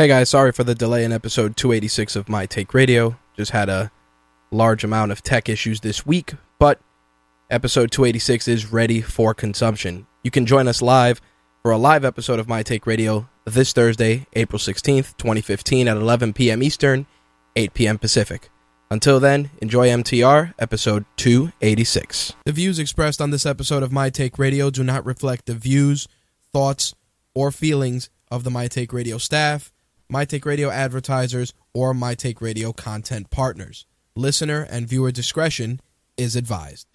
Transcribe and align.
Hey 0.00 0.08
guys, 0.08 0.30
sorry 0.30 0.50
for 0.50 0.64
the 0.64 0.74
delay 0.74 1.04
in 1.04 1.12
episode 1.12 1.58
286 1.58 2.16
of 2.16 2.26
My 2.26 2.46
Take 2.46 2.72
Radio. 2.72 3.18
Just 3.36 3.50
had 3.50 3.68
a 3.68 3.92
large 4.50 4.82
amount 4.82 5.12
of 5.12 5.22
tech 5.22 5.46
issues 5.46 5.80
this 5.80 6.06
week, 6.06 6.32
but 6.58 6.80
episode 7.50 7.90
286 7.90 8.48
is 8.48 8.72
ready 8.72 9.02
for 9.02 9.34
consumption. 9.34 10.06
You 10.24 10.30
can 10.30 10.46
join 10.46 10.68
us 10.68 10.80
live 10.80 11.20
for 11.60 11.70
a 11.70 11.76
live 11.76 12.06
episode 12.06 12.38
of 12.38 12.48
My 12.48 12.62
Take 12.62 12.86
Radio 12.86 13.28
this 13.44 13.74
Thursday, 13.74 14.26
April 14.32 14.58
16th, 14.58 15.18
2015 15.18 15.86
at 15.86 15.98
11 15.98 16.32
p.m. 16.32 16.62
Eastern, 16.62 17.06
8 17.54 17.74
p.m. 17.74 17.98
Pacific. 17.98 18.48
Until 18.90 19.20
then, 19.20 19.50
enjoy 19.60 19.88
MTR, 19.88 20.54
episode 20.58 21.04
286. 21.18 22.36
The 22.46 22.52
views 22.52 22.78
expressed 22.78 23.20
on 23.20 23.32
this 23.32 23.44
episode 23.44 23.82
of 23.82 23.92
My 23.92 24.08
Take 24.08 24.38
Radio 24.38 24.70
do 24.70 24.82
not 24.82 25.04
reflect 25.04 25.44
the 25.44 25.52
views, 25.52 26.08
thoughts, 26.54 26.94
or 27.34 27.52
feelings 27.52 28.08
of 28.30 28.44
the 28.44 28.50
My 28.50 28.66
Take 28.66 28.94
Radio 28.94 29.18
staff, 29.18 29.70
My 30.12 30.24
Take 30.24 30.44
Radio 30.44 30.70
advertisers, 30.70 31.54
or 31.72 31.94
My 31.94 32.16
Take 32.16 32.40
Radio 32.40 32.72
content 32.72 33.30
partners. 33.30 33.86
Listener 34.16 34.66
and 34.68 34.88
viewer 34.88 35.12
discretion 35.12 35.80
is 36.16 36.34
advised. 36.34 36.88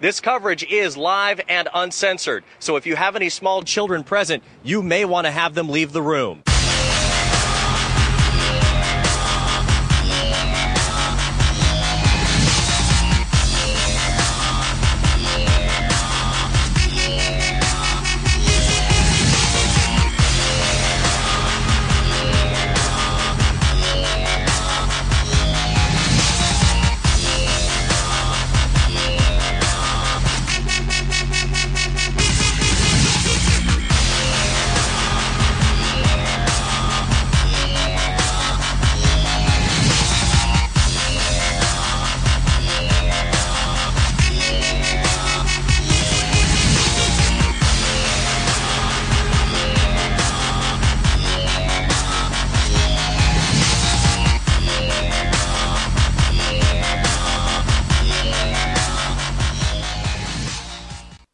This 0.00 0.20
coverage 0.20 0.62
is 0.62 0.96
live 0.96 1.40
and 1.48 1.68
uncensored, 1.74 2.44
so 2.60 2.76
if 2.76 2.86
you 2.86 2.94
have 2.94 3.16
any 3.16 3.30
small 3.30 3.62
children 3.62 4.04
present, 4.04 4.44
you 4.62 4.80
may 4.80 5.04
want 5.04 5.24
to 5.24 5.32
have 5.32 5.56
them 5.56 5.70
leave 5.70 5.92
the 5.92 6.02
room. 6.02 6.44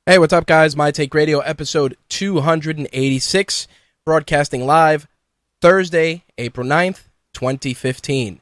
Hey, 0.08 0.20
what's 0.20 0.32
up, 0.32 0.46
guys? 0.46 0.76
My 0.76 0.92
Take 0.92 1.12
Radio, 1.14 1.40
episode 1.40 1.96
286, 2.10 3.66
broadcasting 4.04 4.64
live 4.64 5.08
Thursday, 5.60 6.22
April 6.38 6.64
9th, 6.64 7.08
2015. 7.32 8.40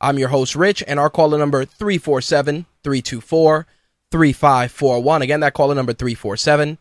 I'm 0.00 0.18
your 0.18 0.30
host, 0.30 0.56
Rich, 0.56 0.82
and 0.88 0.98
our 0.98 1.10
caller 1.10 1.36
number 1.36 1.66
347 1.66 2.64
324 2.82 3.66
3541. 4.10 5.20
Again, 5.20 5.40
that 5.40 5.52
caller 5.52 5.74
number 5.74 5.92
347 5.92 6.78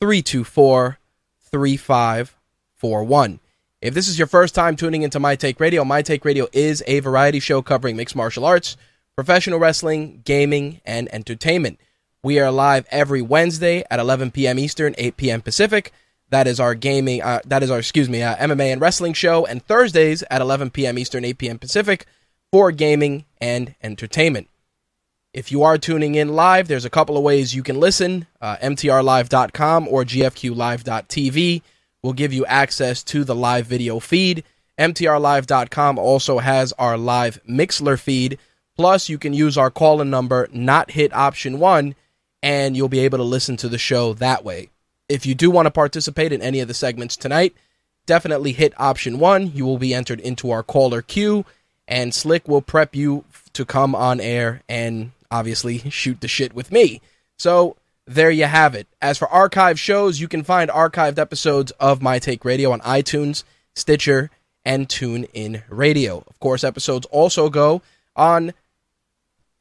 324 0.00 0.98
3541. 1.52 3.40
If 3.80 3.94
this 3.94 4.08
is 4.08 4.18
your 4.18 4.26
first 4.26 4.56
time 4.56 4.74
tuning 4.74 5.02
into 5.02 5.20
My 5.20 5.36
Take 5.36 5.60
Radio, 5.60 5.84
My 5.84 6.02
Take 6.02 6.24
Radio 6.24 6.48
is 6.52 6.82
a 6.88 6.98
variety 6.98 7.38
show 7.38 7.62
covering 7.62 7.94
mixed 7.94 8.16
martial 8.16 8.44
arts, 8.44 8.76
professional 9.14 9.60
wrestling, 9.60 10.22
gaming, 10.24 10.80
and 10.84 11.08
entertainment. 11.14 11.78
We 12.24 12.40
are 12.40 12.50
live 12.50 12.84
every 12.90 13.22
Wednesday 13.22 13.84
at 13.92 14.00
11 14.00 14.32
p.m. 14.32 14.58
Eastern, 14.58 14.92
8 14.98 15.16
p.m. 15.16 15.40
Pacific. 15.40 15.92
That 16.30 16.48
is 16.48 16.58
our 16.58 16.74
gaming. 16.74 17.22
Uh, 17.22 17.38
that 17.46 17.62
is 17.62 17.70
our 17.70 17.78
excuse 17.78 18.08
me, 18.08 18.24
uh, 18.24 18.34
MMA 18.36 18.72
and 18.72 18.80
wrestling 18.80 19.12
show. 19.12 19.46
And 19.46 19.64
Thursdays 19.64 20.24
at 20.28 20.40
11 20.40 20.70
p.m. 20.70 20.98
Eastern, 20.98 21.24
8 21.24 21.38
p.m. 21.38 21.58
Pacific 21.60 22.06
for 22.50 22.72
gaming 22.72 23.24
and 23.40 23.76
entertainment. 23.84 24.48
If 25.32 25.52
you 25.52 25.62
are 25.62 25.78
tuning 25.78 26.16
in 26.16 26.34
live, 26.34 26.66
there's 26.66 26.84
a 26.84 26.90
couple 26.90 27.16
of 27.16 27.22
ways 27.22 27.54
you 27.54 27.62
can 27.62 27.78
listen. 27.78 28.26
Uh, 28.40 28.56
MTRLive.com 28.56 29.86
or 29.86 30.02
GFQLive.tv 30.02 31.62
will 32.02 32.12
give 32.12 32.32
you 32.32 32.44
access 32.46 33.04
to 33.04 33.22
the 33.22 33.34
live 33.36 33.66
video 33.66 34.00
feed. 34.00 34.42
MTRLive.com 34.76 35.98
also 35.98 36.38
has 36.38 36.72
our 36.72 36.98
live 36.98 37.40
Mixlr 37.48 37.96
feed. 37.96 38.40
Plus, 38.76 39.08
you 39.08 39.18
can 39.18 39.32
use 39.32 39.56
our 39.56 39.70
call-in 39.70 40.10
number, 40.10 40.48
not 40.52 40.90
hit 40.90 41.12
option 41.14 41.60
one 41.60 41.94
and 42.42 42.76
you'll 42.76 42.88
be 42.88 43.00
able 43.00 43.18
to 43.18 43.24
listen 43.24 43.56
to 43.58 43.68
the 43.68 43.78
show 43.78 44.14
that 44.14 44.44
way. 44.44 44.70
If 45.08 45.26
you 45.26 45.34
do 45.34 45.50
want 45.50 45.66
to 45.66 45.70
participate 45.70 46.32
in 46.32 46.42
any 46.42 46.60
of 46.60 46.68
the 46.68 46.74
segments 46.74 47.16
tonight, 47.16 47.54
definitely 48.06 48.52
hit 48.52 48.78
option 48.78 49.18
one. 49.18 49.52
You 49.52 49.64
will 49.64 49.78
be 49.78 49.94
entered 49.94 50.20
into 50.20 50.50
our 50.50 50.62
caller 50.62 51.02
queue, 51.02 51.44
and 51.86 52.14
Slick 52.14 52.46
will 52.46 52.62
prep 52.62 52.94
you 52.94 53.24
to 53.54 53.64
come 53.64 53.94
on 53.94 54.20
air 54.20 54.62
and 54.68 55.12
obviously 55.30 55.78
shoot 55.90 56.20
the 56.20 56.28
shit 56.28 56.54
with 56.54 56.70
me. 56.70 57.00
So 57.36 57.76
there 58.06 58.30
you 58.30 58.44
have 58.44 58.74
it. 58.74 58.86
As 59.00 59.18
for 59.18 59.28
archive 59.28 59.78
shows, 59.78 60.20
you 60.20 60.28
can 60.28 60.42
find 60.42 60.70
archived 60.70 61.18
episodes 61.18 61.72
of 61.72 62.02
My 62.02 62.18
Take 62.18 62.44
Radio 62.44 62.72
on 62.72 62.80
iTunes, 62.80 63.44
Stitcher, 63.74 64.30
and 64.64 64.88
TuneIn 64.88 65.62
Radio. 65.68 66.24
Of 66.26 66.40
course, 66.40 66.64
episodes 66.64 67.06
also 67.06 67.48
go 67.48 67.82
on 68.16 68.52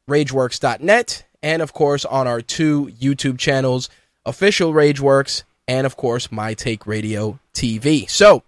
RageWorks.net 0.10 1.24
and 1.42 1.62
of 1.62 1.74
course 1.74 2.06
on 2.06 2.28
our 2.28 2.42
two 2.42 2.88
YouTube 3.00 3.38
channels, 3.38 3.90
official 4.26 4.74
Rageworks 4.74 5.44
and 5.68 5.86
of 5.86 5.98
course 5.98 6.32
My 6.32 6.54
Take 6.54 6.88
Radio 6.88 7.40
TV. 7.54 8.10
So, 8.10 8.44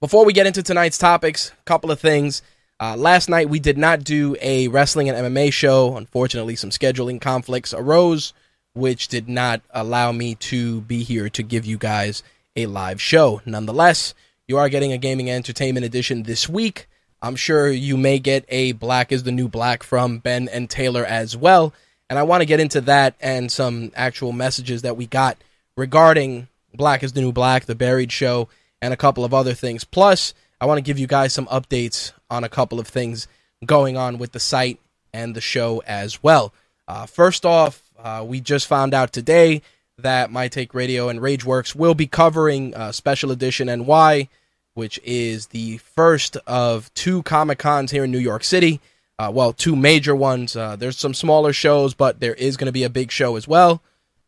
before 0.00 0.24
we 0.24 0.32
get 0.32 0.46
into 0.46 0.62
tonight's 0.62 0.98
topics, 0.98 1.50
a 1.50 1.64
couple 1.64 1.90
of 1.90 2.00
things. 2.00 2.42
Uh, 2.80 2.96
last 2.96 3.28
night 3.28 3.48
we 3.48 3.60
did 3.60 3.78
not 3.78 4.02
do 4.02 4.36
a 4.42 4.66
wrestling 4.66 5.08
and 5.08 5.16
MMA 5.16 5.52
show. 5.52 5.96
Unfortunately, 5.96 6.56
some 6.56 6.70
scheduling 6.70 7.20
conflicts 7.20 7.72
arose, 7.72 8.32
which 8.74 9.06
did 9.06 9.28
not 9.28 9.62
allow 9.70 10.10
me 10.10 10.34
to 10.34 10.80
be 10.80 11.04
here 11.04 11.28
to 11.28 11.42
give 11.44 11.64
you 11.64 11.78
guys 11.78 12.24
a 12.56 12.66
live 12.66 13.00
show. 13.00 13.40
Nonetheless, 13.46 14.14
you 14.48 14.58
are 14.58 14.68
getting 14.68 14.92
a 14.92 14.98
gaming 14.98 15.30
entertainment 15.30 15.86
edition 15.86 16.24
this 16.24 16.48
week. 16.48 16.88
I'm 17.22 17.36
sure 17.36 17.70
you 17.70 17.96
may 17.96 18.18
get 18.18 18.44
a 18.48 18.72
Black 18.72 19.12
is 19.12 19.22
the 19.22 19.30
New 19.30 19.48
Black 19.48 19.84
from 19.84 20.18
Ben 20.18 20.48
and 20.48 20.68
Taylor 20.68 21.04
as 21.04 21.36
well. 21.36 21.72
And 22.10 22.18
I 22.18 22.24
want 22.24 22.40
to 22.40 22.46
get 22.46 22.60
into 22.60 22.80
that 22.82 23.14
and 23.20 23.50
some 23.50 23.92
actual 23.94 24.32
messages 24.32 24.82
that 24.82 24.96
we 24.96 25.06
got 25.06 25.38
regarding 25.76 26.48
Black 26.74 27.04
is 27.04 27.12
the 27.12 27.20
New 27.20 27.32
Black, 27.32 27.64
The 27.66 27.76
Buried 27.76 28.10
Show, 28.10 28.48
and 28.82 28.92
a 28.92 28.96
couple 28.96 29.24
of 29.24 29.32
other 29.32 29.54
things. 29.54 29.84
Plus, 29.84 30.34
I 30.60 30.66
want 30.66 30.78
to 30.78 30.82
give 30.82 30.98
you 30.98 31.06
guys 31.06 31.32
some 31.32 31.46
updates 31.46 32.12
on 32.28 32.42
a 32.42 32.48
couple 32.48 32.80
of 32.80 32.88
things 32.88 33.28
going 33.64 33.96
on 33.96 34.18
with 34.18 34.32
the 34.32 34.40
site 34.40 34.80
and 35.12 35.34
the 35.34 35.40
show 35.40 35.80
as 35.86 36.22
well. 36.22 36.52
Uh, 36.88 37.06
first 37.06 37.46
off, 37.46 37.82
uh, 37.98 38.24
we 38.26 38.40
just 38.40 38.66
found 38.66 38.94
out 38.94 39.12
today 39.12 39.62
that 39.98 40.32
My 40.32 40.48
Take 40.48 40.74
Radio 40.74 41.08
and 41.08 41.20
Rageworks 41.20 41.74
will 41.74 41.94
be 41.94 42.08
covering 42.08 42.74
uh, 42.74 42.90
Special 42.90 43.30
Edition 43.30 43.68
NY 43.68 44.28
which 44.74 45.00
is 45.04 45.48
the 45.48 45.78
first 45.78 46.36
of 46.46 46.92
two 46.94 47.22
Comic 47.22 47.58
Cons 47.58 47.90
here 47.90 48.04
in 48.04 48.10
New 48.10 48.18
York 48.18 48.44
City. 48.44 48.80
Uh, 49.18 49.30
well, 49.32 49.52
two 49.52 49.76
major 49.76 50.16
ones. 50.16 50.56
Uh, 50.56 50.76
there's 50.76 50.98
some 50.98 51.14
smaller 51.14 51.52
shows, 51.52 51.94
but 51.94 52.20
there 52.20 52.34
is 52.34 52.56
going 52.56 52.66
to 52.66 52.72
be 52.72 52.84
a 52.84 52.90
big 52.90 53.10
show 53.10 53.36
as 53.36 53.46
well. 53.46 53.82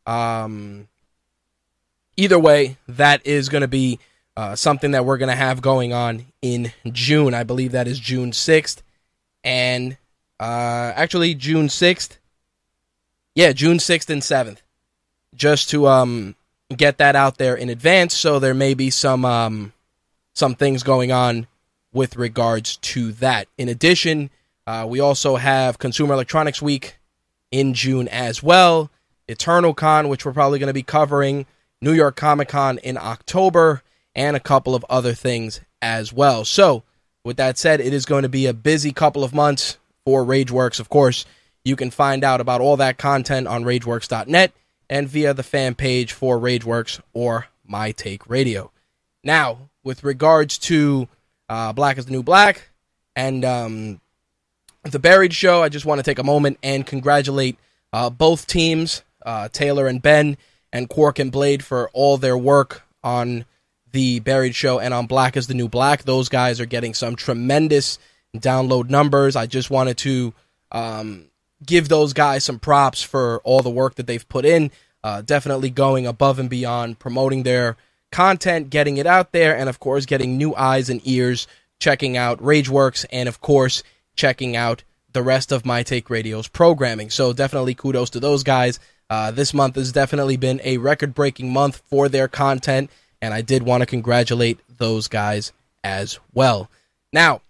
Um, 0.06 0.88
either 2.16 2.38
way, 2.38 2.76
that 2.88 3.26
is 3.26 3.48
going 3.48 3.62
to 3.62 3.68
be 3.68 3.98
uh, 4.36 4.54
something 4.54 4.90
that 4.90 5.04
we're 5.04 5.18
going 5.18 5.30
to 5.30 5.36
have 5.36 5.62
going 5.62 5.92
on 5.92 6.26
in 6.42 6.72
June. 6.86 7.34
I 7.34 7.44
believe 7.44 7.72
that 7.72 7.88
is 7.88 7.98
June 7.98 8.32
6th. 8.32 8.82
And 9.42 9.96
uh, 10.38 10.92
actually, 10.94 11.34
June 11.34 11.68
6th. 11.68 12.18
Yeah, 13.34 13.52
June 13.52 13.78
6th 13.78 14.10
and 14.10 14.22
7th. 14.22 14.58
Just 15.34 15.70
to 15.70 15.88
um, 15.88 16.36
get 16.76 16.98
that 16.98 17.16
out 17.16 17.38
there 17.38 17.56
in 17.56 17.68
advance. 17.68 18.14
So 18.16 18.38
there 18.38 18.54
may 18.54 18.74
be 18.74 18.90
some. 18.90 19.24
Um, 19.24 19.72
some 20.34 20.54
things 20.54 20.82
going 20.82 21.12
on 21.12 21.46
with 21.92 22.16
regards 22.16 22.76
to 22.78 23.12
that. 23.12 23.48
In 23.56 23.68
addition, 23.68 24.30
uh, 24.66 24.86
we 24.88 25.00
also 25.00 25.36
have 25.36 25.78
Consumer 25.78 26.14
Electronics 26.14 26.60
Week 26.60 26.98
in 27.50 27.72
June 27.72 28.08
as 28.08 28.42
well, 28.42 28.90
Eternal 29.28 29.74
Con, 29.74 30.08
which 30.08 30.26
we're 30.26 30.32
probably 30.32 30.58
going 30.58 30.66
to 30.68 30.74
be 30.74 30.82
covering, 30.82 31.46
New 31.80 31.92
York 31.92 32.16
Comic 32.16 32.48
Con 32.48 32.78
in 32.78 32.98
October, 32.98 33.82
and 34.14 34.36
a 34.36 34.40
couple 34.40 34.74
of 34.74 34.84
other 34.90 35.14
things 35.14 35.60
as 35.80 36.12
well. 36.12 36.44
So, 36.44 36.82
with 37.24 37.36
that 37.36 37.56
said, 37.56 37.80
it 37.80 37.94
is 37.94 38.04
going 38.04 38.22
to 38.22 38.28
be 38.28 38.46
a 38.46 38.52
busy 38.52 38.92
couple 38.92 39.24
of 39.24 39.34
months 39.34 39.78
for 40.04 40.24
Rageworks. 40.24 40.80
Of 40.80 40.88
course, 40.88 41.24
you 41.64 41.76
can 41.76 41.90
find 41.90 42.24
out 42.24 42.40
about 42.40 42.60
all 42.60 42.76
that 42.76 42.98
content 42.98 43.46
on 43.46 43.64
RageWorks.net 43.64 44.52
and 44.90 45.08
via 45.08 45.32
the 45.32 45.42
fan 45.42 45.74
page 45.74 46.12
for 46.12 46.38
Rageworks 46.38 47.00
or 47.12 47.46
My 47.66 47.92
Take 47.92 48.28
Radio. 48.28 48.70
Now, 49.22 49.70
with 49.84 50.02
regards 50.02 50.58
to 50.58 51.08
uh, 51.48 51.72
Black 51.72 51.98
is 51.98 52.06
the 52.06 52.12
New 52.12 52.22
Black 52.22 52.70
and 53.14 53.44
um, 53.44 54.00
the 54.82 54.98
Buried 54.98 55.32
Show, 55.32 55.62
I 55.62 55.68
just 55.68 55.86
want 55.86 55.98
to 55.98 56.02
take 56.02 56.18
a 56.18 56.24
moment 56.24 56.58
and 56.62 56.86
congratulate 56.86 57.58
uh, 57.92 58.10
both 58.10 58.46
teams, 58.46 59.02
uh, 59.24 59.48
Taylor 59.48 59.86
and 59.86 60.02
Ben, 60.02 60.36
and 60.72 60.88
Quark 60.88 61.18
and 61.18 61.30
Blade, 61.30 61.64
for 61.64 61.88
all 61.92 62.16
their 62.16 62.36
work 62.36 62.82
on 63.02 63.44
the 63.92 64.18
Buried 64.20 64.54
Show 64.54 64.80
and 64.80 64.92
on 64.92 65.06
Black 65.06 65.36
is 65.36 65.46
the 65.46 65.54
New 65.54 65.68
Black. 65.68 66.02
Those 66.02 66.28
guys 66.28 66.60
are 66.60 66.66
getting 66.66 66.94
some 66.94 67.14
tremendous 67.14 67.98
download 68.36 68.90
numbers. 68.90 69.36
I 69.36 69.46
just 69.46 69.70
wanted 69.70 69.96
to 69.98 70.34
um, 70.72 71.26
give 71.64 71.88
those 71.88 72.12
guys 72.12 72.44
some 72.44 72.58
props 72.58 73.02
for 73.02 73.40
all 73.44 73.62
the 73.62 73.70
work 73.70 73.94
that 73.94 74.06
they've 74.06 74.28
put 74.28 74.44
in. 74.44 74.72
Uh, 75.04 75.22
definitely 75.22 75.70
going 75.70 76.06
above 76.06 76.38
and 76.38 76.50
beyond, 76.50 76.98
promoting 76.98 77.44
their 77.44 77.76
content, 78.14 78.70
getting 78.70 78.96
it 78.96 79.06
out 79.06 79.32
there, 79.32 79.56
and 79.56 79.68
of 79.68 79.80
course, 79.80 80.06
getting 80.06 80.38
new 80.38 80.54
eyes 80.54 80.88
and 80.88 81.00
ears 81.04 81.48
checking 81.80 82.16
out 82.16 82.38
Rageworks, 82.38 83.04
and 83.10 83.28
of 83.28 83.40
course, 83.40 83.82
checking 84.14 84.54
out 84.54 84.84
the 85.12 85.22
rest 85.22 85.50
of 85.50 85.66
My 85.66 85.82
Take 85.82 86.08
Radio's 86.08 86.46
programming. 86.46 87.10
So 87.10 87.32
definitely 87.32 87.74
kudos 87.74 88.10
to 88.10 88.20
those 88.20 88.44
guys. 88.44 88.78
Uh, 89.10 89.32
this 89.32 89.52
month 89.52 89.74
has 89.74 89.90
definitely 89.90 90.36
been 90.36 90.60
a 90.64 90.78
record 90.78 91.12
breaking 91.12 91.52
month 91.52 91.82
for 91.90 92.08
their 92.08 92.28
content, 92.28 92.88
and 93.20 93.34
I 93.34 93.42
did 93.42 93.64
want 93.64 93.82
to 93.82 93.86
congratulate 93.86 94.60
those 94.78 95.08
guys 95.08 95.52
as 95.82 96.20
well. 96.32 96.70
Now, 97.12 97.40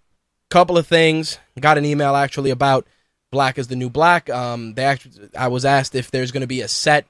couple 0.49 0.77
of 0.77 0.87
things. 0.87 1.37
Got 1.59 1.77
an 1.77 1.85
email 1.85 2.15
actually 2.15 2.49
about 2.49 2.87
Black 3.31 3.57
is 3.57 3.67
the 3.67 3.75
New 3.75 3.89
Black. 3.89 4.29
Um, 4.29 4.73
they 4.73 4.85
actually, 4.85 5.29
I 5.37 5.47
was 5.47 5.65
asked 5.65 5.95
if 5.95 6.11
there's 6.11 6.31
going 6.31 6.41
to 6.41 6.47
be 6.47 6.61
a 6.61 6.67
set 6.67 7.05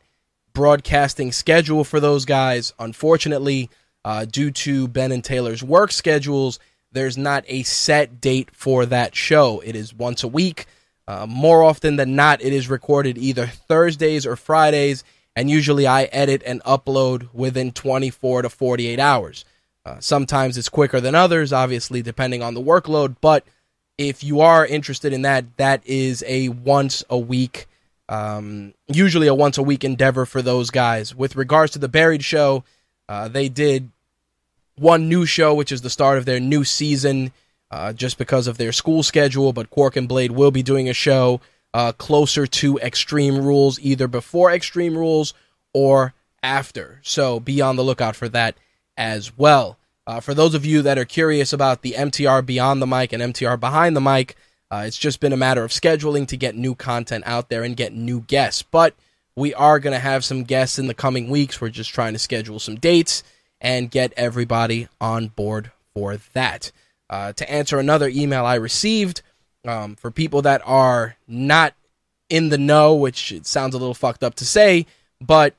broadcasting 0.55 1.31
schedule 1.31 1.83
for 1.83 1.99
those 1.99 2.25
guys. 2.25 2.73
Unfortunately, 2.79 3.69
uh, 4.03 4.25
due 4.25 4.49
to 4.49 4.87
Ben 4.87 5.11
and 5.11 5.23
Taylor's 5.23 5.63
work 5.63 5.91
schedules, 5.91 6.57
there's 6.91 7.17
not 7.17 7.43
a 7.47 7.61
set 7.61 8.19
date 8.19 8.49
for 8.53 8.87
that 8.87 9.15
show. 9.15 9.59
It 9.59 9.75
is 9.75 9.93
once 9.93 10.23
a 10.23 10.27
week. 10.27 10.65
Uh, 11.07 11.27
more 11.27 11.61
often 11.61 11.97
than 11.97 12.15
not, 12.15 12.41
it 12.41 12.53
is 12.53 12.67
recorded 12.67 13.19
either 13.19 13.45
Thursdays 13.45 14.25
or 14.25 14.35
Fridays, 14.35 15.03
and 15.35 15.49
usually 15.49 15.85
I 15.85 16.05
edit 16.05 16.41
and 16.43 16.63
upload 16.63 17.29
within 17.33 17.71
24 17.71 18.43
to 18.43 18.49
48 18.49 18.99
hours. 18.99 19.45
Uh, 19.85 19.97
sometimes 19.99 20.57
it's 20.57 20.69
quicker 20.69 20.99
than 20.99 21.13
others, 21.13 21.53
obviously, 21.53 22.01
depending 22.01 22.41
on 22.41 22.55
the 22.55 22.61
workload, 22.61 23.17
but 23.21 23.45
if 23.97 24.23
you 24.23 24.41
are 24.41 24.65
interested 24.65 25.13
in 25.13 25.21
that, 25.21 25.57
that 25.57 25.85
is 25.85 26.23
a 26.27 26.49
once 26.49 27.03
a 27.09 27.17
week, 27.17 27.67
um, 28.09 28.73
usually 28.87 29.27
a 29.27 29.35
once 29.35 29.57
a 29.57 29.63
week 29.63 29.83
endeavor 29.83 30.25
for 30.25 30.41
those 30.41 30.69
guys. 30.69 31.15
With 31.15 31.35
regards 31.35 31.71
to 31.73 31.79
the 31.79 31.87
Buried 31.87 32.23
Show, 32.23 32.63
uh, 33.09 33.27
they 33.27 33.49
did 33.49 33.91
one 34.77 35.09
new 35.09 35.25
show, 35.25 35.53
which 35.53 35.71
is 35.71 35.81
the 35.81 35.89
start 35.89 36.17
of 36.17 36.25
their 36.25 36.39
new 36.39 36.63
season, 36.63 37.31
uh, 37.71 37.93
just 37.93 38.17
because 38.17 38.47
of 38.47 38.57
their 38.57 38.71
school 38.71 39.03
schedule. 39.03 39.53
But 39.53 39.69
Quark 39.69 39.95
and 39.95 40.07
Blade 40.07 40.31
will 40.31 40.51
be 40.51 40.63
doing 40.63 40.89
a 40.89 40.93
show 40.93 41.41
uh, 41.73 41.91
closer 41.93 42.45
to 42.47 42.77
Extreme 42.79 43.43
Rules, 43.43 43.79
either 43.79 44.07
before 44.07 44.51
Extreme 44.51 44.97
Rules 44.97 45.33
or 45.73 46.13
after. 46.41 46.99
So 47.03 47.39
be 47.39 47.61
on 47.61 47.75
the 47.75 47.83
lookout 47.83 48.15
for 48.15 48.29
that 48.29 48.55
as 48.95 49.37
well. 49.37 49.77
Uh, 50.07 50.19
for 50.19 50.33
those 50.33 50.53
of 50.53 50.65
you 50.65 50.83
that 50.83 50.99
are 50.99 51.05
curious 51.05 51.51
about 51.51 51.81
the 51.81 51.93
MTR 51.93 52.45
Beyond 52.45 52.81
the 52.81 52.87
Mic 52.87 53.11
and 53.11 53.23
MTR 53.23 53.59
Behind 53.59 53.95
the 53.95 54.01
Mic, 54.01 54.35
uh, 54.75 54.83
it's 54.85 54.97
just 54.97 55.21
been 55.21 55.31
a 55.31 55.37
matter 55.37 55.63
of 55.63 55.71
scheduling 55.71 56.27
to 56.27 56.35
get 56.35 56.55
new 56.55 56.75
content 56.75 57.23
out 57.25 57.47
there 57.47 57.63
and 57.63 57.77
get 57.77 57.93
new 57.93 58.19
guests. 58.21 58.61
But 58.61 58.93
we 59.35 59.53
are 59.53 59.79
going 59.79 59.93
to 59.93 59.99
have 59.99 60.25
some 60.25 60.43
guests 60.43 60.77
in 60.77 60.87
the 60.87 60.93
coming 60.93 61.29
weeks. 61.29 61.61
We're 61.61 61.69
just 61.69 61.93
trying 61.93 62.11
to 62.11 62.19
schedule 62.19 62.59
some 62.59 62.75
dates 62.75 63.23
and 63.61 63.89
get 63.89 64.11
everybody 64.17 64.89
on 64.99 65.27
board 65.27 65.71
for 65.93 66.17
that. 66.33 66.73
Uh, 67.09 67.31
to 67.33 67.49
answer 67.49 67.79
another 67.79 68.09
email 68.09 68.45
I 68.45 68.55
received 68.55 69.21
um, 69.65 69.95
for 69.95 70.11
people 70.11 70.41
that 70.41 70.61
are 70.65 71.15
not 71.25 71.73
in 72.29 72.49
the 72.49 72.57
know, 72.57 72.95
which 72.95 73.31
it 73.31 73.45
sounds 73.45 73.75
a 73.75 73.77
little 73.77 73.93
fucked 73.93 74.23
up 74.23 74.35
to 74.35 74.45
say, 74.45 74.87
but 75.21 75.53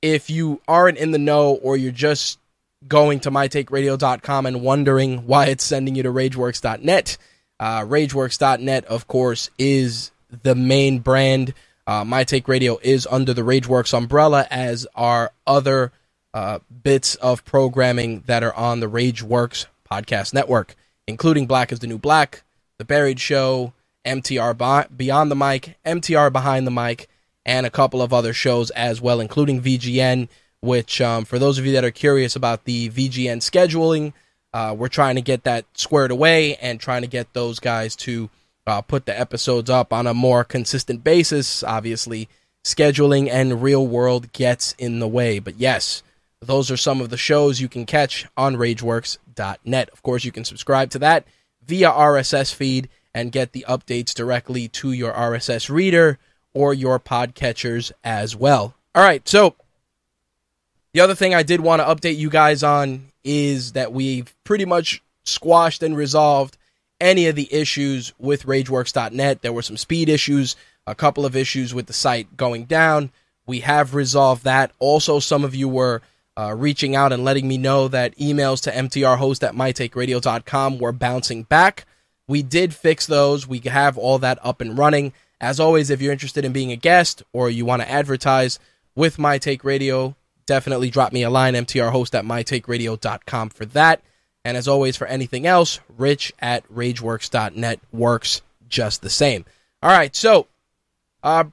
if 0.00 0.30
you 0.30 0.60
aren't 0.68 0.98
in 0.98 1.10
the 1.10 1.18
know 1.18 1.54
or 1.54 1.76
you're 1.76 1.90
just 1.90 2.38
going 2.86 3.20
to 3.20 3.30
mytakeradio.com 3.30 4.46
and 4.46 4.62
wondering 4.62 5.26
why 5.26 5.46
it's 5.46 5.64
sending 5.64 5.96
you 5.96 6.02
to 6.04 6.12
rageworks.net. 6.12 7.18
Uh, 7.60 7.82
rageworks.net, 7.82 8.84
of 8.86 9.06
course, 9.06 9.50
is 9.58 10.10
the 10.42 10.56
main 10.56 10.98
brand. 10.98 11.54
Uh, 11.86 12.04
My 12.04 12.24
Take 12.24 12.48
Radio 12.48 12.78
is 12.82 13.06
under 13.10 13.32
the 13.32 13.42
Rageworks 13.42 13.96
umbrella, 13.96 14.46
as 14.50 14.86
are 14.96 15.30
other 15.46 15.92
uh, 16.34 16.60
bits 16.82 17.14
of 17.16 17.44
programming 17.44 18.24
that 18.26 18.42
are 18.42 18.54
on 18.54 18.80
the 18.80 18.88
Rageworks 18.88 19.66
podcast 19.88 20.34
network, 20.34 20.74
including 21.06 21.46
Black 21.46 21.70
is 21.70 21.78
the 21.78 21.86
New 21.86 21.98
Black, 21.98 22.42
The 22.78 22.84
Buried 22.84 23.20
Show, 23.20 23.74
MTR 24.04 24.88
Beyond 24.96 25.30
the 25.30 25.36
Mic, 25.36 25.76
MTR 25.84 26.32
Behind 26.32 26.66
the 26.66 26.72
Mic, 26.72 27.08
and 27.44 27.66
a 27.66 27.70
couple 27.70 28.02
of 28.02 28.12
other 28.12 28.32
shows 28.32 28.70
as 28.70 29.00
well, 29.00 29.20
including 29.20 29.60
VGN 29.60 30.28
which 30.60 31.00
um, 31.00 31.24
for 31.24 31.38
those 31.38 31.58
of 31.58 31.66
you 31.66 31.72
that 31.72 31.84
are 31.84 31.90
curious 31.90 32.36
about 32.36 32.64
the 32.64 32.90
VGN 32.90 33.38
scheduling, 33.38 34.12
uh, 34.52 34.74
we're 34.76 34.88
trying 34.88 35.14
to 35.14 35.20
get 35.20 35.44
that 35.44 35.64
squared 35.74 36.10
away 36.10 36.56
and 36.56 36.80
trying 36.80 37.02
to 37.02 37.08
get 37.08 37.32
those 37.32 37.60
guys 37.60 37.94
to 37.96 38.30
uh, 38.66 38.80
put 38.80 39.06
the 39.06 39.18
episodes 39.18 39.70
up 39.70 39.92
on 39.92 40.06
a 40.06 40.14
more 40.14 40.44
consistent 40.44 41.04
basis. 41.04 41.62
Obviously, 41.62 42.28
scheduling 42.64 43.28
and 43.30 43.62
real 43.62 43.86
world 43.86 44.32
gets 44.32 44.74
in 44.78 44.98
the 44.98 45.08
way. 45.08 45.38
But 45.38 45.58
yes, 45.58 46.02
those 46.40 46.70
are 46.70 46.76
some 46.76 47.00
of 47.00 47.10
the 47.10 47.16
shows 47.16 47.60
you 47.60 47.68
can 47.68 47.86
catch 47.86 48.26
on 48.36 48.56
RageWorks.net. 48.56 49.90
Of 49.90 50.02
course, 50.02 50.24
you 50.24 50.32
can 50.32 50.44
subscribe 50.44 50.90
to 50.90 50.98
that 51.00 51.26
via 51.64 51.90
RSS 51.90 52.54
feed 52.54 52.88
and 53.14 53.32
get 53.32 53.52
the 53.52 53.64
updates 53.68 54.14
directly 54.14 54.68
to 54.68 54.92
your 54.92 55.12
RSS 55.12 55.68
reader 55.68 56.18
or 56.54 56.74
your 56.74 56.98
podcatchers 56.98 57.92
as 58.02 58.34
well. 58.34 58.74
All 58.94 59.04
right, 59.04 59.28
so 59.28 59.54
the 60.92 61.00
other 61.00 61.14
thing 61.14 61.34
I 61.34 61.42
did 61.42 61.60
want 61.60 61.80
to 61.80 61.86
update 61.86 62.16
you 62.16 62.30
guys 62.30 62.62
on 62.62 63.09
is 63.24 63.72
that 63.72 63.92
we've 63.92 64.34
pretty 64.44 64.64
much 64.64 65.02
squashed 65.24 65.82
and 65.82 65.96
resolved 65.96 66.56
any 67.00 67.26
of 67.26 67.36
the 67.36 67.52
issues 67.52 68.12
with 68.18 68.44
RageWorks.net. 68.44 69.42
There 69.42 69.52
were 69.52 69.62
some 69.62 69.76
speed 69.76 70.08
issues, 70.08 70.56
a 70.86 70.94
couple 70.94 71.24
of 71.24 71.36
issues 71.36 71.72
with 71.72 71.86
the 71.86 71.92
site 71.92 72.36
going 72.36 72.64
down. 72.64 73.10
We 73.46 73.60
have 73.60 73.94
resolved 73.94 74.44
that. 74.44 74.72
Also, 74.78 75.18
some 75.18 75.44
of 75.44 75.54
you 75.54 75.68
were 75.68 76.02
uh, 76.36 76.54
reaching 76.56 76.94
out 76.94 77.12
and 77.12 77.24
letting 77.24 77.48
me 77.48 77.58
know 77.58 77.88
that 77.88 78.16
emails 78.16 78.62
to 78.62 78.70
mtrhost 78.70 79.46
at 79.46 79.54
mytakeradio.com 79.54 80.78
were 80.78 80.92
bouncing 80.92 81.42
back. 81.44 81.86
We 82.28 82.42
did 82.42 82.74
fix 82.74 83.06
those. 83.06 83.48
We 83.48 83.58
have 83.60 83.98
all 83.98 84.18
that 84.18 84.38
up 84.42 84.60
and 84.60 84.78
running. 84.78 85.12
As 85.40 85.58
always, 85.58 85.90
if 85.90 86.00
you're 86.00 86.12
interested 86.12 86.44
in 86.44 86.52
being 86.52 86.70
a 86.70 86.76
guest 86.76 87.22
or 87.32 87.50
you 87.50 87.64
want 87.64 87.82
to 87.82 87.90
advertise 87.90 88.58
with 88.94 89.18
My 89.18 89.38
Take 89.38 89.64
Radio, 89.64 90.14
definitely 90.50 90.90
drop 90.90 91.12
me 91.12 91.22
a 91.22 91.30
line, 91.30 91.54
mtrhost 91.54 92.12
at 92.12 92.24
mytakeradio.com 92.24 93.50
for 93.50 93.66
that. 93.66 94.02
And 94.44 94.56
as 94.56 94.66
always, 94.66 94.96
for 94.96 95.06
anything 95.06 95.46
else, 95.46 95.78
rich 95.96 96.32
at 96.40 96.68
rageworks.net 96.68 97.78
works 97.92 98.42
just 98.68 99.00
the 99.00 99.10
same. 99.10 99.44
All 99.80 99.92
right, 99.92 100.14
so 100.16 100.48
uh, 101.22 101.44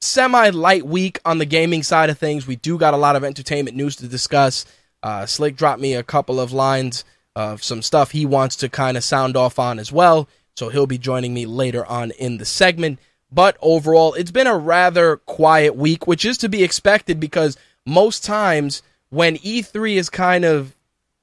semi 0.00 0.50
light 0.50 0.86
week 0.86 1.18
on 1.24 1.38
the 1.38 1.44
gaming 1.44 1.82
side 1.82 2.08
of 2.08 2.20
things. 2.20 2.46
We 2.46 2.54
do 2.54 2.78
got 2.78 2.94
a 2.94 2.98
lot 2.98 3.16
of 3.16 3.24
entertainment 3.24 3.76
news 3.76 3.96
to 3.96 4.06
discuss. 4.06 4.64
Uh, 5.02 5.26
Slick 5.26 5.56
dropped 5.56 5.80
me 5.80 5.94
a 5.94 6.04
couple 6.04 6.38
of 6.38 6.52
lines 6.52 7.04
of 7.34 7.64
some 7.64 7.82
stuff 7.82 8.12
he 8.12 8.24
wants 8.24 8.54
to 8.56 8.68
kind 8.68 8.96
of 8.96 9.02
sound 9.02 9.36
off 9.36 9.58
on 9.58 9.80
as 9.80 9.90
well. 9.90 10.28
So 10.54 10.68
he'll 10.68 10.86
be 10.86 10.98
joining 10.98 11.34
me 11.34 11.46
later 11.46 11.84
on 11.84 12.12
in 12.12 12.38
the 12.38 12.44
segment. 12.44 13.00
But 13.32 13.56
overall, 13.60 14.14
it's 14.14 14.30
been 14.30 14.46
a 14.46 14.56
rather 14.56 15.16
quiet 15.16 15.74
week, 15.74 16.06
which 16.06 16.24
is 16.24 16.38
to 16.38 16.48
be 16.48 16.62
expected 16.62 17.18
because 17.18 17.56
most 17.86 18.24
times 18.24 18.82
when 19.10 19.36
E3 19.36 19.94
is 19.94 20.10
kind 20.10 20.44
of 20.44 20.74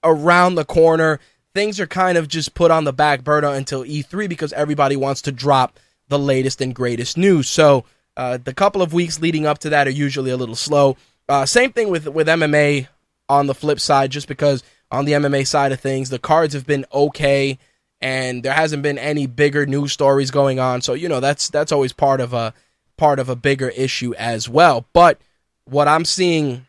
around 0.03 0.55
the 0.55 0.65
corner, 0.65 1.19
things 1.53 1.79
are 1.79 1.87
kind 1.87 2.17
of 2.17 2.27
just 2.27 2.53
put 2.53 2.71
on 2.71 2.83
the 2.83 2.93
back 2.93 3.23
burner 3.23 3.49
until 3.53 3.83
E3 3.83 4.27
because 4.27 4.53
everybody 4.53 4.95
wants 4.95 5.21
to 5.23 5.31
drop 5.31 5.79
the 6.07 6.19
latest 6.19 6.61
and 6.61 6.73
greatest 6.73 7.17
news. 7.17 7.49
So 7.49 7.85
uh, 8.17 8.37
the 8.43 8.53
couple 8.53 8.81
of 8.81 8.93
weeks 8.93 9.19
leading 9.19 9.45
up 9.45 9.59
to 9.59 9.69
that 9.69 9.87
are 9.87 9.91
usually 9.91 10.31
a 10.31 10.37
little 10.37 10.55
slow. 10.55 10.97
Uh, 11.27 11.45
same 11.45 11.71
thing 11.71 11.89
with 11.89 12.07
with 12.07 12.27
MMA 12.27 12.87
on 13.29 13.47
the 13.47 13.55
flip 13.55 13.79
side, 13.79 14.11
just 14.11 14.27
because 14.27 14.63
on 14.91 15.05
the 15.05 15.13
MMA 15.13 15.47
side 15.47 15.71
of 15.71 15.79
things, 15.79 16.09
the 16.09 16.19
cards 16.19 16.53
have 16.53 16.67
been 16.67 16.85
okay, 16.93 17.57
and 18.01 18.43
there 18.43 18.53
hasn't 18.53 18.83
been 18.83 18.97
any 18.97 19.25
bigger 19.25 19.65
news 19.65 19.93
stories 19.93 20.31
going 20.31 20.59
on. 20.59 20.81
So 20.81 20.93
you 20.93 21.09
know 21.09 21.19
that's 21.19 21.49
that's 21.49 21.71
always 21.71 21.93
part 21.93 22.19
of 22.19 22.33
a 22.33 22.53
part 22.97 23.19
of 23.19 23.29
a 23.29 23.35
bigger 23.35 23.69
issue 23.69 24.13
as 24.15 24.47
well. 24.47 24.85
But 24.93 25.19
what 25.65 25.87
I'm 25.87 26.05
seeing 26.05 26.65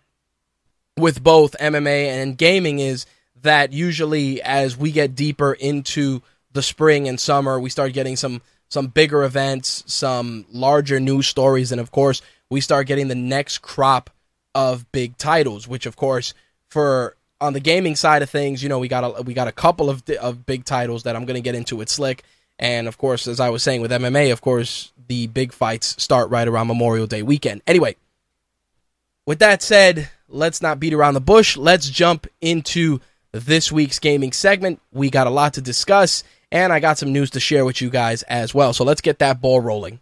with 0.96 1.22
both 1.22 1.56
MMA 1.60 2.06
and 2.06 2.38
gaming 2.38 2.78
is 2.78 3.06
that 3.42 3.72
usually 3.72 4.40
as 4.42 4.76
we 4.76 4.92
get 4.92 5.14
deeper 5.14 5.52
into 5.52 6.22
the 6.52 6.62
spring 6.62 7.08
and 7.08 7.18
summer, 7.18 7.58
we 7.58 7.70
start 7.70 7.92
getting 7.92 8.16
some 8.16 8.42
some 8.68 8.86
bigger 8.88 9.22
events, 9.22 9.84
some 9.86 10.46
larger 10.50 10.98
news 10.98 11.28
stories, 11.28 11.70
and 11.70 11.80
of 11.80 11.90
course, 11.90 12.22
we 12.50 12.60
start 12.60 12.86
getting 12.86 13.08
the 13.08 13.14
next 13.14 13.58
crop 13.58 14.10
of 14.54 14.90
big 14.92 15.16
titles, 15.16 15.68
which 15.68 15.86
of 15.86 15.96
course 15.96 16.34
for 16.68 17.16
on 17.40 17.52
the 17.52 17.60
gaming 17.60 17.94
side 17.94 18.22
of 18.22 18.30
things, 18.30 18.62
you 18.62 18.68
know, 18.68 18.78
we 18.78 18.88
got 18.88 19.04
a, 19.04 19.22
we 19.22 19.34
got 19.34 19.48
a 19.48 19.52
couple 19.52 19.90
of 19.90 20.02
of 20.20 20.46
big 20.46 20.64
titles 20.64 21.02
that 21.02 21.14
I'm 21.16 21.24
going 21.24 21.36
to 21.36 21.40
get 21.40 21.54
into 21.54 21.76
with 21.76 21.88
Slick, 21.88 22.22
and 22.58 22.88
of 22.88 22.98
course, 22.98 23.26
as 23.26 23.40
I 23.40 23.50
was 23.50 23.62
saying 23.62 23.80
with 23.80 23.90
MMA, 23.90 24.32
of 24.32 24.40
course, 24.40 24.92
the 25.08 25.26
big 25.26 25.52
fights 25.52 26.02
start 26.02 26.30
right 26.30 26.48
around 26.48 26.68
Memorial 26.68 27.06
Day 27.06 27.22
weekend. 27.22 27.62
Anyway, 27.66 27.96
with 29.26 29.38
that 29.38 29.62
said, 29.62 30.10
let's 30.28 30.60
not 30.60 30.80
beat 30.80 30.92
around 30.92 31.14
the 31.14 31.20
bush. 31.20 31.56
Let's 31.56 31.88
jump 31.88 32.26
into 32.40 33.00
this 33.32 33.72
week's 33.72 33.98
gaming 33.98 34.32
segment. 34.32 34.80
We 34.92 35.10
got 35.10 35.26
a 35.26 35.30
lot 35.30 35.54
to 35.54 35.60
discuss, 35.60 36.24
and 36.52 36.72
I 36.72 36.80
got 36.80 36.98
some 36.98 37.12
news 37.12 37.30
to 37.30 37.40
share 37.40 37.64
with 37.64 37.80
you 37.80 37.90
guys 37.90 38.22
as 38.24 38.54
well. 38.54 38.72
So 38.72 38.84
let's 38.84 39.00
get 39.00 39.18
that 39.20 39.40
ball 39.40 39.60
rolling. 39.60 40.00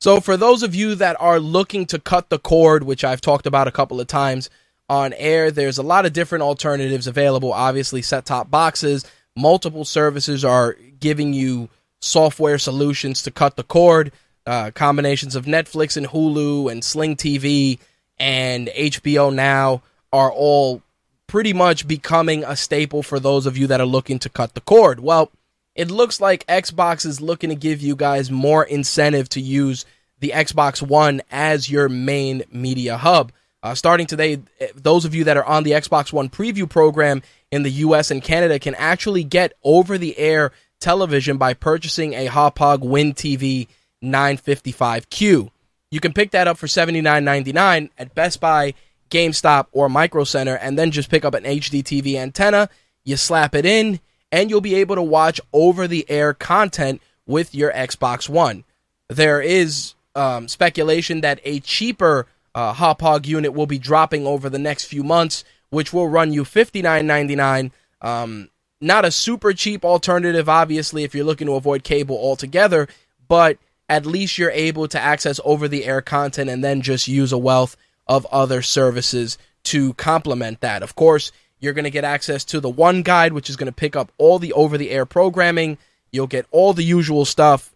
So, 0.00 0.20
for 0.20 0.36
those 0.36 0.64
of 0.64 0.74
you 0.74 0.96
that 0.96 1.16
are 1.20 1.38
looking 1.38 1.86
to 1.86 1.98
cut 2.00 2.28
the 2.28 2.40
cord, 2.40 2.82
which 2.82 3.04
I've 3.04 3.20
talked 3.20 3.46
about 3.46 3.68
a 3.68 3.70
couple 3.70 4.00
of 4.00 4.08
times 4.08 4.50
on 4.88 5.12
air, 5.12 5.52
there's 5.52 5.78
a 5.78 5.84
lot 5.84 6.06
of 6.06 6.12
different 6.12 6.42
alternatives 6.42 7.06
available. 7.06 7.52
Obviously, 7.52 8.02
set 8.02 8.26
top 8.26 8.50
boxes, 8.50 9.04
multiple 9.36 9.84
services 9.84 10.44
are 10.44 10.76
giving 10.98 11.32
you 11.32 11.68
software 12.02 12.58
solutions 12.58 13.22
to 13.22 13.30
cut 13.30 13.56
the 13.56 13.62
cord. 13.62 14.12
Uh, 14.44 14.72
combinations 14.72 15.36
of 15.36 15.46
Netflix 15.46 15.96
and 15.96 16.06
Hulu 16.06 16.70
and 16.70 16.84
Sling 16.84 17.16
TV 17.16 17.78
and 18.18 18.68
HBO 18.68 19.32
Now 19.32 19.82
are 20.12 20.30
all 20.30 20.82
pretty 21.28 21.52
much 21.52 21.86
becoming 21.86 22.44
a 22.44 22.56
staple 22.56 23.02
for 23.02 23.18
those 23.18 23.46
of 23.46 23.56
you 23.56 23.68
that 23.68 23.80
are 23.80 23.86
looking 23.86 24.18
to 24.18 24.28
cut 24.28 24.54
the 24.54 24.60
cord. 24.60 25.00
Well, 25.00 25.30
it 25.74 25.90
looks 25.90 26.20
like 26.20 26.46
Xbox 26.46 27.06
is 27.06 27.20
looking 27.20 27.50
to 27.50 27.56
give 27.56 27.80
you 27.80 27.96
guys 27.96 28.30
more 28.30 28.64
incentive 28.64 29.28
to 29.30 29.40
use 29.40 29.86
the 30.18 30.32
Xbox 30.34 30.82
One 30.82 31.22
as 31.30 31.70
your 31.70 31.88
main 31.88 32.42
media 32.50 32.96
hub. 32.96 33.32
Uh, 33.62 33.74
starting 33.74 34.06
today, 34.06 34.40
eh, 34.60 34.68
those 34.74 35.04
of 35.04 35.14
you 35.14 35.24
that 35.24 35.36
are 35.36 35.44
on 35.44 35.62
the 35.62 35.70
Xbox 35.70 36.12
One 36.12 36.28
preview 36.28 36.68
program 36.68 37.22
in 37.50 37.62
the 37.62 37.70
US 37.70 38.10
and 38.10 38.22
Canada 38.22 38.58
can 38.58 38.74
actually 38.74 39.24
get 39.24 39.52
over 39.62 39.96
the 39.96 40.18
air 40.18 40.52
television 40.82 41.38
by 41.38 41.54
purchasing 41.54 42.12
a 42.12 42.26
Hauppauge 42.26 42.80
WinTV 42.80 43.68
955Q. 44.02 45.50
You 45.90 46.00
can 46.00 46.12
pick 46.12 46.32
that 46.32 46.48
up 46.48 46.58
for 46.58 46.66
$79.99 46.66 47.90
at 47.98 48.14
Best 48.14 48.40
Buy, 48.40 48.74
GameStop, 49.10 49.66
or 49.72 49.88
Micro 49.88 50.24
Center, 50.24 50.56
and 50.56 50.78
then 50.78 50.90
just 50.90 51.10
pick 51.10 51.24
up 51.24 51.34
an 51.34 51.44
HD 51.44 51.82
TV 51.82 52.16
antenna. 52.16 52.68
You 53.04 53.16
slap 53.16 53.54
it 53.54 53.64
in, 53.64 54.00
and 54.30 54.50
you'll 54.50 54.60
be 54.60 54.74
able 54.74 54.96
to 54.96 55.02
watch 55.02 55.40
over 55.52 55.86
the 55.86 56.08
air 56.10 56.34
content 56.34 57.00
with 57.26 57.54
your 57.54 57.72
Xbox 57.72 58.28
One. 58.28 58.64
There 59.08 59.40
is 59.40 59.94
um, 60.14 60.48
speculation 60.48 61.20
that 61.20 61.40
a 61.44 61.60
cheaper 61.60 62.26
uh, 62.54 62.74
Hauppauge 62.74 63.26
unit 63.26 63.52
will 63.52 63.66
be 63.66 63.78
dropping 63.78 64.26
over 64.26 64.48
the 64.48 64.58
next 64.58 64.84
few 64.84 65.02
months, 65.04 65.44
which 65.70 65.92
will 65.92 66.08
run 66.08 66.32
you 66.32 66.44
$59.99. 66.44 67.70
Um, 68.00 68.48
not 68.82 69.04
a 69.04 69.10
super 69.10 69.52
cheap 69.52 69.84
alternative, 69.84 70.48
obviously, 70.48 71.04
if 71.04 71.14
you're 71.14 71.24
looking 71.24 71.46
to 71.46 71.54
avoid 71.54 71.84
cable 71.84 72.16
altogether, 72.16 72.88
but 73.28 73.58
at 73.88 74.06
least 74.06 74.38
you're 74.38 74.50
able 74.50 74.88
to 74.88 75.00
access 75.00 75.40
over 75.44 75.68
the 75.68 75.84
air 75.84 76.02
content 76.02 76.50
and 76.50 76.64
then 76.64 76.82
just 76.82 77.08
use 77.08 77.32
a 77.32 77.38
wealth 77.38 77.76
of 78.06 78.26
other 78.26 78.62
services 78.62 79.38
to 79.64 79.94
complement 79.94 80.60
that. 80.60 80.82
Of 80.82 80.94
course, 80.94 81.30
you're 81.60 81.72
going 81.72 81.84
to 81.84 81.90
get 81.90 82.04
access 82.04 82.44
to 82.46 82.60
the 82.60 82.68
One 82.68 83.02
Guide, 83.02 83.32
which 83.32 83.48
is 83.48 83.56
going 83.56 83.66
to 83.66 83.72
pick 83.72 83.94
up 83.94 84.10
all 84.18 84.38
the 84.38 84.52
over 84.54 84.76
the 84.76 84.90
air 84.90 85.06
programming. 85.06 85.78
You'll 86.10 86.26
get 86.26 86.46
all 86.50 86.72
the 86.72 86.82
usual 86.82 87.24
stuff, 87.24 87.72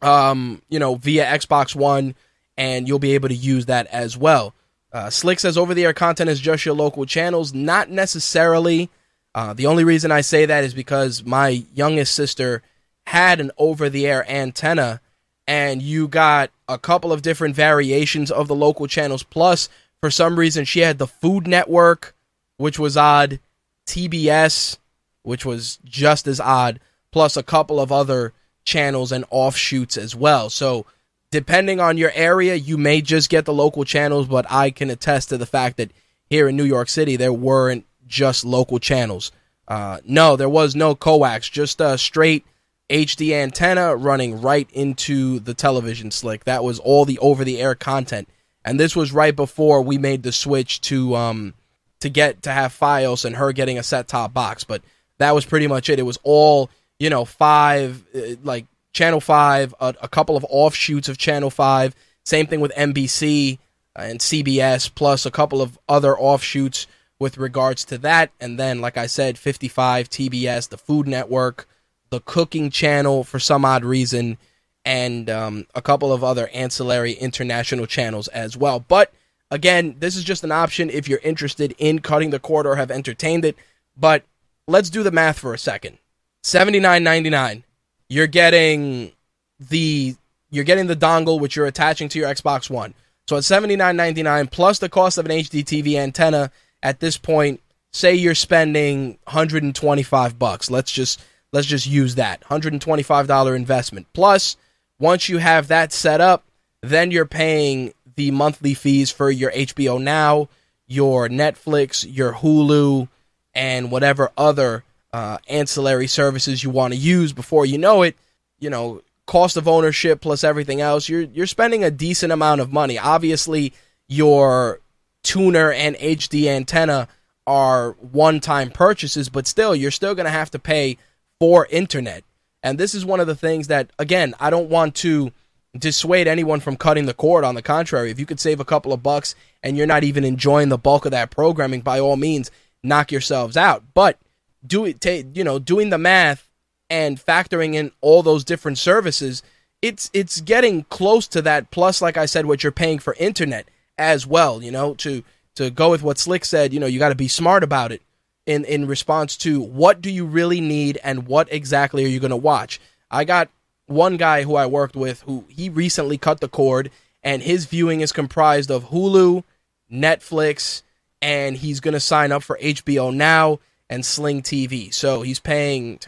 um, 0.00 0.60
you 0.68 0.78
know, 0.78 0.96
via 0.96 1.24
Xbox 1.24 1.76
One, 1.76 2.14
and 2.56 2.88
you'll 2.88 2.98
be 2.98 3.14
able 3.14 3.28
to 3.28 3.34
use 3.34 3.66
that 3.66 3.86
as 3.86 4.16
well. 4.16 4.54
Uh, 4.92 5.08
Slick 5.08 5.40
says 5.40 5.56
over 5.56 5.72
the 5.72 5.84
air 5.84 5.94
content 5.94 6.28
is 6.28 6.40
just 6.40 6.66
your 6.66 6.74
local 6.74 7.06
channels. 7.06 7.54
Not 7.54 7.88
necessarily. 7.88 8.90
Uh, 9.34 9.54
the 9.54 9.66
only 9.66 9.84
reason 9.84 10.10
I 10.10 10.20
say 10.20 10.46
that 10.46 10.64
is 10.64 10.74
because 10.74 11.24
my 11.24 11.64
youngest 11.74 12.14
sister 12.14 12.62
had 13.06 13.40
an 13.40 13.50
over 13.58 13.88
the 13.88 14.06
air 14.06 14.28
antenna 14.30 15.00
and 15.46 15.82
you 15.82 16.08
got 16.08 16.50
a 16.68 16.78
couple 16.78 17.12
of 17.12 17.22
different 17.22 17.56
variations 17.56 18.30
of 18.30 18.48
the 18.48 18.54
local 18.54 18.86
channels. 18.86 19.22
Plus, 19.22 19.68
for 20.00 20.10
some 20.10 20.38
reason, 20.38 20.64
she 20.64 20.80
had 20.80 20.98
the 20.98 21.06
Food 21.06 21.46
Network, 21.46 22.14
which 22.56 22.78
was 22.78 22.96
odd, 22.96 23.40
TBS, 23.86 24.78
which 25.22 25.44
was 25.44 25.78
just 25.84 26.26
as 26.26 26.40
odd, 26.40 26.80
plus 27.10 27.36
a 27.36 27.42
couple 27.42 27.80
of 27.80 27.90
other 27.90 28.32
channels 28.64 29.12
and 29.12 29.24
offshoots 29.30 29.96
as 29.96 30.14
well. 30.14 30.48
So, 30.48 30.86
depending 31.30 31.80
on 31.80 31.98
your 31.98 32.12
area, 32.14 32.54
you 32.54 32.78
may 32.78 33.00
just 33.00 33.28
get 33.28 33.44
the 33.44 33.52
local 33.52 33.84
channels, 33.84 34.28
but 34.28 34.46
I 34.50 34.70
can 34.70 34.90
attest 34.90 35.30
to 35.30 35.38
the 35.38 35.46
fact 35.46 35.76
that 35.78 35.90
here 36.30 36.48
in 36.48 36.56
New 36.56 36.64
York 36.64 36.88
City, 36.88 37.16
there 37.16 37.32
weren't 37.32 37.84
just 38.12 38.44
local 38.44 38.78
channels. 38.78 39.32
Uh, 39.66 39.98
no, 40.04 40.36
there 40.36 40.48
was 40.48 40.76
no 40.76 40.94
coax, 40.94 41.48
just 41.48 41.80
a 41.80 41.96
straight 41.96 42.44
HD 42.90 43.32
antenna 43.32 43.96
running 43.96 44.40
right 44.42 44.68
into 44.72 45.38
the 45.40 45.54
television 45.54 46.10
slick. 46.10 46.44
That 46.44 46.62
was 46.62 46.78
all 46.78 47.04
the 47.04 47.18
over 47.18 47.42
the 47.42 47.60
air 47.60 47.74
content. 47.74 48.28
And 48.64 48.78
this 48.78 48.94
was 48.94 49.12
right 49.12 49.34
before 49.34 49.82
we 49.82 49.98
made 49.98 50.22
the 50.22 50.32
switch 50.32 50.80
to 50.82 51.16
um 51.16 51.54
to 52.00 52.10
get 52.10 52.42
to 52.42 52.52
have 52.52 52.76
Fios 52.78 53.24
and 53.24 53.36
her 53.36 53.52
getting 53.52 53.78
a 53.78 53.82
set 53.82 54.08
top 54.08 54.34
box. 54.34 54.62
But 54.62 54.82
that 55.18 55.34
was 55.34 55.46
pretty 55.46 55.66
much 55.66 55.88
it. 55.88 55.98
It 55.98 56.02
was 56.02 56.18
all, 56.22 56.68
you 56.98 57.08
know, 57.08 57.24
five 57.24 58.04
uh, 58.14 58.36
like 58.42 58.66
Channel 58.92 59.20
5, 59.20 59.74
a, 59.80 59.94
a 60.02 60.08
couple 60.08 60.36
of 60.36 60.44
offshoots 60.50 61.08
of 61.08 61.16
Channel 61.16 61.48
5. 61.48 61.94
Same 62.24 62.46
thing 62.46 62.60
with 62.60 62.72
NBC 62.74 63.58
and 63.96 64.20
CBS, 64.20 64.94
plus 64.94 65.24
a 65.24 65.30
couple 65.30 65.62
of 65.62 65.78
other 65.88 66.16
offshoots 66.16 66.86
with 67.22 67.38
regards 67.38 67.84
to 67.84 67.96
that. 67.98 68.32
And 68.40 68.58
then, 68.58 68.80
like 68.80 68.98
I 68.98 69.06
said, 69.06 69.38
55, 69.38 70.10
TBS, 70.10 70.68
the 70.68 70.76
Food 70.76 71.06
Network, 71.06 71.68
the 72.10 72.18
Cooking 72.18 72.68
Channel 72.68 73.22
for 73.22 73.38
some 73.38 73.64
odd 73.64 73.84
reason, 73.84 74.38
and 74.84 75.30
um, 75.30 75.66
a 75.72 75.80
couple 75.80 76.12
of 76.12 76.24
other 76.24 76.48
ancillary 76.48 77.12
international 77.12 77.86
channels 77.86 78.26
as 78.28 78.56
well. 78.56 78.80
But 78.80 79.12
again, 79.52 79.94
this 80.00 80.16
is 80.16 80.24
just 80.24 80.42
an 80.42 80.50
option 80.50 80.90
if 80.90 81.08
you're 81.08 81.20
interested 81.22 81.76
in 81.78 82.00
cutting 82.00 82.30
the 82.30 82.40
cord 82.40 82.66
or 82.66 82.74
have 82.74 82.90
entertained 82.90 83.44
it. 83.44 83.56
But 83.96 84.24
let's 84.66 84.90
do 84.90 85.04
the 85.04 85.12
math 85.12 85.38
for 85.38 85.54
a 85.54 85.58
second. 85.58 85.98
Seventy 86.42 86.80
nine 86.80 87.04
ninety 87.04 87.30
nine. 87.30 87.62
You're 88.08 88.26
getting 88.26 89.12
the 89.60 90.16
you're 90.50 90.64
getting 90.64 90.88
the 90.88 90.96
dongle 90.96 91.38
which 91.38 91.54
you're 91.54 91.66
attaching 91.66 92.08
to 92.08 92.18
your 92.18 92.28
Xbox 92.28 92.68
One. 92.68 92.94
So 93.28 93.40
ninety 93.62 94.22
nine 94.24 94.48
plus 94.48 94.80
the 94.80 94.88
cost 94.88 95.18
of 95.18 95.26
an 95.26 95.30
HD 95.30 95.62
TV 95.62 95.94
antenna. 95.96 96.50
At 96.82 97.00
this 97.00 97.16
point, 97.16 97.60
say 97.92 98.14
you're 98.14 98.34
spending 98.34 99.18
125 99.24 100.38
bucks. 100.38 100.70
Let's 100.70 100.90
just 100.90 101.20
Let's 101.52 101.66
just 101.66 101.86
use 101.86 102.14
that 102.14 102.40
$125 102.42 103.56
investment. 103.56 104.06
Plus, 104.14 104.56
once 104.98 105.28
you 105.28 105.38
have 105.38 105.68
that 105.68 105.92
set 105.92 106.20
up, 106.20 106.44
then 106.80 107.10
you're 107.10 107.26
paying 107.26 107.92
the 108.16 108.30
monthly 108.30 108.74
fees 108.74 109.10
for 109.10 109.30
your 109.30 109.52
HBO 109.52 110.00
Now, 110.02 110.48
your 110.86 111.28
Netflix, 111.28 112.06
your 112.08 112.32
Hulu, 112.32 113.08
and 113.54 113.90
whatever 113.90 114.32
other 114.36 114.82
uh, 115.12 115.38
ancillary 115.46 116.06
services 116.06 116.64
you 116.64 116.70
want 116.70 116.94
to 116.94 116.98
use. 116.98 117.34
Before 117.34 117.66
you 117.66 117.76
know 117.76 118.02
it, 118.02 118.16
you 118.58 118.70
know, 118.70 119.02
cost 119.26 119.58
of 119.58 119.68
ownership 119.68 120.22
plus 120.22 120.42
everything 120.42 120.80
else, 120.80 121.08
you're 121.08 121.22
you're 121.22 121.46
spending 121.46 121.84
a 121.84 121.90
decent 121.90 122.32
amount 122.32 122.62
of 122.62 122.72
money. 122.72 122.98
Obviously, 122.98 123.74
your 124.08 124.80
tuner 125.22 125.72
and 125.72 125.96
HD 125.96 126.46
antenna 126.46 127.08
are 127.46 127.92
one-time 128.00 128.70
purchases, 128.70 129.28
but 129.28 129.46
still, 129.46 129.74
you're 129.74 129.90
still 129.90 130.14
going 130.14 130.26
to 130.26 130.30
have 130.30 130.50
to 130.52 130.58
pay 130.58 130.98
for 131.40 131.66
internet. 131.70 132.24
And 132.62 132.78
this 132.78 132.94
is 132.94 133.04
one 133.04 133.20
of 133.20 133.26
the 133.26 133.34
things 133.34 133.66
that, 133.68 133.90
again, 133.98 134.34
I 134.38 134.50
don't 134.50 134.70
want 134.70 134.94
to 134.96 135.32
dissuade 135.76 136.28
anyone 136.28 136.60
from 136.60 136.76
cutting 136.76 137.06
the 137.06 137.14
cord. 137.14 137.44
On 137.44 137.54
the 137.54 137.62
contrary, 137.62 138.10
if 138.10 138.20
you 138.20 138.26
could 138.26 138.40
save 138.40 138.60
a 138.60 138.64
couple 138.64 138.92
of 138.92 139.02
bucks 139.02 139.34
and 139.62 139.76
you're 139.76 139.86
not 139.86 140.04
even 140.04 140.24
enjoying 140.24 140.68
the 140.68 140.78
bulk 140.78 141.04
of 141.04 141.10
that 141.10 141.30
programming, 141.30 141.80
by 141.80 141.98
all 141.98 142.16
means, 142.16 142.50
knock 142.82 143.10
yourselves 143.10 143.56
out. 143.56 143.82
But 143.94 144.18
do 144.64 144.84
it, 144.84 145.00
t- 145.00 145.24
you 145.34 145.42
know, 145.44 145.58
doing 145.58 145.90
the 145.90 145.98
math 145.98 146.48
and 146.88 147.18
factoring 147.18 147.74
in 147.74 147.90
all 148.00 148.22
those 148.22 148.44
different 148.44 148.78
services, 148.78 149.42
it's 149.80 150.10
it's 150.12 150.40
getting 150.40 150.84
close 150.84 151.26
to 151.28 151.42
that. 151.42 151.70
Plus, 151.70 152.00
like 152.00 152.16
I 152.16 152.26
said, 152.26 152.46
what 152.46 152.62
you're 152.62 152.70
paying 152.70 152.98
for 153.00 153.14
internet 153.18 153.66
as 154.02 154.26
well. 154.26 154.62
You 154.62 154.70
know, 154.70 154.94
to 154.96 155.22
to 155.54 155.70
go 155.70 155.90
with 155.90 156.02
what 156.02 156.18
Slick 156.18 156.44
said, 156.44 156.72
you 156.72 156.80
know, 156.80 156.86
you 156.86 156.98
got 156.98 157.10
to 157.10 157.14
be 157.14 157.28
smart 157.28 157.62
about 157.62 157.92
it 157.92 158.02
in 158.46 158.64
in 158.64 158.86
response 158.86 159.36
to 159.38 159.60
what 159.60 160.00
do 160.00 160.10
you 160.10 160.26
really 160.26 160.60
need 160.60 160.98
and 161.02 161.26
what 161.26 161.52
exactly 161.52 162.04
are 162.04 162.08
you 162.08 162.20
going 162.20 162.30
to 162.30 162.36
watch. 162.36 162.80
I 163.10 163.24
got 163.24 163.48
one 163.86 164.16
guy 164.16 164.42
who 164.42 164.56
I 164.56 164.66
worked 164.66 164.96
with 164.96 165.22
who 165.22 165.44
he 165.48 165.68
recently 165.68 166.18
cut 166.18 166.40
the 166.40 166.48
cord 166.48 166.90
and 167.22 167.42
his 167.42 167.66
viewing 167.66 168.00
is 168.00 168.10
comprised 168.10 168.70
of 168.70 168.86
Hulu, 168.86 169.44
Netflix, 169.92 170.82
and 171.20 171.56
he's 171.56 171.80
going 171.80 171.94
to 171.94 172.00
sign 172.00 172.32
up 172.32 172.42
for 172.42 172.58
HBO 172.60 173.14
Now 173.14 173.60
and 173.88 174.04
Sling 174.04 174.42
TV. 174.42 174.92
So 174.92 175.22
he's 175.22 175.38
paying 175.38 176.00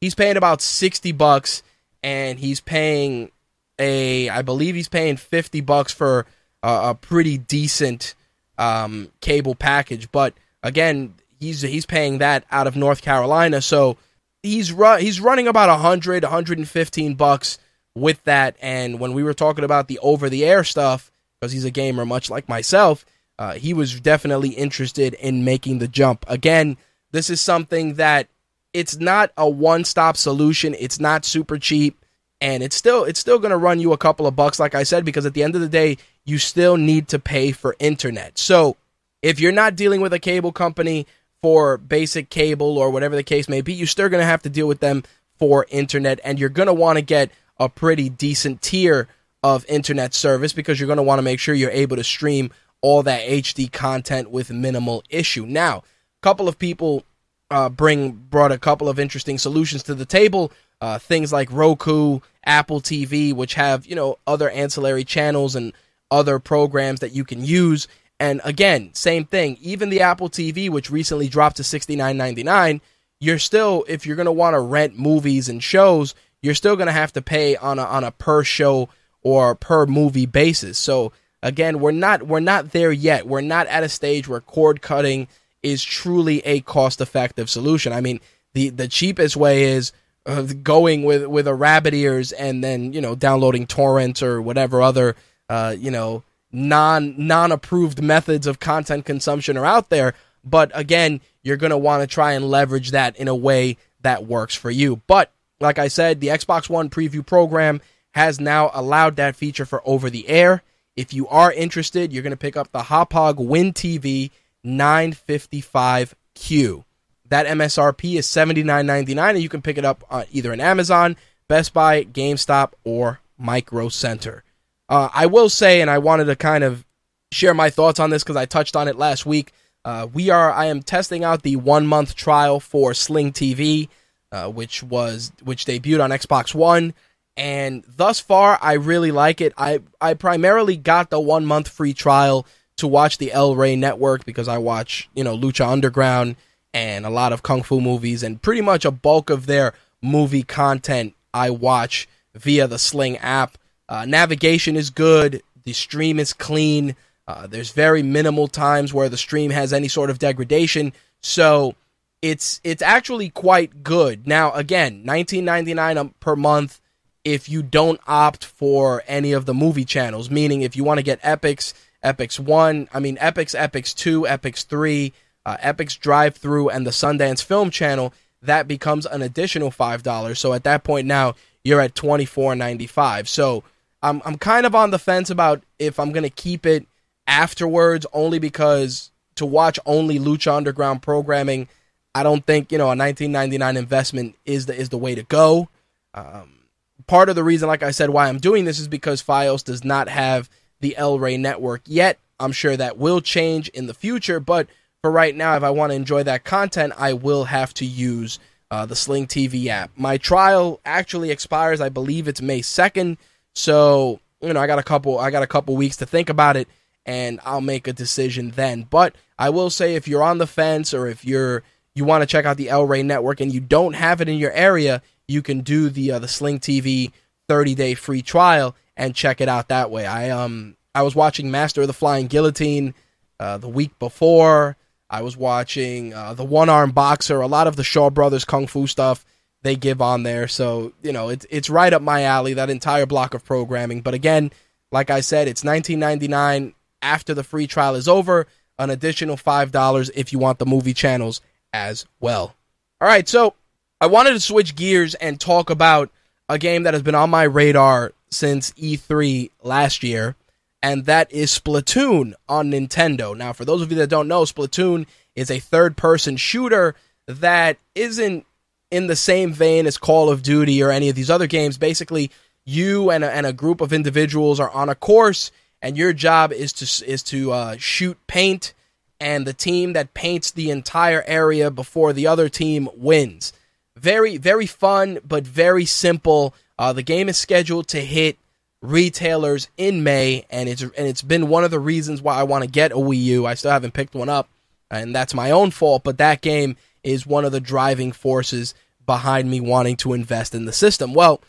he's 0.00 0.14
paying 0.14 0.36
about 0.36 0.60
60 0.60 1.12
bucks 1.12 1.62
and 2.02 2.38
he's 2.38 2.60
paying 2.60 3.30
a, 3.78 4.28
I 4.28 4.42
believe 4.42 4.74
he's 4.74 4.88
paying 4.88 5.16
fifty 5.16 5.60
bucks 5.60 5.92
for 5.92 6.26
a, 6.62 6.90
a 6.90 6.94
pretty 6.94 7.38
decent 7.38 8.14
um, 8.58 9.10
cable 9.20 9.54
package. 9.54 10.10
But 10.12 10.34
again, 10.62 11.14
he's 11.38 11.62
he's 11.62 11.86
paying 11.86 12.18
that 12.18 12.44
out 12.50 12.66
of 12.66 12.76
North 12.76 13.02
Carolina, 13.02 13.62
so 13.62 13.96
he's 14.42 14.72
run 14.72 15.00
he's 15.00 15.20
running 15.20 15.48
about 15.48 15.68
100 15.68 16.22
115 16.22 17.14
bucks 17.14 17.58
with 17.94 18.22
that. 18.24 18.56
And 18.60 19.00
when 19.00 19.12
we 19.12 19.22
were 19.22 19.34
talking 19.34 19.64
about 19.64 19.88
the 19.88 19.98
over 20.00 20.28
the 20.28 20.44
air 20.44 20.64
stuff 20.64 21.10
because 21.40 21.52
he's 21.52 21.64
a 21.64 21.70
gamer 21.70 22.04
much 22.04 22.30
like 22.30 22.48
myself 22.48 23.04
uh, 23.38 23.54
he 23.54 23.72
was 23.72 23.98
definitely 24.00 24.50
interested 24.50 25.14
in 25.14 25.44
making 25.44 25.78
the 25.78 25.88
jump. 25.88 26.24
Again 26.28 26.76
this 27.12 27.30
is 27.30 27.40
something 27.40 27.94
that 27.94 28.28
it's 28.72 28.98
not 28.98 29.32
a 29.36 29.48
one-stop 29.48 30.16
solution. 30.16 30.76
It's 30.78 31.00
not 31.00 31.24
super 31.24 31.58
cheap 31.58 31.99
and 32.40 32.62
it's 32.62 32.76
still 32.76 33.04
it's 33.04 33.20
still 33.20 33.38
going 33.38 33.50
to 33.50 33.56
run 33.56 33.80
you 33.80 33.92
a 33.92 33.98
couple 33.98 34.26
of 34.26 34.36
bucks 34.36 34.58
like 34.58 34.74
i 34.74 34.82
said 34.82 35.04
because 35.04 35.26
at 35.26 35.34
the 35.34 35.42
end 35.42 35.54
of 35.54 35.60
the 35.60 35.68
day 35.68 35.96
you 36.24 36.38
still 36.38 36.76
need 36.76 37.08
to 37.08 37.18
pay 37.18 37.52
for 37.52 37.76
internet 37.78 38.38
so 38.38 38.76
if 39.22 39.38
you're 39.40 39.52
not 39.52 39.76
dealing 39.76 40.00
with 40.00 40.12
a 40.12 40.18
cable 40.18 40.52
company 40.52 41.06
for 41.42 41.78
basic 41.78 42.30
cable 42.30 42.78
or 42.78 42.90
whatever 42.90 43.16
the 43.16 43.22
case 43.22 43.48
may 43.48 43.60
be, 43.60 43.72
you're 43.72 43.86
still 43.86 44.08
going 44.08 44.20
to 44.20 44.26
have 44.26 44.42
to 44.42 44.50
deal 44.50 44.66
with 44.66 44.80
them 44.80 45.02
for 45.38 45.66
internet, 45.70 46.20
and 46.22 46.38
you're 46.38 46.48
going 46.48 46.66
to 46.66 46.74
want 46.74 46.98
to 46.98 47.02
get 47.02 47.30
a 47.58 47.68
pretty 47.68 48.08
decent 48.08 48.60
tier 48.60 49.08
of 49.42 49.64
internet 49.66 50.12
service 50.12 50.52
because 50.52 50.78
you're 50.78 50.86
going 50.86 50.98
to 50.98 51.02
want 51.02 51.18
to 51.18 51.22
make 51.22 51.40
sure 51.40 51.54
you're 51.54 51.70
able 51.70 51.96
to 51.96 52.04
stream 52.04 52.50
all 52.82 53.02
that 53.02 53.26
HD 53.26 53.70
content 53.70 54.30
with 54.30 54.50
minimal 54.50 55.02
issue. 55.08 55.46
Now, 55.46 55.78
a 55.78 56.22
couple 56.22 56.46
of 56.46 56.58
people 56.58 57.04
uh, 57.50 57.68
bring 57.70 58.12
brought 58.12 58.52
a 58.52 58.58
couple 58.58 58.88
of 58.88 58.98
interesting 58.98 59.38
solutions 59.38 59.82
to 59.84 59.94
the 59.94 60.04
table. 60.04 60.52
Uh, 60.82 60.98
things 60.98 61.32
like 61.32 61.50
Roku, 61.50 62.20
Apple 62.44 62.80
TV, 62.80 63.32
which 63.32 63.54
have 63.54 63.86
you 63.86 63.94
know 63.94 64.18
other 64.26 64.50
ancillary 64.50 65.04
channels 65.04 65.54
and 65.54 65.72
other 66.10 66.38
programs 66.38 67.00
that 67.00 67.12
you 67.12 67.24
can 67.24 67.44
use 67.44 67.86
and 68.20 68.42
again, 68.44 68.90
same 68.92 69.24
thing. 69.24 69.56
Even 69.62 69.88
the 69.88 70.02
Apple 70.02 70.28
TV, 70.28 70.68
which 70.68 70.90
recently 70.90 71.26
dropped 71.26 71.56
to 71.56 71.64
sixty 71.64 71.96
nine 71.96 72.18
ninety 72.18 72.42
nine, 72.42 72.82
you're 73.18 73.38
still 73.38 73.84
if 73.88 74.04
you're 74.04 74.14
gonna 74.14 74.30
want 74.30 74.54
to 74.54 74.60
rent 74.60 74.98
movies 74.98 75.48
and 75.48 75.62
shows, 75.62 76.14
you're 76.42 76.54
still 76.54 76.76
gonna 76.76 76.92
have 76.92 77.14
to 77.14 77.22
pay 77.22 77.56
on 77.56 77.78
a 77.78 77.82
on 77.82 78.04
a 78.04 78.12
per 78.12 78.44
show 78.44 78.90
or 79.22 79.54
per 79.54 79.86
movie 79.86 80.26
basis. 80.26 80.76
So 80.76 81.12
again, 81.42 81.80
we're 81.80 81.92
not 81.92 82.24
we're 82.24 82.40
not 82.40 82.72
there 82.72 82.92
yet. 82.92 83.26
We're 83.26 83.40
not 83.40 83.66
at 83.68 83.84
a 83.84 83.88
stage 83.88 84.28
where 84.28 84.40
cord 84.40 84.82
cutting 84.82 85.26
is 85.62 85.82
truly 85.82 86.40
a 86.40 86.60
cost 86.60 87.00
effective 87.00 87.48
solution. 87.48 87.94
I 87.94 88.02
mean, 88.02 88.20
the 88.52 88.68
the 88.68 88.86
cheapest 88.86 89.34
way 89.34 89.62
is 89.62 89.92
uh, 90.26 90.42
going 90.62 91.02
with 91.02 91.26
with 91.26 91.46
a 91.46 91.54
rabbit 91.54 91.94
ears 91.94 92.32
and 92.32 92.62
then 92.62 92.92
you 92.92 93.00
know 93.00 93.14
downloading 93.14 93.66
torrents 93.66 94.22
or 94.22 94.42
whatever 94.42 94.82
other 94.82 95.16
uh, 95.48 95.74
you 95.78 95.90
know 95.90 96.22
non 96.52 97.26
non 97.26 97.52
approved 97.52 98.02
methods 98.02 98.46
of 98.46 98.60
content 98.60 99.04
consumption 99.04 99.56
are 99.56 99.66
out 99.66 99.88
there. 99.88 100.14
But 100.42 100.70
again, 100.74 101.20
you're 101.42 101.56
going 101.56 101.70
to 101.70 101.78
want 101.78 102.02
to 102.02 102.06
try 102.06 102.32
and 102.32 102.48
leverage 102.48 102.92
that 102.92 103.16
in 103.16 103.28
a 103.28 103.34
way 103.34 103.76
that 104.00 104.26
works 104.26 104.54
for 104.54 104.70
you. 104.70 105.02
But 105.06 105.30
like 105.60 105.78
I 105.78 105.88
said, 105.88 106.20
the 106.20 106.28
Xbox 106.28 106.70
One 106.70 106.90
preview 106.90 107.24
program 107.24 107.80
has 108.12 108.40
now 108.40 108.70
allowed 108.74 109.16
that 109.16 109.36
feature 109.36 109.66
for 109.66 109.82
over 109.84 110.10
the 110.10 110.28
air. 110.28 110.62
If 110.96 111.14
you 111.14 111.28
are 111.28 111.52
interested, 111.52 112.12
you're 112.12 112.22
going 112.22 112.32
to 112.32 112.36
pick 112.36 112.56
up 112.56 112.72
the 112.72 112.82
Hauppauge 112.82 113.36
WinTV 113.36 114.30
955Q. 114.64 116.84
That 117.30 117.46
MSRP 117.46 118.16
is 118.16 118.26
$79.99, 118.26 119.30
and 119.30 119.42
you 119.42 119.48
can 119.48 119.62
pick 119.62 119.78
it 119.78 119.84
up 119.84 120.04
on 120.10 120.24
either 120.32 120.52
on 120.52 120.60
Amazon, 120.60 121.16
Best 121.48 121.72
Buy, 121.72 122.04
GameStop, 122.04 122.72
or 122.84 123.20
Micro 123.38 123.88
Center. 123.88 124.44
Uh, 124.88 125.08
I 125.14 125.26
will 125.26 125.48
say, 125.48 125.80
and 125.80 125.88
I 125.88 125.98
wanted 125.98 126.24
to 126.24 126.36
kind 126.36 126.64
of 126.64 126.84
share 127.32 127.54
my 127.54 127.70
thoughts 127.70 128.00
on 128.00 128.10
this 128.10 128.24
because 128.24 128.36
I 128.36 128.46
touched 128.46 128.74
on 128.74 128.88
it 128.88 128.96
last 128.96 129.24
week. 129.24 129.52
Uh, 129.84 130.08
we 130.12 130.30
are, 130.30 130.52
I 130.52 130.66
am 130.66 130.82
testing 130.82 131.24
out 131.24 131.42
the 131.42 131.56
one 131.56 131.86
month 131.86 132.16
trial 132.16 132.58
for 132.60 132.92
Sling 132.92 133.32
TV, 133.32 133.88
uh, 134.32 134.48
which 134.48 134.82
was 134.82 135.32
which 135.42 135.64
debuted 135.64 136.02
on 136.02 136.10
Xbox 136.10 136.54
One, 136.54 136.94
and 137.36 137.84
thus 137.96 138.20
far 138.20 138.58
I 138.60 138.74
really 138.74 139.12
like 139.12 139.40
it. 139.40 139.54
I 139.56 139.80
I 140.00 140.14
primarily 140.14 140.76
got 140.76 141.10
the 141.10 141.20
one 141.20 141.46
month 141.46 141.68
free 141.68 141.94
trial 141.94 142.46
to 142.76 142.86
watch 142.86 143.18
the 143.18 143.32
El 143.32 143.54
Rey 143.56 143.76
Network 143.76 144.24
because 144.24 144.48
I 144.48 144.58
watch 144.58 145.08
you 145.14 145.24
know 145.24 145.36
Lucha 145.36 145.66
Underground 145.66 146.36
and 146.72 147.04
a 147.04 147.10
lot 147.10 147.32
of 147.32 147.42
kung 147.42 147.62
fu 147.62 147.80
movies, 147.80 148.22
and 148.22 148.42
pretty 148.42 148.60
much 148.60 148.84
a 148.84 148.90
bulk 148.90 149.30
of 149.30 149.46
their 149.46 149.74
movie 150.02 150.42
content 150.42 151.14
I 151.32 151.50
watch 151.50 152.08
via 152.34 152.66
the 152.66 152.78
Sling 152.78 153.18
app. 153.18 153.58
Uh, 153.88 154.04
navigation 154.04 154.76
is 154.76 154.90
good. 154.90 155.42
The 155.64 155.72
stream 155.72 156.18
is 156.18 156.32
clean. 156.32 156.96
Uh, 157.26 157.46
there's 157.46 157.72
very 157.72 158.02
minimal 158.02 158.48
times 158.48 158.94
where 158.94 159.08
the 159.08 159.16
stream 159.16 159.50
has 159.50 159.72
any 159.72 159.88
sort 159.88 160.10
of 160.10 160.18
degradation. 160.18 160.92
So 161.20 161.74
it's 162.22 162.60
it's 162.64 162.82
actually 162.82 163.30
quite 163.30 163.82
good. 163.82 164.26
Now 164.26 164.52
again, 164.52 165.04
19.99 165.04 166.14
per 166.20 166.36
month 166.36 166.80
if 167.24 167.48
you 167.48 167.62
don't 167.62 168.00
opt 168.06 168.44
for 168.44 169.02
any 169.06 169.32
of 169.32 169.46
the 169.46 169.54
movie 169.54 169.84
channels, 169.84 170.30
meaning 170.30 170.62
if 170.62 170.74
you 170.76 170.84
want 170.84 170.98
to 170.98 171.04
get 171.04 171.20
Epix, 171.22 171.74
Epix 172.04 172.38
1, 172.38 172.88
I 172.92 173.00
mean 173.00 173.16
Epix, 173.18 173.58
Epix 173.58 173.94
2, 173.94 174.22
Epix 174.22 174.64
3, 174.64 175.12
uh, 175.46 175.56
Epix 175.58 175.98
Drive 175.98 176.36
Through 176.36 176.68
and 176.70 176.86
the 176.86 176.90
Sundance 176.90 177.42
Film 177.42 177.70
Channel, 177.70 178.12
that 178.42 178.68
becomes 178.68 179.06
an 179.06 179.22
additional 179.22 179.70
$5. 179.70 180.36
So 180.36 180.52
at 180.52 180.64
that 180.64 180.84
point 180.84 181.06
now 181.06 181.34
you're 181.64 181.80
at 181.80 181.94
24.95. 181.94 183.28
So 183.28 183.64
I'm 184.02 184.22
I'm 184.24 184.38
kind 184.38 184.66
of 184.66 184.74
on 184.74 184.90
the 184.90 184.98
fence 184.98 185.30
about 185.30 185.62
if 185.78 186.00
I'm 186.00 186.12
gonna 186.12 186.30
keep 186.30 186.64
it 186.66 186.86
afterwards, 187.26 188.06
only 188.12 188.38
because 188.38 189.10
to 189.36 189.46
watch 189.46 189.78
only 189.86 190.18
Lucha 190.18 190.54
Underground 190.56 191.02
programming, 191.02 191.68
I 192.14 192.22
don't 192.22 192.44
think 192.44 192.72
you 192.72 192.78
know 192.78 192.84
a 192.84 192.96
1999 192.96 193.76
investment 193.76 194.36
is 194.44 194.66
the 194.66 194.74
is 194.74 194.88
the 194.88 194.98
way 194.98 195.14
to 195.14 195.22
go. 195.24 195.68
Um, 196.14 196.60
part 197.06 197.28
of 197.28 197.36
the 197.36 197.44
reason, 197.44 197.68
like 197.68 197.82
I 197.82 197.90
said, 197.90 198.10
why 198.10 198.28
I'm 198.28 198.38
doing 198.38 198.64
this 198.64 198.78
is 198.78 198.88
because 198.88 199.22
FiOS 199.22 199.64
does 199.64 199.84
not 199.84 200.08
have 200.08 200.48
the 200.80 200.96
El 200.96 201.18
Rey 201.18 201.36
network 201.36 201.82
yet. 201.86 202.18
I'm 202.38 202.52
sure 202.52 202.76
that 202.76 202.96
will 202.96 203.20
change 203.20 203.68
in 203.68 203.86
the 203.86 203.94
future, 203.94 204.40
but 204.40 204.66
for 205.02 205.10
right 205.10 205.34
now, 205.34 205.56
if 205.56 205.62
I 205.62 205.70
want 205.70 205.90
to 205.90 205.96
enjoy 205.96 206.22
that 206.24 206.44
content, 206.44 206.92
I 206.96 207.14
will 207.14 207.44
have 207.44 207.72
to 207.74 207.86
use 207.86 208.38
uh, 208.70 208.86
the 208.86 208.96
Sling 208.96 209.26
TV 209.26 209.66
app. 209.66 209.90
My 209.96 210.18
trial 210.18 210.80
actually 210.84 211.30
expires, 211.30 211.80
I 211.80 211.88
believe 211.88 212.28
it's 212.28 212.42
May 212.42 212.60
2nd. 212.60 213.16
So, 213.54 214.20
you 214.40 214.52
know, 214.52 214.60
I 214.60 214.66
got 214.66 214.78
a 214.78 214.84
couple 214.84 215.18
I 215.18 215.30
got 215.30 215.42
a 215.42 215.48
couple 215.48 215.76
weeks 215.76 215.96
to 215.98 216.06
think 216.06 216.28
about 216.28 216.56
it 216.56 216.68
and 217.06 217.40
I'll 217.44 217.60
make 217.60 217.88
a 217.88 217.92
decision 217.92 218.50
then. 218.50 218.86
But 218.88 219.16
I 219.38 219.50
will 219.50 219.70
say 219.70 219.94
if 219.94 220.06
you're 220.06 220.22
on 220.22 220.38
the 220.38 220.46
fence 220.46 220.94
or 220.94 221.06
if 221.06 221.24
you're 221.24 221.62
you 221.94 222.04
want 222.04 222.22
to 222.22 222.26
check 222.26 222.44
out 222.44 222.56
the 222.56 222.68
El 222.68 222.86
Rey 222.86 223.02
network 223.02 223.40
and 223.40 223.52
you 223.52 223.60
don't 223.60 223.94
have 223.94 224.20
it 224.20 224.28
in 224.28 224.38
your 224.38 224.52
area, 224.52 225.02
you 225.26 225.42
can 225.42 225.60
do 225.60 225.88
the 225.88 226.12
uh, 226.12 226.18
the 226.18 226.28
Sling 226.28 226.60
TV 226.60 227.10
30-day 227.48 227.94
free 227.94 228.22
trial 228.22 228.76
and 228.96 229.14
check 229.14 229.40
it 229.40 229.48
out 229.48 229.68
that 229.68 229.90
way. 229.90 230.06
I 230.06 230.30
um 230.30 230.76
I 230.94 231.02
was 231.02 231.16
watching 231.16 231.50
Master 231.50 231.80
of 231.80 231.86
the 231.88 231.92
Flying 231.92 232.28
Guillotine 232.28 232.94
uh, 233.40 233.58
the 233.58 233.68
week 233.68 233.98
before. 233.98 234.76
I 235.10 235.22
was 235.22 235.36
watching 235.36 236.14
uh, 236.14 236.34
the 236.34 236.44
One 236.44 236.68
Arm 236.68 236.92
Boxer, 236.92 237.40
a 237.40 237.48
lot 237.48 237.66
of 237.66 237.76
the 237.76 237.84
Shaw 237.84 238.10
Brothers 238.10 238.44
kung 238.44 238.66
fu 238.66 238.86
stuff 238.86 239.26
they 239.62 239.76
give 239.76 240.00
on 240.00 240.22
there. 240.22 240.48
So, 240.48 240.92
you 241.02 241.12
know, 241.12 241.28
it's 241.28 241.46
it's 241.50 241.68
right 241.68 241.92
up 241.92 242.00
my 242.00 242.22
alley, 242.22 242.54
that 242.54 242.70
entire 242.70 243.06
block 243.06 243.34
of 243.34 243.44
programming. 243.44 244.00
But 244.00 244.14
again, 244.14 244.52
like 244.92 245.10
I 245.10 245.20
said, 245.20 245.48
it's 245.48 245.64
19.99 245.64 246.74
after 247.02 247.34
the 247.34 247.44
free 247.44 247.66
trial 247.66 247.94
is 247.94 248.08
over, 248.08 248.46
an 248.78 248.90
additional 248.90 249.36
$5 249.36 250.10
if 250.14 250.32
you 250.32 250.38
want 250.38 250.58
the 250.58 250.66
movie 250.66 250.94
channels 250.94 251.40
as 251.72 252.06
well. 252.20 252.54
All 253.00 253.08
right, 253.08 253.28
so 253.28 253.54
I 254.00 254.06
wanted 254.06 254.32
to 254.32 254.40
switch 254.40 254.76
gears 254.76 255.14
and 255.16 255.40
talk 255.40 255.70
about 255.70 256.10
a 256.48 256.58
game 256.58 256.84
that 256.84 256.94
has 256.94 257.02
been 257.02 257.14
on 257.14 257.30
my 257.30 257.44
radar 257.44 258.12
since 258.30 258.72
E3 258.72 259.50
last 259.62 260.02
year, 260.02 260.36
and 260.82 261.04
that 261.06 261.30
is 261.32 261.50
Splatoon 261.50 262.34
on 262.48 262.70
Nintendo. 262.70 263.36
Now, 263.36 263.52
for 263.52 263.64
those 263.64 263.82
of 263.82 263.90
you 263.90 263.98
that 263.98 264.08
don't 264.08 264.28
know, 264.28 264.42
Splatoon 264.42 265.06
is 265.34 265.50
a 265.50 265.58
third 265.58 265.96
person 265.96 266.36
shooter 266.36 266.94
that 267.26 267.78
isn't 267.94 268.46
in 268.90 269.06
the 269.06 269.16
same 269.16 269.52
vein 269.52 269.86
as 269.86 269.98
Call 269.98 270.30
of 270.30 270.42
Duty 270.42 270.82
or 270.82 270.90
any 270.90 271.08
of 271.08 271.14
these 271.14 271.30
other 271.30 271.46
games. 271.46 271.78
Basically, 271.78 272.30
you 272.64 273.10
and 273.10 273.24
a, 273.24 273.30
and 273.30 273.46
a 273.46 273.52
group 273.52 273.80
of 273.80 273.92
individuals 273.92 274.58
are 274.58 274.70
on 274.70 274.88
a 274.88 274.94
course, 274.94 275.52
and 275.82 275.96
your 275.96 276.12
job 276.12 276.52
is 276.52 276.72
to 276.74 277.10
is 277.10 277.22
to 277.24 277.52
uh, 277.52 277.76
shoot 277.78 278.18
paint, 278.26 278.74
and 279.20 279.46
the 279.46 279.52
team 279.52 279.92
that 279.92 280.14
paints 280.14 280.50
the 280.50 280.70
entire 280.70 281.22
area 281.26 281.70
before 281.70 282.12
the 282.12 282.26
other 282.26 282.48
team 282.48 282.88
wins. 282.94 283.52
Very 283.96 284.36
very 284.36 284.66
fun, 284.66 285.18
but 285.26 285.46
very 285.46 285.84
simple. 285.84 286.54
Uh, 286.78 286.92
the 286.92 287.02
game 287.02 287.28
is 287.28 287.36
scheduled 287.36 287.86
to 287.88 288.00
hit 288.00 288.38
retailers 288.82 289.68
in 289.76 290.02
May, 290.02 290.44
and 290.50 290.68
it's 290.68 290.82
and 290.82 290.92
it's 290.96 291.22
been 291.22 291.48
one 291.48 291.64
of 291.64 291.70
the 291.70 291.80
reasons 291.80 292.22
why 292.22 292.36
I 292.36 292.44
want 292.44 292.64
to 292.64 292.70
get 292.70 292.92
a 292.92 292.96
Wii 292.96 293.22
U. 293.22 293.46
I 293.46 293.54
still 293.54 293.70
haven't 293.70 293.94
picked 293.94 294.14
one 294.14 294.28
up, 294.28 294.48
and 294.90 295.14
that's 295.14 295.34
my 295.34 295.50
own 295.50 295.70
fault. 295.70 296.04
But 296.04 296.18
that 296.18 296.40
game 296.40 296.76
is 297.02 297.26
one 297.26 297.44
of 297.44 297.52
the 297.52 297.60
driving 297.60 298.12
forces 298.12 298.74
behind 299.06 299.50
me 299.50 299.60
wanting 299.60 299.96
to 299.96 300.12
invest 300.12 300.54
in 300.54 300.64
the 300.64 300.72
system. 300.72 301.14
Well, 301.14 301.40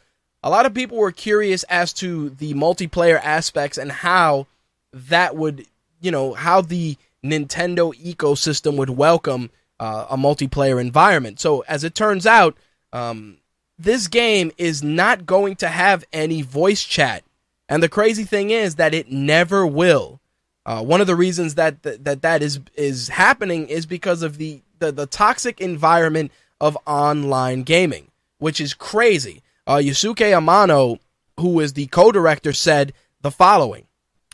a 0.43 0.49
lot 0.49 0.65
of 0.65 0.73
people 0.73 0.97
were 0.97 1.11
curious 1.11 1.63
as 1.63 1.93
to 1.93 2.29
the 2.29 2.53
multiplayer 2.53 3.19
aspects 3.21 3.77
and 3.77 3.91
how 3.91 4.47
that 4.93 5.35
would, 5.35 5.65
you 5.99 6.11
know, 6.11 6.33
how 6.33 6.61
the 6.61 6.97
Nintendo 7.23 7.93
ecosystem 7.95 8.77
would 8.77 8.89
welcome 8.89 9.51
uh, 9.79 10.07
a 10.09 10.17
multiplayer 10.17 10.81
environment. 10.81 11.39
So, 11.39 11.63
as 11.67 11.83
it 11.83 11.93
turns 11.93 12.25
out, 12.25 12.57
um, 12.93 13.37
this 13.83 14.07
game 14.07 14.51
is 14.57 14.83
not 14.83 15.25
going 15.25 15.55
to 15.57 15.67
have 15.67 16.05
any 16.13 16.41
voice 16.41 16.83
chat. 16.83 17.23
And 17.67 17.81
the 17.81 17.89
crazy 17.89 18.23
thing 18.23 18.49
is 18.49 18.75
that 18.75 18.93
it 18.93 19.11
never 19.11 19.65
will. 19.65 20.19
Uh, 20.65 20.83
one 20.83 21.01
of 21.01 21.07
the 21.07 21.15
reasons 21.15 21.55
that, 21.55 21.81
that 21.83 22.03
that 22.03 22.21
that 22.21 22.43
is 22.43 22.59
is 22.75 23.09
happening 23.09 23.67
is 23.67 23.85
because 23.85 24.21
of 24.21 24.37
the, 24.37 24.61
the 24.79 24.91
the 24.91 25.07
toxic 25.07 25.59
environment 25.59 26.31
of 26.59 26.77
online 26.85 27.63
gaming, 27.63 28.11
which 28.37 28.61
is 28.61 28.73
crazy. 28.73 29.41
Uh, 29.65 29.77
Yusuke 29.77 30.17
Amano, 30.17 30.99
who 31.39 31.59
is 31.59 31.73
the 31.73 31.87
co-director, 31.87 32.53
said 32.53 32.93
the 33.21 33.31
following, 33.31 33.87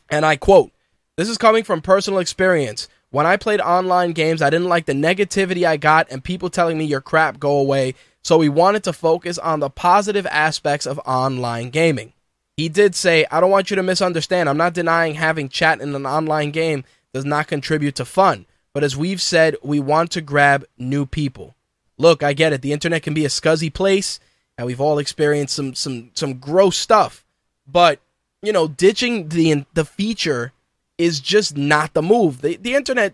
and 0.10 0.26
I 0.26 0.36
quote: 0.36 0.72
"This 1.16 1.30
is 1.30 1.38
coming 1.38 1.64
from 1.64 1.82
personal 1.82 2.20
experience. 2.20 2.90
When 3.10 3.26
I 3.26 3.38
played 3.38 3.62
online 3.62 4.12
games, 4.12 4.42
I 4.42 4.50
didn't 4.50 4.68
like 4.68 4.86
the 4.86 4.94
negativity 4.94 5.66
I 5.66 5.78
got 5.78 6.12
and 6.12 6.22
people 6.22 6.50
telling 6.50 6.78
me 6.78 6.84
your 6.84 7.00
crap, 7.00 7.40
go 7.40 7.58
away. 7.58 7.96
So 8.28 8.38
we 8.38 8.50
wanted 8.50 8.84
to 8.84 8.92
focus 8.92 9.38
on 9.38 9.62
the 9.62 9.70
positive 9.70 10.28
aspects 10.28 10.86
of 10.86 11.00
online 11.06 11.70
gaming." 11.70 12.12
He 12.58 12.68
did 12.68 12.94
say, 12.94 13.26
I 13.32 13.40
don't 13.40 13.52
want 13.52 13.70
you 13.70 13.76
to 13.78 13.84
misunderstand. 13.84 14.50
I'm 14.50 14.58
not 14.58 14.74
denying 14.74 15.13
having 15.13 15.48
chat 15.48 15.80
in 15.80 15.96
an 15.96 16.06
online 16.06 16.52
game 16.52 16.84
does 17.13 17.24
not 17.24 17.48
contribute 17.48 17.96
to 17.96 18.04
fun. 18.04 18.46
But 18.74 18.84
as 18.84 18.98
we've 18.98 19.22
said, 19.22 19.56
we 19.63 19.80
want 19.80 20.12
to 20.12 20.22
grab 20.22 20.66
new 20.78 21.06
people. 21.06 21.56
Look, 21.98 22.22
I 22.22 22.34
get 22.34 22.52
it. 22.52 22.62
The 22.62 22.74
internet 22.74 23.02
can 23.04 23.13
be 23.13 23.24
a 23.24 23.30
scuzzy 23.30 23.74
place, 23.74 24.20
and 24.58 24.68
we've 24.68 24.82
all 24.82 25.00
experienced 25.00 25.56
some 25.56 25.74
some 25.74 26.12
some 26.16 26.40
gross 26.40 26.76
stuff. 26.78 27.24
But, 27.66 28.02
you 28.42 28.52
know, 28.52 28.68
ditching 28.68 29.30
the 29.30 29.63
the 29.74 29.86
feature 29.86 30.52
is 30.98 31.22
just 31.22 31.56
not 31.56 31.94
the 31.94 32.02
move. 32.02 32.42
The 32.42 32.58
the 32.58 32.76
internet 32.76 33.13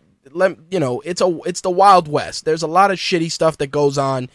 you 0.71 0.79
know, 0.79 1.01
it's 1.01 1.21
a 1.21 1.39
it's 1.45 1.61
the 1.61 1.69
wild 1.69 2.07
west. 2.07 2.45
There's 2.45 2.63
a 2.63 2.67
lot 2.67 2.91
of 2.91 2.97
shitty 2.97 3.31
stuff 3.31 3.57
that 3.57 3.67
goes 3.67 3.97
on, 3.97 4.29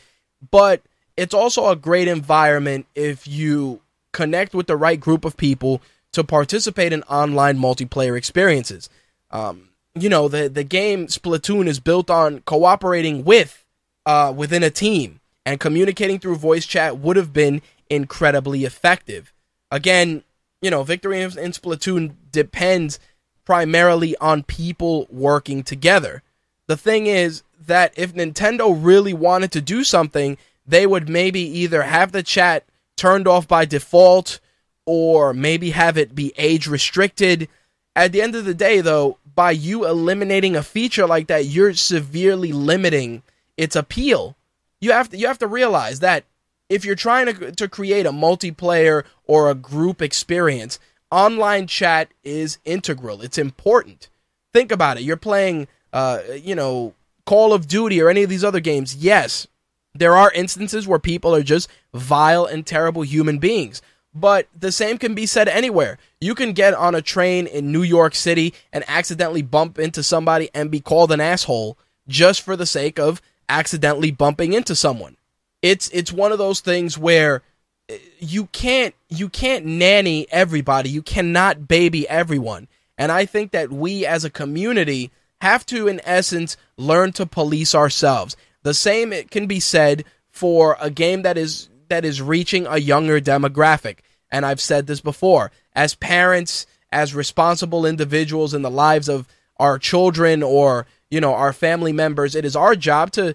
but 0.51 0.83
it's 1.17 1.35
also 1.35 1.69
a 1.69 1.77
great 1.77 2.09
environment 2.09 2.87
if 2.95 3.27
you 3.27 3.81
connect 4.13 4.55
with 4.55 4.67
the 4.67 4.77
right 4.77 4.99
group 4.99 5.25
of 5.25 5.37
people 5.37 5.83
to 6.13 6.25
participate 6.25 6.93
in 6.93 7.03
online 7.05 7.59
multiplayer 7.59 8.17
experiences. 8.17 8.89
Um, 9.31 9.69
you 9.95 10.09
know, 10.09 10.29
the 10.29 10.49
the 10.49 10.65
game 10.65 11.07
Splatoon 11.07 11.67
is 11.67 11.81
built 11.81 12.11
on 12.11 12.41
cooperating 12.41 13.25
with 13.25 13.65
uh, 14.07 14.33
within 14.35 14.63
a 14.63 14.71
team, 14.71 15.21
and 15.45 15.61
communicating 15.61 16.19
through 16.19 16.37
voice 16.37 16.67
chat 16.67 16.99
would 16.99 17.17
have 17.17 17.33
been 17.33 17.63
incredibly 17.91 18.65
effective. 18.65 19.33
Again, 19.71 20.23
you 20.63 20.71
know, 20.71 20.83
victory 20.83 21.21
in, 21.21 21.37
in 21.39 21.53
Splatoon 21.53 22.15
depends 22.33 22.99
primarily 23.45 24.17
on 24.19 24.43
people 24.43 25.07
working 25.11 25.63
together. 25.63 26.23
The 26.67 26.77
thing 26.77 27.07
is 27.07 27.43
that 27.69 27.93
if 27.97 28.15
Nintendo 28.15 28.77
really 28.79 29.15
wanted 29.15 29.53
to 29.53 29.61
do 29.61 29.85
something, 29.85 30.37
they 30.67 30.87
would 30.87 31.09
maybe 31.09 31.41
either 31.41 31.83
have 31.83 32.13
the 32.13 32.23
chat 32.23 32.65
turned 32.97 33.27
off 33.27 33.49
by 33.49 33.65
default 33.65 34.41
or 34.85 35.33
maybe 35.33 35.71
have 35.71 35.97
it 35.97 36.15
be 36.15 36.33
age 36.37 36.67
restricted. 36.67 37.49
At 37.97 38.13
the 38.13 38.21
end 38.21 38.35
of 38.35 38.45
the 38.45 38.55
day, 38.55 38.81
though, 38.81 39.19
by 39.35 39.53
you 39.53 39.87
eliminating 39.87 40.57
a 40.57 40.63
feature 40.63 41.07
like 41.07 41.29
that, 41.29 41.47
you're 41.47 41.75
severely 41.75 42.53
limiting 42.53 43.23
its 43.57 43.77
appeal. 43.77 44.37
You 44.81 44.93
have 44.93 45.11
to 45.11 45.17
you 45.17 45.27
have 45.27 45.39
to 45.39 45.47
realize 45.47 46.01
that 46.01 46.25
if 46.69 46.85
you're 46.85 46.95
trying 46.95 47.27
to 47.27 47.53
to 47.53 47.69
create 47.69 48.07
a 48.07 48.13
multiplayer 48.13 49.05
or 49.27 49.51
a 49.51 49.55
group 49.55 50.03
experience, 50.03 50.79
online 51.11 51.67
chat 51.67 52.13
is 52.25 52.59
integral. 52.65 53.23
It's 53.23 53.39
important. 53.39 54.09
Think 54.53 54.73
about 54.73 54.97
it. 54.97 55.03
You're 55.03 55.17
playing, 55.17 55.69
uh, 55.93 56.21
you 56.35 56.55
know, 56.55 56.95
Call 57.29 57.53
of 57.53 57.69
Duty 57.69 58.01
or 58.01 58.09
any 58.09 58.23
of 58.23 58.31
these 58.31 58.43
other 58.43 58.59
games. 58.59 58.97
Yes, 58.97 59.47
there 59.95 60.17
are 60.17 60.33
instances 60.33 60.89
where 60.89 60.99
people 60.99 61.35
are 61.35 61.43
just 61.43 61.69
vile 61.93 62.47
and 62.47 62.67
terrible 62.67 63.03
human 63.03 63.39
beings. 63.39 63.83
But 64.15 64.49
the 64.59 64.73
same 64.73 64.97
can 64.97 65.15
be 65.15 65.27
said 65.27 65.47
anywhere. 65.47 65.99
You 66.23 66.35
can 66.35 66.55
get 66.55 66.73
on 66.73 66.95
a 66.95 67.03
train 67.03 67.47
in 67.47 67.71
New 67.71 67.83
York 67.83 68.15
City 68.15 68.55
and 68.73 68.83
accidentally 68.89 69.43
bump 69.43 69.79
into 69.79 70.03
somebody 70.03 70.49
and 70.55 70.71
be 70.71 70.81
called 70.81 71.13
an 71.13 71.21
asshole 71.21 71.77
just 72.09 72.41
for 72.41 72.57
the 72.57 72.65
sake 72.65 72.99
of 72.99 73.21
accidentally 73.47 74.11
bumping 74.11 74.55
into 74.55 74.75
someone. 74.75 75.19
It's 75.61 75.91
it's 75.91 76.11
one 76.11 76.33
of 76.33 76.39
those 76.39 76.61
things 76.61 76.97
where 76.97 77.43
eh, 77.91 77.99
you 78.21 78.47
can't 78.47 78.95
you 79.11 79.29
can't 79.29 79.67
nanny 79.67 80.27
everybody. 80.31 80.89
You 80.89 81.03
cannot 81.03 81.69
baby 81.69 82.09
everyone. 82.09 82.69
And 82.97 83.13
I 83.13 83.27
think 83.27 83.51
that 83.51 83.71
we 83.71 84.07
as 84.07 84.25
a 84.25 84.31
community 84.31 85.11
have 85.41 85.65
to 85.67 85.89
in 85.89 86.01
essence 86.05 86.57
learn 86.77 87.13
to 87.13 87.27
police 87.27 87.75
ourselves. 87.75 88.37
The 88.63 88.75
same 88.75 89.13
it 89.13 89.31
can 89.31 89.47
be 89.47 89.61
said 89.61 90.05
for 90.31 90.77
a 90.81 90.91
game 90.91 91.23
that 91.23 91.39
is 91.39 91.69
that 91.89 92.05
is 92.05 92.21
reaching 92.21 92.67
a 92.67 92.79
younger 92.79 93.21
demographic. 93.21 93.99
And 94.31 94.45
I've 94.45 94.61
said 94.61 94.87
this 94.87 95.01
before. 95.01 95.51
As 95.75 95.95
parents, 95.95 96.67
as 96.93 97.15
responsible 97.15 97.87
individuals 97.87 98.53
in 98.53 98.63
the 98.63 98.71
lives 98.71 99.09
of 99.09 99.27
our 99.59 99.79
children 99.79 100.43
or, 100.43 100.87
you 101.11 101.21
know, 101.21 101.35
our 101.35 101.53
family 101.53 101.93
members, 101.93 102.35
it 102.35 102.45
is 102.45 102.55
our 102.55 102.77
job 102.77 103.11
to 103.13 103.35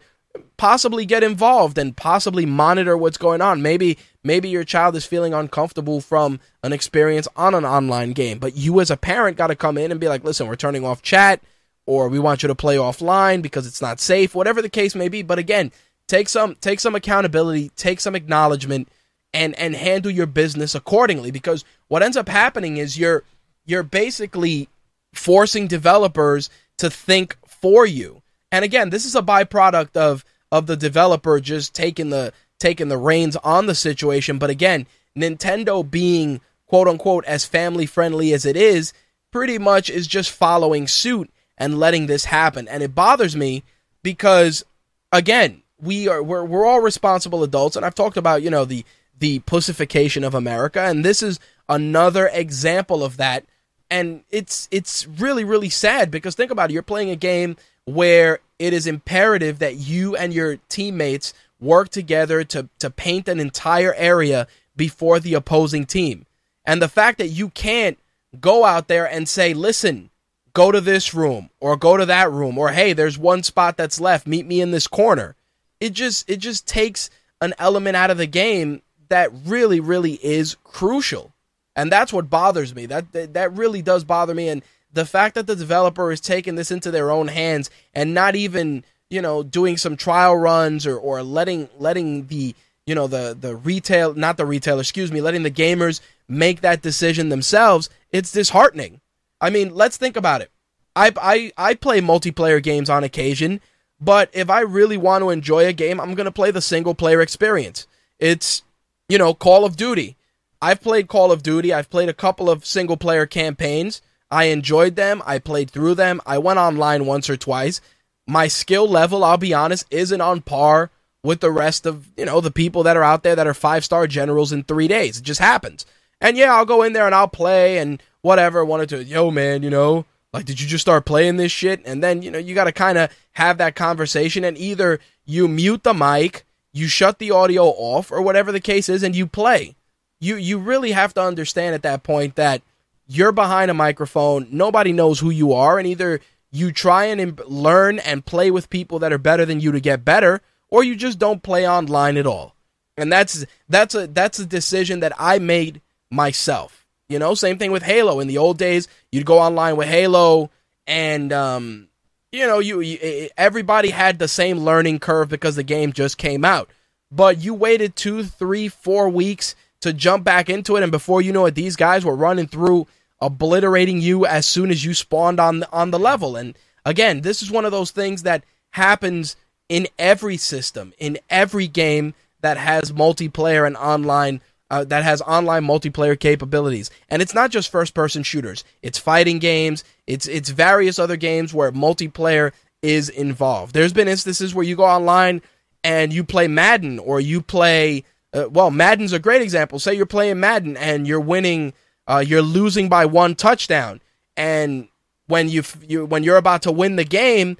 possibly 0.58 1.06
get 1.06 1.24
involved 1.24 1.78
and 1.78 1.98
possibly 1.98 2.46
monitor 2.46 2.98
what's 2.98 3.18
going 3.18 3.42
on. 3.42 3.62
Maybe 3.62 3.98
maybe 4.24 4.50
your 4.50 4.64
child 4.64 4.96
is 4.96 5.06
feeling 5.06 5.34
uncomfortable 5.34 6.02
from 6.02 6.40
an 6.64 6.74
experience 6.74 7.28
on 7.36 7.54
an 7.54 7.66
online 7.66 8.14
game, 8.14 8.40
but 8.40 8.56
you 8.56 8.80
as 8.80 8.92
a 8.92 8.98
parent 8.98 9.38
got 9.38 9.48
to 9.48 9.56
come 9.56 9.78
in 9.78 9.92
and 9.92 10.00
be 10.00 10.08
like, 10.08 10.24
"Listen, 10.24 10.48
we're 10.48 10.56
turning 10.56 10.86
off 10.86 11.02
chat 11.02 11.42
or 11.86 12.08
we 12.08 12.20
want 12.20 12.44
you 12.44 12.48
to 12.48 12.56
play 12.56 12.78
offline 12.78 13.42
because 13.42 13.68
it's 13.68 13.82
not 13.82 14.00
safe, 14.00 14.36
whatever 14.36 14.62
the 14.62 14.70
case 14.70 14.96
may 14.96 15.10
be. 15.10 15.22
But 15.22 15.40
again, 15.40 15.72
take 16.08 16.30
some 16.30 16.56
take 16.56 16.80
some 16.80 16.96
accountability, 16.96 17.72
take 17.76 18.00
some 18.00 18.16
acknowledgement 18.16 18.88
and 19.34 19.58
and 19.58 19.76
handle 19.76 20.12
your 20.12 20.26
business 20.26 20.76
accordingly 20.76 21.32
because 21.32 21.66
what 21.88 22.04
ends 22.04 22.18
up 22.18 22.30
happening 22.30 22.78
is 22.78 22.98
you're 22.98 23.24
you're 23.66 23.84
basically 23.84 24.70
forcing 25.14 25.68
developers 25.68 26.50
to 26.78 26.90
think 26.90 27.38
for 27.48 27.86
you. 27.86 28.22
And 28.52 28.64
again, 28.64 28.90
this 28.90 29.06
is 29.06 29.16
a 29.16 29.22
byproduct 29.22 29.96
of 29.96 30.24
of 30.52 30.68
the 30.68 30.78
developer 30.78 31.40
just 31.40 31.74
taking 31.74 32.10
the 32.10 32.34
taking 32.60 32.88
the 32.88 32.98
reins 32.98 33.36
on 33.38 33.66
the 33.66 33.76
situation, 33.76 34.38
but 34.38 34.50
again, 34.50 34.88
Nintendo 35.18 35.90
being 35.90 36.40
quote 36.68 36.88
unquote 36.88 37.26
as 37.26 37.46
family 37.46 37.86
friendly 37.86 38.34
as 38.34 38.46
it 38.46 38.56
is, 38.56 38.94
pretty 39.32 39.58
much 39.58 39.90
is 39.90 40.08
just 40.08 40.32
following 40.32 40.88
suit 40.88 41.30
and 41.64 41.80
letting 41.80 42.08
this 42.08 42.26
happen. 42.26 42.68
And 42.68 42.84
it 42.84 42.94
bothers 42.94 43.38
me 43.38 43.64
because 44.04 44.66
again, 45.14 45.62
we 45.82 46.10
are 46.10 46.22
we're, 46.22 46.44
we're 46.44 46.66
all 46.66 46.82
responsible 46.82 47.42
adults 47.42 47.78
and 47.78 47.86
I've 47.86 47.96
talked 47.96 48.18
about, 48.18 48.42
you 48.42 48.50
know, 48.50 48.66
the 48.66 48.84
the 49.18 49.40
pussification 49.40 50.26
of 50.26 50.36
America 50.36 50.82
and 50.82 51.06
this 51.06 51.24
is 51.24 51.40
another 51.70 52.30
example 52.34 53.02
of 53.02 53.16
that 53.16 53.46
and 53.90 54.26
it's 54.30 54.68
it's 54.72 55.08
really 55.08 55.46
really 55.46 55.70
sad 55.70 56.12
because 56.12 56.36
think 56.36 56.52
about 56.52 56.70
it, 56.70 56.74
you're 56.74 56.84
playing 56.84 57.10
a 57.10 57.16
game 57.16 57.56
where 57.86 58.40
it 58.60 58.74
is 58.74 58.86
imperative 58.86 59.60
that 59.60 59.76
you 59.76 60.18
and 60.18 60.34
your 60.34 60.58
teammates 60.68 61.34
work 61.62 61.88
together 61.88 62.44
to 62.44 62.68
to 62.80 62.90
paint 62.90 63.30
an 63.30 63.40
entire 63.40 63.94
area 63.94 64.48
before 64.76 65.18
the 65.18 65.34
opposing 65.34 65.86
team. 65.86 66.26
And 66.66 66.82
the 66.82 66.90
fact 66.90 67.20
that 67.20 67.30
you 67.30 67.50
can't 67.50 67.98
go 68.42 68.66
out 68.66 68.90
there 68.90 69.06
and 69.10 69.30
say, 69.30 69.54
"Listen, 69.54 70.10
go 70.54 70.72
to 70.72 70.82
this 70.82 71.14
room 71.14 71.50
or 71.60 71.76
go 71.76 71.98
to 71.98 72.06
that 72.06 72.32
room 72.32 72.58
or 72.58 72.70
hey 72.70 72.94
there's 72.94 73.18
one 73.18 73.44
spot 73.44 73.78
that's 73.78 74.00
left. 74.00 74.28
Meet 74.28 74.46
me 74.46 74.62
in 74.62 74.72
this 74.72 74.88
corner. 74.88 75.36
It 75.80 75.94
just 75.94 76.30
it 76.30 76.38
just 76.38 76.68
takes 76.68 77.10
an 77.42 77.54
element 77.60 77.96
out 77.96 78.12
of 78.12 78.18
the 78.18 78.28
game 78.28 78.82
that 79.10 79.32
really 79.46 79.80
really 79.80 80.14
is 80.24 80.56
crucial. 80.64 81.34
And 81.76 81.92
that's 81.92 82.14
what 82.14 82.30
bothers 82.30 82.76
me. 82.76 82.86
That 82.86 83.34
that, 83.34 83.54
really 83.54 83.82
does 83.82 84.04
bother 84.04 84.36
me. 84.36 84.48
And 84.48 84.62
the 84.94 85.06
fact 85.06 85.36
that 85.36 85.48
the 85.48 85.56
developer 85.56 86.12
is 86.12 86.22
taking 86.22 86.56
this 86.56 86.72
into 86.72 86.92
their 86.92 87.10
own 87.10 87.28
hands 87.28 87.70
and 87.94 88.14
not 88.14 88.36
even 88.36 88.86
you 89.10 89.22
know 89.22 89.44
doing 89.44 89.78
some 89.78 89.98
trial 89.98 90.36
runs 90.36 90.86
or 90.86 90.98
or 90.98 91.24
letting 91.24 91.70
letting 91.80 92.28
the 92.28 92.56
you 92.86 92.96
know 92.96 93.08
the 93.08 93.36
the 93.40 93.56
retail 93.56 94.14
not 94.14 94.38
the 94.38 94.46
retailer 94.46 94.82
excuse 94.82 95.12
me 95.12 95.22
letting 95.22 95.44
the 95.44 95.52
gamers 95.52 96.00
make 96.28 96.62
that 96.62 96.82
decision 96.82 97.30
themselves 97.30 97.90
it's 98.12 98.32
disheartening 98.32 99.02
I 99.44 99.50
mean, 99.50 99.76
let's 99.76 99.98
think 99.98 100.16
about 100.16 100.40
it. 100.40 100.52
I, 100.96 101.12
I, 101.18 101.52
I 101.58 101.74
play 101.74 102.00
multiplayer 102.00 102.64
games 102.64 102.90
on 102.90 103.04
occasion, 103.04 103.60
but 104.00 104.30
if 104.32 104.50
I 104.50 104.62
really 104.62 104.96
want 104.96 105.22
to 105.22 105.32
enjoy 105.32 105.66
a 105.66 105.74
game, 105.74 106.00
I'm 106.00 106.16
going 106.16 106.28
to 106.28 106.32
play 106.32 106.50
the 106.50 106.62
single 106.62 106.96
player 106.96 107.22
experience. 107.22 107.86
It's, 108.20 108.64
you 109.10 109.18
know, 109.18 109.34
Call 109.34 109.66
of 109.66 109.76
Duty. 109.76 110.16
I've 110.62 110.80
played 110.80 111.10
Call 111.10 111.34
of 111.34 111.44
Duty. 111.44 111.74
I've 111.74 111.90
played 111.90 112.08
a 112.08 112.14
couple 112.14 112.50
of 112.50 112.66
single 112.66 112.96
player 112.96 113.26
campaigns. 113.26 114.02
I 114.32 114.46
enjoyed 114.46 114.96
them. 114.96 115.22
I 115.26 115.40
played 115.40 115.70
through 115.70 115.96
them. 115.96 116.22
I 116.26 116.38
went 116.38 116.60
online 116.60 117.06
once 117.06 117.30
or 117.30 117.36
twice. 117.36 117.82
My 118.26 118.48
skill 118.48 118.88
level, 118.88 119.26
I'll 119.26 119.36
be 119.36 119.54
honest, 119.54 119.86
isn't 119.92 120.22
on 120.22 120.40
par 120.40 120.90
with 121.22 121.42
the 121.42 121.52
rest 121.52 121.86
of, 121.86 122.08
you 122.16 122.24
know, 122.24 122.40
the 122.40 122.50
people 122.50 122.84
that 122.84 122.96
are 122.96 123.04
out 123.04 123.24
there 123.24 123.36
that 123.36 123.48
are 123.48 123.54
five 123.54 123.84
star 123.84 124.08
generals 124.08 124.54
in 124.54 124.64
three 124.64 124.88
days. 124.88 125.18
It 125.18 125.24
just 125.24 125.42
happens. 125.42 125.86
And 126.22 126.38
yeah, 126.38 126.56
I'll 126.56 126.66
go 126.66 126.82
in 126.84 126.94
there 126.94 127.06
and 127.06 127.14
I'll 127.14 127.28
play 127.28 127.78
and 127.78 128.02
whatever. 128.24 128.66
Wanted 128.66 128.90
to, 128.90 129.04
yo, 129.04 129.30
man, 129.30 129.62
you 129.62 129.70
know, 129.70 130.06
like, 130.34 130.46
did 130.46 130.60
you 130.60 130.68
just 130.68 130.82
start 130.82 131.06
playing 131.06 131.38
this 131.38 131.52
shit? 131.52 131.82
And 131.86 132.04
then, 132.04 132.24
you 132.24 132.32
know, 132.32 132.40
you 132.40 132.56
got 132.56 132.64
to 132.64 132.72
kind 132.72 132.98
of 132.98 133.16
have 133.34 133.60
that 133.60 133.76
conversation 133.76 134.44
and 134.44 134.58
either 134.58 135.00
you 135.26 135.48
mute 135.48 135.84
the 135.84 135.94
mic, 135.94 136.44
you 136.74 136.88
shut 136.88 137.20
the 137.20 137.30
audio 137.30 137.66
off, 137.66 138.12
or 138.12 138.20
whatever 138.20 138.52
the 138.52 138.60
case 138.60 138.90
is, 138.90 139.04
and 139.04 139.16
you 139.16 139.28
play. 139.28 139.76
You, 140.20 140.36
you 140.38 140.58
really 140.58 140.94
have 140.94 141.14
to 141.14 141.22
understand 141.22 141.76
at 141.76 141.84
that 141.84 142.02
point 142.02 142.36
that 142.36 142.64
you're 143.06 143.32
behind 143.32 143.70
a 143.70 143.76
microphone. 143.76 144.48
Nobody 144.50 144.92
knows 144.92 145.20
who 145.20 145.30
you 145.30 145.54
are. 145.54 145.78
And 145.78 145.88
either 145.88 146.20
you 146.52 146.72
try 146.72 147.06
and 147.06 147.22
Im- 147.22 147.38
learn 147.46 148.00
and 148.00 148.26
play 148.26 148.50
with 148.50 148.70
people 148.70 149.00
that 149.00 149.14
are 149.14 149.20
better 149.20 149.46
than 149.46 149.60
you 149.60 149.72
to 149.72 149.80
get 149.80 150.04
better, 150.06 150.42
or 150.70 150.84
you 150.84 150.96
just 150.96 151.20
don't 151.20 151.44
play 151.44 151.68
online 151.68 152.18
at 152.18 152.26
all. 152.26 152.56
And 152.98 153.12
that's 153.12 153.46
that's 153.68 153.96
a 153.96 154.08
that's 154.08 154.40
a 154.40 154.46
decision 154.46 155.00
that 155.02 155.14
I 155.18 155.40
made 155.40 155.82
myself. 156.12 156.83
You 157.10 157.20
know, 157.20 157.34
same 157.34 157.58
thing 157.58 157.72
with 157.72 157.84
Halo. 157.84 158.20
In 158.20 158.28
the 158.28 158.38
old 158.38 158.58
days, 158.58 158.88
you'd 159.12 159.26
go 159.26 159.40
online 159.40 159.76
with 159.76 159.88
Halo, 159.88 160.50
and 160.88 161.32
um, 161.34 161.90
you 162.32 162.48
know, 162.48 162.60
you, 162.60 162.82
you 162.82 163.30
everybody 163.38 163.90
had 163.90 164.20
the 164.20 164.28
same 164.28 164.60
learning 164.60 165.00
curve 165.00 165.30
because 165.30 165.56
the 165.56 165.64
game 165.64 165.94
just 165.94 166.18
came 166.18 166.44
out. 166.46 166.70
But 167.12 167.44
you 167.44 167.54
waited 167.54 167.96
two, 167.96 168.24
three, 168.24 168.68
four 168.68 169.10
weeks 169.10 169.56
to 169.82 169.94
jump 169.94 170.24
back 170.24 170.50
into 170.50 170.76
it, 170.76 170.84
and 170.84 170.92
before 170.92 171.22
you 171.22 171.32
know 171.32 171.46
it, 171.46 171.56
these 171.56 171.76
guys 171.76 172.06
were 172.06 172.16
running 172.16 172.48
through 172.48 172.88
obliterating 173.22 174.02
you 174.02 174.26
as 174.26 174.46
soon 174.46 174.72
as 174.72 174.84
you 174.84 174.94
spawned 174.94 175.40
on 175.40 175.64
on 175.72 175.92
the 175.92 176.00
level. 176.00 176.36
And 176.36 176.58
again, 176.86 177.22
this 177.22 177.44
is 177.44 177.52
one 177.52 177.66
of 177.66 177.72
those 177.72 177.92
things 177.92 178.24
that 178.24 178.44
happens 178.72 179.36
in 179.70 179.88
every 180.00 180.38
system, 180.38 180.94
in 180.98 181.20
every 181.30 181.68
game 181.68 182.14
that 182.42 182.58
has 182.58 182.92
multiplayer 182.92 183.66
and 183.66 183.78
online 183.78 184.42
uh, 184.74 184.84
that 184.86 185.04
has 185.04 185.22
online 185.22 185.64
multiplayer 185.64 186.20
capabilities. 186.20 186.90
And 187.08 187.22
it's 187.22 187.36
not 187.36 187.52
just 187.52 187.70
first 187.70 187.94
person 187.94 188.24
shooters. 188.24 188.64
It's 188.82 188.98
fighting 188.98 189.38
games, 189.38 189.84
it's 190.08 190.28
it's 190.28 190.50
various 190.50 190.98
other 190.98 191.16
games 191.16 191.54
where 191.54 191.72
multiplayer 191.72 192.54
is 192.82 193.08
involved. 193.08 193.76
There's 193.76 193.94
been 193.94 194.08
instances 194.08 194.56
where 194.56 194.66
you 194.66 194.76
go 194.76 194.86
online 194.86 195.44
and 195.84 196.12
you 196.12 196.24
play 196.24 196.48
Madden 196.48 196.98
or 196.98 197.20
you 197.20 197.40
play 197.40 198.04
uh, 198.34 198.50
well, 198.50 198.72
Madden's 198.72 199.14
a 199.14 199.20
great 199.20 199.44
example. 199.44 199.78
Say 199.78 199.94
you're 199.94 200.08
playing 200.08 200.40
Madden 200.40 200.76
and 200.76 201.08
you're 201.08 201.20
winning 201.20 201.74
uh, 202.08 202.24
you're 202.26 202.42
losing 202.42 202.90
by 202.90 203.06
one 203.06 203.36
touchdown, 203.36 204.02
and 204.36 204.88
when 205.28 205.50
you 205.50 205.62
you 205.88 206.04
when 206.06 206.24
you're 206.24 206.38
about 206.38 206.64
to 206.64 206.72
win 206.72 206.96
the 206.96 207.06
game 207.06 207.58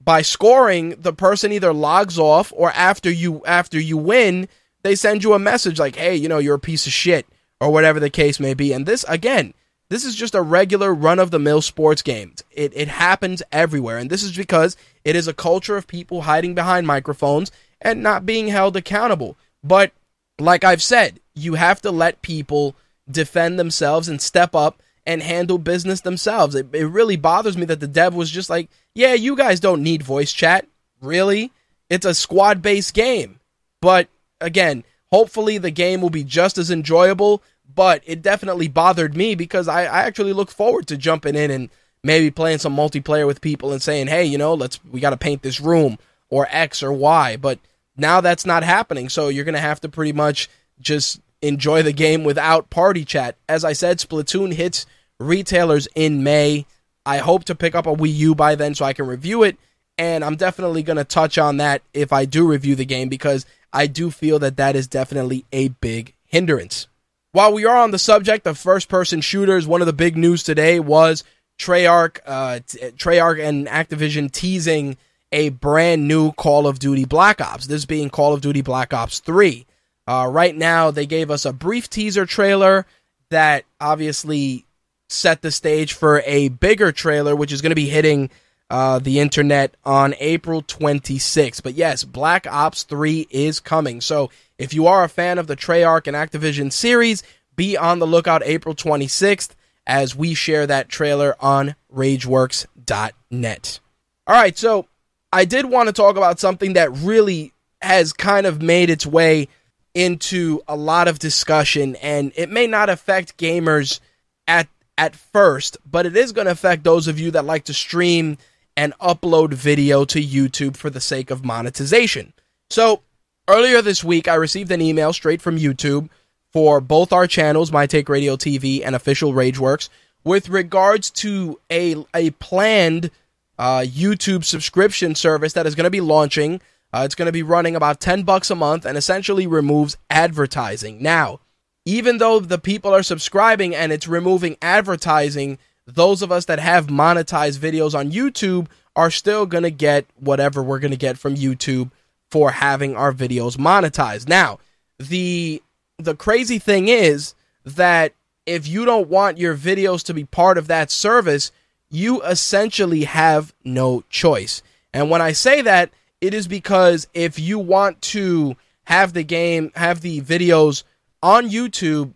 by 0.00 0.22
scoring, 0.22 0.96
the 0.98 1.12
person 1.12 1.52
either 1.52 1.72
logs 1.72 2.18
off 2.18 2.52
or 2.56 2.72
after 2.72 3.08
you 3.08 3.44
after 3.46 3.78
you 3.78 3.96
win, 3.96 4.48
they 4.86 4.94
send 4.94 5.24
you 5.24 5.34
a 5.34 5.38
message 5.38 5.78
like, 5.78 5.96
"Hey, 5.96 6.16
you 6.16 6.28
know, 6.28 6.38
you're 6.38 6.54
a 6.54 6.60
piece 6.60 6.86
of 6.86 6.92
shit," 6.92 7.26
or 7.60 7.70
whatever 7.70 8.00
the 8.00 8.10
case 8.10 8.40
may 8.40 8.54
be. 8.54 8.72
And 8.72 8.86
this 8.86 9.04
again, 9.08 9.52
this 9.88 10.04
is 10.04 10.14
just 10.14 10.34
a 10.34 10.42
regular 10.42 10.94
run 10.94 11.18
of 11.18 11.30
the 11.30 11.38
mill 11.38 11.62
sports 11.62 12.02
game. 12.02 12.34
It 12.50 12.72
it 12.74 12.88
happens 12.88 13.42
everywhere, 13.52 13.98
and 13.98 14.10
this 14.10 14.22
is 14.22 14.36
because 14.36 14.76
it 15.04 15.16
is 15.16 15.28
a 15.28 15.34
culture 15.34 15.76
of 15.76 15.86
people 15.86 16.22
hiding 16.22 16.54
behind 16.54 16.86
microphones 16.86 17.50
and 17.80 18.02
not 18.02 18.26
being 18.26 18.48
held 18.48 18.76
accountable. 18.76 19.36
But 19.62 19.92
like 20.38 20.64
I've 20.64 20.82
said, 20.82 21.20
you 21.34 21.54
have 21.54 21.80
to 21.82 21.90
let 21.90 22.22
people 22.22 22.74
defend 23.10 23.58
themselves 23.58 24.08
and 24.08 24.20
step 24.20 24.54
up 24.54 24.82
and 25.06 25.22
handle 25.22 25.58
business 25.58 26.00
themselves. 26.00 26.54
It, 26.54 26.74
it 26.74 26.86
really 26.86 27.16
bothers 27.16 27.56
me 27.56 27.64
that 27.66 27.80
the 27.80 27.86
dev 27.86 28.14
was 28.14 28.30
just 28.30 28.50
like, 28.50 28.68
yeah, 28.94 29.14
you 29.14 29.36
guys 29.36 29.60
don't 29.60 29.82
need 29.82 30.02
voice 30.02 30.32
chat. 30.32 30.66
Really? 31.00 31.52
It's 31.88 32.06
a 32.06 32.14
squad 32.14 32.60
based 32.60 32.94
game. 32.94 33.38
But 33.80 34.08
again, 34.40 34.84
hopefully 35.10 35.58
the 35.58 35.70
game 35.70 36.00
will 36.00 36.10
be 36.10 36.24
just 36.24 36.58
as 36.58 36.70
enjoyable. 36.70 37.42
But 37.74 38.02
it 38.06 38.22
definitely 38.22 38.68
bothered 38.68 39.16
me 39.16 39.34
because 39.34 39.66
I, 39.66 39.82
I 39.82 40.04
actually 40.04 40.32
look 40.32 40.50
forward 40.50 40.86
to 40.86 40.96
jumping 40.96 41.34
in 41.34 41.50
and 41.50 41.68
maybe 42.02 42.30
playing 42.30 42.58
some 42.58 42.76
multiplayer 42.76 43.26
with 43.26 43.40
people 43.40 43.72
and 43.72 43.82
saying, 43.82 44.06
hey, 44.06 44.24
you 44.24 44.38
know, 44.38 44.54
let's 44.54 44.78
we 44.84 45.00
got 45.00 45.10
to 45.10 45.16
paint 45.16 45.42
this 45.42 45.60
room 45.60 45.98
or 46.28 46.46
X 46.50 46.82
or 46.82 46.92
Y. 46.92 47.36
But 47.36 47.58
now 47.96 48.20
that's 48.20 48.46
not 48.46 48.62
happening. 48.62 49.08
So 49.08 49.28
you're 49.28 49.44
going 49.44 49.54
to 49.54 49.60
have 49.60 49.80
to 49.80 49.88
pretty 49.88 50.12
much 50.12 50.48
just 50.80 51.20
enjoy 51.42 51.82
the 51.82 51.92
game 51.92 52.24
without 52.24 52.70
party 52.70 53.04
chat. 53.04 53.36
As 53.48 53.64
I 53.64 53.72
said, 53.72 53.98
Splatoon 53.98 54.54
hits 54.54 54.86
retailers 55.18 55.88
in 55.94 56.22
May. 56.22 56.66
I 57.04 57.18
hope 57.18 57.44
to 57.44 57.54
pick 57.54 57.74
up 57.74 57.86
a 57.86 57.94
Wii 57.94 58.14
U 58.14 58.34
by 58.34 58.54
then 58.54 58.74
so 58.74 58.84
I 58.84 58.92
can 58.92 59.06
review 59.06 59.42
it. 59.42 59.56
And 59.98 60.24
I'm 60.24 60.36
definitely 60.36 60.82
going 60.82 60.98
to 60.98 61.04
touch 61.04 61.38
on 61.38 61.56
that 61.56 61.82
if 61.94 62.12
I 62.12 62.26
do 62.26 62.46
review 62.46 62.74
the 62.74 62.84
game 62.84 63.08
because 63.08 63.46
I 63.76 63.86
do 63.86 64.10
feel 64.10 64.38
that 64.38 64.56
that 64.56 64.74
is 64.74 64.88
definitely 64.88 65.44
a 65.52 65.68
big 65.68 66.14
hindrance. 66.24 66.88
While 67.32 67.52
we 67.52 67.66
are 67.66 67.76
on 67.76 67.90
the 67.90 67.98
subject 67.98 68.46
of 68.46 68.56
first 68.56 68.88
person 68.88 69.20
shooters, 69.20 69.66
one 69.66 69.82
of 69.82 69.86
the 69.86 69.92
big 69.92 70.16
news 70.16 70.42
today 70.42 70.80
was 70.80 71.24
Treyarch, 71.58 72.20
uh, 72.24 72.60
Treyarch 72.96 73.46
and 73.46 73.66
Activision 73.66 74.32
teasing 74.32 74.96
a 75.30 75.50
brand 75.50 76.08
new 76.08 76.32
Call 76.32 76.66
of 76.66 76.78
Duty 76.78 77.04
Black 77.04 77.38
Ops, 77.42 77.66
this 77.66 77.84
being 77.84 78.08
Call 78.08 78.32
of 78.32 78.40
Duty 78.40 78.62
Black 78.62 78.94
Ops 78.94 79.18
3. 79.20 79.66
Uh, 80.08 80.26
right 80.30 80.56
now, 80.56 80.90
they 80.90 81.04
gave 81.04 81.30
us 81.30 81.44
a 81.44 81.52
brief 81.52 81.90
teaser 81.90 82.24
trailer 82.24 82.86
that 83.28 83.66
obviously 83.78 84.64
set 85.10 85.42
the 85.42 85.50
stage 85.50 85.92
for 85.92 86.22
a 86.24 86.48
bigger 86.48 86.92
trailer, 86.92 87.36
which 87.36 87.52
is 87.52 87.60
going 87.60 87.72
to 87.72 87.76
be 87.76 87.90
hitting 87.90 88.30
uh, 88.68 88.98
the 88.98 89.20
internet 89.20 89.76
on 89.84 90.14
April 90.18 90.62
26th. 90.62 91.62
But 91.62 91.74
yes, 91.74 92.04
Black 92.04 92.46
Ops 92.46 92.82
3 92.82 93.28
is 93.30 93.60
coming. 93.60 94.00
So 94.00 94.30
if 94.58 94.74
you 94.74 94.86
are 94.86 95.04
a 95.04 95.08
fan 95.08 95.38
of 95.38 95.46
the 95.46 95.56
Treyarch 95.56 96.06
and 96.06 96.16
Activision 96.16 96.72
series, 96.72 97.22
be 97.54 97.76
on 97.76 97.98
the 97.98 98.06
lookout 98.06 98.42
April 98.44 98.74
26th 98.74 99.50
as 99.86 100.16
we 100.16 100.34
share 100.34 100.66
that 100.66 100.88
trailer 100.88 101.36
on 101.40 101.76
RageWorks.net. 101.94 103.80
All 104.26 104.34
right, 104.34 104.58
so 104.58 104.86
I 105.32 105.44
did 105.44 105.66
want 105.66 105.88
to 105.88 105.92
talk 105.92 106.16
about 106.16 106.40
something 106.40 106.72
that 106.72 106.90
really 106.90 107.52
has 107.80 108.12
kind 108.12 108.46
of 108.46 108.60
made 108.60 108.90
its 108.90 109.06
way 109.06 109.48
into 109.94 110.60
a 110.66 110.76
lot 110.76 111.08
of 111.08 111.18
discussion, 111.18 111.96
and 111.96 112.32
it 112.34 112.50
may 112.50 112.66
not 112.66 112.90
affect 112.90 113.38
gamers 113.38 114.00
at 114.48 114.68
at 114.98 115.14
first, 115.14 115.76
but 115.88 116.06
it 116.06 116.16
is 116.16 116.32
going 116.32 116.46
to 116.46 116.50
affect 116.50 116.82
those 116.82 117.06
of 117.06 117.20
you 117.20 117.30
that 117.30 117.44
like 117.44 117.64
to 117.64 117.74
stream 117.74 118.38
and 118.76 118.92
upload 118.98 119.54
video 119.54 120.04
to 120.06 120.20
YouTube 120.22 120.76
for 120.76 120.90
the 120.90 121.00
sake 121.00 121.30
of 121.30 121.44
monetization. 121.44 122.32
So, 122.70 123.02
earlier 123.48 123.80
this 123.82 124.04
week, 124.04 124.28
I 124.28 124.34
received 124.34 124.70
an 124.70 124.80
email 124.80 125.12
straight 125.12 125.40
from 125.40 125.58
YouTube 125.58 126.08
for 126.52 126.80
both 126.80 127.12
our 127.12 127.26
channels, 127.26 127.72
My 127.72 127.86
Take 127.86 128.08
Radio 128.08 128.36
TV 128.36 128.82
and 128.84 128.94
Official 128.94 129.32
Rageworks, 129.32 129.88
with 130.24 130.48
regards 130.48 131.10
to 131.12 131.60
a 131.70 131.96
a 132.14 132.30
planned 132.30 133.10
uh, 133.58 133.80
YouTube 133.80 134.44
subscription 134.44 135.14
service 135.14 135.54
that 135.54 135.66
is 135.66 135.74
going 135.74 135.84
to 135.84 135.90
be 135.90 136.00
launching 136.00 136.60
uh, 136.96 137.02
it's 137.04 137.14
going 137.14 137.26
to 137.26 137.32
be 137.32 137.42
running 137.42 137.76
about 137.76 138.00
10 138.00 138.22
bucks 138.22 138.50
a 138.50 138.54
month 138.54 138.86
and 138.86 138.96
essentially 138.96 139.46
removes 139.46 139.98
advertising. 140.08 141.02
Now, 141.02 141.40
even 141.84 142.18
though 142.18 142.40
the 142.40 142.58
people 142.58 142.94
are 142.94 143.02
subscribing 143.02 143.74
and 143.74 143.92
it's 143.92 144.08
removing 144.08 144.56
advertising, 144.62 145.58
those 145.86 146.22
of 146.22 146.32
us 146.32 146.46
that 146.46 146.58
have 146.58 146.88
monetized 146.88 147.58
videos 147.58 147.98
on 147.98 148.10
YouTube 148.10 148.66
are 148.94 149.10
still 149.10 149.46
going 149.46 149.62
to 149.62 149.70
get 149.70 150.06
whatever 150.16 150.62
we're 150.62 150.78
going 150.78 150.90
to 150.90 150.96
get 150.96 151.18
from 151.18 151.36
YouTube 151.36 151.90
for 152.30 152.50
having 152.50 152.96
our 152.96 153.12
videos 153.12 153.56
monetized. 153.56 154.28
Now, 154.28 154.58
the 154.98 155.62
the 155.98 156.16
crazy 156.16 156.58
thing 156.58 156.88
is 156.88 157.34
that 157.64 158.14
if 158.44 158.66
you 158.66 158.84
don't 158.84 159.08
want 159.08 159.38
your 159.38 159.56
videos 159.56 160.02
to 160.04 160.14
be 160.14 160.24
part 160.24 160.58
of 160.58 160.68
that 160.68 160.90
service, 160.90 161.52
you 161.90 162.22
essentially 162.22 163.04
have 163.04 163.54
no 163.64 164.02
choice. 164.08 164.62
And 164.92 165.10
when 165.10 165.22
I 165.22 165.32
say 165.32 165.62
that, 165.62 165.90
it 166.20 166.34
is 166.34 166.48
because 166.48 167.06
if 167.12 167.38
you 167.38 167.58
want 167.58 168.00
to 168.02 168.56
have 168.84 169.12
the 169.12 169.24
game, 169.24 169.72
have 169.74 170.00
the 170.00 170.20
videos 170.22 170.84
on 171.22 171.50
YouTube, 171.50 172.14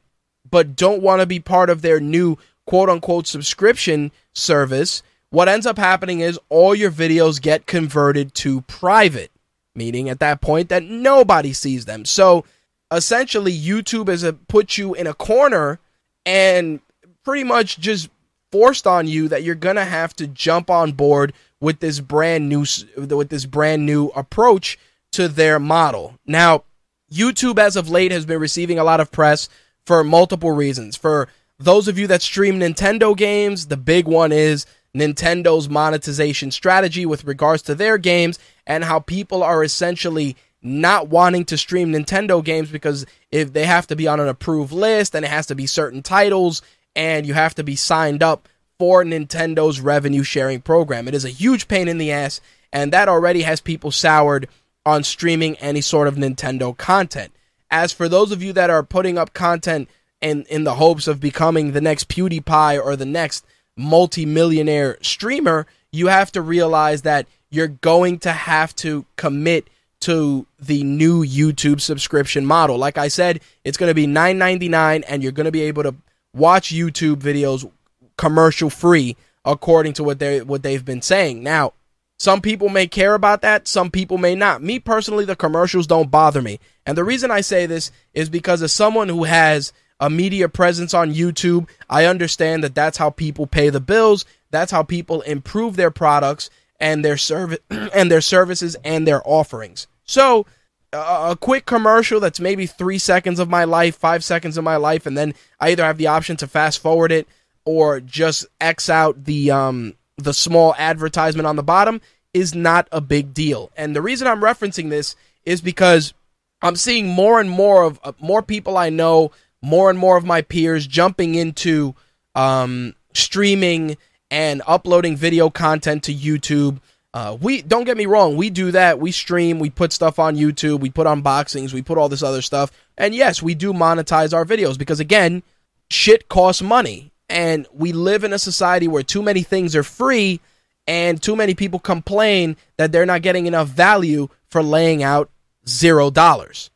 but 0.51 0.77
don't 0.77 1.03
want 1.03 1.21
to 1.21 1.27
be 1.27 1.41
part 1.41 1.71
of 1.71 1.83
their 1.83 2.01
new 2.01 2.37
quote 2.71 2.89
unquote 2.89 3.27
subscription 3.27 4.13
service, 4.33 5.03
what 5.31 5.49
ends 5.49 5.67
up 5.67 5.77
happening 5.77 6.21
is 6.21 6.39
all 6.49 6.73
your 6.73 6.93
videos 6.93 7.43
get 7.43 7.67
converted 7.67 8.33
to 8.33 8.61
private, 8.61 9.33
meaning 9.75 10.09
at 10.09 10.21
that 10.21 10.41
point 10.41 10.69
that 10.69 10.85
nobody 10.85 11.53
sees 11.53 11.87
them. 11.87 12.05
So 12.05 12.45
essentially, 12.93 13.53
YouTube 13.53 14.07
has 14.07 14.25
put 14.47 14.79
you 14.79 14.95
in 14.95 15.09
a 15.09 15.15
corner 15.15 15.81
and 16.25 16.79
pretty 17.25 17.43
much 17.43 17.81
just 17.81 18.09
forced 18.53 18.87
on 18.87 19.09
you 19.09 19.27
that 19.27 19.43
you're 19.43 19.57
to 19.75 19.85
have 19.85 20.15
to 20.15 20.29
jump 20.29 20.71
on 20.71 20.93
board 20.93 21.33
with 21.59 21.81
this 21.81 21.99
brand 21.99 22.49
new 22.49 22.65
with 22.97 23.31
this 23.31 23.47
brand 23.47 23.85
new 23.85 24.13
approach 24.15 24.79
to 25.11 25.27
their 25.27 25.59
model. 25.59 26.21
Now, 26.25 26.63
YouTube 27.11 27.59
as 27.59 27.75
of 27.75 27.91
late 27.91 28.13
has 28.13 28.27
been 28.27 28.39
receiving 28.39 28.79
a 28.79 28.85
lot 28.85 29.01
of 29.01 29.11
press 29.11 29.49
for 29.85 30.05
multiple 30.05 30.53
reasons. 30.53 30.95
For 30.97 31.27
those 31.61 31.89
of 31.89 31.99
you 31.99 32.07
that 32.09 32.23
stream 32.23 32.59
Nintendo 32.59 33.17
games, 33.17 33.67
the 33.67 33.77
big 33.77 34.07
one 34.07 34.33
is 34.33 34.67
Nintendo's 34.97 35.69
monetization 35.69 36.51
strategy 36.51 37.07
with 37.07 37.25
regards 37.25 37.63
to 37.63 37.75
their 37.75 37.99
games 37.99 38.39
and 38.67 38.83
how 38.83 38.99
people 38.99 39.43
are 39.43 39.63
essentially 39.63 40.37
not 40.63 41.09
wanting 41.09 41.45
to 41.47 41.57
stream 41.57 41.93
Nintendo 41.93 42.43
games 42.43 42.71
because 42.71 43.07
if 43.31 43.53
they 43.53 43.67
have 43.67 43.87
to 43.87 43.97
be 43.97 44.09
on 44.09 44.21
an 44.21 44.29
approved 44.29 44.73
list 44.73 45.15
and 45.15 45.25
it 45.25 45.31
has 45.31 45.47
to 45.47 45.55
be 45.55 45.67
certain 45.67 46.03
titles 46.03 46.63
and 46.97 47.27
you 47.27 47.35
have 47.35 47.55
to 47.55 47.63
be 47.63 47.77
signed 47.77 48.23
up 48.23 48.49
for 48.79 49.05
Nintendo's 49.05 49.81
revenue 49.81 50.23
sharing 50.23 50.61
program. 50.61 51.07
It 51.09 51.15
is 51.15 51.25
a 51.25 51.31
huge 51.31 51.69
pain 51.69 51.89
in 51.89 51.99
the 51.99 52.11
ass 52.11 52.41
and 52.73 52.93
that 52.93 53.09
already 53.09 53.43
has 53.43 53.61
people 53.61 53.91
soured 53.91 54.49
on 54.87 55.05
streaming 55.05 55.57
any 55.57 55.81
sort 55.81 56.09
of 56.09 56.17
Nintendo 56.17 56.77
content. 56.77 57.33
As 57.71 57.93
for 57.93 58.09
those 58.09 58.33
of 58.33 58.43
you 58.43 58.53
that 58.55 58.71
are 58.71 58.83
putting 58.83 59.19
up 59.19 59.35
content 59.35 59.89
in 60.21 60.45
in 60.45 60.65
the 60.65 60.77
hopes 60.77 61.07
of 61.07 61.21
becoming 61.21 61.73
the 61.73 61.81
next 61.81 62.09
PewDiePie 62.09 62.83
or 62.83 62.97
the 62.97 63.07
next 63.07 63.45
multi-millionaire 63.77 64.99
streamer, 65.03 65.67
you 65.93 66.09
have 66.09 66.31
to 66.33 66.43
realize 66.43 67.03
that 67.03 67.27
you're 67.51 67.69
going 67.69 68.19
to 68.21 68.33
have 68.33 68.75
to 68.77 69.05
commit 69.17 69.69
to 70.01 70.47
the 70.59 70.83
new 70.83 71.25
YouTube 71.25 71.81
subscription 71.81 72.47
model. 72.47 72.79
Like 72.79 72.97
I 72.97 73.09
said, 73.09 73.41
it's 73.65 73.77
going 73.77 73.91
to 73.91 73.95
be 73.95 74.07
$9.99 74.07 75.05
and 75.07 75.23
you're 75.23 75.33
going 75.33 75.45
to 75.45 75.51
be 75.51 75.63
able 75.63 75.83
to 75.83 75.95
watch 76.33 76.71
YouTube 76.71 77.17
videos 77.17 77.71
commercial 78.17 78.71
free 78.71 79.17
according 79.45 79.95
to 79.95 80.05
what 80.05 80.19
they 80.19 80.43
what 80.43 80.63
they've 80.63 80.85
been 80.85 81.03
saying. 81.03 81.43
Now, 81.43 81.73
some 82.19 82.43
people 82.43 82.69
may 82.69 82.87
care 82.87 83.15
about 83.15 83.41
that, 83.43 83.67
some 83.67 83.91
people 83.91 84.19
may 84.19 84.35
not. 84.35 84.63
Me 84.63 84.79
personally, 84.79 85.25
the 85.25 85.37
commercials 85.37 85.87
don't 85.87 86.11
bother 86.11 86.43
me. 86.43 86.61
And 86.85 86.97
the 86.97 87.05
reason 87.05 87.31
I 87.31 87.41
say 87.41 87.67
this 87.67 87.91
is 88.13 88.29
because 88.29 88.63
as 88.63 88.73
someone 88.73 89.09
who 89.09 89.25
has 89.25 89.73
a 90.01 90.11
media 90.11 90.49
presence 90.49 90.95
on 90.95 91.15
YouTube, 91.15 91.69
I 91.89 92.07
understand 92.07 92.65
that 92.65 92.75
that's 92.75 92.99
how 92.99 93.11
people 93.11 93.47
pay 93.47 93.69
the 93.69 93.81
bills, 93.81 94.25
that's 94.51 94.73
how 94.73 94.83
people 94.83 95.21
improve 95.23 95.77
their 95.77 95.91
products 95.93 96.51
and 96.81 97.05
their 97.05 97.17
service 97.17 97.59
and 97.71 98.11
their 98.11 98.23
services 98.23 98.77
and 98.85 99.07
their 99.07 99.23
offerings. 99.25 99.87
So, 100.05 100.47
uh, 100.93 101.29
a 101.33 101.37
quick 101.37 101.67
commercial 101.67 102.19
that's 102.19 102.41
maybe 102.41 102.67
3 102.67 102.99
seconds 102.99 103.39
of 103.39 103.49
my 103.49 103.63
life, 103.63 103.95
5 103.95 104.25
seconds 104.25 104.57
of 104.57 104.65
my 104.65 104.75
life 104.75 105.07
and 105.07 105.17
then 105.17 105.35
I 105.61 105.71
either 105.71 105.85
have 105.85 105.99
the 105.99 106.09
option 106.09 106.37
to 106.39 106.49
fast 106.49 106.81
forward 106.81 107.13
it 107.13 107.29
or 107.65 108.01
just 108.01 108.47
X 108.61 108.91
out 108.91 109.25
the 109.25 109.53
um 109.53 109.95
the 110.17 110.35
small 110.35 110.75
advertisement 110.77 111.47
on 111.47 111.57
the 111.57 111.63
bottom 111.63 112.01
is 112.33 112.55
not 112.55 112.89
a 112.93 113.01
big 113.01 113.35
deal. 113.35 113.71
And 113.77 113.95
the 113.95 114.03
reason 114.03 114.27
I'm 114.27 114.41
referencing 114.41 114.91
this 114.91 115.17
is 115.45 115.61
because 115.61 116.15
I'm 116.63 116.77
seeing 116.77 117.09
more 117.09 117.41
and 117.41 117.51
more 117.51 117.85
of 117.85 118.01
uh, 118.05 118.13
more 118.21 118.43
people 118.43 118.77
I 118.77 118.91
know, 118.91 119.33
more 119.63 119.91
and 119.91 119.99
more 119.99 120.17
of 120.17 120.25
my 120.25 120.43
peers 120.43 120.87
jumping 120.87 121.35
into 121.35 121.95
um, 122.35 122.95
streaming 123.15 123.97
and 124.31 124.63
uploading 124.67 125.17
video 125.17 125.51
content 125.51 126.05
to 126.05 126.15
YouTube. 126.15 126.79
Uh, 127.13 127.37
we 127.41 127.61
don't 127.63 127.85
get 127.85 127.97
me 127.97 128.07
wrong, 128.07 128.37
we 128.37 128.51
do 128.51 128.71
that. 128.71 129.01
We 129.01 129.11
stream, 129.11 129.59
we 129.59 129.69
put 129.69 129.93
stuff 129.93 130.19
on 130.19 130.37
YouTube, 130.37 130.81
we 130.81 130.91
put 130.91 131.07
unboxings, 131.07 131.73
we 131.73 131.83
put 131.83 131.99
all 131.99 132.09
this 132.09 132.23
other 132.23 132.43
stuff. 132.43 132.71
And 132.97 133.15
yes, 133.15 133.43
we 133.43 133.55
do 133.55 133.73
monetize 133.73 134.33
our 134.33 134.45
videos 134.45 134.79
because 134.79 135.01
again, 135.01 135.43
shit 135.91 136.29
costs 136.29 136.63
money. 136.63 137.11
And 137.29 137.67
we 137.73 137.93
live 137.93 138.25
in 138.25 138.33
a 138.33 138.39
society 138.39 138.89
where 138.89 139.03
too 139.03 139.23
many 139.23 139.43
things 139.43 139.77
are 139.77 139.83
free 139.83 140.41
and 140.87 141.23
too 141.23 141.37
many 141.37 141.55
people 141.55 141.79
complain 141.79 142.57
that 142.77 142.91
they're 142.91 143.07
not 143.07 143.23
getting 143.23 143.47
enough 143.47 143.69
value 143.69 144.29
for 144.49 144.63
laying 144.63 145.03
out 145.03 145.31
zero 145.69 146.11
dollars. 146.11 146.71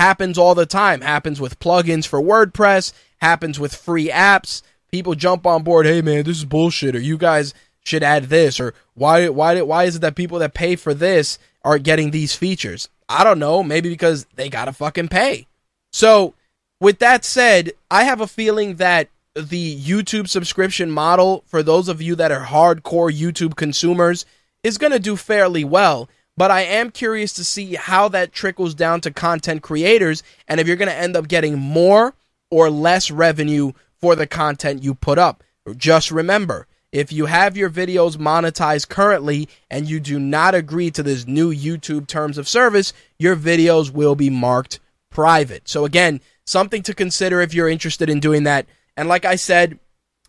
Happens 0.00 0.38
all 0.38 0.54
the 0.54 0.64
time. 0.64 1.02
Happens 1.02 1.42
with 1.42 1.60
plugins 1.60 2.06
for 2.06 2.22
WordPress, 2.22 2.94
happens 3.20 3.60
with 3.60 3.74
free 3.74 4.08
apps. 4.08 4.62
People 4.90 5.14
jump 5.14 5.46
on 5.46 5.62
board, 5.62 5.84
hey 5.84 6.00
man, 6.00 6.24
this 6.24 6.38
is 6.38 6.46
bullshit, 6.46 6.96
or 6.96 7.00
you 7.00 7.18
guys 7.18 7.52
should 7.84 8.02
add 8.02 8.24
this, 8.24 8.58
or 8.58 8.72
why 8.94 9.28
why 9.28 9.60
why 9.60 9.84
is 9.84 9.96
it 9.96 9.98
that 9.98 10.16
people 10.16 10.38
that 10.38 10.54
pay 10.54 10.74
for 10.74 10.94
this 10.94 11.38
are 11.66 11.76
getting 11.78 12.12
these 12.12 12.34
features? 12.34 12.88
I 13.10 13.24
don't 13.24 13.38
know, 13.38 13.62
maybe 13.62 13.90
because 13.90 14.24
they 14.36 14.48
gotta 14.48 14.72
fucking 14.72 15.08
pay. 15.08 15.46
So 15.92 16.32
with 16.80 16.98
that 17.00 17.22
said, 17.22 17.72
I 17.90 18.04
have 18.04 18.22
a 18.22 18.26
feeling 18.26 18.76
that 18.76 19.10
the 19.34 19.78
YouTube 19.78 20.28
subscription 20.28 20.90
model 20.90 21.44
for 21.46 21.62
those 21.62 21.90
of 21.90 22.00
you 22.00 22.14
that 22.14 22.32
are 22.32 22.46
hardcore 22.46 23.12
YouTube 23.12 23.54
consumers 23.54 24.24
is 24.62 24.78
going 24.78 24.92
to 24.92 24.98
do 24.98 25.16
fairly 25.16 25.62
well. 25.62 26.08
But 26.40 26.50
I 26.50 26.62
am 26.62 26.90
curious 26.90 27.34
to 27.34 27.44
see 27.44 27.74
how 27.74 28.08
that 28.08 28.32
trickles 28.32 28.74
down 28.74 29.02
to 29.02 29.10
content 29.10 29.60
creators 29.60 30.22
and 30.48 30.58
if 30.58 30.66
you're 30.66 30.76
going 30.76 30.88
to 30.88 30.96
end 30.96 31.14
up 31.14 31.28
getting 31.28 31.58
more 31.58 32.14
or 32.50 32.70
less 32.70 33.10
revenue 33.10 33.72
for 34.00 34.16
the 34.16 34.26
content 34.26 34.82
you 34.82 34.94
put 34.94 35.18
up. 35.18 35.44
Just 35.76 36.10
remember, 36.10 36.66
if 36.92 37.12
you 37.12 37.26
have 37.26 37.58
your 37.58 37.68
videos 37.68 38.16
monetized 38.16 38.88
currently 38.88 39.50
and 39.70 39.86
you 39.86 40.00
do 40.00 40.18
not 40.18 40.54
agree 40.54 40.90
to 40.92 41.02
this 41.02 41.26
new 41.26 41.52
YouTube 41.54 42.06
terms 42.06 42.38
of 42.38 42.48
service, 42.48 42.94
your 43.18 43.36
videos 43.36 43.90
will 43.90 44.14
be 44.14 44.30
marked 44.30 44.80
private. 45.10 45.68
So 45.68 45.84
again, 45.84 46.22
something 46.46 46.82
to 46.84 46.94
consider 46.94 47.42
if 47.42 47.52
you're 47.52 47.68
interested 47.68 48.08
in 48.08 48.18
doing 48.18 48.44
that. 48.44 48.64
And 48.96 49.10
like 49.10 49.26
I 49.26 49.36
said, 49.36 49.78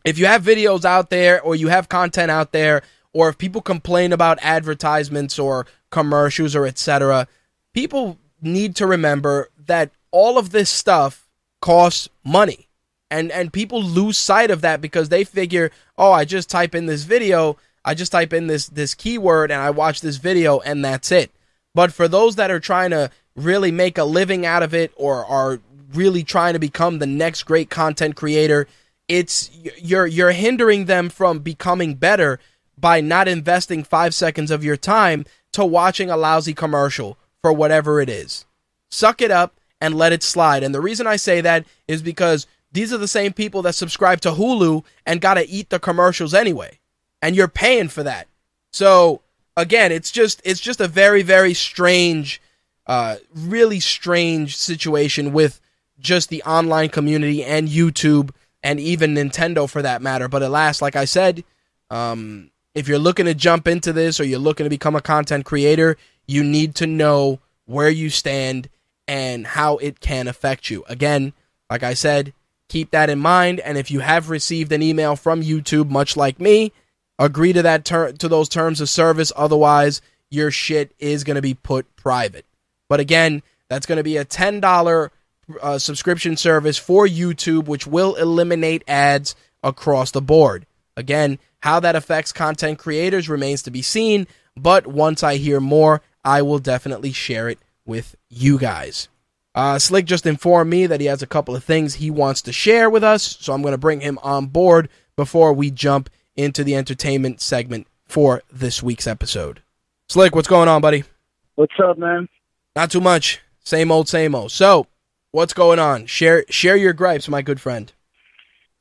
if 0.03 0.19
you 0.19 0.25
have 0.25 0.43
videos 0.43 0.83
out 0.83 1.09
there 1.09 1.41
or 1.41 1.55
you 1.55 1.69
have 1.69 1.87
content 1.87 2.31
out 2.31 2.51
there, 2.51 2.81
or 3.13 3.29
if 3.29 3.37
people 3.37 3.61
complain 3.61 4.13
about 4.13 4.39
advertisements 4.41 5.37
or 5.37 5.67
commercials 5.91 6.55
or 6.55 6.65
etc., 6.65 7.27
people 7.73 8.17
need 8.41 8.75
to 8.77 8.87
remember 8.87 9.49
that 9.67 9.91
all 10.11 10.37
of 10.37 10.49
this 10.49 10.69
stuff 10.69 11.27
costs 11.61 12.09
money. 12.23 12.67
And 13.09 13.31
and 13.31 13.51
people 13.51 13.83
lose 13.83 14.17
sight 14.17 14.51
of 14.51 14.61
that 14.61 14.81
because 14.81 15.09
they 15.09 15.23
figure, 15.23 15.69
"Oh, 15.97 16.11
I 16.11 16.25
just 16.25 16.49
type 16.49 16.73
in 16.73 16.85
this 16.85 17.03
video, 17.03 17.57
I 17.83 17.93
just 17.93 18.11
type 18.11 18.33
in 18.33 18.47
this 18.47 18.67
this 18.67 18.95
keyword 18.95 19.51
and 19.51 19.61
I 19.61 19.69
watch 19.69 20.01
this 20.01 20.17
video 20.17 20.59
and 20.59 20.83
that's 20.83 21.11
it." 21.11 21.29
But 21.75 21.93
for 21.93 22.07
those 22.07 22.35
that 22.37 22.51
are 22.51 22.59
trying 22.59 22.91
to 22.91 23.11
really 23.35 23.71
make 23.71 23.97
a 23.97 24.05
living 24.05 24.45
out 24.45 24.63
of 24.63 24.73
it 24.73 24.91
or 24.95 25.25
are 25.25 25.59
really 25.93 26.23
trying 26.23 26.53
to 26.53 26.59
become 26.59 26.99
the 26.99 27.05
next 27.05 27.43
great 27.43 27.69
content 27.69 28.15
creator, 28.15 28.67
it's 29.09 29.51
you're 29.77 30.07
you're 30.07 30.31
hindering 30.31 30.85
them 30.85 31.09
from 31.09 31.39
becoming 31.39 31.95
better 31.95 32.39
by 32.77 33.01
not 33.01 33.27
investing 33.27 33.83
5 33.83 34.13
seconds 34.13 34.51
of 34.51 34.63
your 34.63 34.77
time 34.77 35.25
to 35.53 35.65
watching 35.65 36.09
a 36.09 36.17
lousy 36.17 36.53
commercial 36.53 37.17
for 37.41 37.51
whatever 37.51 38.01
it 38.01 38.09
is. 38.09 38.45
Suck 38.89 39.21
it 39.21 39.31
up 39.31 39.59
and 39.79 39.95
let 39.95 40.13
it 40.13 40.23
slide. 40.23 40.63
And 40.63 40.73
the 40.73 40.81
reason 40.81 41.07
I 41.07 41.15
say 41.15 41.41
that 41.41 41.65
is 41.87 42.01
because 42.01 42.47
these 42.71 42.93
are 42.93 42.97
the 42.97 43.07
same 43.07 43.33
people 43.33 43.61
that 43.63 43.75
subscribe 43.75 44.21
to 44.21 44.31
Hulu 44.31 44.83
and 45.05 45.19
got 45.21 45.33
to 45.35 45.49
eat 45.49 45.69
the 45.69 45.79
commercials 45.79 46.33
anyway. 46.33 46.79
And 47.21 47.35
you're 47.35 47.47
paying 47.47 47.89
for 47.89 48.03
that. 48.03 48.27
So, 48.71 49.21
again, 49.57 49.91
it's 49.91 50.11
just 50.11 50.41
it's 50.45 50.59
just 50.59 50.79
a 50.79 50.87
very 50.87 51.21
very 51.21 51.53
strange 51.53 52.41
uh 52.87 53.17
really 53.35 53.79
strange 53.79 54.55
situation 54.55 55.33
with 55.33 55.59
just 55.99 56.29
the 56.29 56.41
online 56.43 56.89
community 56.89 57.43
and 57.43 57.67
YouTube 57.67 58.31
and 58.63 58.79
even 58.79 59.13
Nintendo 59.13 59.69
for 59.69 59.81
that 59.81 60.01
matter. 60.01 60.27
But 60.27 60.43
alas, 60.43 60.81
like 60.81 60.95
I 60.95 61.05
said, 61.05 61.43
um, 61.89 62.50
if 62.73 62.87
you're 62.87 62.99
looking 62.99 63.25
to 63.25 63.33
jump 63.33 63.67
into 63.67 63.93
this 63.93 64.19
or 64.19 64.23
you're 64.23 64.39
looking 64.39 64.63
to 64.65 64.69
become 64.69 64.95
a 64.95 65.01
content 65.01 65.45
creator, 65.45 65.97
you 66.27 66.43
need 66.43 66.75
to 66.75 66.87
know 66.87 67.39
where 67.65 67.89
you 67.89 68.09
stand 68.09 68.69
and 69.07 69.45
how 69.45 69.77
it 69.77 69.99
can 69.99 70.27
affect 70.27 70.69
you. 70.69 70.83
Again, 70.87 71.33
like 71.69 71.83
I 71.83 71.93
said, 71.93 72.33
keep 72.69 72.91
that 72.91 73.09
in 73.09 73.19
mind. 73.19 73.59
And 73.59 73.77
if 73.77 73.91
you 73.91 73.99
have 73.99 74.29
received 74.29 74.71
an 74.71 74.81
email 74.81 75.15
from 75.15 75.41
YouTube, 75.41 75.89
much 75.89 76.15
like 76.15 76.39
me, 76.39 76.71
agree 77.19 77.53
to 77.53 77.61
that 77.61 77.85
ter- 77.85 78.13
to 78.13 78.27
those 78.27 78.49
terms 78.49 78.79
of 78.79 78.89
service. 78.89 79.31
Otherwise, 79.35 80.01
your 80.29 80.51
shit 80.51 80.93
is 80.99 81.23
going 81.23 81.35
to 81.35 81.41
be 81.41 81.53
put 81.53 81.93
private. 81.97 82.45
But 82.87 82.99
again, 82.99 83.43
that's 83.69 83.85
going 83.85 83.97
to 83.97 84.03
be 84.03 84.17
a 84.17 84.25
ten 84.25 84.59
dollar 84.59 85.11
uh, 85.61 85.77
subscription 85.77 86.37
service 86.37 86.77
for 86.77 87.05
YouTube, 87.05 87.65
which 87.65 87.85
will 87.85 88.15
eliminate 88.15 88.83
ads 88.87 89.35
across 89.63 90.11
the 90.11 90.21
board. 90.21 90.65
Again, 91.01 91.39
how 91.61 91.79
that 91.81 91.97
affects 91.97 92.31
content 92.31 92.79
creators 92.79 93.27
remains 93.27 93.61
to 93.63 93.71
be 93.71 93.81
seen, 93.81 94.27
but 94.55 94.87
once 94.87 95.23
I 95.23 95.35
hear 95.35 95.59
more, 95.59 96.01
I 96.23 96.41
will 96.41 96.59
definitely 96.59 97.11
share 97.11 97.49
it 97.49 97.59
with 97.85 98.15
you 98.29 98.57
guys. 98.57 99.09
Uh, 99.53 99.77
Slick 99.79 100.05
just 100.05 100.25
informed 100.25 100.69
me 100.69 100.85
that 100.85 101.01
he 101.01 101.07
has 101.07 101.21
a 101.21 101.27
couple 101.27 101.55
of 101.55 101.63
things 101.63 101.95
he 101.95 102.09
wants 102.09 102.41
to 102.43 102.53
share 102.53 102.89
with 102.89 103.03
us, 103.03 103.23
so 103.41 103.51
I'm 103.51 103.61
going 103.61 103.73
to 103.73 103.77
bring 103.77 104.01
him 104.01 104.17
on 104.23 104.45
board 104.45 104.87
before 105.15 105.51
we 105.51 105.71
jump 105.71 106.09
into 106.35 106.63
the 106.63 106.75
entertainment 106.75 107.41
segment 107.41 107.87
for 108.05 108.43
this 108.51 108.81
week's 108.81 109.07
episode. 109.07 109.61
Slick, 110.07 110.35
what's 110.35 110.47
going 110.47 110.69
on, 110.69 110.81
buddy? 110.81 111.03
What's 111.55 111.73
up, 111.83 111.97
man? 111.97 112.29
Not 112.75 112.91
too 112.91 113.01
much. 113.01 113.41
Same 113.63 113.91
old, 113.91 114.07
same 114.07 114.33
old. 114.33 114.51
So, 114.51 114.87
What's 115.31 115.53
going 115.53 115.79
on? 115.79 116.07
Share 116.07 116.43
share 116.49 116.75
your 116.75 116.91
gripes, 116.91 117.29
my 117.29 117.41
good 117.41 117.61
friend. 117.61 117.91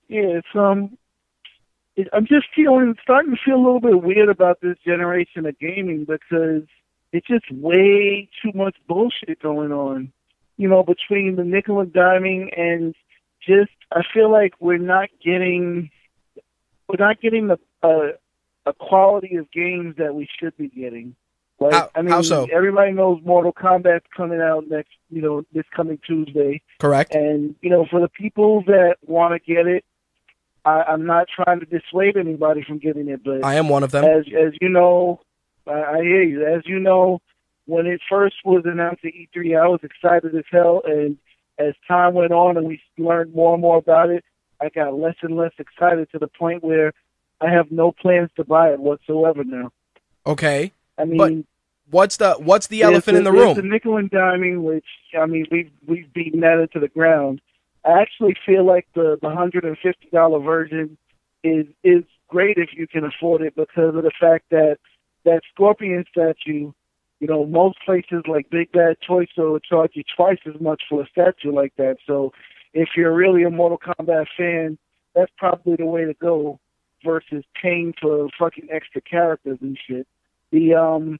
Yeah, 0.08 0.38
it's 0.38 0.48
um, 0.54 0.98
it, 1.96 2.08
I'm 2.12 2.26
just 2.26 2.46
feeling 2.54 2.94
starting 3.02 3.32
to 3.32 3.38
feel 3.44 3.56
a 3.56 3.64
little 3.64 3.80
bit 3.80 4.02
weird 4.02 4.28
about 4.28 4.60
this 4.60 4.76
generation 4.84 5.46
of 5.46 5.58
gaming 5.58 6.04
because 6.06 6.62
it's 7.12 7.26
just 7.26 7.50
way 7.50 8.28
too 8.42 8.52
much 8.54 8.76
bullshit 8.88 9.42
going 9.42 9.72
on. 9.72 10.12
You 10.56 10.68
know, 10.68 10.82
between 10.82 11.36
the 11.36 11.44
nickel 11.44 11.80
and 11.80 11.92
diming 11.92 12.48
and 12.58 12.94
just, 13.46 13.72
I 13.92 14.02
feel 14.12 14.30
like 14.30 14.54
we're 14.60 14.78
not 14.78 15.08
getting, 15.24 15.90
we're 16.88 17.04
not 17.04 17.20
getting 17.20 17.48
the 17.48 17.58
uh, 17.82 18.12
a 18.66 18.72
quality 18.74 19.36
of 19.36 19.50
games 19.50 19.96
that 19.96 20.14
we 20.14 20.28
should 20.38 20.56
be 20.56 20.68
getting. 20.68 21.14
Like 21.58 21.74
How- 21.74 21.90
I 21.94 22.02
mean, 22.02 22.22
so? 22.22 22.46
everybody 22.52 22.92
knows 22.92 23.20
Mortal 23.24 23.52
Kombat's 23.52 24.06
coming 24.16 24.40
out 24.40 24.68
next, 24.68 24.92
you 25.10 25.20
know, 25.20 25.44
this 25.52 25.64
coming 25.74 25.98
Tuesday. 26.06 26.62
Correct. 26.78 27.14
And 27.14 27.54
you 27.60 27.70
know, 27.70 27.86
for 27.90 28.00
the 28.00 28.08
people 28.08 28.62
that 28.66 28.96
want 29.06 29.34
to 29.34 29.54
get 29.54 29.66
it, 29.66 29.84
I, 30.64 30.82
I'm 30.88 31.06
not 31.06 31.26
trying 31.34 31.60
to 31.60 31.66
dissuade 31.66 32.16
anybody 32.16 32.62
from 32.62 32.78
getting 32.78 33.08
it, 33.08 33.24
but 33.24 33.44
I 33.44 33.54
am 33.54 33.68
one 33.68 33.82
of 33.82 33.90
them. 33.90 34.04
as 34.04 34.24
as 34.28 34.52
you 34.60 34.68
know, 34.68 35.20
I, 35.66 35.72
I 35.72 35.96
hear 36.02 36.22
you. 36.22 36.46
As 36.46 36.62
you 36.66 36.78
know, 36.78 37.20
when 37.66 37.86
it 37.86 38.00
first 38.08 38.36
was 38.44 38.62
announced 38.64 39.04
at 39.04 39.12
E3, 39.12 39.60
I 39.60 39.68
was 39.68 39.80
excited 39.82 40.34
as 40.34 40.44
hell, 40.50 40.82
and 40.84 41.16
as 41.58 41.74
time 41.86 42.14
went 42.14 42.32
on 42.32 42.56
and 42.56 42.66
we 42.66 42.80
learned 42.98 43.34
more 43.34 43.52
and 43.52 43.60
more 43.62 43.78
about 43.78 44.10
it, 44.10 44.24
I 44.60 44.68
got 44.70 44.94
less 44.94 45.16
and 45.22 45.36
less 45.36 45.52
excited 45.58 46.10
to 46.12 46.18
the 46.18 46.28
point 46.28 46.62
where 46.64 46.92
I 47.40 47.50
have 47.50 47.70
no 47.70 47.92
plans 47.92 48.30
to 48.36 48.44
buy 48.44 48.70
it 48.72 48.80
whatsoever 48.80 49.44
now. 49.44 49.70
Okay. 50.26 50.72
I 50.98 51.04
mean, 51.04 51.18
But 51.18 51.32
What's 51.90 52.18
the 52.18 52.34
what's 52.34 52.68
the 52.68 52.82
elephant 52.82 53.16
in 53.18 53.24
the 53.24 53.32
there's 53.32 53.56
The 53.56 53.62
room? 53.62 53.70
nickel 53.70 53.96
and 53.96 54.08
diming, 54.10 54.62
which 54.62 54.84
I 55.20 55.26
mean, 55.26 55.46
we've 55.50 55.72
we've 55.88 56.12
beaten 56.12 56.40
that 56.40 56.60
into 56.60 56.78
the 56.78 56.86
ground. 56.86 57.40
I 57.84 58.00
actually 58.00 58.36
feel 58.44 58.66
like 58.66 58.86
the 58.94 59.18
the 59.20 59.30
hundred 59.30 59.64
and 59.64 59.76
fifty 59.78 60.08
dollar 60.12 60.40
version 60.40 60.96
is 61.42 61.66
is 61.82 62.04
great 62.28 62.58
if 62.58 62.70
you 62.74 62.86
can 62.86 63.04
afford 63.04 63.42
it 63.42 63.54
because 63.56 63.94
of 63.94 64.02
the 64.02 64.12
fact 64.20 64.44
that 64.50 64.78
that 65.24 65.42
scorpion 65.52 66.04
statue, 66.10 66.72
you 67.20 67.26
know, 67.26 67.44
most 67.46 67.78
places 67.84 68.22
like 68.26 68.50
Big 68.50 68.72
Bad 68.72 68.96
Toy 69.06 69.26
Store 69.26 69.52
will 69.52 69.60
charge 69.60 69.92
you 69.94 70.02
twice 70.16 70.38
as 70.46 70.60
much 70.60 70.82
for 70.88 71.02
a 71.02 71.08
statue 71.08 71.52
like 71.52 71.74
that. 71.76 71.96
So 72.06 72.32
if 72.72 72.90
you're 72.96 73.14
really 73.14 73.42
a 73.42 73.50
Mortal 73.50 73.78
Kombat 73.78 74.26
fan, 74.36 74.78
that's 75.14 75.32
probably 75.36 75.76
the 75.76 75.86
way 75.86 76.04
to 76.04 76.14
go 76.14 76.60
versus 77.04 77.44
paying 77.60 77.94
for 78.00 78.28
fucking 78.38 78.68
extra 78.70 79.00
characters 79.00 79.58
and 79.60 79.78
shit. 79.86 80.06
The 80.52 80.74
um 80.74 81.18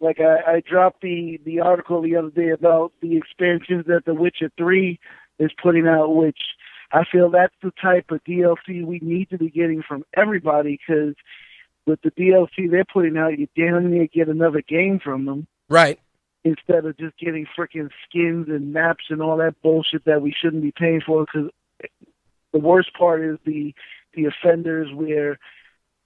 like 0.00 0.18
I, 0.20 0.56
I 0.56 0.60
dropped 0.60 1.00
the 1.02 1.40
the 1.44 1.60
article 1.60 2.02
the 2.02 2.16
other 2.16 2.30
day 2.30 2.50
about 2.50 2.92
the 3.00 3.16
expansions 3.16 3.86
that 3.86 4.04
The 4.04 4.14
Witcher 4.14 4.50
Three 4.56 4.98
is 5.38 5.50
putting 5.62 5.86
out, 5.86 6.14
which 6.14 6.38
I 6.92 7.04
feel 7.10 7.30
that's 7.30 7.54
the 7.62 7.72
type 7.82 8.10
of 8.10 8.22
DLC 8.24 8.84
we 8.84 9.00
need 9.02 9.30
to 9.30 9.38
be 9.38 9.50
getting 9.50 9.82
from 9.82 10.04
everybody 10.16 10.78
because 10.86 11.14
with 11.86 12.00
the 12.02 12.10
DLC 12.12 12.70
they're 12.70 12.84
putting 12.84 13.16
out, 13.16 13.38
you 13.38 13.48
damn 13.56 13.90
near 13.90 14.06
get 14.06 14.28
another 14.28 14.62
game 14.62 15.00
from 15.02 15.24
them 15.26 15.46
Right. 15.68 15.98
instead 16.44 16.84
of 16.84 16.96
just 16.96 17.18
getting 17.18 17.46
freaking 17.58 17.90
skins 18.08 18.46
and 18.48 18.72
maps 18.72 19.04
and 19.10 19.20
all 19.20 19.36
that 19.38 19.60
bullshit 19.62 20.04
that 20.04 20.22
we 20.22 20.32
shouldn't 20.32 20.62
be 20.62 20.72
paying 20.72 21.00
for. 21.04 21.24
Because 21.26 21.50
the 22.52 22.58
worst 22.58 22.94
part 22.94 23.22
is 23.22 23.38
the 23.44 23.74
the 24.14 24.26
offenders 24.26 24.88
where 24.94 25.38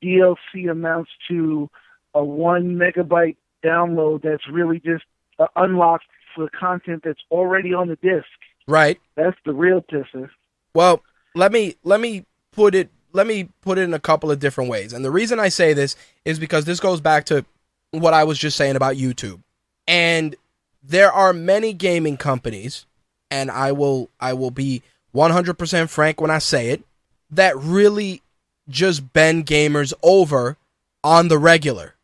DLC 0.02 0.70
amounts 0.70 1.10
to 1.28 1.68
a 2.14 2.24
one 2.24 2.76
megabyte 2.76 3.36
download 3.64 4.22
that's 4.22 4.48
really 4.50 4.80
just 4.80 5.04
uh, 5.38 5.46
unlocked 5.56 6.06
for 6.34 6.48
content 6.48 7.02
that's 7.04 7.20
already 7.30 7.74
on 7.74 7.88
the 7.88 7.96
disc. 7.96 8.26
Right. 8.68 9.00
That's 9.16 9.36
the 9.44 9.54
real 9.54 9.80
pisser. 9.80 10.28
Well, 10.74 11.02
let 11.34 11.50
me 11.50 11.74
let 11.82 12.00
me 12.00 12.26
put 12.52 12.74
it 12.74 12.90
let 13.12 13.26
me 13.26 13.48
put 13.62 13.78
it 13.78 13.82
in 13.82 13.94
a 13.94 13.98
couple 13.98 14.30
of 14.30 14.38
different 14.38 14.70
ways. 14.70 14.92
And 14.92 15.04
the 15.04 15.10
reason 15.10 15.40
I 15.40 15.48
say 15.48 15.72
this 15.72 15.96
is 16.24 16.38
because 16.38 16.66
this 16.66 16.78
goes 16.78 17.00
back 17.00 17.24
to 17.26 17.44
what 17.90 18.14
I 18.14 18.24
was 18.24 18.38
just 18.38 18.56
saying 18.56 18.76
about 18.76 18.96
YouTube. 18.96 19.40
And 19.86 20.36
there 20.82 21.10
are 21.10 21.32
many 21.32 21.72
gaming 21.72 22.18
companies 22.18 22.84
and 23.30 23.50
I 23.50 23.72
will 23.72 24.10
I 24.20 24.34
will 24.34 24.50
be 24.50 24.82
100% 25.14 25.88
frank 25.88 26.20
when 26.20 26.30
I 26.30 26.38
say 26.38 26.68
it 26.68 26.82
that 27.30 27.56
really 27.56 28.22
just 28.68 29.12
bend 29.12 29.46
gamers 29.46 29.94
over 30.02 30.58
on 31.02 31.28
the 31.28 31.38
regular. 31.38 31.94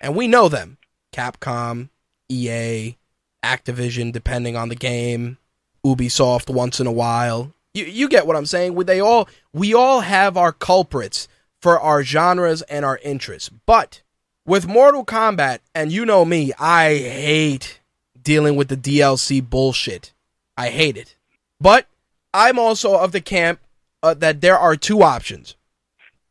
And 0.00 0.14
we 0.14 0.28
know 0.28 0.48
them. 0.48 0.78
Capcom, 1.12 1.88
EA, 2.28 2.96
Activision 3.42 4.12
depending 4.12 4.56
on 4.56 4.68
the 4.68 4.76
game, 4.76 5.38
Ubisoft 5.84 6.52
once 6.52 6.80
in 6.80 6.86
a 6.86 6.92
while. 6.92 7.52
You 7.74 7.84
you 7.84 8.08
get 8.08 8.26
what 8.26 8.36
I'm 8.36 8.46
saying? 8.46 8.74
We 8.74 8.84
they 8.84 9.00
all 9.00 9.28
we 9.52 9.74
all 9.74 10.00
have 10.00 10.36
our 10.36 10.52
culprits 10.52 11.28
for 11.60 11.78
our 11.80 12.02
genres 12.02 12.62
and 12.62 12.84
our 12.84 12.98
interests. 13.02 13.50
But 13.66 14.02
with 14.46 14.66
Mortal 14.66 15.04
Kombat, 15.04 15.60
and 15.74 15.90
you 15.90 16.04
know 16.04 16.24
me, 16.24 16.52
I 16.58 16.94
hate 16.96 17.80
dealing 18.22 18.56
with 18.56 18.68
the 18.68 18.76
DLC 18.76 19.48
bullshit. 19.48 20.12
I 20.56 20.68
hate 20.68 20.96
it. 20.96 21.16
But 21.60 21.86
I'm 22.32 22.58
also 22.58 22.98
of 22.98 23.12
the 23.12 23.20
camp 23.20 23.60
uh, 24.02 24.14
that 24.14 24.40
there 24.40 24.58
are 24.58 24.76
two 24.76 25.02
options. 25.02 25.56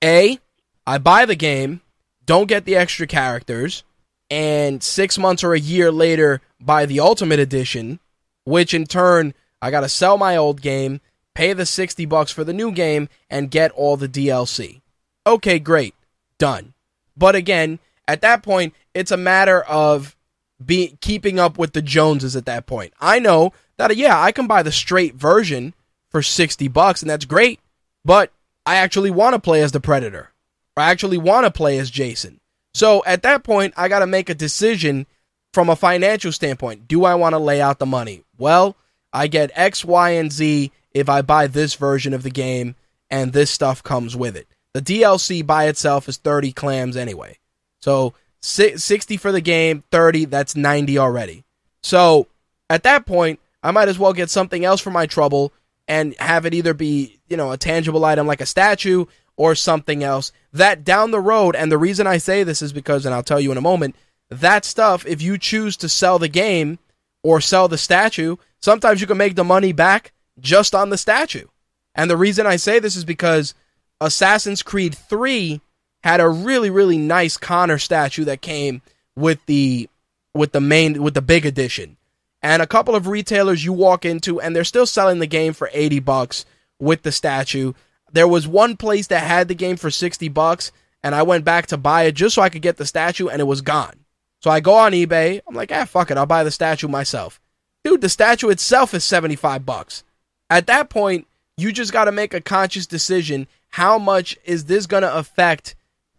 A, 0.04 0.40
I 0.86 0.98
buy 0.98 1.26
the 1.26 1.36
game, 1.36 1.82
don't 2.26 2.48
get 2.48 2.66
the 2.66 2.76
extra 2.76 3.08
characters, 3.08 3.84
and 4.30 4.84
six 4.84 5.18
months 5.18 5.44
or 5.44 5.54
a 5.54 5.60
year 5.60 5.92
later 5.92 6.42
buy 6.60 6.86
the 6.86 7.00
Ultimate 7.00 7.40
Edition, 7.40 8.00
which 8.44 8.74
in 8.74 8.86
turn 8.86 9.34
I 9.64 9.72
gotta 9.72 9.88
sell 9.88 10.18
my 10.18 10.36
old 10.36 10.62
game, 10.62 11.00
pay 11.34 11.54
the 11.54 11.66
60 11.66 12.06
bucks 12.06 12.32
for 12.32 12.44
the 12.44 12.52
new 12.52 12.70
game, 12.74 13.08
and 13.30 13.50
get 13.50 13.72
all 13.72 13.96
the 13.96 14.10
DLC. 14.10 14.82
Okay, 15.26 15.58
great. 15.58 15.96
Done. 16.38 16.74
But 17.16 17.36
again, 17.36 17.80
at 18.06 18.20
that 18.20 18.44
point, 18.44 18.74
it's 18.94 19.12
a 19.12 19.16
matter 19.16 19.62
of 19.62 20.18
be 20.64 20.98
keeping 21.00 21.40
up 21.40 21.58
with 21.58 21.72
the 21.72 21.82
Joneses 21.82 22.36
at 22.36 22.46
that 22.46 22.66
point. 22.66 22.94
I 23.00 23.20
know 23.20 23.54
that 23.78 23.96
yeah, 23.96 24.20
I 24.20 24.34
can 24.34 24.48
buy 24.48 24.64
the 24.64 24.72
straight 24.72 25.16
version 25.16 25.74
for 26.10 26.22
60 26.22 26.68
bucks 26.68 27.02
and 27.02 27.10
that's 27.10 27.24
great, 27.24 27.62
but 28.04 28.34
I 28.66 28.76
actually 28.76 29.12
want 29.12 29.34
to 29.34 29.40
play 29.40 29.62
as 29.62 29.72
the 29.72 29.80
Predator. 29.80 30.30
Or 30.76 30.84
I 30.84 30.92
actually 30.92 31.18
want 31.18 31.46
to 31.46 31.52
play 31.52 31.78
as 31.80 31.90
Jason. 31.90 32.42
So 32.74 33.02
at 33.06 33.24
that 33.24 33.44
point, 33.46 33.74
I 33.78 33.88
got 33.88 34.00
to 34.00 34.08
make 34.08 34.30
a 34.30 34.36
decision 34.36 35.08
from 35.54 35.70
a 35.70 35.76
financial 35.78 36.34
standpoint. 36.34 36.90
Do 36.90 37.06
I 37.06 37.16
want 37.16 37.32
to 37.32 37.40
lay 37.40 37.62
out 37.62 37.80
the 37.80 37.86
money? 37.86 38.24
Well, 38.38 38.76
I 39.14 39.28
get 39.28 39.52
X, 39.54 39.86
Y, 39.86 40.10
and 40.12 40.32
Z 40.32 40.72
if 40.94 41.08
I 41.08 41.22
buy 41.22 41.48
this 41.48 41.76
version 41.76 42.14
of 42.14 42.24
the 42.24 42.32
game 42.32 42.76
and 43.10 43.32
this 43.32 43.52
stuff 43.52 43.84
comes 43.84 44.16
with 44.16 44.36
it. 44.36 44.48
The 44.74 44.82
DLC 44.82 45.46
by 45.46 45.68
itself 45.68 46.10
is 46.10 46.18
30 46.18 46.52
clams 46.52 46.98
anyway. 46.98 47.38
So 47.82 48.16
60 48.42 49.18
for 49.18 49.32
the 49.32 49.42
game, 49.42 49.84
30, 49.92 50.26
that's 50.26 50.56
90 50.56 50.98
already. 50.98 51.44
So 51.82 52.28
at 52.70 52.84
that 52.84 53.06
point, 53.06 53.40
I 53.62 53.72
might 53.72 53.88
as 53.88 54.00
well 54.00 54.14
get 54.14 54.30
something 54.30 54.66
else 54.66 54.82
for 54.82 54.92
my 54.92 55.06
trouble 55.06 55.54
and 55.88 56.16
have 56.20 56.46
it 56.46 56.54
either 56.54 56.74
be, 56.74 57.20
you 57.28 57.38
know, 57.38 57.52
a 57.52 57.58
tangible 57.58 58.04
item 58.04 58.26
like 58.26 58.42
a 58.42 58.46
statue 58.46 59.06
or 59.36 59.56
something 59.56 60.04
else 60.04 60.32
that 60.52 60.84
down 60.84 61.12
the 61.12 61.20
road, 61.20 61.56
and 61.56 61.72
the 61.72 61.78
reason 61.78 62.08
I 62.08 62.18
say 62.18 62.44
this 62.44 62.62
is 62.62 62.74
because, 62.74 63.06
and 63.06 63.14
I'll 63.14 63.24
tell 63.24 63.40
you 63.40 63.52
in 63.52 63.58
a 63.58 63.62
moment, 63.62 63.96
that 64.30 64.66
stuff, 64.66 65.06
if 65.06 65.22
you 65.22 65.38
choose 65.38 65.78
to 65.78 65.90
sell 65.90 66.20
the 66.20 66.28
game 66.28 66.80
or 67.24 67.42
sell 67.42 67.68
the 67.68 67.78
statue, 67.78 68.36
sometimes 68.62 69.02
you 69.02 69.08
can 69.08 69.18
make 69.18 69.36
the 69.36 69.44
money 69.44 69.72
back 69.72 70.12
just 70.40 70.76
on 70.76 70.90
the 70.90 70.98
statue. 70.98 71.48
And 71.96 72.10
the 72.10 72.18
reason 72.18 72.46
I 72.46 72.58
say 72.58 72.80
this 72.80 72.96
is 72.96 73.06
because 73.06 73.54
Assassin's 74.02 74.64
Creed 74.64 74.96
3 74.96 75.62
had 76.04 76.20
a 76.20 76.28
really 76.28 76.70
really 76.70 76.98
nice 76.98 77.38
Connor 77.38 77.78
statue 77.78 78.26
that 78.26 78.42
came 78.42 78.82
with 79.16 79.46
the 79.46 79.90
with 80.34 80.52
the 80.52 80.62
main 80.62 81.02
with 81.02 81.14
the 81.14 81.22
big 81.22 81.46
edition. 81.46 81.98
And 82.42 82.62
a 82.62 82.68
couple 82.68 82.96
of 82.96 83.08
retailers 83.08 83.64
you 83.64 83.72
walk 83.72 84.04
into 84.04 84.42
and 84.42 84.54
they're 84.54 84.66
still 84.66 84.86
selling 84.86 85.20
the 85.20 85.28
game 85.28 85.54
for 85.54 85.70
80 85.72 86.00
bucks 86.00 86.46
with 86.78 87.04
the 87.04 87.12
statue. 87.12 87.72
There 88.12 88.28
was 88.28 88.48
one 88.48 88.76
place 88.76 89.08
that 89.08 89.24
had 89.24 89.48
the 89.48 89.56
game 89.56 89.78
for 89.78 89.90
60 89.90 90.28
bucks 90.30 90.72
and 91.02 91.16
I 91.16 91.24
went 91.24 91.46
back 91.46 91.68
to 91.68 91.78
buy 91.78 92.04
it 92.04 92.16
just 92.16 92.36
so 92.36 92.42
I 92.42 92.50
could 92.50 92.62
get 92.62 92.78
the 92.78 92.86
statue 92.86 93.30
and 93.30 93.40
it 93.40 93.46
was 93.46 93.62
gone. 93.62 94.03
So 94.44 94.52
I 94.52 94.60
go 94.60 94.74
on 94.74 94.92
eBay, 94.92 95.42
I'm 95.48 95.56
like, 95.56 95.72
"Ah, 95.72 95.86
fuck 95.86 96.12
it, 96.12 96.18
I'll 96.18 96.26
buy 96.26 96.44
the 96.44 96.52
statue 96.52 96.90
myself." 96.90 97.40
Dude, 97.84 98.02
the 98.02 98.10
statue 98.10 98.50
itself 98.50 98.94
is 98.94 99.04
75 99.06 99.66
bucks. 99.66 100.04
At 100.50 100.68
that 100.68 100.90
point, 100.90 101.28
you 101.58 101.72
just 101.72 101.94
got 101.94 102.06
to 102.06 102.12
make 102.12 102.34
a 102.34 102.42
conscious 102.42 102.86
decision 102.86 103.48
how 103.70 103.98
much 103.98 104.38
is 104.44 104.66
this 104.66 104.86
going 104.86 105.04
to 105.04 105.16
affect 105.16 105.76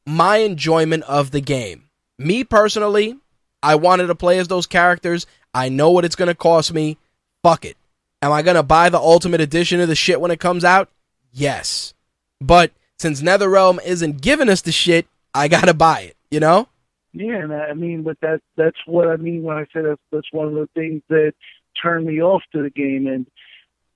my 0.06 0.38
enjoyment 0.38 1.02
of 1.04 1.30
the 1.30 1.40
game. 1.40 1.84
Me 2.18 2.44
personally, 2.44 3.16
I 3.62 3.74
wanted 3.74 4.06
to 4.06 4.14
play 4.14 4.38
as 4.38 4.48
those 4.48 4.66
characters. 4.66 5.26
I 5.52 5.68
know 5.68 5.90
what 5.90 6.04
it's 6.04 6.16
going 6.16 6.28
to 6.28 6.34
cost 6.34 6.72
me. 6.72 6.96
Fuck 7.42 7.64
it. 7.64 7.76
Am 8.22 8.32
I 8.32 8.42
going 8.42 8.56
to 8.56 8.62
buy 8.62 8.88
the 8.88 8.98
ultimate 8.98 9.40
edition 9.40 9.80
of 9.80 9.88
the 9.88 9.94
shit 9.94 10.20
when 10.20 10.30
it 10.30 10.40
comes 10.40 10.64
out? 10.64 10.88
Yes. 11.32 11.94
But 12.40 12.72
since 12.98 13.22
NetherRealm 13.22 13.84
isn't 13.84 14.20
giving 14.20 14.48
us 14.48 14.62
the 14.62 14.72
shit, 14.72 15.06
I 15.34 15.48
got 15.48 15.66
to 15.66 15.74
buy 15.74 16.00
it, 16.00 16.16
you 16.30 16.40
know? 16.40 16.68
Yeah, 17.14 17.36
and 17.36 17.52
I 17.52 17.66
I 17.66 17.74
mean, 17.74 18.02
but 18.02 18.18
that 18.20 18.40
that's 18.56 18.76
what 18.86 19.08
I 19.08 19.16
mean 19.16 19.44
when 19.44 19.56
I 19.56 19.64
say 19.72 19.82
that's 19.82 20.00
that's 20.10 20.32
one 20.32 20.48
of 20.48 20.54
the 20.54 20.68
things 20.74 21.02
that 21.08 21.32
turned 21.80 22.06
me 22.06 22.20
off 22.20 22.42
to 22.52 22.62
the 22.62 22.70
game. 22.70 23.06
And 23.06 23.26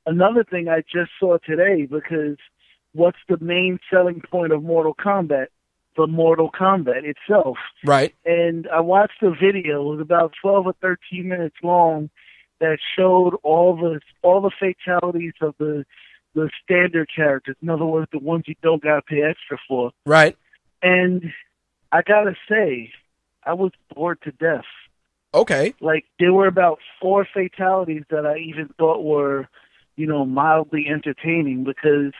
another 0.06 0.44
thing 0.44 0.68
I 0.68 0.82
just 0.82 1.10
saw 1.18 1.38
today 1.38 1.86
because 1.86 2.36
what's 2.92 3.18
the 3.28 3.38
main 3.40 3.80
selling 3.92 4.22
point 4.30 4.52
of 4.52 4.62
Mortal 4.62 4.94
Kombat? 4.94 5.46
The 5.96 6.06
Mortal 6.06 6.48
Kombat 6.50 7.02
itself. 7.02 7.56
Right. 7.84 8.14
And 8.24 8.68
I 8.72 8.80
watched 8.80 9.20
a 9.22 9.30
video. 9.30 9.82
It 9.82 9.96
was 9.96 10.00
about 10.00 10.32
twelve 10.40 10.66
or 10.66 10.74
thirteen 10.80 11.28
minutes 11.28 11.56
long 11.62 12.10
that 12.60 12.78
showed 12.96 13.34
all 13.42 13.76
the 13.76 14.00
all 14.22 14.40
the 14.40 14.52
fatalities 14.58 15.34
of 15.40 15.56
the 15.58 15.84
the 16.34 16.50
standard 16.62 17.08
characters. 17.14 17.56
In 17.60 17.68
other 17.68 17.84
words, 17.84 18.08
the 18.12 18.20
ones 18.20 18.44
you 18.46 18.54
don't 18.62 18.82
gotta 18.82 19.02
pay 19.02 19.22
extra 19.22 19.58
for. 19.66 19.90
Right. 20.06 20.36
And 20.82 21.32
I 21.90 22.02
gotta 22.02 22.36
say, 22.48 22.92
I 23.48 23.54
was 23.54 23.72
bored 23.94 24.20
to 24.22 24.32
death. 24.32 24.64
Okay. 25.34 25.74
Like 25.80 26.04
there 26.18 26.32
were 26.32 26.46
about 26.46 26.78
four 27.00 27.26
fatalities 27.32 28.04
that 28.10 28.26
I 28.26 28.38
even 28.38 28.68
thought 28.78 29.02
were, 29.02 29.48
you 29.96 30.06
know, 30.06 30.24
mildly 30.24 30.86
entertaining 30.88 31.64
because 31.64 32.12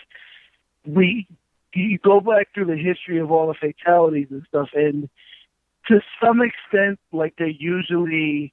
we 0.87 1.27
you 1.75 1.99
go 1.99 2.21
back 2.21 2.49
through 2.55 2.65
the 2.65 2.77
history 2.77 3.19
of 3.19 3.31
all 3.31 3.47
the 3.47 3.55
fatalities 3.55 4.29
and 4.31 4.43
stuff 4.49 4.69
and 4.75 5.09
to 5.87 6.01
some 6.23 6.41
extent 6.41 6.99
like 7.13 7.35
they're 7.39 7.47
usually 7.47 8.53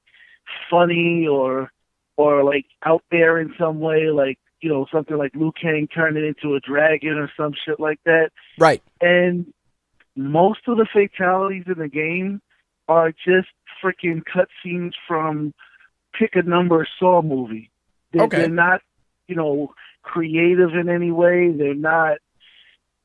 funny 0.70 1.26
or 1.26 1.72
or 2.16 2.44
like 2.44 2.66
out 2.84 3.02
there 3.10 3.40
in 3.40 3.54
some 3.58 3.80
way 3.80 4.10
like 4.10 4.38
you 4.60 4.68
know 4.68 4.86
something 4.92 5.16
like 5.16 5.34
Liu 5.34 5.50
Kang 5.60 5.88
turning 5.88 6.26
into 6.26 6.54
a 6.54 6.60
dragon 6.60 7.14
or 7.18 7.30
some 7.36 7.52
shit 7.64 7.80
like 7.80 8.00
that 8.04 8.30
Right. 8.58 8.82
and 9.00 9.52
most 10.14 10.60
of 10.66 10.76
the 10.76 10.86
fatalities 10.92 11.64
in 11.66 11.78
the 11.78 11.88
game 11.88 12.40
are 12.88 13.12
just 13.12 13.48
freaking 13.82 14.22
cutscenes 14.24 14.92
from 15.06 15.52
pick 16.18 16.34
a 16.36 16.42
number 16.42 16.86
Saw 16.98 17.22
movie. 17.22 17.70
They're, 18.12 18.24
Okay. 18.24 18.38
they're 18.38 18.48
not, 18.48 18.80
you 19.28 19.36
know, 19.36 19.74
creative 20.02 20.70
in 20.74 20.88
any 20.88 21.10
way. 21.10 21.50
They're 21.50 21.74
not, 21.74 22.18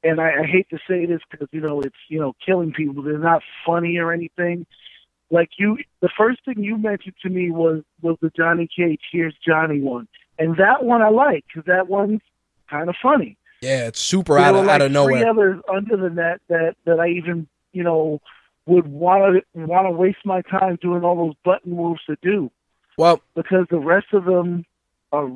and 0.03 0.21
I, 0.21 0.41
I 0.41 0.45
hate 0.45 0.69
to 0.69 0.79
say 0.88 1.05
this 1.05 1.21
because 1.29 1.47
you 1.51 1.61
know 1.61 1.82
it's 1.82 1.95
you 2.07 2.19
know 2.19 2.34
killing 2.45 2.71
people. 2.71 3.03
They're 3.03 3.17
not 3.17 3.41
funny 3.65 3.97
or 3.97 4.11
anything. 4.11 4.65
Like 5.29 5.49
you, 5.57 5.77
the 6.01 6.09
first 6.17 6.43
thing 6.45 6.63
you 6.63 6.77
mentioned 6.77 7.15
to 7.23 7.29
me 7.29 7.51
was 7.51 7.84
was 8.01 8.17
the 8.21 8.32
Johnny 8.36 8.67
Cage 8.73 9.01
Here's 9.11 9.36
Johnny 9.45 9.79
one, 9.82 10.07
and 10.39 10.57
that 10.57 10.84
one 10.84 11.01
I 11.01 11.09
like 11.09 11.45
because 11.47 11.65
that 11.67 11.88
one's 11.88 12.21
kind 12.69 12.89
of 12.89 12.95
funny. 13.01 13.38
Yeah, 13.61 13.88
it's 13.88 13.99
super 13.99 14.36
There 14.36 14.45
out 14.45 14.55
of, 14.55 14.65
like 14.65 14.82
out 14.82 14.82
of 14.82 14.91
three 15.05 15.23
others 15.23 15.61
under 15.71 15.97
the 15.97 16.09
net 16.09 16.41
that 16.49 16.75
that 16.86 16.99
I 16.99 17.09
even 17.09 17.47
you 17.73 17.84
know 17.84 18.21
would 18.66 18.88
want 18.88 19.43
to 19.53 19.59
want 19.66 19.88
to 19.88 19.91
waste 19.91 20.20
my 20.26 20.41
time 20.43 20.78
doing 20.82 21.03
all 21.03 21.16
those 21.16 21.36
button 21.43 21.76
moves 21.76 22.01
to 22.05 22.16
do 22.22 22.51
Well, 22.97 23.22
because 23.36 23.66
the 23.70 23.80
rest 23.80 24.07
of 24.14 24.26
them 24.26 24.66
are 25.12 25.30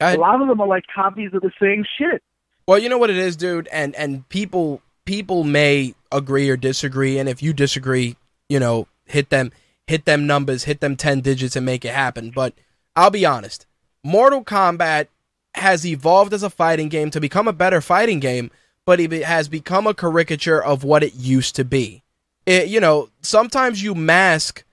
I- 0.00 0.14
a 0.14 0.18
lot 0.18 0.40
of 0.42 0.48
them 0.48 0.60
are 0.60 0.66
like 0.66 0.84
copies 0.94 1.32
of 1.34 1.42
the 1.42 1.52
same 1.60 1.84
shit. 1.98 2.22
Well, 2.66 2.78
you 2.78 2.88
know 2.88 2.98
what 2.98 3.10
it 3.10 3.16
is, 3.16 3.36
dude, 3.36 3.68
and 3.68 3.94
and 3.96 4.28
people 4.28 4.80
people 5.04 5.44
may 5.44 5.94
agree 6.10 6.48
or 6.48 6.56
disagree, 6.56 7.18
and 7.18 7.28
if 7.28 7.42
you 7.42 7.52
disagree, 7.52 8.16
you 8.48 8.58
know, 8.58 8.88
hit 9.06 9.30
them 9.30 9.52
hit 9.86 10.04
them 10.06 10.26
numbers, 10.26 10.64
hit 10.64 10.80
them 10.80 10.96
ten 10.96 11.20
digits, 11.20 11.56
and 11.56 11.66
make 11.66 11.84
it 11.84 11.94
happen. 11.94 12.30
But 12.30 12.54
I'll 12.96 13.10
be 13.10 13.26
honest, 13.26 13.66
Mortal 14.02 14.42
Kombat 14.44 15.08
has 15.54 15.86
evolved 15.86 16.32
as 16.32 16.42
a 16.42 16.50
fighting 16.50 16.88
game 16.88 17.10
to 17.10 17.20
become 17.20 17.46
a 17.46 17.52
better 17.52 17.80
fighting 17.80 18.18
game, 18.18 18.50
but 18.86 18.98
it 18.98 19.12
has 19.24 19.48
become 19.48 19.86
a 19.86 19.94
caricature 19.94 20.62
of 20.62 20.84
what 20.84 21.02
it 21.04 21.14
used 21.14 21.54
to 21.56 21.64
be. 21.64 22.02
It, 22.46 22.68
you 22.68 22.80
know, 22.80 23.08
sometimes 23.22 23.82
you 23.82 23.94
mask 23.94 24.64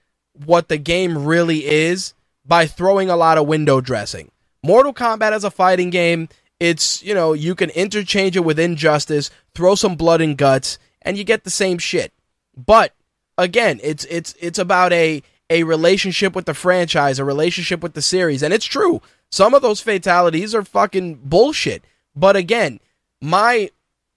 what 0.46 0.68
the 0.68 0.78
game 0.78 1.26
really 1.26 1.66
is 1.66 2.14
by 2.46 2.66
throwing 2.66 3.10
a 3.10 3.16
lot 3.16 3.38
of 3.38 3.48
window 3.48 3.82
dressing. 3.82 4.32
Mortal 4.64 4.94
Kombat 4.94 5.32
as 5.32 5.44
a 5.44 5.52
fighting 5.52 5.90
game, 5.90 6.30
it's, 6.60 7.02
you 7.02 7.14
know, 7.14 7.34
you 7.34 7.56
can 7.56 7.70
interchange 7.72 8.36
it 8.36 8.46
with 8.46 8.60
Injustice, 8.60 9.32
throw 9.56 9.76
some 9.76 9.96
blood 9.96 10.22
and 10.22 10.38
guts, 10.38 10.78
and 11.02 11.18
you 11.18 11.24
get 11.24 11.44
the 11.44 11.50
same 11.50 11.78
shit. 11.78 12.14
But 12.56 12.94
again, 13.38 13.80
it's 13.84 14.06
it's 14.06 14.36
it's 14.40 14.60
about 14.60 14.94
a 14.94 15.24
a 15.50 15.64
relationship 15.64 16.36
with 16.36 16.46
the 16.46 16.54
franchise, 16.54 17.20
a 17.20 17.26
relationship 17.26 17.82
with 17.82 17.94
the 17.94 18.02
series, 18.02 18.44
and 18.44 18.54
it's 18.54 18.66
true. 18.66 19.02
Some 19.30 19.54
of 19.54 19.62
those 19.62 19.82
fatalities 19.82 20.54
are 20.54 20.64
fucking 20.64 21.22
bullshit. 21.24 21.84
But 22.16 22.36
again, 22.36 22.80
my 23.22 23.72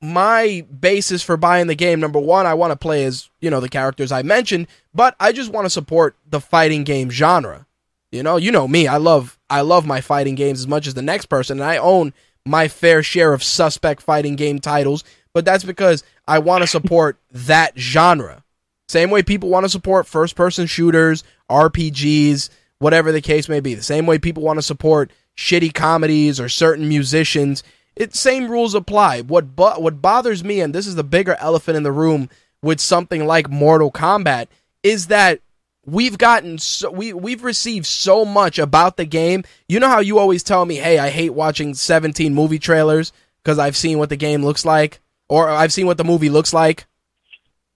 my 0.04 0.66
basis 0.80 1.22
for 1.22 1.38
buying 1.38 1.66
the 1.66 1.74
game 1.74 1.98
number 1.98 2.18
one, 2.18 2.46
I 2.46 2.52
want 2.52 2.72
to 2.72 2.76
play 2.76 3.04
as 3.04 3.30
you 3.40 3.48
know 3.48 3.60
the 3.60 3.70
characters 3.70 4.12
I 4.12 4.22
mentioned, 4.22 4.66
but 4.92 5.16
I 5.18 5.32
just 5.32 5.50
want 5.50 5.64
to 5.64 5.70
support 5.70 6.14
the 6.28 6.40
fighting 6.40 6.84
game 6.84 7.10
genre. 7.10 7.66
You 8.12 8.22
know, 8.22 8.36
you 8.36 8.52
know 8.52 8.68
me. 8.68 8.86
I 8.86 8.98
love 8.98 9.38
I 9.48 9.62
love 9.62 9.86
my 9.86 10.02
fighting 10.02 10.34
games 10.34 10.60
as 10.60 10.68
much 10.68 10.86
as 10.86 10.94
the 10.94 11.02
next 11.02 11.26
person, 11.26 11.58
and 11.58 11.68
I 11.68 11.78
own 11.78 12.12
my 12.44 12.68
fair 12.68 13.02
share 13.02 13.32
of 13.32 13.42
suspect 13.42 14.02
fighting 14.02 14.36
game 14.36 14.58
titles. 14.58 15.04
But 15.32 15.46
that's 15.46 15.64
because 15.64 16.04
I 16.28 16.38
want 16.38 16.62
to 16.62 16.68
support 16.68 17.18
that 17.30 17.78
genre. 17.78 18.44
Same 18.88 19.10
way 19.10 19.22
people 19.22 19.48
want 19.48 19.64
to 19.64 19.70
support 19.70 20.06
first 20.06 20.36
person 20.36 20.66
shooters, 20.66 21.24
RPGs, 21.50 22.50
whatever 22.78 23.10
the 23.10 23.22
case 23.22 23.48
may 23.48 23.60
be. 23.60 23.74
The 23.74 23.82
same 23.82 24.04
way 24.04 24.18
people 24.18 24.42
want 24.42 24.58
to 24.58 24.62
support 24.62 25.10
shitty 25.34 25.72
comedies 25.72 26.38
or 26.38 26.50
certain 26.50 26.88
musicians. 26.88 27.64
It 27.96 28.14
same 28.14 28.50
rules 28.50 28.74
apply. 28.74 29.22
What 29.22 29.54
bo- 29.54 29.78
what 29.78 30.02
bothers 30.02 30.42
me, 30.42 30.60
and 30.60 30.74
this 30.74 30.86
is 30.86 30.94
the 30.96 31.04
bigger 31.04 31.36
elephant 31.38 31.76
in 31.76 31.82
the 31.82 31.92
room 31.92 32.28
with 32.62 32.80
something 32.80 33.26
like 33.26 33.50
Mortal 33.50 33.90
Kombat, 33.92 34.46
is 34.82 35.06
that 35.08 35.40
we've 35.86 36.18
gotten 36.18 36.58
so 36.58 36.90
we 36.90 37.12
we've 37.12 37.44
received 37.44 37.86
so 37.86 38.24
much 38.24 38.58
about 38.58 38.96
the 38.96 39.04
game. 39.04 39.44
You 39.68 39.80
know 39.80 39.88
how 39.88 40.00
you 40.00 40.18
always 40.18 40.42
tell 40.42 40.64
me, 40.64 40.76
"Hey, 40.76 40.98
I 40.98 41.10
hate 41.10 41.34
watching 41.34 41.74
17 41.74 42.34
movie 42.34 42.58
trailers 42.58 43.12
because 43.42 43.58
I've 43.58 43.76
seen 43.76 43.98
what 43.98 44.08
the 44.08 44.16
game 44.16 44.44
looks 44.44 44.64
like 44.64 45.00
or 45.28 45.48
I've 45.48 45.72
seen 45.72 45.86
what 45.86 45.98
the 45.98 46.04
movie 46.04 46.30
looks 46.30 46.52
like." 46.52 46.86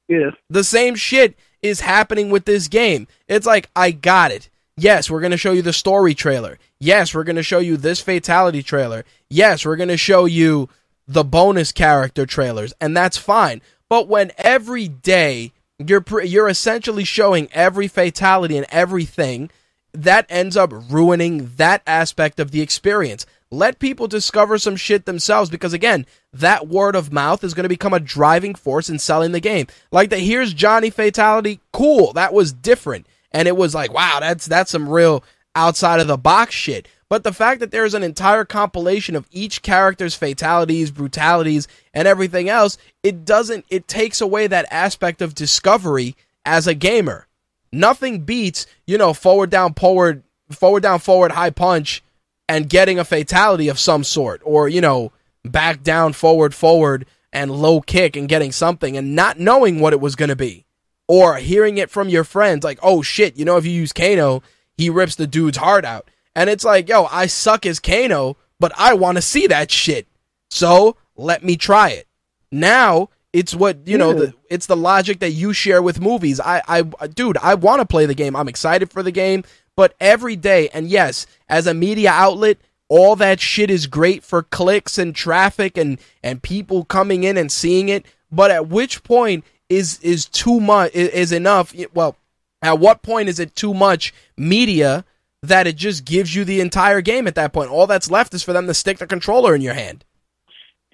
Yeah, 0.09 0.31
The 0.49 0.65
same 0.65 0.95
shit 0.95 1.37
is 1.61 1.81
happening 1.81 2.31
with 2.31 2.47
this 2.47 2.67
game. 2.67 3.07
It's 3.29 3.47
like, 3.47 3.69
I 3.77 3.91
got 3.91 4.31
it. 4.31 4.49
Yes, 4.75 5.11
we're 5.11 5.21
going 5.21 5.33
to 5.33 5.37
show 5.37 5.53
you 5.53 5.61
the 5.61 5.73
story 5.75 6.15
trailer. 6.15 6.59
Yes, 6.81 7.15
we're 7.15 7.25
going 7.25 7.37
to 7.37 7.43
show 7.43 7.59
you 7.59 7.77
this 7.77 8.01
fatality 8.01 8.63
trailer. 8.63 9.05
Yes, 9.29 9.65
we're 9.65 9.77
going 9.77 9.89
to 9.89 9.97
show 9.97 10.27
you 10.27 10.69
the 11.07 11.25
bonus 11.25 11.73
character 11.73 12.27
trailers, 12.27 12.73
and 12.81 12.97
that's 12.97 13.17
fine. 13.17 13.63
But 13.89 14.09
when 14.09 14.31
every 14.37 14.87
day 14.87 15.53
you're 15.79 16.05
you're 16.23 16.49
essentially 16.49 17.05
showing 17.05 17.49
every 17.53 17.89
fatality 17.89 18.57
and 18.57 18.67
everything, 18.71 19.51
that 19.93 20.27
ends 20.29 20.57
up 20.57 20.73
ruining 20.91 21.53
that 21.57 21.83
aspect 21.87 22.39
of 22.39 22.51
the 22.51 22.61
experience. 22.61 23.27
Let 23.51 23.79
people 23.79 24.07
discover 24.07 24.59
some 24.59 24.77
shit 24.77 25.07
themselves 25.07 25.51
because 25.51 25.73
again, 25.73 26.05
that 26.33 26.69
word 26.69 26.95
of 26.95 27.13
mouth 27.13 27.43
is 27.43 27.55
going 27.55 27.65
to 27.65 27.69
become 27.69 27.95
a 27.95 28.01
driving 28.01 28.55
force 28.55 28.91
in 28.91 28.99
selling 28.99 29.33
the 29.33 29.41
game. 29.41 29.67
Like 29.91 30.11
the 30.11 30.19
here's 30.19 30.53
Johnny 30.53 30.91
fatality, 30.91 31.61
cool, 31.73 32.13
that 32.13 32.35
was 32.35 32.53
different. 32.53 33.07
And 33.33 33.49
it 33.49 33.57
was 33.57 33.75
like, 33.75 33.93
wow, 33.93 34.19
that's 34.21 34.47
that's 34.47 34.71
some 34.71 34.89
real 34.89 35.25
outside 35.59 35.99
of 36.01 36.07
the 36.07 36.17
box 36.17 36.55
shit. 36.55 36.89
But 37.09 37.25
the 37.25 37.33
fact 37.33 37.61
that 37.61 37.71
there's 37.71 37.95
an 37.95 38.03
entire 38.03 38.45
compilation 38.45 39.17
of 39.17 39.27
each 39.31 39.63
character's 39.63 40.15
fatalities, 40.15 40.91
brutalities, 40.91 41.67
and 41.93 42.07
everything 42.07 42.49
else, 42.49 42.79
it 43.03 43.25
doesn't 43.25 43.65
it 43.69 43.89
takes 43.89 44.21
away 44.21 44.47
that 44.47 44.67
aspect 44.71 45.21
of 45.21 45.35
discovery 45.35 46.15
as 46.45 46.67
a 46.67 46.75
gamer. 46.75 47.27
Nothing 47.73 48.21
beats, 48.21 48.67
you 48.87 48.97
know, 48.99 49.13
forward 49.13 49.51
down 49.51 49.75
forward 49.75 50.23
forward 50.51 50.83
down 50.83 51.01
forward 51.01 51.33
high 51.33 51.51
punch 51.51 52.03
and 52.49 52.69
getting 52.69 52.99
a 52.99 53.05
fatality 53.05 53.69
of 53.69 53.79
some 53.79 54.05
sort 54.05 54.41
or, 54.45 54.69
you 54.69 54.81
know, 54.81 55.13
back 55.45 55.83
down 55.83 56.13
forward 56.13 56.55
forward 56.55 57.05
and 57.33 57.51
low 57.51 57.81
kick 57.81 58.17
and 58.17 58.29
getting 58.29 58.53
something 58.53 58.97
and 58.97 59.17
not 59.17 59.39
knowing 59.39 59.81
what 59.81 59.93
it 59.93 60.01
was 60.01 60.15
going 60.15 60.31
to 60.31 60.37
be 60.37 60.65
or 61.07 61.37
hearing 61.37 61.79
it 61.79 61.91
from 61.91 62.09
your 62.09 62.25
friends 62.25 62.65
like, 62.65 62.79
"Oh 62.83 63.03
shit, 63.03 63.37
you 63.37 63.45
know 63.45 63.57
if 63.57 63.67
you 63.67 63.73
use 63.73 63.93
Kano, 63.93 64.43
he 64.79 64.89
rips 64.89 65.17
the 65.17 65.27
dude's 65.27 65.59
heart 65.59 65.85
out." 65.85 66.09
And 66.35 66.49
it's 66.49 66.65
like, 66.65 66.89
"Yo, 66.89 67.05
I 67.13 67.27
suck 67.27 67.67
as 67.67 67.79
Kano, 67.81 68.37
but 68.59 68.73
I 68.79 68.95
want 68.95 69.17
to 69.17 69.23
see 69.23 69.47
that 69.49 69.71
shit." 69.71 70.07
So, 70.51 70.97
let 71.17 71.45
me 71.45 71.57
try 71.57 71.91
it. 71.91 72.07
Now, 72.51 73.11
it's 73.33 73.55
what, 73.55 73.87
you 73.87 73.99
know, 73.99 74.11
Yeah. 74.13 74.19
the, 74.21 74.35
it's 74.49 74.67
the 74.67 74.77
logic 74.77 75.19
that 75.21 75.33
you 75.33 75.53
share 75.53 75.83
with 75.83 76.01
movies. 76.01 76.41
I 76.41 76.63
I 76.67 77.07
dude, 77.09 77.37
I 77.43 77.55
want 77.55 77.81
to 77.81 77.87
play 77.87 78.07
the 78.07 78.15
game. 78.15 78.35
I'm 78.35 78.49
excited 78.49 78.91
for 78.91 79.03
the 79.03 79.11
game, 79.11 79.45
but 79.77 79.95
every 80.01 80.37
day 80.37 80.71
and 80.73 80.89
yes, 80.89 81.27
as 81.49 81.67
a 81.67 81.75
media 81.75 82.11
outlet, 82.11 82.57
all 82.89 83.17
that 83.17 83.39
shit 83.41 83.71
is 83.71 83.87
great 83.87 84.25
for 84.25 84.43
clicks 84.43 84.97
and 84.97 85.15
traffic 85.15 85.77
and 85.77 85.99
and 86.23 86.43
people 86.43 86.85
coming 86.87 87.25
in 87.25 87.37
and 87.37 87.53
seeing 87.53 87.91
it, 87.91 88.07
but 88.33 88.51
at 88.51 88.69
which 88.69 89.03
point 89.03 89.45
is 89.69 89.99
is 90.01 90.25
too 90.25 90.59
much 90.59 90.95
is, 90.95 91.09
is 91.11 91.33
enough 91.33 91.75
well, 91.93 92.17
at 92.63 92.79
what 92.79 93.03
point 93.03 93.29
is 93.29 93.39
it 93.39 93.55
too 93.55 93.75
much 93.75 94.13
media 94.37 95.05
that 95.43 95.67
it 95.67 95.77
just 95.77 96.05
gives 96.05 96.35
you 96.35 96.45
the 96.45 96.61
entire 96.61 97.01
game 97.01 97.27
at 97.27 97.35
that 97.37 97.53
point? 97.53 97.71
All 97.71 97.87
that's 97.87 98.11
left 98.11 98.35
is 98.35 98.43
for 98.43 98.53
them 98.53 98.67
to 98.67 98.75
stick 98.75 98.99
the 98.99 99.07
controller 99.07 99.55
in 99.55 99.61
your 99.61 99.75
hand. 99.75 100.05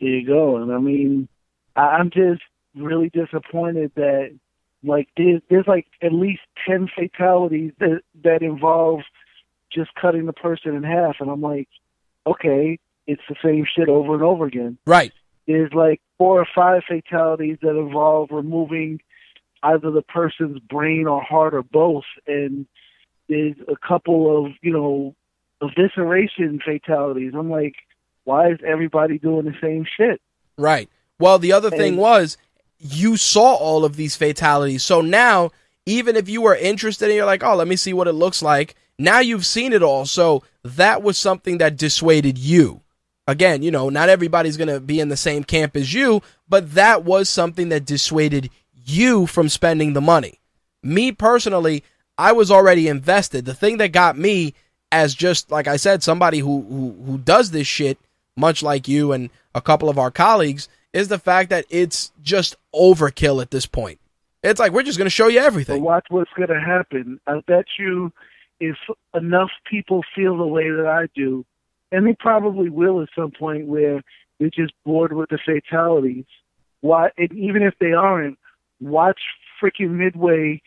there 0.00 0.10
you 0.10 0.26
go. 0.26 0.56
And 0.56 0.72
I 0.72 0.78
mean, 0.78 1.28
I'm 1.76 2.10
just 2.10 2.42
really 2.74 3.10
disappointed 3.10 3.92
that 3.94 4.36
like 4.82 5.08
there's 5.16 5.40
there's 5.48 5.66
like 5.66 5.86
at 6.02 6.12
least 6.12 6.42
ten 6.66 6.88
fatalities 6.94 7.72
that 7.78 8.02
that 8.22 8.42
involve 8.42 9.00
just 9.72 9.94
cutting 9.94 10.26
the 10.26 10.32
person 10.32 10.74
in 10.74 10.82
half, 10.82 11.16
and 11.20 11.30
I'm 11.30 11.40
like, 11.40 11.68
okay, 12.26 12.78
it's 13.06 13.22
the 13.28 13.36
same 13.42 13.64
shit 13.74 13.88
over 13.88 14.14
and 14.14 14.22
over 14.22 14.46
again. 14.46 14.78
Right. 14.86 15.12
There's 15.46 15.72
like 15.72 16.00
four 16.16 16.40
or 16.40 16.46
five 16.54 16.82
fatalities 16.86 17.58
that 17.62 17.76
involve 17.76 18.30
removing 18.30 19.00
either 19.64 19.90
the 19.90 20.02
person's 20.02 20.58
brain 20.60 21.06
or 21.06 21.22
heart 21.22 21.54
or 21.54 21.62
both, 21.62 22.04
and 22.26 22.66
there's 23.28 23.56
a 23.68 23.76
couple 23.76 24.46
of 24.46 24.52
you 24.62 24.72
know 24.72 25.14
evisceration 25.62 26.62
fatalities. 26.62 27.32
I'm 27.36 27.50
like, 27.50 27.74
why 28.24 28.50
is 28.50 28.58
everybody 28.66 29.18
doing 29.18 29.46
the 29.46 29.54
same 29.60 29.86
shit? 29.96 30.20
Right. 30.56 30.88
Well, 31.18 31.38
the 31.38 31.52
other 31.52 31.70
thing 31.70 31.96
was 31.96 32.36
you 32.78 33.16
saw 33.16 33.54
all 33.54 33.84
of 33.84 33.96
these 33.96 34.16
fatalities. 34.16 34.82
So 34.82 35.00
now 35.00 35.52
even 35.86 36.16
if 36.16 36.28
you 36.28 36.40
were 36.40 36.56
interested 36.56 37.06
and 37.06 37.14
you're 37.14 37.26
like, 37.26 37.42
oh, 37.42 37.56
let 37.56 37.68
me 37.68 37.76
see 37.76 37.92
what 37.92 38.08
it 38.08 38.12
looks 38.12 38.42
like. 38.42 38.74
Now 38.98 39.20
you've 39.20 39.46
seen 39.46 39.72
it 39.72 39.82
all. 39.82 40.06
So 40.06 40.42
that 40.62 41.02
was 41.02 41.18
something 41.18 41.58
that 41.58 41.76
dissuaded 41.76 42.38
you. 42.38 42.80
Again, 43.26 43.62
you 43.62 43.70
know, 43.70 43.88
not 43.88 44.08
everybody's 44.08 44.56
going 44.56 44.68
to 44.68 44.80
be 44.80 45.00
in 45.00 45.08
the 45.08 45.16
same 45.16 45.44
camp 45.44 45.76
as 45.76 45.94
you, 45.94 46.22
but 46.48 46.74
that 46.74 47.04
was 47.04 47.28
something 47.28 47.70
that 47.70 47.86
dissuaded 47.86 48.50
you 48.84 49.26
from 49.26 49.48
spending 49.48 49.92
the 49.92 50.00
money. 50.00 50.40
Me 50.82 51.12
personally, 51.12 51.82
I 52.18 52.32
was 52.32 52.50
already 52.50 52.88
invested. 52.88 53.44
The 53.44 53.54
thing 53.54 53.78
that 53.78 53.92
got 53.92 54.16
me 54.16 54.54
as 54.94 55.12
just 55.12 55.50
like 55.50 55.66
I 55.66 55.76
said, 55.76 56.02
somebody 56.02 56.38
who 56.38 56.62
who, 56.62 56.96
who 57.04 57.18
does 57.18 57.50
this 57.50 57.66
shit, 57.66 57.98
much 58.36 58.62
like 58.62 58.86
you 58.86 59.12
and 59.12 59.28
a 59.54 59.60
couple 59.60 59.88
of 59.88 59.98
our 59.98 60.10
colleagues, 60.10 60.68
is 60.92 61.08
the 61.08 61.18
fact 61.18 61.50
that 61.50 61.66
it's 61.68 62.12
just 62.22 62.54
overkill 62.72 63.42
at 63.42 63.50
this 63.50 63.66
point. 63.66 63.98
It's 64.44 64.60
like 64.60 64.72
we're 64.72 64.84
just 64.84 64.98
going 64.98 65.06
to 65.06 65.10
show 65.10 65.26
you 65.26 65.40
everything. 65.40 65.80
But 65.80 65.84
watch 65.84 66.06
what's 66.10 66.30
going 66.36 66.48
to 66.48 66.60
happen. 66.60 67.18
I 67.26 67.40
bet 67.46 67.64
you, 67.76 68.12
if 68.60 68.76
enough 69.14 69.50
people 69.68 70.02
feel 70.14 70.36
the 70.38 70.46
way 70.46 70.70
that 70.70 70.86
I 70.86 71.08
do, 71.16 71.44
and 71.90 72.06
they 72.06 72.14
probably 72.14 72.68
will 72.68 73.02
at 73.02 73.08
some 73.16 73.32
point, 73.32 73.66
where 73.66 74.00
they're 74.38 74.50
just 74.50 74.74
bored 74.84 75.12
with 75.12 75.30
the 75.30 75.38
fatalities. 75.44 76.26
Why? 76.82 77.10
And 77.18 77.32
even 77.32 77.62
if 77.62 77.74
they 77.80 77.92
aren't, 77.92 78.38
watch 78.80 79.20
freaking 79.62 79.90
Midway. 79.90 80.62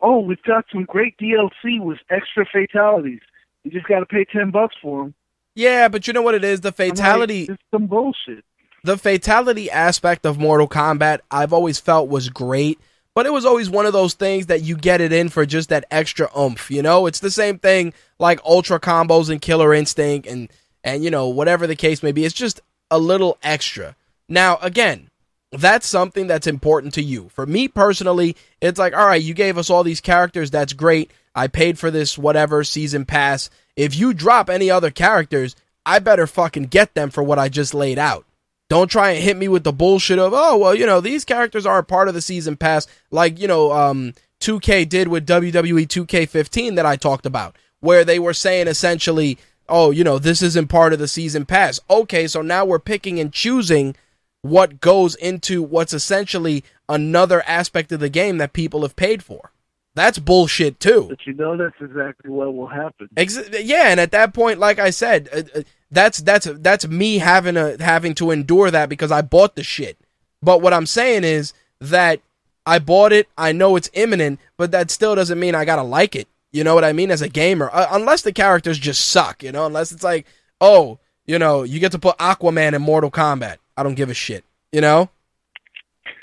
Oh, 0.00 0.20
we've 0.20 0.42
got 0.42 0.64
some 0.72 0.84
great 0.84 1.16
DLC 1.18 1.80
with 1.80 1.98
extra 2.10 2.46
fatalities. 2.50 3.20
You 3.64 3.70
just 3.70 3.86
got 3.86 4.00
to 4.00 4.06
pay 4.06 4.24
ten 4.24 4.50
bucks 4.50 4.76
for 4.80 5.04
them. 5.04 5.14
Yeah, 5.54 5.88
but 5.88 6.06
you 6.06 6.12
know 6.12 6.22
what 6.22 6.34
it 6.34 6.44
is? 6.44 6.60
The 6.60 6.72
fatality. 6.72 7.42
Like, 7.42 7.50
it's 7.50 7.62
some 7.70 7.86
bullshit. 7.86 8.44
The 8.82 8.96
fatality 8.96 9.70
aspect 9.70 10.24
of 10.24 10.38
Mortal 10.38 10.68
Kombat, 10.68 11.20
I've 11.30 11.52
always 11.52 11.78
felt 11.78 12.08
was 12.08 12.30
great 12.30 12.80
but 13.14 13.26
it 13.26 13.32
was 13.32 13.44
always 13.44 13.68
one 13.68 13.86
of 13.86 13.92
those 13.92 14.14
things 14.14 14.46
that 14.46 14.62
you 14.62 14.76
get 14.76 15.00
it 15.00 15.12
in 15.12 15.28
for 15.28 15.44
just 15.44 15.68
that 15.68 15.84
extra 15.90 16.28
oomph, 16.38 16.70
you 16.70 16.82
know? 16.82 17.06
It's 17.06 17.20
the 17.20 17.30
same 17.30 17.58
thing 17.58 17.92
like 18.18 18.40
ultra 18.44 18.78
combos 18.78 19.30
and 19.30 19.40
killer 19.40 19.74
instinct 19.74 20.26
and 20.26 20.50
and 20.82 21.04
you 21.04 21.10
know, 21.10 21.28
whatever 21.28 21.66
the 21.66 21.76
case 21.76 22.02
may 22.02 22.12
be. 22.12 22.24
It's 22.24 22.34
just 22.34 22.60
a 22.90 22.98
little 22.98 23.36
extra. 23.42 23.96
Now, 24.28 24.58
again, 24.62 25.09
that's 25.52 25.86
something 25.86 26.26
that's 26.26 26.46
important 26.46 26.94
to 26.94 27.02
you. 27.02 27.28
For 27.30 27.46
me 27.46 27.68
personally, 27.68 28.36
it's 28.60 28.78
like, 28.78 28.94
all 28.94 29.06
right, 29.06 29.22
you 29.22 29.34
gave 29.34 29.58
us 29.58 29.70
all 29.70 29.82
these 29.82 30.00
characters, 30.00 30.50
that's 30.50 30.72
great. 30.72 31.10
I 31.34 31.48
paid 31.48 31.78
for 31.78 31.90
this 31.90 32.16
whatever 32.18 32.64
season 32.64 33.04
pass. 33.04 33.50
If 33.76 33.96
you 33.96 34.14
drop 34.14 34.50
any 34.50 34.70
other 34.70 34.90
characters, 34.90 35.56
I 35.84 35.98
better 35.98 36.26
fucking 36.26 36.64
get 36.64 36.94
them 36.94 37.10
for 37.10 37.22
what 37.22 37.38
I 37.38 37.48
just 37.48 37.74
laid 37.74 37.98
out. 37.98 38.26
Don't 38.68 38.90
try 38.90 39.10
and 39.10 39.22
hit 39.22 39.36
me 39.36 39.48
with 39.48 39.64
the 39.64 39.72
bullshit 39.72 40.20
of, 40.20 40.32
oh, 40.34 40.56
well, 40.56 40.74
you 40.74 40.86
know, 40.86 41.00
these 41.00 41.24
characters 41.24 41.66
aren't 41.66 41.88
part 41.88 42.06
of 42.06 42.14
the 42.14 42.20
season 42.20 42.56
pass, 42.56 42.86
like, 43.10 43.40
you 43.40 43.48
know, 43.48 43.72
um, 43.72 44.14
2K 44.40 44.88
did 44.88 45.08
with 45.08 45.26
WWE 45.26 45.86
2K15 45.86 46.76
that 46.76 46.86
I 46.86 46.94
talked 46.94 47.26
about, 47.26 47.56
where 47.80 48.04
they 48.04 48.20
were 48.20 48.34
saying 48.34 48.68
essentially, 48.68 49.38
oh, 49.68 49.90
you 49.90 50.04
know, 50.04 50.18
this 50.18 50.42
isn't 50.42 50.68
part 50.68 50.92
of 50.92 51.00
the 51.00 51.08
season 51.08 51.46
pass. 51.46 51.80
Okay, 51.88 52.28
so 52.28 52.42
now 52.42 52.64
we're 52.64 52.78
picking 52.78 53.18
and 53.18 53.32
choosing 53.32 53.96
what 54.42 54.80
goes 54.80 55.14
into 55.14 55.62
what's 55.62 55.92
essentially 55.92 56.64
another 56.88 57.42
aspect 57.46 57.92
of 57.92 58.00
the 58.00 58.08
game 58.08 58.38
that 58.38 58.52
people 58.52 58.82
have 58.82 58.96
paid 58.96 59.22
for. 59.22 59.52
That's 59.94 60.18
bullshit 60.18 60.78
too. 60.78 61.06
But 61.08 61.26
you 61.26 61.34
know 61.34 61.56
that's 61.56 61.74
exactly 61.80 62.30
what 62.30 62.54
will 62.54 62.68
happen. 62.68 63.08
Ex- 63.16 63.50
yeah, 63.62 63.88
and 63.88 63.98
at 63.98 64.12
that 64.12 64.32
point, 64.32 64.58
like 64.58 64.78
I 64.78 64.90
said, 64.90 65.28
uh, 65.32 65.58
uh 65.58 65.62
that's 65.90 66.18
that's 66.18 66.46
that's 66.46 66.86
me 66.86 67.18
having 67.18 67.56
a 67.56 67.82
having 67.82 68.14
to 68.14 68.30
endure 68.30 68.70
that 68.70 68.88
because 68.88 69.10
I 69.10 69.22
bought 69.22 69.56
the 69.56 69.64
shit. 69.64 69.98
But 70.40 70.62
what 70.62 70.72
I'm 70.72 70.86
saying 70.86 71.24
is 71.24 71.52
that 71.80 72.20
I 72.64 72.78
bought 72.78 73.12
it. 73.12 73.28
I 73.36 73.52
know 73.52 73.74
it's 73.74 73.90
imminent, 73.92 74.38
but 74.56 74.70
that 74.70 74.90
still 74.90 75.16
doesn't 75.16 75.40
mean 75.40 75.56
I 75.56 75.64
gotta 75.64 75.82
like 75.82 76.14
it. 76.14 76.28
You 76.52 76.62
know 76.62 76.74
what 76.74 76.84
I 76.84 76.92
mean? 76.92 77.10
As 77.10 77.22
a 77.22 77.28
gamer, 77.28 77.70
uh, 77.72 77.88
unless 77.90 78.22
the 78.22 78.32
characters 78.32 78.78
just 78.78 79.08
suck. 79.08 79.42
You 79.42 79.50
know, 79.50 79.66
unless 79.66 79.90
it's 79.90 80.04
like, 80.04 80.26
oh, 80.60 81.00
you 81.26 81.38
know, 81.38 81.64
you 81.64 81.80
get 81.80 81.92
to 81.92 81.98
put 81.98 82.18
Aquaman 82.18 82.74
in 82.74 82.82
Mortal 82.82 83.10
Kombat. 83.10 83.56
I 83.76 83.82
don't 83.82 83.94
give 83.94 84.10
a 84.10 84.14
shit. 84.14 84.44
You 84.72 84.80
know. 84.80 85.10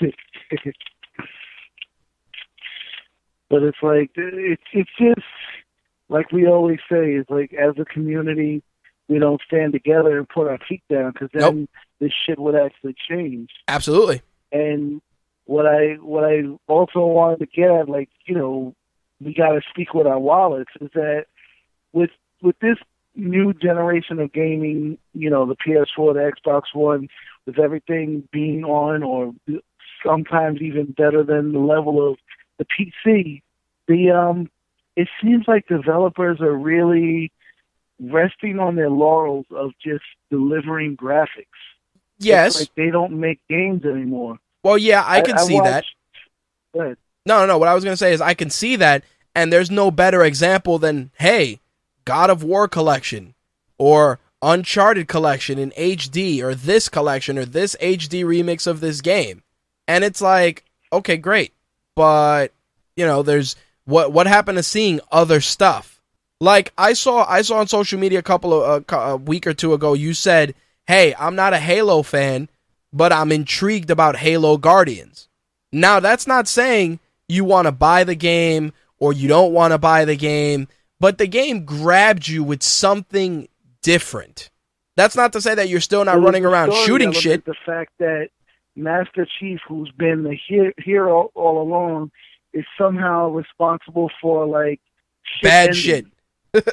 but 3.50 3.62
it's 3.62 3.78
like 3.82 4.10
it's 4.16 4.62
it's 4.72 4.90
just 4.98 5.26
like 6.08 6.32
we 6.32 6.46
always 6.46 6.78
say. 6.90 7.14
It's 7.14 7.30
like 7.30 7.52
as 7.52 7.74
a 7.78 7.84
community, 7.84 8.62
we 9.08 9.18
don't 9.18 9.40
stand 9.46 9.72
together 9.72 10.18
and 10.18 10.28
put 10.28 10.48
our 10.48 10.58
feet 10.68 10.82
down 10.90 11.12
because 11.12 11.30
then 11.32 11.60
nope. 11.60 11.68
this 12.00 12.12
shit 12.26 12.38
would 12.38 12.54
actually 12.54 12.94
change. 13.08 13.50
Absolutely. 13.66 14.22
And 14.52 15.00
what 15.44 15.66
I 15.66 15.94
what 16.00 16.24
I 16.24 16.42
also 16.66 17.00
wanted 17.00 17.40
to 17.40 17.46
get 17.46 17.70
at, 17.70 17.88
like 17.88 18.10
you 18.26 18.34
know, 18.34 18.74
we 19.20 19.34
got 19.34 19.52
to 19.52 19.60
speak 19.70 19.94
with 19.94 20.06
our 20.06 20.18
wallets. 20.18 20.70
Is 20.80 20.90
that 20.94 21.26
with 21.92 22.10
with 22.42 22.58
this 22.60 22.78
new 23.14 23.52
generation 23.52 24.20
of 24.20 24.32
gaming, 24.32 24.98
you 25.12 25.28
know, 25.28 25.46
the 25.46 25.56
PS4, 25.56 26.14
the 26.14 26.32
Xbox 26.32 26.62
One, 26.72 27.08
with 27.48 27.58
everything 27.58 28.28
being 28.30 28.62
on, 28.62 29.02
or 29.02 29.32
sometimes 30.06 30.60
even 30.60 30.92
better 30.92 31.24
than 31.24 31.52
the 31.52 31.58
level 31.58 32.06
of 32.06 32.18
the 32.58 32.66
PC, 32.66 33.40
the 33.88 34.10
um, 34.10 34.50
it 34.96 35.08
seems 35.22 35.46
like 35.48 35.66
developers 35.66 36.42
are 36.42 36.54
really 36.54 37.32
resting 37.98 38.58
on 38.58 38.76
their 38.76 38.90
laurels 38.90 39.46
of 39.50 39.70
just 39.82 40.04
delivering 40.30 40.94
graphics. 40.94 41.46
Yes, 42.18 42.60
like 42.60 42.74
they 42.76 42.90
don't 42.90 43.18
make 43.18 43.40
games 43.48 43.86
anymore. 43.86 44.38
Well, 44.62 44.76
yeah, 44.76 45.02
I 45.06 45.22
can 45.22 45.38
I, 45.38 45.42
see 45.42 45.58
I 45.58 45.62
watched, 45.62 45.96
that. 46.74 46.98
No, 47.24 47.40
no, 47.40 47.46
no. 47.46 47.58
What 47.58 47.68
I 47.68 47.74
was 47.74 47.82
going 47.82 47.94
to 47.94 47.98
say 47.98 48.12
is 48.12 48.20
I 48.20 48.34
can 48.34 48.50
see 48.50 48.76
that, 48.76 49.04
and 49.34 49.50
there's 49.50 49.70
no 49.70 49.90
better 49.90 50.22
example 50.22 50.78
than 50.78 51.12
hey, 51.18 51.60
God 52.04 52.28
of 52.28 52.42
War 52.42 52.68
collection 52.68 53.34
or 53.78 54.20
Uncharted 54.40 55.08
collection 55.08 55.58
in 55.58 55.70
HD 55.72 56.42
or 56.42 56.54
this 56.54 56.88
collection 56.88 57.38
or 57.38 57.44
this 57.44 57.76
HD 57.80 58.24
remix 58.24 58.66
of 58.66 58.80
this 58.80 59.00
game, 59.00 59.42
and 59.86 60.04
it's 60.04 60.20
like 60.20 60.64
okay, 60.92 61.16
great, 61.16 61.52
but 61.96 62.52
you 62.96 63.04
know, 63.04 63.22
there's 63.22 63.56
what 63.84 64.12
what 64.12 64.26
happened 64.26 64.56
to 64.56 64.62
seeing 64.62 65.00
other 65.10 65.40
stuff 65.40 65.98
like 66.40 66.72
I 66.78 66.92
saw, 66.92 67.24
I 67.28 67.42
saw 67.42 67.58
on 67.58 67.66
social 67.66 67.98
media 67.98 68.20
a 68.20 68.22
couple 68.22 68.62
of 68.62 68.84
uh, 68.92 68.96
a 68.96 69.16
week 69.16 69.46
or 69.46 69.54
two 69.54 69.72
ago. 69.72 69.94
You 69.94 70.14
said, 70.14 70.54
"Hey, 70.86 71.14
I'm 71.18 71.34
not 71.34 71.52
a 71.52 71.58
Halo 71.58 72.02
fan, 72.02 72.48
but 72.92 73.12
I'm 73.12 73.32
intrigued 73.32 73.90
about 73.90 74.16
Halo 74.16 74.56
Guardians." 74.56 75.28
Now, 75.72 76.00
that's 76.00 76.26
not 76.26 76.48
saying 76.48 77.00
you 77.28 77.44
want 77.44 77.66
to 77.66 77.72
buy 77.72 78.04
the 78.04 78.14
game 78.14 78.72
or 78.98 79.12
you 79.12 79.28
don't 79.28 79.52
want 79.52 79.72
to 79.72 79.78
buy 79.78 80.04
the 80.04 80.16
game, 80.16 80.68
but 81.00 81.18
the 81.18 81.26
game 81.26 81.64
grabbed 81.64 82.26
you 82.26 82.42
with 82.42 82.62
something 82.62 83.48
different. 83.82 84.50
That's 84.96 85.14
not 85.14 85.32
to 85.34 85.40
say 85.40 85.54
that 85.54 85.68
you're 85.68 85.80
still 85.80 86.04
not 86.04 86.20
running 86.20 86.44
around 86.44 86.72
shooting 86.72 87.12
shit. 87.12 87.44
The 87.44 87.54
fact 87.64 87.92
that 87.98 88.30
Master 88.74 89.26
Chief, 89.38 89.60
who's 89.66 89.90
been 89.92 90.24
the 90.24 90.36
hero 90.76 91.30
all 91.34 91.62
along, 91.62 92.10
is 92.52 92.64
somehow 92.76 93.28
responsible 93.28 94.10
for 94.20 94.46
like 94.46 94.80
shit 95.22 95.42
bad 95.42 95.68
ending. 95.68 95.82
shit. 95.82 96.06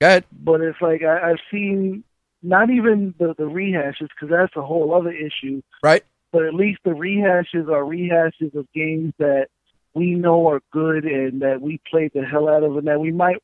Go 0.00 0.06
ahead. 0.06 0.24
But 0.32 0.60
it's 0.62 0.80
like 0.80 1.02
I, 1.02 1.30
I've 1.30 1.40
seen 1.50 2.04
not 2.42 2.70
even 2.70 3.14
the 3.18 3.34
the 3.38 3.44
rehashes 3.44 4.08
because 4.08 4.30
that's 4.30 4.56
a 4.56 4.62
whole 4.62 4.94
other 4.94 5.12
issue. 5.12 5.62
Right. 5.82 6.04
But 6.32 6.44
at 6.46 6.54
least 6.54 6.80
the 6.84 6.90
rehashes 6.90 7.68
are 7.68 7.84
rehashes 7.84 8.54
of 8.56 8.66
games 8.74 9.12
that 9.18 9.46
we 9.94 10.14
know 10.14 10.48
are 10.48 10.60
good 10.72 11.04
and 11.04 11.42
that 11.42 11.60
we 11.60 11.80
played 11.88 12.10
the 12.14 12.24
hell 12.24 12.48
out 12.48 12.64
of, 12.64 12.76
and 12.76 12.88
that 12.88 13.00
we 13.00 13.12
might 13.12 13.42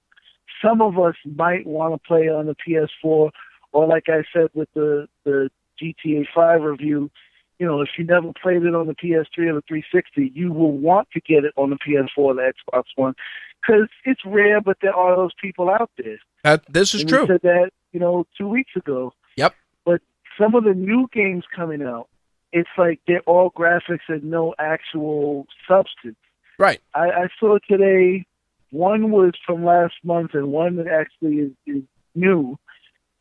some 0.63 0.81
of 0.81 0.99
us 0.99 1.15
might 1.25 1.67
want 1.67 1.95
to 1.95 2.07
play 2.07 2.29
on 2.29 2.47
the 2.47 2.57
PS4, 2.57 3.31
or 3.73 3.87
like 3.87 4.09
I 4.09 4.25
said 4.33 4.49
with 4.55 4.69
the 4.75 5.09
the 5.25 5.51
GTA 5.81 6.27
5 6.35 6.63
review, 6.63 7.11
you 7.59 7.67
know, 7.67 7.81
if 7.81 7.91
you 7.99 8.05
never 8.05 8.33
played 8.41 8.63
it 8.63 8.75
on 8.75 8.87
the 8.87 8.95
PS3 8.95 9.49
or 9.49 9.55
the 9.55 9.63
360, 9.69 10.33
you 10.35 10.53
will 10.53 10.77
want 10.77 11.09
to 11.13 11.21
get 11.21 11.45
it 11.45 11.53
on 11.57 11.71
the 11.71 11.77
PS4 11.77 12.09
or 12.17 12.35
the 12.35 12.53
Xbox 12.53 12.85
One 12.97 13.15
because 13.61 13.89
it's 14.05 14.21
rare, 14.25 14.61
but 14.61 14.79
there 14.81 14.95
are 14.95 15.17
those 15.17 15.33
people 15.41 15.71
out 15.71 15.91
there. 15.99 16.19
Uh, 16.45 16.59
this 16.69 16.95
is 16.95 17.03
and 17.03 17.11
true. 17.11 17.27
said 17.27 17.41
that 17.43 17.71
you 17.93 18.01
know 18.01 18.27
two 18.37 18.49
weeks 18.49 18.73
ago. 18.77 19.13
Yep. 19.37 19.55
But 19.85 20.01
some 20.39 20.55
of 20.55 20.65
the 20.65 20.75
new 20.75 21.09
games 21.13 21.45
coming 21.55 21.83
out, 21.83 22.09
it's 22.53 22.69
like 22.79 23.01
they're 23.07 23.21
all 23.21 23.51
graphics 23.51 24.09
and 24.09 24.25
no 24.25 24.55
actual 24.59 25.47
substance. 25.69 26.17
Right. 26.59 26.81
I, 26.95 27.11
I 27.11 27.29
saw 27.39 27.59
today. 27.69 28.27
One 28.71 29.11
was 29.11 29.33
from 29.45 29.65
last 29.65 29.95
month, 30.05 30.31
and 30.35 30.53
one 30.53 30.77
that 30.77 30.87
actually 30.87 31.37
is, 31.37 31.53
is 31.67 31.83
new. 32.15 32.59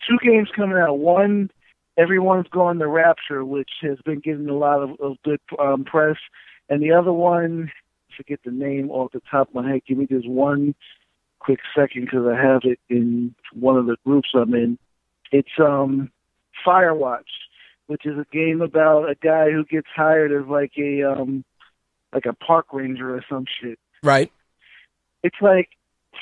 Two 0.07 0.17
games 0.23 0.49
coming 0.55 0.77
out. 0.77 0.99
One, 0.99 1.49
everyone's 1.97 2.47
going 2.51 2.79
to 2.79 2.87
Rapture, 2.87 3.43
which 3.43 3.69
has 3.81 3.97
been 4.05 4.19
getting 4.19 4.47
a 4.47 4.53
lot 4.53 4.81
of, 4.81 4.91
of 4.99 5.17
good 5.23 5.39
um, 5.59 5.83
press, 5.83 6.17
and 6.69 6.81
the 6.81 6.91
other 6.91 7.11
one 7.11 7.71
forget 8.19 8.39
the 8.43 8.51
name 8.51 8.91
off 8.91 9.11
the 9.13 9.21
top 9.31 9.47
of 9.47 9.55
my 9.55 9.69
head. 9.69 9.81
Give 9.87 9.97
me 9.97 10.05
just 10.05 10.27
one 10.27 10.75
quick 11.39 11.59
second 11.75 12.05
because 12.05 12.27
I 12.27 12.35
have 12.35 12.61
it 12.65 12.79
in 12.89 13.33
one 13.53 13.77
of 13.77 13.85
the 13.85 13.95
groups 14.05 14.29
I'm 14.35 14.53
in. 14.53 14.77
It's 15.31 15.49
um 15.57 16.11
Firewatch, 16.65 17.23
which 17.87 18.05
is 18.05 18.17
a 18.17 18.25
game 18.31 18.61
about 18.61 19.09
a 19.09 19.15
guy 19.15 19.51
who 19.51 19.63
gets 19.63 19.87
hired 19.95 20.31
as 20.31 20.47
like 20.49 20.73
a 20.77 21.03
um 21.03 21.45
like 22.13 22.25
a 22.25 22.33
park 22.33 22.67
ranger 22.73 23.15
or 23.15 23.23
some 23.29 23.45
shit. 23.61 23.79
Right. 24.03 24.31
It's 25.23 25.35
like 25.41 25.69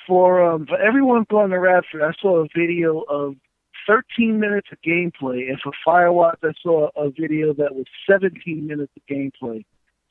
for 0.08 0.43
um 0.43 0.66
for 0.66 0.80
everyone 0.80 1.26
playing 1.26 1.50
the 1.50 1.60
Rapture, 1.60 2.06
I 2.06 2.14
saw 2.22 2.43
a 2.43 2.48
video 2.56 3.02
of 3.10 3.36
13 3.88 4.39
minutes 4.39 4.68
of 4.72 4.80
gameplay, 4.82 5.50
and 5.50 5.60
for 5.62 5.72
Firewatch, 5.86 6.38
I 6.43 6.54
saw 6.62 6.89
a 6.95 7.10
video 7.10 7.54
that 7.54 7.74
was 7.76 7.86
17 8.10 8.68
minutes 8.68 8.91
of 8.98 9.04
gameplay. 9.10 9.64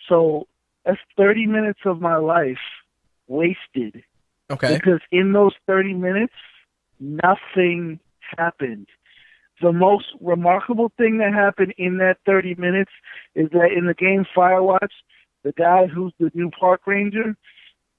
So 0.08 0.46
that's 0.84 0.98
30 1.16 1.46
minutes 1.46 1.80
of 1.84 2.00
my 2.00 2.16
life 2.16 2.58
wasted 3.28 4.02
Okay. 4.50 4.78
because 4.78 5.00
in 5.10 5.32
those 5.32 5.52
30 5.66 5.94
minutes, 5.94 6.32
nothing 7.00 7.98
happened. 8.38 8.86
The 9.60 9.72
most 9.72 10.06
remarkable 10.20 10.92
thing 10.96 11.18
that 11.18 11.34
happened 11.34 11.74
in 11.76 11.98
that 11.98 12.18
30 12.24 12.54
minutes 12.54 12.92
is 13.34 13.50
that 13.50 13.72
in 13.76 13.86
the 13.86 13.94
game 13.94 14.24
Firewatch, 14.36 14.92
the 15.42 15.52
guy 15.52 15.86
who's 15.86 16.12
the 16.20 16.30
new 16.34 16.50
park 16.50 16.82
ranger, 16.86 17.36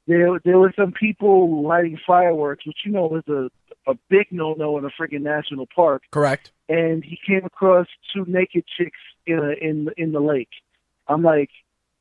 there 0.08 0.40
there 0.44 0.58
were 0.58 0.74
some 0.76 0.92
people 0.92 1.64
lighting 1.64 2.00
fireworks, 2.06 2.66
which 2.66 2.80
you 2.86 2.92
know 2.92 3.16
is 3.18 3.28
a 3.28 3.50
a 3.90 3.96
big 4.10 4.28
no 4.32 4.54
no 4.54 4.78
in 4.78 4.86
a 4.86 4.90
freaking 4.90 5.22
national 5.22 5.68
park. 5.74 6.04
Correct. 6.12 6.52
And 6.70 7.04
he 7.04 7.18
came 7.26 7.46
across 7.46 7.88
two 8.14 8.26
naked 8.28 8.66
chicks 8.78 9.00
in 9.26 9.40
a, 9.40 9.52
in 9.52 9.90
in 9.98 10.12
the 10.12 10.20
lake. 10.20 10.50
I'm 11.08 11.24
like, 11.24 11.50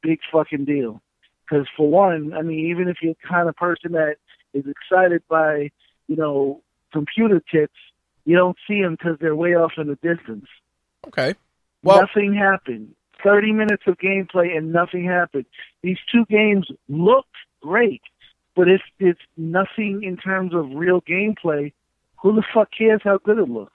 big 0.03 0.21
fucking 0.33 0.65
deal. 0.65 1.03
Because 1.45 1.67
for 1.77 1.89
one, 1.89 2.33
I 2.33 2.43
mean, 2.43 2.71
even 2.71 2.89
if 2.89 2.97
you're 3.03 3.15
the 3.15 3.29
kind 3.29 3.49
of 3.49 3.55
person 3.55 3.93
that 3.93 4.17
is 4.53 4.65
excited 4.67 5.23
by, 5.29 5.71
you 6.09 6.17
know, 6.17 6.63
computer 6.93 7.41
tips, 7.41 7.77
you 8.25 8.37
don't 8.37 8.57
see 8.67 8.83
them 8.83 8.97
because 8.99 9.17
they're 9.21 9.37
way 9.37 9.55
off 9.55 9.73
in 9.77 9.87
the 9.87 9.95
distance. 9.97 10.47
Okay. 11.07 11.35
Well, 11.85 12.01
nothing 12.01 12.35
happened. 12.35 12.95
30 13.23 13.53
minutes 13.53 13.85
of 13.87 13.97
gameplay 13.99 14.57
and 14.57 14.73
nothing 14.73 15.05
happened. 15.05 15.47
These 15.83 15.99
two 16.13 16.25
games 16.29 16.67
looked 16.89 17.37
great, 17.63 18.03
but 18.55 18.69
if 18.69 18.81
it's 18.99 19.21
nothing 19.37 20.03
in 20.03 20.17
terms 20.17 20.55
of 20.55 20.71
real 20.75 21.01
gameplay, 21.01 21.73
who 22.23 22.35
the 22.35 22.45
fuck 22.55 22.69
cares 22.77 23.01
how 23.05 23.19
good 23.19 23.39
it 23.39 23.49
looks? 23.49 23.73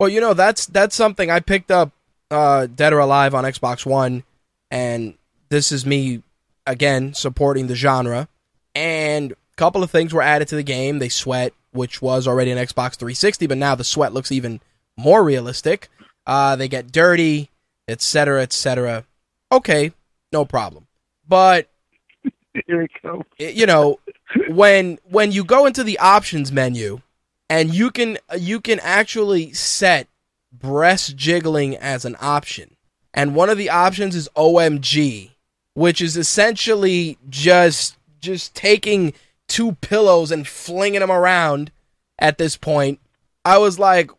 well, 0.00 0.08
you 0.08 0.20
know 0.20 0.32
that's 0.32 0.64
that's 0.64 0.96
something 0.96 1.30
I 1.30 1.40
picked 1.40 1.70
up 1.70 1.92
uh, 2.30 2.66
Dead 2.66 2.94
or 2.94 3.00
Alive 3.00 3.34
on 3.34 3.44
Xbox 3.44 3.84
One, 3.84 4.24
and 4.70 5.14
this 5.50 5.70
is 5.70 5.84
me 5.84 6.22
again 6.66 7.12
supporting 7.12 7.66
the 7.66 7.74
genre. 7.74 8.26
And 8.74 9.32
a 9.32 9.56
couple 9.56 9.82
of 9.82 9.90
things 9.90 10.14
were 10.14 10.22
added 10.22 10.48
to 10.48 10.56
the 10.56 10.62
game. 10.62 11.00
They 11.00 11.10
sweat, 11.10 11.52
which 11.72 12.00
was 12.00 12.26
already 12.26 12.50
an 12.50 12.56
Xbox 12.56 12.94
360, 12.94 13.46
but 13.46 13.58
now 13.58 13.74
the 13.74 13.84
sweat 13.84 14.14
looks 14.14 14.32
even 14.32 14.60
more 14.96 15.22
realistic. 15.22 15.90
Uh, 16.26 16.56
they 16.56 16.68
get 16.68 16.90
dirty, 16.90 17.50
etc., 17.86 18.42
etc. 18.42 19.04
Okay, 19.52 19.92
no 20.32 20.46
problem. 20.46 20.86
But 21.28 21.68
Here 22.66 22.82
it 22.82 22.90
comes. 23.00 23.24
you 23.38 23.66
know 23.66 23.98
when 24.48 24.98
when 25.08 25.32
you 25.32 25.44
go 25.44 25.66
into 25.66 25.84
the 25.84 25.98
options 25.98 26.50
menu 26.50 27.00
and 27.48 27.74
you 27.74 27.90
can 27.90 28.18
you 28.38 28.60
can 28.60 28.80
actually 28.80 29.52
set 29.52 30.08
breast 30.52 31.16
jiggling 31.16 31.76
as 31.76 32.04
an 32.04 32.16
option. 32.20 32.76
And 33.12 33.34
one 33.34 33.50
of 33.50 33.58
the 33.58 33.70
options 33.70 34.14
is 34.14 34.28
OMG 34.36 35.30
which 35.74 36.00
is 36.00 36.16
essentially 36.16 37.18
just 37.28 37.96
just 38.20 38.54
taking 38.54 39.14
two 39.48 39.72
pillows 39.80 40.30
and 40.30 40.46
flinging 40.46 41.00
them 41.00 41.10
around 41.10 41.70
at 42.18 42.38
this 42.38 42.56
point. 42.56 43.00
I 43.44 43.58
was 43.58 43.78
like 43.78 44.10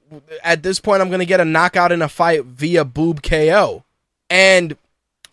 at 0.44 0.64
this 0.64 0.80
point 0.80 1.02
I'm 1.02 1.10
going 1.10 1.20
to 1.20 1.26
get 1.26 1.40
a 1.40 1.46
knockout 1.46 1.92
in 1.92 2.02
a 2.02 2.10
fight 2.10 2.46
via 2.46 2.86
boob 2.86 3.22
KO 3.22 3.84
and 4.30 4.78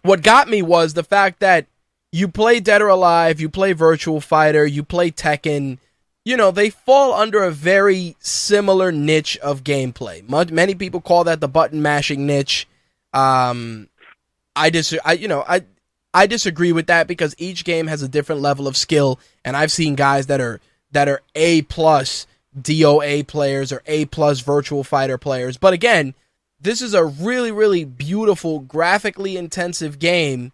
what 0.03 0.23
got 0.23 0.49
me 0.49 0.63
was 0.63 0.95
the 0.95 1.05
fact 1.05 1.41
that 1.41 1.67
you 2.13 2.29
play 2.29 2.61
Dead 2.61 2.83
or 2.83 2.89
Alive, 2.89 3.41
you 3.41 3.49
play 3.49 3.73
Virtual 3.73 4.21
Fighter, 4.21 4.65
you 4.67 4.83
play 4.83 5.11
Tekken, 5.11 5.79
you 6.25 6.37
know, 6.37 6.51
they 6.51 6.69
fall 6.69 7.15
under 7.15 7.43
a 7.43 7.51
very 7.51 8.15
similar 8.21 8.93
niche 8.93 9.39
of 9.39 9.65
gameplay. 9.65 10.23
Many 10.51 10.75
people 10.75 11.01
call 11.01 11.25
that 11.25 11.41
the 11.41 11.49
button 11.49 11.81
mashing 11.81 12.27
niche. 12.27 12.69
Um, 13.15 13.89
I 14.55 14.69
dis- 14.69 14.99
I, 15.05 15.15
you 15.15 15.27
know, 15.27 15.43
I, 15.49 15.63
I 16.13 16.27
disagree 16.27 16.73
with 16.73 16.87
that 16.89 17.07
because 17.07 17.35
each 17.39 17.65
game 17.65 17.87
has 17.87 18.03
a 18.03 18.09
different 18.09 18.43
level 18.43 18.69
of 18.69 18.77
skill, 18.77 19.19
and 19.43 19.57
I've 19.57 19.73
seen 19.73 19.95
guys 19.95 20.27
that 20.27 20.41
are 20.41 20.61
that 20.93 21.09
are 21.09 21.23
A 21.35 21.63
plus 21.63 22.27
DOA 22.61 23.27
players 23.27 23.73
or 23.73 23.83
A 23.87 24.05
plus 24.07 24.41
Virtual 24.41 24.85
Fighter 24.85 25.17
players. 25.17 25.57
But 25.57 25.73
again, 25.73 26.15
this 26.61 26.83
is 26.83 26.93
a 26.93 27.05
really, 27.05 27.53
really 27.53 27.85
beautiful, 27.85 28.59
graphically 28.61 29.37
intensive 29.37 29.99
game 29.99 30.53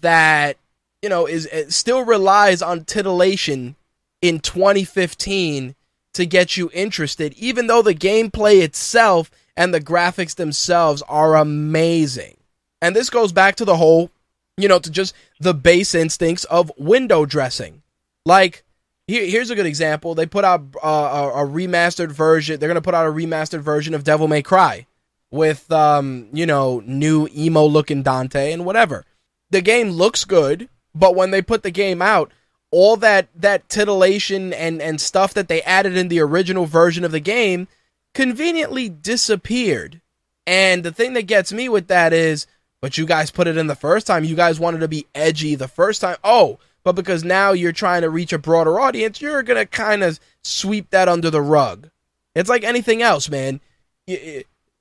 that 0.00 0.58
you 1.02 1.08
know 1.08 1.26
is 1.26 1.46
it 1.46 1.72
still 1.72 2.04
relies 2.04 2.62
on 2.62 2.84
titillation 2.84 3.76
in 4.20 4.40
2015 4.40 5.74
to 6.14 6.26
get 6.26 6.56
you 6.56 6.70
interested, 6.72 7.32
even 7.34 7.66
though 7.66 7.82
the 7.82 7.94
gameplay 7.94 8.62
itself 8.62 9.30
and 9.56 9.72
the 9.72 9.80
graphics 9.80 10.34
themselves 10.34 11.02
are 11.08 11.36
amazing. 11.36 12.36
And 12.80 12.94
this 12.94 13.10
goes 13.10 13.32
back 13.32 13.56
to 13.56 13.64
the 13.64 13.76
whole, 13.76 14.10
you 14.56 14.68
know, 14.68 14.78
to 14.78 14.90
just 14.90 15.14
the 15.40 15.54
base 15.54 15.94
instincts 15.94 16.44
of 16.44 16.72
window 16.76 17.24
dressing. 17.24 17.82
Like, 18.24 18.64
here, 19.06 19.24
here's 19.24 19.50
a 19.50 19.54
good 19.54 19.66
example. 19.66 20.14
They 20.14 20.26
put 20.26 20.44
out 20.44 20.62
uh, 20.82 21.30
a, 21.34 21.44
a 21.44 21.46
remastered 21.46 22.12
version. 22.12 22.58
They're 22.58 22.68
gonna 22.68 22.80
put 22.80 22.94
out 22.94 23.06
a 23.06 23.12
remastered 23.12 23.60
version 23.60 23.94
of 23.94 24.04
Devil 24.04 24.28
May 24.28 24.42
Cry 24.42 24.86
with, 25.30 25.70
um, 25.70 26.28
you 26.32 26.46
know, 26.46 26.82
new 26.84 27.28
emo 27.36 27.64
looking 27.64 28.02
Dante 28.02 28.52
and 28.52 28.64
whatever. 28.64 29.04
The 29.50 29.60
game 29.60 29.90
looks 29.90 30.24
good, 30.24 30.68
but 30.94 31.14
when 31.14 31.30
they 31.30 31.42
put 31.42 31.62
the 31.62 31.70
game 31.70 32.02
out, 32.02 32.32
all 32.70 32.96
that 32.98 33.28
that 33.34 33.68
titillation 33.68 34.52
and 34.52 34.82
and 34.82 35.00
stuff 35.00 35.34
that 35.34 35.48
they 35.48 35.62
added 35.62 35.96
in 35.96 36.08
the 36.08 36.20
original 36.20 36.66
version 36.66 37.04
of 37.04 37.12
the 37.12 37.20
game 37.20 37.66
conveniently 38.14 38.88
disappeared. 38.88 40.00
And 40.46 40.82
the 40.82 40.92
thing 40.92 41.12
that 41.12 41.22
gets 41.22 41.52
me 41.52 41.68
with 41.68 41.88
that 41.88 42.12
is, 42.12 42.46
but 42.80 42.96
you 42.96 43.06
guys 43.06 43.30
put 43.30 43.46
it 43.46 43.56
in 43.56 43.66
the 43.66 43.74
first 43.74 44.06
time. 44.06 44.24
You 44.24 44.34
guys 44.34 44.58
wanted 44.58 44.80
to 44.80 44.88
be 44.88 45.06
edgy 45.14 45.54
the 45.54 45.68
first 45.68 46.00
time. 46.00 46.16
Oh, 46.24 46.58
but 46.84 46.94
because 46.94 47.22
now 47.22 47.52
you're 47.52 47.72
trying 47.72 48.02
to 48.02 48.10
reach 48.10 48.32
a 48.32 48.38
broader 48.38 48.80
audience, 48.80 49.20
you're 49.20 49.42
going 49.42 49.58
to 49.58 49.66
kind 49.66 50.02
of 50.02 50.18
sweep 50.42 50.90
that 50.90 51.08
under 51.08 51.28
the 51.28 51.42
rug. 51.42 51.90
It's 52.34 52.48
like 52.48 52.64
anything 52.64 53.02
else, 53.02 53.28
man. 53.28 53.60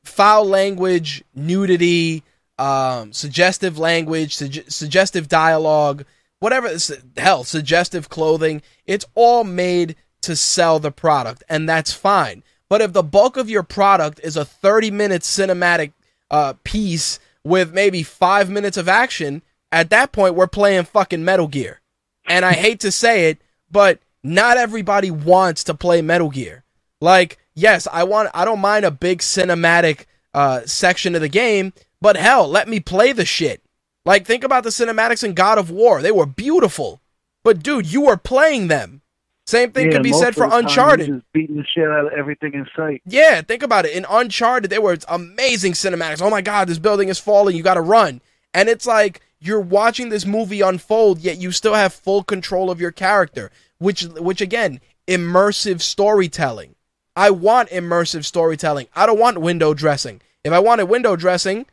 Foul 0.06 0.46
language, 0.46 1.24
nudity, 1.36 2.24
um, 2.60 3.14
suggestive 3.14 3.78
language, 3.78 4.36
sug- 4.36 4.70
suggestive 4.70 5.28
dialogue, 5.28 6.06
whatever, 6.40 6.68
s- 6.68 6.92
hell, 7.18 7.44
suggestive 7.44 8.10
clothing. 8.10 8.62
It's 8.86 9.06
all 9.16 9.44
made 9.44 9.96
to 10.22 10.36
sell 10.36 10.80
the 10.80 10.92
product, 10.92 11.44
and 11.50 11.68
that's 11.70 11.94
fine. 11.94 12.44
But 12.70 12.82
if 12.82 12.94
the 12.94 13.04
bulk 13.04 13.38
of 13.38 13.50
your 13.50 13.64
product 13.64 14.20
is 14.24 14.36
a 14.36 14.44
30 14.46 14.92
minute 14.92 15.22
cinematic 15.22 15.94
uh, 16.30 16.54
piece 16.64 17.20
with 17.44 17.74
maybe 17.74 18.04
five 18.04 18.50
minutes 18.50 18.76
of 18.78 18.90
action, 18.90 19.42
at 19.72 19.90
that 19.92 20.12
point, 20.12 20.36
we're 20.36 20.48
playing 20.48 20.84
fucking 20.86 21.24
Metal 21.24 21.48
Gear. 21.48 21.82
And 22.28 22.44
I 22.44 22.54
hate 22.54 22.82
to 22.82 22.92
say 22.92 23.30
it, 23.30 23.42
but 23.72 24.00
not 24.24 24.58
everybody 24.58 25.12
wants 25.12 25.64
to 25.66 25.74
play 25.74 26.02
Metal 26.02 26.30
Gear. 26.30 26.66
Like, 27.00 27.38
yes, 27.54 27.88
I 27.92 28.04
want, 28.04 28.30
I 28.34 28.44
don't 28.44 28.60
mind 28.60 28.84
a 28.84 28.92
big 28.92 29.20
cinematic 29.20 30.06
uh, 30.34 30.62
section 30.66 31.16
of 31.16 31.22
the 31.22 31.30
game, 31.30 31.72
but 32.02 32.18
hell, 32.18 32.48
let 32.48 32.68
me 32.68 32.80
play 32.80 33.12
the 33.12 33.26
shit. 33.26 33.64
Like, 34.06 34.26
think 34.26 34.44
about 34.44 34.64
the 34.64 34.70
cinematics 34.70 35.24
in 35.24 35.34
God 35.34 35.58
of 35.58 35.70
War. 35.70 36.02
They 36.02 36.12
were 36.12 36.26
beautiful. 36.26 37.02
But, 37.44 37.62
dude, 37.62 37.92
you 37.92 38.02
were 38.02 38.18
playing 38.18 38.68
them. 38.68 39.02
Same 39.46 39.72
thing 39.72 39.88
Yeah, 39.88 39.94
could 39.94 40.04
be 40.04 40.12
said 40.12 40.36
for 40.36 40.50
Uncharted. 40.52 41.08
Just 41.08 41.32
beating 41.34 41.56
the 41.56 41.64
shit 41.64 41.88
out 41.88 42.08
of 42.08 42.12
everything 42.12 42.54
in 42.54 42.68
sight. 42.76 43.02
Yeah, 43.06 43.42
think 43.42 43.64
about 43.64 43.86
it. 43.86 43.94
In 43.94 44.06
Uncharted, 44.10 44.70
there 44.70 44.82
were 44.82 44.98
amazing 45.08 45.72
cinematics. 45.72 46.22
Oh 46.22 46.30
my 46.30 46.42
god, 46.42 46.68
this 46.68 46.80
building 46.80 47.08
is 47.08 47.18
falling. 47.18 47.56
You 47.56 47.64
got 47.64 47.76
to 47.76 47.82
run. 47.82 48.22
And 48.54 48.68
it's 48.68 48.86
like 48.86 49.22
you're 49.40 49.62
watching 49.62 50.10
this 50.10 50.26
movie 50.26 50.60
unfold, 50.60 51.20
yet 51.20 51.38
you 51.38 51.54
still 51.54 51.76
have 51.76 51.94
full 51.94 52.24
control 52.24 52.70
of 52.70 52.82
your 52.82 52.92
character, 52.92 53.50
which 53.78 54.04
which 54.04 54.42
again, 54.42 54.82
immersive 55.08 55.82
storytelling. 55.82 56.76
I 57.16 57.30
want 57.30 57.70
immersive 57.70 58.26
storytelling. 58.26 58.88
I 58.96 59.06
don't 59.06 59.20
want 59.20 59.40
window 59.40 59.74
dressing. 59.74 60.22
If 60.44 60.52
I 60.52 60.60
wanted 60.60 60.86
window 60.86 61.16
dressing, 61.16 61.66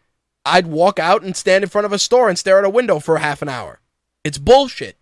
I'd 0.44 0.66
walk 0.66 0.98
out 0.98 1.22
and 1.22 1.36
stand 1.36 1.64
in 1.64 1.70
front 1.70 1.86
of 1.86 1.92
a 1.92 1.98
store 1.98 2.28
and 2.28 2.38
stare 2.38 2.58
at 2.58 2.64
a 2.64 2.70
window 2.70 2.98
for 2.98 3.18
half 3.18 3.42
an 3.42 3.48
hour. 3.48 3.80
It's 4.24 4.38
bullshit. 4.38 4.96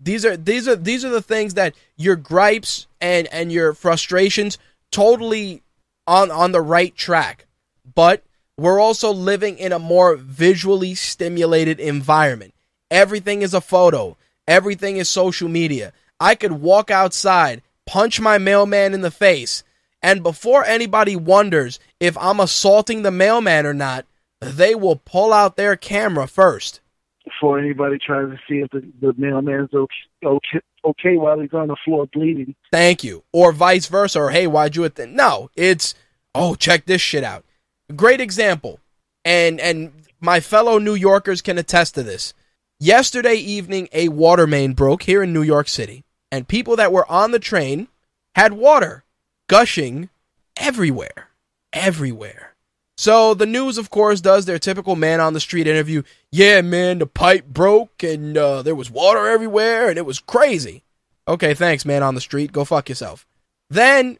These 0.00 0.24
are 0.24 0.36
these 0.36 0.68
are 0.68 0.76
these 0.76 1.04
are 1.04 1.10
the 1.10 1.22
things 1.22 1.54
that 1.54 1.74
your 1.96 2.16
gripes 2.16 2.86
and 3.00 3.26
and 3.32 3.50
your 3.50 3.74
frustrations 3.74 4.58
totally 4.90 5.62
on 6.06 6.30
on 6.30 6.52
the 6.52 6.60
right 6.60 6.94
track. 6.94 7.46
But 7.94 8.22
we're 8.56 8.80
also 8.80 9.12
living 9.12 9.58
in 9.58 9.72
a 9.72 9.78
more 9.78 10.16
visually 10.16 10.94
stimulated 10.94 11.80
environment. 11.80 12.54
Everything 12.90 13.42
is 13.42 13.54
a 13.54 13.60
photo. 13.60 14.16
Everything 14.46 14.96
is 14.96 15.08
social 15.08 15.48
media. 15.48 15.92
I 16.20 16.34
could 16.34 16.52
walk 16.52 16.90
outside, 16.90 17.62
punch 17.86 18.20
my 18.20 18.38
mailman 18.38 18.94
in 18.94 19.02
the 19.02 19.10
face, 19.10 19.62
and 20.02 20.22
before 20.22 20.64
anybody 20.64 21.16
wonders 21.16 21.78
if 22.00 22.16
I'm 22.18 22.40
assaulting 22.40 23.02
the 23.02 23.10
mailman 23.10 23.66
or 23.66 23.74
not, 23.74 24.06
they 24.40 24.74
will 24.74 24.96
pull 24.96 25.32
out 25.32 25.56
their 25.56 25.76
camera 25.76 26.26
first. 26.26 26.80
before 27.28 27.58
anybody 27.58 27.98
tries 27.98 28.28
to 28.30 28.38
see 28.48 28.60
if 28.60 28.70
the, 28.70 28.80
the 29.00 29.14
mailman's 29.16 29.72
okay, 29.72 29.94
okay, 30.24 30.60
okay 30.84 31.16
while 31.16 31.40
he's 31.40 31.52
on 31.52 31.68
the 31.68 31.76
floor 31.84 32.06
bleeding. 32.12 32.54
Thank 32.72 33.04
you. 33.04 33.24
Or 33.32 33.52
vice 33.52 33.86
versa. 33.86 34.20
Or 34.20 34.30
hey, 34.30 34.46
why'd 34.46 34.76
you? 34.76 34.88
Th-? 34.88 35.08
No, 35.08 35.50
it's 35.56 35.94
oh, 36.34 36.54
check 36.54 36.86
this 36.86 37.00
shit 37.00 37.24
out. 37.24 37.44
Great 37.94 38.20
example, 38.20 38.80
and 39.24 39.60
and 39.60 39.92
my 40.20 40.40
fellow 40.40 40.78
New 40.78 40.94
Yorkers 40.94 41.42
can 41.42 41.58
attest 41.58 41.94
to 41.94 42.02
this. 42.02 42.34
Yesterday 42.80 43.34
evening, 43.34 43.88
a 43.92 44.08
water 44.08 44.46
main 44.46 44.72
broke 44.72 45.02
here 45.02 45.22
in 45.22 45.32
New 45.32 45.42
York 45.42 45.68
City, 45.68 46.04
and 46.30 46.46
people 46.46 46.76
that 46.76 46.92
were 46.92 47.10
on 47.10 47.32
the 47.32 47.38
train 47.40 47.88
had 48.34 48.52
water 48.52 49.04
gushing 49.48 50.10
everywhere, 50.56 51.27
everywhere. 51.72 52.54
So 52.96 53.32
the 53.32 53.46
news, 53.46 53.78
of 53.78 53.90
course, 53.90 54.20
does 54.20 54.44
their 54.44 54.58
typical 54.58 54.96
man 54.96 55.20
on 55.20 55.32
the 55.32 55.40
street 55.40 55.68
interview. 55.68 56.02
Yeah, 56.32 56.62
man, 56.62 56.98
the 56.98 57.06
pipe 57.06 57.46
broke 57.46 58.02
and 58.02 58.36
uh, 58.36 58.62
there 58.62 58.74
was 58.74 58.90
water 58.90 59.28
everywhere 59.28 59.88
and 59.88 59.98
it 59.98 60.06
was 60.06 60.18
crazy. 60.18 60.82
Okay, 61.28 61.54
thanks, 61.54 61.84
man 61.84 62.02
on 62.02 62.14
the 62.14 62.20
street. 62.20 62.52
Go 62.52 62.64
fuck 62.64 62.88
yourself. 62.88 63.26
Then 63.70 64.18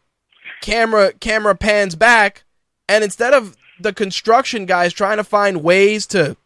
camera 0.61 1.13
camera 1.13 1.55
pans 1.55 1.95
back, 1.95 2.43
and 2.87 3.03
instead 3.03 3.33
of 3.33 3.57
the 3.79 3.93
construction 3.93 4.65
guys 4.65 4.93
trying 4.93 5.17
to 5.17 5.23
find 5.23 5.63
ways 5.63 6.05
to 6.07 6.37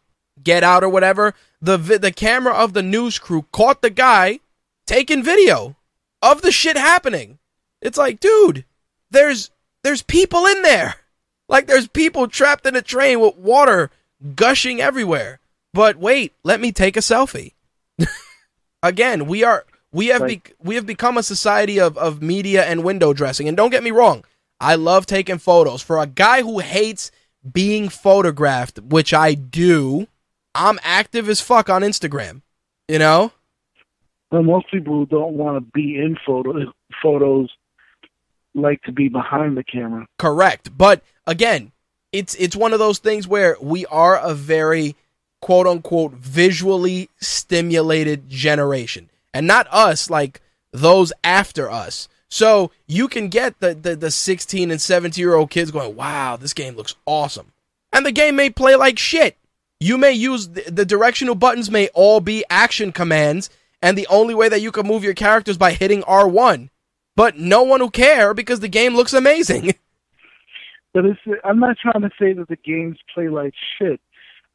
get 0.42 0.64
out 0.64 0.82
or 0.82 0.88
whatever, 0.88 1.34
the 1.60 1.76
the 1.76 2.12
camera 2.12 2.54
of 2.54 2.72
the 2.72 2.82
news 2.82 3.18
crew 3.18 3.44
caught 3.52 3.82
the 3.82 3.90
guy 3.90 4.40
taking 4.86 5.22
video 5.22 5.76
of 6.22 6.42
the 6.42 6.52
shit 6.52 6.76
happening. 6.76 7.38
It's 7.82 7.98
like, 7.98 8.18
dude, 8.18 8.64
there's 9.10 9.50
there's 9.84 10.02
people 10.02 10.46
in 10.46 10.62
there. 10.62 10.96
Like 11.48 11.68
there's 11.68 11.86
people 11.86 12.26
trapped 12.26 12.66
in 12.66 12.74
a 12.74 12.82
train 12.82 13.20
with 13.20 13.36
water 13.36 13.90
gushing 14.34 14.80
everywhere. 14.80 15.38
But 15.72 15.96
wait, 15.96 16.32
let 16.42 16.60
me 16.60 16.72
take 16.72 16.96
a 16.96 17.00
selfie. 17.00 17.52
Again, 18.82 19.26
we 19.26 19.44
are 19.44 19.64
we 19.92 20.08
have 20.08 20.26
be, 20.26 20.42
we 20.60 20.74
have 20.74 20.86
become 20.86 21.16
a 21.16 21.22
society 21.22 21.78
of, 21.78 21.96
of 21.96 22.20
media 22.20 22.64
and 22.64 22.82
window 22.82 23.12
dressing. 23.12 23.46
And 23.46 23.56
don't 23.56 23.70
get 23.70 23.84
me 23.84 23.92
wrong, 23.92 24.24
I 24.58 24.74
love 24.74 25.06
taking 25.06 25.38
photos. 25.38 25.82
For 25.82 26.00
a 26.00 26.06
guy 26.06 26.42
who 26.42 26.58
hates 26.58 27.12
being 27.52 27.88
photographed, 27.88 28.80
which 28.80 29.12
I 29.14 29.34
do, 29.34 30.08
I'm 30.54 30.80
active 30.82 31.28
as 31.28 31.40
fuck 31.40 31.68
on 31.68 31.82
Instagram. 31.82 32.42
You 32.88 32.98
know? 32.98 33.32
Well, 34.32 34.42
most 34.42 34.70
people 34.70 34.94
who 34.94 35.06
don't 35.06 35.34
want 35.34 35.58
to 35.58 35.70
be 35.72 35.96
in 35.96 36.16
photo, 36.26 36.72
photos 37.02 37.50
like 38.54 38.82
to 38.82 38.92
be 38.92 39.08
behind 39.08 39.56
the 39.56 39.64
camera. 39.64 40.06
Correct. 40.18 40.76
But 40.76 41.02
again, 41.26 41.72
it's 42.12 42.34
it's 42.36 42.56
one 42.56 42.72
of 42.72 42.78
those 42.78 42.98
things 42.98 43.26
where 43.26 43.56
we 43.60 43.86
are 43.86 44.16
a 44.16 44.34
very 44.34 44.96
quote 45.40 45.66
unquote 45.66 46.12
visually 46.12 47.10
stimulated 47.20 48.30
generation. 48.30 49.10
And 49.32 49.46
not 49.46 49.66
us 49.70 50.08
like 50.08 50.40
those 50.72 51.12
after 51.22 51.70
us. 51.70 52.08
So 52.28 52.70
you 52.86 53.08
can 53.08 53.28
get 53.28 53.60
the, 53.60 53.74
the, 53.74 53.94
the 53.94 54.10
16 54.10 54.70
and 54.70 54.80
17 54.80 55.20
year 55.20 55.34
old 55.34 55.50
kids 55.50 55.70
going, 55.70 55.94
wow, 55.96 56.36
this 56.36 56.54
game 56.54 56.76
looks 56.76 56.94
awesome. 57.04 57.52
And 57.92 58.06
the 58.06 58.12
game 58.12 58.36
may 58.36 58.50
play 58.50 58.74
like 58.74 58.98
shit. 58.98 59.36
You 59.80 59.98
may 59.98 60.12
use 60.12 60.48
the, 60.48 60.62
the 60.62 60.84
directional 60.84 61.34
buttons 61.34 61.70
may 61.70 61.88
all 61.88 62.20
be 62.20 62.44
action 62.48 62.90
commands, 62.90 63.50
and 63.82 63.98
the 63.98 64.06
only 64.08 64.34
way 64.34 64.48
that 64.48 64.62
you 64.62 64.72
can 64.72 64.86
move 64.86 65.04
your 65.04 65.14
characters 65.14 65.58
by 65.58 65.72
hitting 65.72 66.02
R1 66.02 66.70
but 67.16 67.38
no 67.38 67.62
one 67.62 67.80
will 67.80 67.90
care 67.90 68.34
because 68.34 68.60
the 68.60 68.68
game 68.68 68.94
looks 68.94 69.12
amazing. 69.12 69.74
But 70.94 71.06
it's, 71.06 71.20
I'm 71.42 71.58
not 71.58 71.76
trying 71.76 72.02
to 72.02 72.10
say 72.20 72.34
that 72.34 72.46
the 72.46 72.54
games 72.54 72.98
play 73.12 73.28
like 73.28 73.52
shit, 73.76 74.00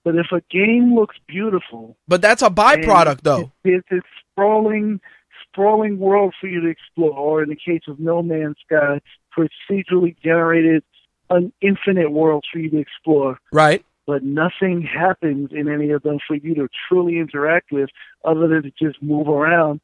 but 0.05 0.15
if 0.15 0.27
a 0.31 0.41
game 0.49 0.95
looks 0.95 1.17
beautiful, 1.27 1.97
but 2.07 2.21
that's 2.21 2.41
a 2.41 2.49
byproduct, 2.49 3.23
though. 3.23 3.51
It's 3.65 3.91
a 3.91 3.99
sprawling, 4.31 5.01
sprawling 5.43 5.99
world 5.99 6.33
for 6.39 6.47
you 6.47 6.61
to 6.61 6.67
explore, 6.69 7.11
or 7.11 7.43
in 7.43 7.49
the 7.49 7.57
case 7.57 7.81
of 7.89 7.99
No 7.99 8.23
Man's 8.23 8.55
Sky, 8.65 9.01
procedurally 9.37 10.15
generated, 10.23 10.81
an 11.29 11.51
infinite 11.59 12.11
world 12.11 12.45
for 12.51 12.59
you 12.59 12.69
to 12.69 12.77
explore. 12.77 13.37
Right. 13.51 13.83
But 14.07 14.23
nothing 14.23 14.81
happens 14.81 15.49
in 15.51 15.67
any 15.67 15.91
of 15.91 16.03
them 16.03 16.19
for 16.25 16.37
you 16.37 16.55
to 16.55 16.69
truly 16.87 17.19
interact 17.19 17.73
with, 17.73 17.89
other 18.23 18.47
than 18.47 18.63
to 18.63 18.71
just 18.81 19.03
move 19.03 19.27
around 19.27 19.81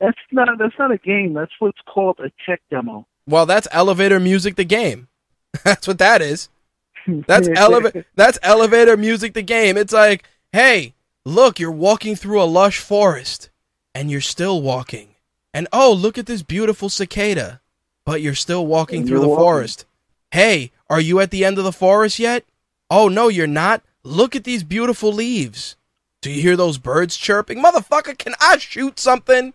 that's 0.00 0.18
not 0.32 0.48
that's 0.58 0.74
not 0.78 0.90
a 0.90 0.98
game. 0.98 1.34
That's 1.34 1.52
what's 1.58 1.78
called 1.86 2.18
a 2.20 2.30
tech 2.46 2.60
demo. 2.70 3.06
Well, 3.26 3.46
that's 3.46 3.68
elevator 3.72 4.18
music 4.18 4.56
the 4.56 4.64
game. 4.64 5.08
that's 5.64 5.86
what 5.86 5.98
that 5.98 6.22
is. 6.22 6.48
That's 7.06 7.48
elevator 7.54 8.06
that's 8.14 8.38
elevator 8.42 8.96
music 8.96 9.34
the 9.34 9.42
game. 9.42 9.76
It's 9.76 9.92
like, 9.92 10.24
"Hey, 10.52 10.94
look, 11.24 11.60
you're 11.60 11.70
walking 11.70 12.16
through 12.16 12.42
a 12.42 12.44
lush 12.44 12.78
forest 12.78 13.50
and 13.94 14.10
you're 14.10 14.20
still 14.20 14.62
walking. 14.62 15.14
And 15.52 15.68
oh, 15.72 15.92
look 15.92 16.18
at 16.18 16.26
this 16.26 16.42
beautiful 16.42 16.88
cicada, 16.88 17.60
but 18.04 18.22
you're 18.22 18.34
still 18.34 18.66
walking 18.66 19.06
through 19.06 19.20
the 19.20 19.28
walking. 19.28 19.42
forest. 19.44 19.84
Hey, 20.30 20.70
are 20.88 21.00
you 21.00 21.20
at 21.20 21.30
the 21.30 21.44
end 21.44 21.58
of 21.58 21.64
the 21.64 21.72
forest 21.72 22.18
yet? 22.18 22.44
Oh, 22.88 23.08
no, 23.08 23.28
you're 23.28 23.46
not. 23.46 23.82
Look 24.04 24.36
at 24.36 24.44
these 24.44 24.62
beautiful 24.62 25.12
leaves. 25.12 25.76
Do 26.22 26.30
you 26.30 26.40
hear 26.40 26.56
those 26.56 26.78
birds 26.78 27.16
chirping? 27.16 27.62
Motherfucker, 27.62 28.16
can 28.16 28.34
I 28.40 28.58
shoot 28.58 28.98
something? 28.98 29.54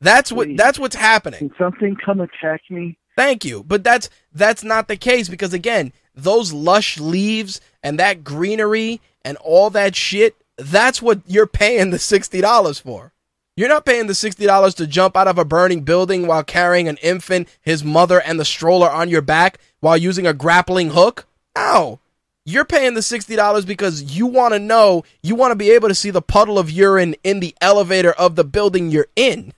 That's 0.00 0.30
what 0.30 0.48
Please. 0.48 0.56
that's 0.56 0.78
what's 0.78 0.96
happening. 0.96 1.38
Can 1.38 1.54
something 1.58 1.96
come 2.04 2.20
attack 2.20 2.62
me? 2.70 2.98
Thank 3.16 3.44
you. 3.44 3.62
But 3.62 3.84
that's 3.84 4.10
that's 4.32 4.64
not 4.64 4.88
the 4.88 4.96
case 4.96 5.28
because 5.28 5.54
again, 5.54 5.92
those 6.14 6.52
lush 6.52 6.98
leaves 6.98 7.60
and 7.82 7.98
that 7.98 8.24
greenery 8.24 9.00
and 9.24 9.36
all 9.38 9.70
that 9.70 9.96
shit, 9.96 10.36
that's 10.56 11.00
what 11.00 11.20
you're 11.26 11.46
paying 11.46 11.90
the 11.90 11.96
$60 11.96 12.82
for. 12.82 13.12
You're 13.56 13.68
not 13.68 13.86
paying 13.86 14.08
the 14.08 14.14
$60 14.14 14.74
to 14.74 14.86
jump 14.86 15.16
out 15.16 15.28
of 15.28 15.38
a 15.38 15.44
burning 15.44 15.82
building 15.82 16.26
while 16.26 16.42
carrying 16.42 16.88
an 16.88 16.96
infant, 17.02 17.48
his 17.60 17.84
mother, 17.84 18.20
and 18.20 18.38
the 18.38 18.44
stroller 18.44 18.90
on 18.90 19.08
your 19.08 19.22
back 19.22 19.58
while 19.80 19.96
using 19.96 20.26
a 20.26 20.34
grappling 20.34 20.90
hook. 20.90 21.26
No. 21.56 22.00
You're 22.44 22.64
paying 22.64 22.94
the 22.94 23.00
$60 23.00 23.64
because 23.64 24.16
you 24.16 24.26
want 24.26 24.54
to 24.54 24.58
know, 24.58 25.04
you 25.22 25.34
want 25.34 25.52
to 25.52 25.56
be 25.56 25.70
able 25.70 25.88
to 25.88 25.94
see 25.94 26.10
the 26.10 26.20
puddle 26.20 26.58
of 26.58 26.70
urine 26.70 27.14
in 27.22 27.40
the 27.40 27.54
elevator 27.60 28.12
of 28.12 28.34
the 28.34 28.44
building 28.44 28.90
you're 28.90 29.06
in. 29.16 29.54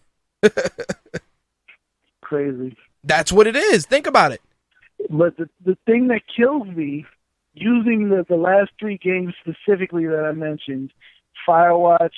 Crazy. 2.21 2.77
That's 3.05 3.33
what 3.33 3.47
it 3.47 3.57
is. 3.57 3.87
Think 3.87 4.07
about 4.07 4.33
it. 4.33 4.41
But 5.11 5.37
the 5.37 5.49
the 5.65 5.77
thing 5.87 6.09
that 6.09 6.23
kills 6.35 6.67
me, 6.67 7.07
using 7.55 8.09
the 8.09 8.25
the 8.29 8.37
last 8.37 8.71
three 8.81 8.99
games 8.99 9.35
specifically 9.41 10.07
that 10.07 10.25
I 10.25 10.33
mentioned, 10.33 10.93
Firewatch, 11.47 12.15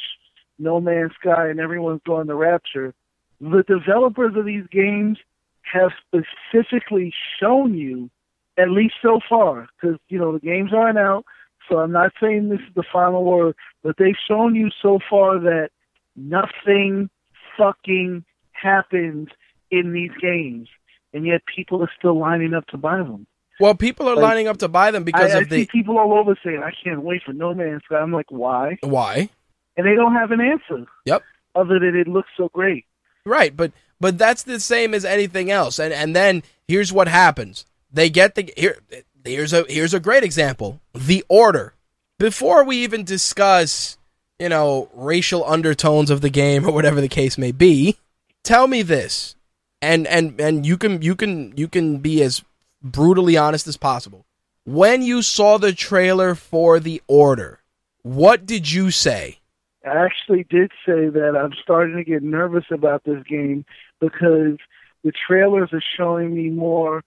No 0.58 0.80
Man's 0.80 1.12
Sky, 1.20 1.48
and 1.48 1.60
everyone's 1.60 2.00
going 2.06 2.28
to 2.28 2.34
Rapture. 2.34 2.94
The 3.40 3.64
developers 3.68 4.34
of 4.36 4.46
these 4.46 4.66
games 4.70 5.18
have 5.62 5.90
specifically 6.06 7.12
shown 7.40 7.74
you, 7.74 8.10
at 8.56 8.70
least 8.70 8.94
so 9.02 9.20
far, 9.28 9.68
because 9.80 9.98
you 10.08 10.18
know 10.18 10.32
the 10.32 10.40
games 10.40 10.72
aren't 10.72 10.98
out. 10.98 11.24
So 11.68 11.78
I'm 11.78 11.92
not 11.92 12.12
saying 12.20 12.48
this 12.48 12.60
is 12.60 12.74
the 12.74 12.84
final 12.90 13.24
word, 13.24 13.54
but 13.82 13.96
they've 13.98 14.14
shown 14.26 14.54
you 14.54 14.70
so 14.80 14.98
far 15.10 15.38
that 15.38 15.70
nothing 16.16 17.10
fucking 17.58 18.24
happens 18.52 19.28
in 19.70 19.92
these 19.92 20.12
games, 20.20 20.68
and 21.12 21.26
yet 21.26 21.42
people 21.54 21.82
are 21.82 21.90
still 21.98 22.18
lining 22.18 22.54
up 22.54 22.66
to 22.68 22.78
buy 22.78 22.98
them. 22.98 23.26
Well, 23.60 23.74
people 23.74 24.08
are 24.08 24.14
like, 24.14 24.22
lining 24.22 24.48
up 24.48 24.58
to 24.58 24.68
buy 24.68 24.90
them 24.90 25.04
because 25.04 25.32
I, 25.34 25.38
of 25.38 25.46
I 25.52 25.56
the 25.56 25.66
people 25.66 25.98
all 25.98 26.14
over 26.14 26.38
saying, 26.44 26.62
"I 26.62 26.72
can't 26.82 27.02
wait 27.02 27.22
for 27.24 27.32
No 27.32 27.54
Man's 27.54 27.82
Sky." 27.84 27.96
I'm 27.96 28.12
like, 28.12 28.30
why? 28.30 28.78
Why? 28.82 29.28
And 29.76 29.86
they 29.86 29.94
don't 29.94 30.14
have 30.14 30.30
an 30.30 30.40
answer. 30.40 30.86
Yep. 31.04 31.22
Other 31.54 31.78
than 31.78 31.96
it 31.96 32.08
looks 32.08 32.28
so 32.36 32.48
great. 32.52 32.84
Right, 33.24 33.56
but 33.56 33.72
but 34.00 34.16
that's 34.16 34.44
the 34.44 34.60
same 34.60 34.94
as 34.94 35.04
anything 35.04 35.50
else. 35.50 35.78
And 35.78 35.92
and 35.92 36.14
then 36.14 36.44
here's 36.66 36.92
what 36.92 37.08
happens: 37.08 37.66
they 37.92 38.08
get 38.10 38.36
the 38.36 38.52
here. 38.56 38.78
Here's 39.24 39.52
a 39.52 39.64
here's 39.68 39.94
a 39.94 40.00
great 40.00 40.22
example: 40.22 40.80
the 40.94 41.24
order. 41.28 41.74
Before 42.18 42.64
we 42.64 42.78
even 42.78 43.04
discuss 43.04 43.97
you 44.38 44.48
know, 44.48 44.88
racial 44.94 45.44
undertones 45.44 46.10
of 46.10 46.20
the 46.20 46.30
game 46.30 46.66
or 46.66 46.72
whatever 46.72 47.00
the 47.00 47.08
case 47.08 47.36
may 47.36 47.52
be. 47.52 47.96
Tell 48.44 48.66
me 48.66 48.82
this. 48.82 49.34
And 49.80 50.06
and 50.06 50.40
and 50.40 50.66
you 50.66 50.76
can 50.76 51.02
you 51.02 51.14
can 51.14 51.56
you 51.56 51.68
can 51.68 51.98
be 51.98 52.22
as 52.22 52.42
brutally 52.82 53.36
honest 53.36 53.66
as 53.66 53.76
possible. 53.76 54.24
When 54.64 55.02
you 55.02 55.22
saw 55.22 55.56
the 55.56 55.72
trailer 55.72 56.34
for 56.34 56.78
The 56.78 57.00
Order, 57.06 57.60
what 58.02 58.44
did 58.44 58.70
you 58.70 58.90
say? 58.90 59.38
I 59.86 60.04
actually 60.04 60.44
did 60.50 60.72
say 60.84 61.08
that 61.08 61.36
I'm 61.36 61.52
starting 61.62 61.96
to 61.96 62.04
get 62.04 62.22
nervous 62.22 62.64
about 62.70 63.04
this 63.04 63.22
game 63.28 63.64
because 64.00 64.58
the 65.04 65.12
trailers 65.26 65.70
are 65.72 65.82
showing 65.96 66.34
me 66.34 66.50
more 66.50 67.04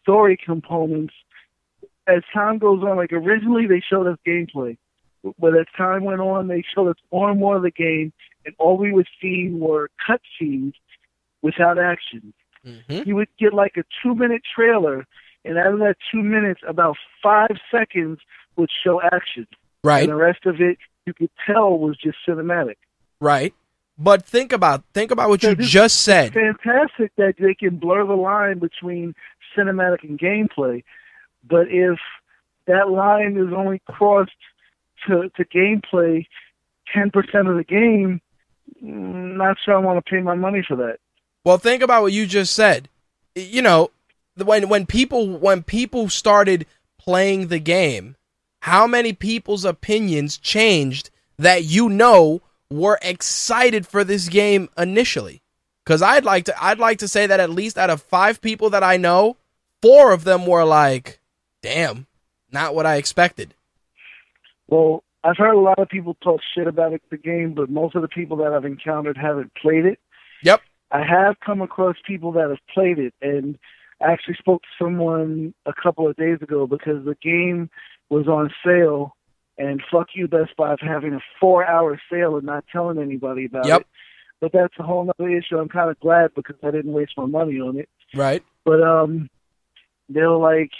story 0.00 0.38
components 0.42 1.14
as 2.06 2.22
time 2.32 2.58
goes 2.58 2.82
on. 2.82 2.96
Like 2.96 3.12
originally, 3.12 3.66
they 3.66 3.82
showed 3.88 4.06
us 4.06 4.18
gameplay. 4.26 4.76
But 5.38 5.56
as 5.56 5.66
time 5.76 6.04
went 6.04 6.20
on, 6.20 6.48
they 6.48 6.62
showed 6.74 6.88
us 6.88 6.96
more 7.12 7.30
and 7.30 7.40
more 7.40 7.56
of 7.56 7.62
the 7.62 7.70
game, 7.70 8.12
and 8.44 8.54
all 8.58 8.76
we 8.76 8.92
would 8.92 9.08
see 9.20 9.48
were 9.50 9.90
cutscenes 10.06 10.74
without 11.42 11.78
action. 11.78 12.32
Mm-hmm. 12.66 13.08
You 13.08 13.16
would 13.16 13.28
get 13.38 13.54
like 13.54 13.76
a 13.76 13.84
two-minute 14.02 14.42
trailer, 14.54 15.06
and 15.44 15.58
out 15.58 15.72
of 15.74 15.78
that 15.80 15.96
two 16.12 16.22
minutes, 16.22 16.60
about 16.66 16.96
five 17.22 17.56
seconds 17.70 18.18
would 18.56 18.70
show 18.82 19.00
action. 19.02 19.46
Right. 19.82 20.02
And 20.02 20.10
the 20.10 20.16
rest 20.16 20.46
of 20.46 20.60
it 20.60 20.78
you 21.06 21.12
could 21.14 21.30
tell 21.46 21.78
was 21.78 21.96
just 21.96 22.16
cinematic. 22.26 22.76
Right. 23.20 23.54
But 23.98 24.24
think 24.26 24.52
about 24.52 24.82
think 24.92 25.10
about 25.10 25.28
what 25.28 25.42
you 25.42 25.50
Because 25.50 25.70
just 25.70 26.00
said. 26.00 26.32
fantastic 26.32 27.12
that 27.16 27.34
they 27.38 27.54
can 27.54 27.76
blur 27.76 28.04
the 28.06 28.14
line 28.14 28.58
between 28.58 29.14
cinematic 29.56 30.02
and 30.02 30.18
gameplay. 30.18 30.82
But 31.48 31.68
if 31.68 31.98
that 32.66 32.90
line 32.90 33.36
is 33.36 33.52
only 33.54 33.80
crossed 33.86 34.32
to, 35.06 35.30
to 35.36 35.44
gameplay 35.44 36.26
10% 36.94 37.10
of 37.50 37.56
the 37.56 37.64
game, 37.66 38.20
not 38.80 39.56
sure 39.64 39.74
I 39.74 39.78
want 39.78 40.04
to 40.04 40.10
pay 40.10 40.20
my 40.20 40.34
money 40.34 40.64
for 40.66 40.76
that. 40.76 40.98
Well, 41.44 41.58
think 41.58 41.82
about 41.82 42.02
what 42.02 42.12
you 42.12 42.26
just 42.26 42.54
said. 42.54 42.88
You 43.34 43.62
know, 43.62 43.90
when 44.36 44.68
when 44.68 44.86
people 44.86 45.38
when 45.38 45.62
people 45.62 46.08
started 46.08 46.66
playing 46.98 47.48
the 47.48 47.58
game, 47.58 48.16
how 48.60 48.86
many 48.86 49.12
people's 49.12 49.64
opinions 49.64 50.38
changed 50.38 51.10
that 51.38 51.64
you 51.64 51.88
know 51.88 52.40
were 52.70 52.98
excited 53.02 53.86
for 53.86 54.04
this 54.04 54.28
game 54.28 54.68
initially? 54.78 55.42
Cuz 55.84 56.00
I'd 56.00 56.24
like 56.24 56.46
to 56.46 56.64
I'd 56.64 56.78
like 56.78 56.98
to 56.98 57.08
say 57.08 57.26
that 57.26 57.40
at 57.40 57.50
least 57.50 57.76
out 57.76 57.90
of 57.90 58.02
5 58.02 58.40
people 58.40 58.70
that 58.70 58.82
I 58.82 58.96
know, 58.96 59.36
4 59.82 60.12
of 60.12 60.24
them 60.24 60.46
were 60.46 60.64
like, 60.64 61.20
"Damn, 61.62 62.06
not 62.50 62.74
what 62.74 62.86
I 62.86 62.96
expected." 62.96 63.54
Well, 64.68 65.04
I've 65.22 65.36
heard 65.36 65.54
a 65.54 65.58
lot 65.58 65.78
of 65.78 65.88
people 65.88 66.16
talk 66.22 66.40
shit 66.54 66.66
about 66.66 66.92
it, 66.92 67.02
the 67.10 67.16
game, 67.16 67.54
but 67.54 67.70
most 67.70 67.94
of 67.94 68.02
the 68.02 68.08
people 68.08 68.36
that 68.38 68.52
I've 68.52 68.64
encountered 68.64 69.16
haven't 69.16 69.52
played 69.54 69.86
it. 69.86 69.98
Yep. 70.42 70.60
I 70.90 71.02
have 71.02 71.36
come 71.44 71.62
across 71.62 71.96
people 72.06 72.32
that 72.32 72.50
have 72.50 72.58
played 72.72 72.98
it, 72.98 73.14
and 73.22 73.58
I 74.02 74.12
actually 74.12 74.34
spoke 74.34 74.62
to 74.62 74.84
someone 74.84 75.54
a 75.66 75.72
couple 75.72 76.06
of 76.08 76.16
days 76.16 76.38
ago 76.42 76.66
because 76.66 77.04
the 77.04 77.16
game 77.22 77.70
was 78.10 78.28
on 78.28 78.50
sale, 78.64 79.16
and 79.56 79.82
fuck 79.90 80.08
you, 80.14 80.28
Best 80.28 80.56
Buy, 80.56 80.76
for 80.76 80.86
having 80.86 81.14
a 81.14 81.20
four-hour 81.40 82.00
sale 82.10 82.36
and 82.36 82.44
not 82.44 82.64
telling 82.70 82.98
anybody 82.98 83.46
about 83.46 83.66
Yep. 83.66 83.80
it. 83.80 83.86
But 84.40 84.52
that's 84.52 84.74
a 84.78 84.82
whole 84.82 85.10
other 85.18 85.28
issue. 85.30 85.58
I'm 85.58 85.68
kind 85.68 85.90
of 85.90 85.98
glad 86.00 86.34
because 86.34 86.56
I 86.62 86.70
didn't 86.70 86.92
waste 86.92 87.12
my 87.16 87.24
money 87.24 87.60
on 87.60 87.78
it. 87.78 87.88
Right? 88.14 88.42
But 88.64 88.82
um, 88.82 89.30
they're 90.08 90.28
like, 90.28 90.72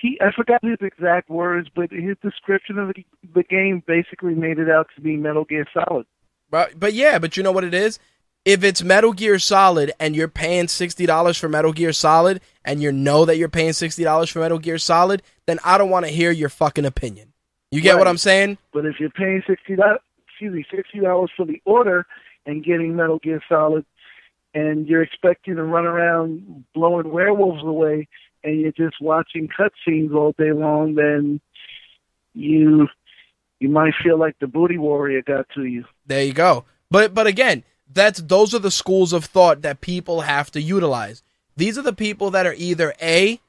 he 0.00 0.18
I 0.20 0.32
forgot 0.32 0.60
his 0.62 0.78
exact 0.80 1.30
words, 1.30 1.68
but 1.74 1.90
his 1.90 2.16
description 2.22 2.78
of 2.78 2.94
the, 2.94 3.04
the 3.34 3.42
game 3.42 3.82
basically 3.86 4.34
made 4.34 4.58
it 4.58 4.70
out 4.70 4.88
to 4.94 5.00
be 5.00 5.16
Metal 5.16 5.44
Gear 5.44 5.66
Solid. 5.72 6.06
But 6.50 6.78
but 6.78 6.94
yeah, 6.94 7.18
but 7.18 7.36
you 7.36 7.42
know 7.42 7.52
what 7.52 7.64
it 7.64 7.74
is? 7.74 7.98
If 8.44 8.64
it's 8.64 8.82
Metal 8.82 9.12
Gear 9.12 9.38
Solid 9.38 9.92
and 10.00 10.14
you're 10.14 10.28
paying 10.28 10.68
sixty 10.68 11.06
dollars 11.06 11.36
for 11.36 11.48
Metal 11.48 11.72
Gear 11.72 11.92
Solid 11.92 12.40
and 12.64 12.80
you 12.80 12.92
know 12.92 13.24
that 13.24 13.36
you're 13.36 13.48
paying 13.48 13.72
sixty 13.72 14.04
dollars 14.04 14.30
for 14.30 14.40
Metal 14.40 14.58
Gear 14.58 14.78
Solid, 14.78 15.22
then 15.46 15.58
I 15.64 15.76
don't 15.78 15.90
want 15.90 16.06
to 16.06 16.12
hear 16.12 16.30
your 16.30 16.48
fucking 16.48 16.84
opinion. 16.84 17.32
You 17.70 17.80
get 17.80 17.98
what 17.98 18.08
I'm 18.08 18.18
saying? 18.18 18.56
But 18.72 18.86
if 18.86 18.98
you're 18.98 19.10
paying 19.10 19.42
sixty 19.46 19.76
dollars, 19.76 20.00
excuse 20.28 20.54
me, 20.54 20.64
sixty 20.74 21.00
dollars 21.00 21.30
for 21.36 21.44
the 21.44 21.60
order 21.64 22.06
and 22.46 22.64
getting 22.64 22.96
Metal 22.96 23.18
Gear 23.18 23.42
Solid, 23.48 23.84
and 24.54 24.86
you're 24.86 25.02
expecting 25.02 25.56
to 25.56 25.64
run 25.64 25.84
around 25.84 26.64
blowing 26.74 27.10
werewolves 27.10 27.62
away, 27.62 28.08
and 28.44 28.60
you're 28.60 28.72
just 28.72 29.00
watching 29.00 29.48
cutscenes 29.48 30.14
all 30.14 30.34
day 30.38 30.52
long, 30.52 30.94
then 30.94 31.40
you 32.34 32.88
you 33.60 33.68
might 33.68 33.94
feel 34.02 34.18
like 34.18 34.38
the 34.38 34.46
booty 34.46 34.78
warrior 34.78 35.22
got 35.22 35.46
to 35.54 35.64
you. 35.64 35.84
There 36.06 36.24
you 36.24 36.32
go. 36.32 36.64
But 36.90 37.14
but 37.14 37.26
again, 37.26 37.64
that's 37.92 38.20
those 38.20 38.54
are 38.54 38.60
the 38.60 38.70
schools 38.70 39.12
of 39.12 39.24
thought 39.24 39.62
that 39.62 39.80
people 39.80 40.22
have 40.22 40.50
to 40.52 40.60
utilize. 40.60 41.22
These 41.56 41.76
are 41.76 41.82
the 41.82 41.92
people 41.92 42.30
that 42.30 42.46
are 42.46 42.54
either 42.56 42.94
A 43.02 43.40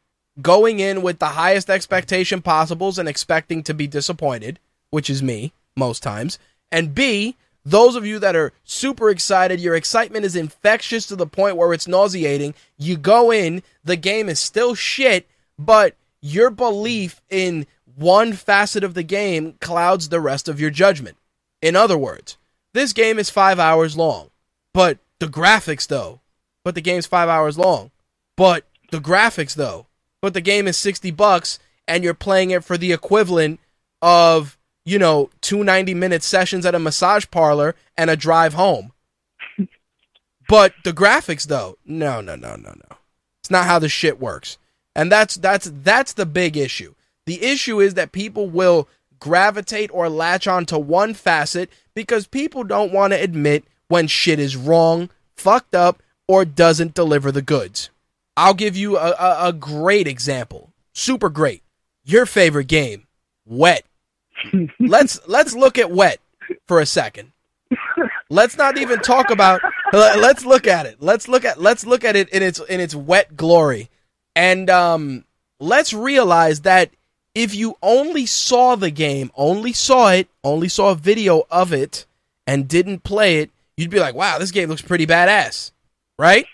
going 0.42 0.80
in 0.80 1.02
with 1.02 1.20
the 1.20 1.28
highest 1.28 1.70
expectation 1.70 2.42
possibles 2.42 2.98
and 2.98 3.08
expecting 3.08 3.62
to 3.64 3.74
be 3.74 3.88
disappointed, 3.88 4.60
which 4.90 5.10
is 5.10 5.22
me 5.22 5.54
most 5.76 6.02
times, 6.02 6.40
and 6.72 6.96
B 6.96 7.36
those 7.66 7.96
of 7.96 8.06
you 8.06 8.20
that 8.20 8.36
are 8.36 8.54
super 8.64 9.10
excited, 9.10 9.60
your 9.60 9.76
excitement 9.76 10.26
is 10.26 10.36
infectious 10.36 11.06
to 11.08 11.16
the 11.16 11.28
point 11.28 11.58
where 11.58 11.74
it's 11.74 11.88
nauseating. 11.88 12.54
You 12.78 12.98
go 12.98 13.32
in, 13.32 13.64
the 13.84 13.98
game 13.98 14.30
is 14.30 14.40
still 14.40 14.76
shit, 14.76 15.28
but 15.58 15.96
your 16.22 16.50
belief 16.50 17.22
in 17.30 17.68
one 17.96 18.34
facet 18.34 18.84
of 18.84 18.94
the 18.94 19.04
game 19.04 19.56
clouds 19.60 20.10
the 20.10 20.22
rest 20.22 20.48
of 20.48 20.60
your 20.60 20.70
judgment. 20.70 21.18
In 21.62 21.76
other 21.76 21.98
words, 21.98 22.38
this 22.74 22.94
game 22.94 23.20
is 23.20 23.30
five 23.30 23.60
hours 23.60 23.98
long, 23.98 24.30
but 24.74 25.00
the 25.20 25.28
graphics 25.28 25.88
though, 25.88 26.22
but 26.64 26.76
the 26.76 26.82
game's 26.82 27.06
five 27.06 27.28
hours 27.28 27.58
long, 27.58 27.92
but 28.38 28.66
the 28.92 29.00
graphics 29.00 29.56
though, 29.56 29.88
but 30.22 30.34
the 30.34 30.42
game 30.42 30.68
is 30.68 30.78
60 30.78 31.12
bucks 31.12 31.60
and 31.88 32.04
you're 32.04 32.14
playing 32.14 32.52
it 32.52 32.64
for 32.64 32.78
the 32.78 32.94
equivalent 32.94 33.60
of, 34.02 34.58
you 34.86 35.00
know, 35.00 35.30
two 35.42 35.64
90 35.64 35.94
minute 35.94 36.24
sessions 36.24 36.66
at 36.66 36.76
a 36.76 36.80
massage 36.80 37.26
parlor 37.32 37.76
and 37.98 38.10
a 38.10 38.16
drive 38.16 38.54
home. 38.54 38.92
but 40.48 40.74
the 40.84 40.94
graphics 40.94 41.48
though, 41.48 41.78
no, 41.86 42.22
no, 42.22 42.36
no, 42.36 42.56
no, 42.56 42.72
no. 42.72 42.98
It's 43.42 43.52
not 43.52 43.66
how 43.66 43.80
the 43.80 43.90
shit 43.90 44.20
works. 44.20 44.58
And 44.96 45.12
that's 45.12 45.36
that's 45.36 45.72
that's 45.84 46.14
the 46.14 46.26
big 46.26 46.58
issue. 46.58 46.94
The 47.26 47.44
issue 47.44 47.80
is 47.80 47.94
that 47.94 48.12
people 48.12 48.50
will 48.50 48.88
gravitate 49.20 49.92
or 49.94 50.10
latch 50.10 50.48
on 50.48 50.66
to 50.68 50.80
one 50.80 51.14
facet 51.14 51.70
because 51.94 52.26
people 52.28 52.64
don't 52.64 52.92
want 52.92 53.14
to 53.14 53.22
admit 53.22 53.66
when 53.88 54.08
shit 54.08 54.40
is 54.40 54.56
wrong, 54.56 55.10
fucked 55.36 55.76
up, 55.76 56.02
or 56.28 56.46
doesn't 56.46 56.94
deliver 56.94 57.32
the 57.32 57.42
goods. 57.42 57.90
I'll 58.38 58.54
give 58.54 58.78
you 58.78 58.98
a, 58.98 59.12
a, 59.12 59.48
a 59.48 59.54
great 59.54 60.08
example. 60.08 60.72
Super 60.94 61.30
great. 61.30 61.64
Your 62.04 62.26
favorite 62.26 62.68
game, 62.68 63.08
Wet. 63.46 63.86
Let's 64.80 65.20
let's 65.28 65.54
look 65.56 65.78
at 65.78 65.92
Wet 65.92 66.20
for 66.68 66.80
a 66.80 66.86
second. 66.86 67.32
Let's 68.30 68.58
not 68.58 68.78
even 68.78 69.00
talk 69.00 69.32
about 69.32 69.62
let- 69.94 70.20
let's 70.20 70.46
look 70.46 70.68
at 70.68 70.86
it. 70.86 70.98
Let's 71.00 71.28
look 71.28 71.46
at 71.46 71.60
let's 71.60 71.86
look 71.86 72.04
at 72.04 72.16
it 72.16 72.30
in 72.30 72.44
its 72.44 72.60
in 72.60 72.80
its 72.80 72.96
wet 72.96 73.36
glory. 73.36 73.90
And 74.36 74.70
um 74.70 75.26
let's 75.60 75.94
realize 75.94 76.62
that 76.62 76.92
if 77.36 77.54
you 77.56 77.78
only 77.82 78.26
saw 78.26 78.76
the 78.76 78.92
game, 78.92 79.32
only 79.36 79.74
saw 79.74 80.12
it, 80.12 80.28
only 80.44 80.68
saw 80.68 80.92
a 80.92 80.96
video 80.96 81.44
of 81.52 81.74
it 81.74 82.06
and 82.48 82.68
didn't 82.68 83.04
play 83.04 83.40
it, 83.40 83.52
you'd 83.78 83.92
be 83.92 84.00
like, 84.00 84.16
"Wow, 84.16 84.40
this 84.40 84.52
game 84.52 84.70
looks 84.70 84.82
pretty 84.82 85.06
badass." 85.06 85.72
Right? 86.18 86.46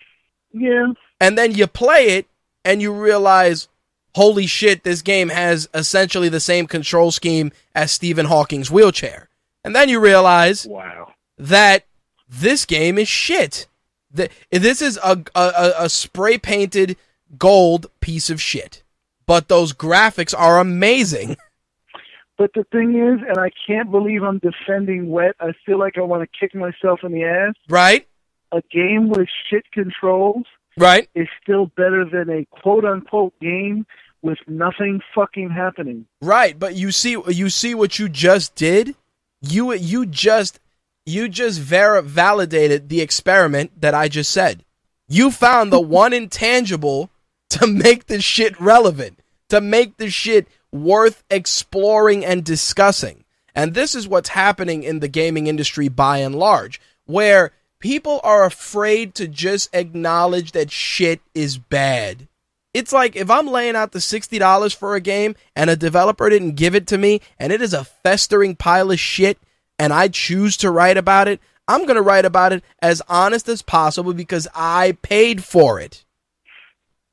Yeah, 0.53 0.87
and 1.19 1.37
then 1.37 1.53
you 1.53 1.67
play 1.67 2.17
it 2.17 2.27
and 2.63 2.81
you 2.81 2.93
realize 2.93 3.67
holy 4.15 4.45
shit 4.45 4.83
this 4.83 5.01
game 5.01 5.29
has 5.29 5.69
essentially 5.73 6.29
the 6.29 6.39
same 6.39 6.65
control 6.67 7.11
scheme 7.11 7.51
as 7.73 7.91
Stephen 7.91 8.25
Hawking's 8.25 8.71
wheelchair 8.71 9.29
and 9.63 9.75
then 9.75 9.89
you 9.89 9.99
realize 9.99 10.65
wow. 10.65 11.13
that 11.37 11.85
this 12.27 12.65
game 12.65 12.97
is 12.97 13.07
shit 13.07 13.67
Th- 14.15 14.31
this 14.49 14.81
is 14.81 14.97
a, 15.03 15.21
a, 15.35 15.73
a 15.79 15.89
spray 15.89 16.37
painted 16.37 16.97
gold 17.37 17.87
piece 17.99 18.29
of 18.29 18.41
shit 18.41 18.83
but 19.25 19.47
those 19.47 19.73
graphics 19.73 20.33
are 20.37 20.59
amazing 20.59 21.37
But 22.37 22.51
the 22.53 22.65
thing 22.65 22.95
is, 22.95 23.25
and 23.27 23.37
I 23.37 23.49
can't 23.65 23.89
believe 23.91 24.21
I'm 24.23 24.39
defending 24.39 25.09
Wet. 25.09 25.35
I 25.39 25.53
feel 25.65 25.79
like 25.79 25.97
I 25.97 26.01
want 26.01 26.29
to 26.29 26.37
kick 26.37 26.53
myself 26.53 26.99
in 27.03 27.13
the 27.13 27.23
ass. 27.23 27.53
right 27.69 28.05
A 28.51 28.61
game 28.71 29.09
with 29.09 29.27
shit 29.49 29.63
controls 29.71 30.45
right 30.77 31.09
is 31.15 31.27
still 31.41 31.67
better 31.77 32.05
than 32.05 32.29
a 32.29 32.45
quote 32.61 32.83
unquote 32.83 33.33
game 33.39 33.85
with 34.25 34.39
nothing 34.47 35.01
fucking 35.13 35.51
happening. 35.51 36.07
Right, 36.19 36.57
but 36.57 36.75
you 36.75 36.91
see 36.91 37.15
you 37.27 37.49
see 37.49 37.75
what 37.75 37.99
you 37.99 38.09
just 38.09 38.55
did? 38.55 38.95
You 39.41 39.73
you 39.73 40.05
just 40.07 40.59
you 41.05 41.29
just 41.29 41.61
ver- 41.61 42.01
validated 42.01 42.89
the 42.89 43.01
experiment 43.01 43.79
that 43.79 43.93
I 43.93 44.07
just 44.09 44.31
said. 44.31 44.65
You 45.07 45.29
found 45.29 45.71
the 45.71 45.79
one 45.79 46.11
intangible 46.11 47.11
to 47.51 47.67
make 47.67 48.07
the 48.07 48.19
shit 48.19 48.59
relevant, 48.59 49.19
to 49.49 49.61
make 49.61 49.97
the 49.97 50.09
shit 50.09 50.47
worth 50.71 51.23
exploring 51.29 52.25
and 52.25 52.43
discussing. 52.43 53.23
And 53.53 53.73
this 53.73 53.93
is 53.93 54.07
what's 54.07 54.29
happening 54.29 54.81
in 54.83 54.99
the 54.99 55.07
gaming 55.07 55.45
industry 55.45 55.87
by 55.87 56.17
and 56.17 56.35
large, 56.35 56.81
where 57.05 57.51
people 57.79 58.19
are 58.23 58.43
afraid 58.43 59.13
to 59.15 59.27
just 59.27 59.69
acknowledge 59.73 60.51
that 60.53 60.71
shit 60.71 61.21
is 61.35 61.59
bad. 61.59 62.27
It's 62.75 62.91
like 62.91 63.15
if 63.15 63.31
I'm 63.31 63.47
laying 63.47 63.77
out 63.77 63.93
the 63.93 63.99
$60 63.99 64.75
for 64.75 64.95
a 64.95 64.99
game 64.99 65.37
and 65.55 65.69
a 65.69 65.77
developer 65.77 66.29
didn't 66.29 66.55
give 66.55 66.75
it 66.75 66.87
to 66.87 66.97
me 66.97 67.21
and 67.39 67.53
it 67.53 67.61
is 67.61 67.73
a 67.73 67.85
festering 67.85 68.57
pile 68.57 68.91
of 68.91 68.99
shit 68.99 69.37
and 69.79 69.93
I 69.93 70.09
choose 70.09 70.57
to 70.57 70.69
write 70.69 70.97
about 70.97 71.29
it, 71.29 71.39
I'm 71.69 71.83
going 71.83 71.95
to 71.95 72.01
write 72.01 72.25
about 72.25 72.51
it 72.51 72.65
as 72.81 73.01
honest 73.07 73.47
as 73.47 73.61
possible 73.61 74.13
because 74.13 74.45
I 74.53 74.97
paid 75.01 75.41
for 75.41 75.79
it. 75.79 76.03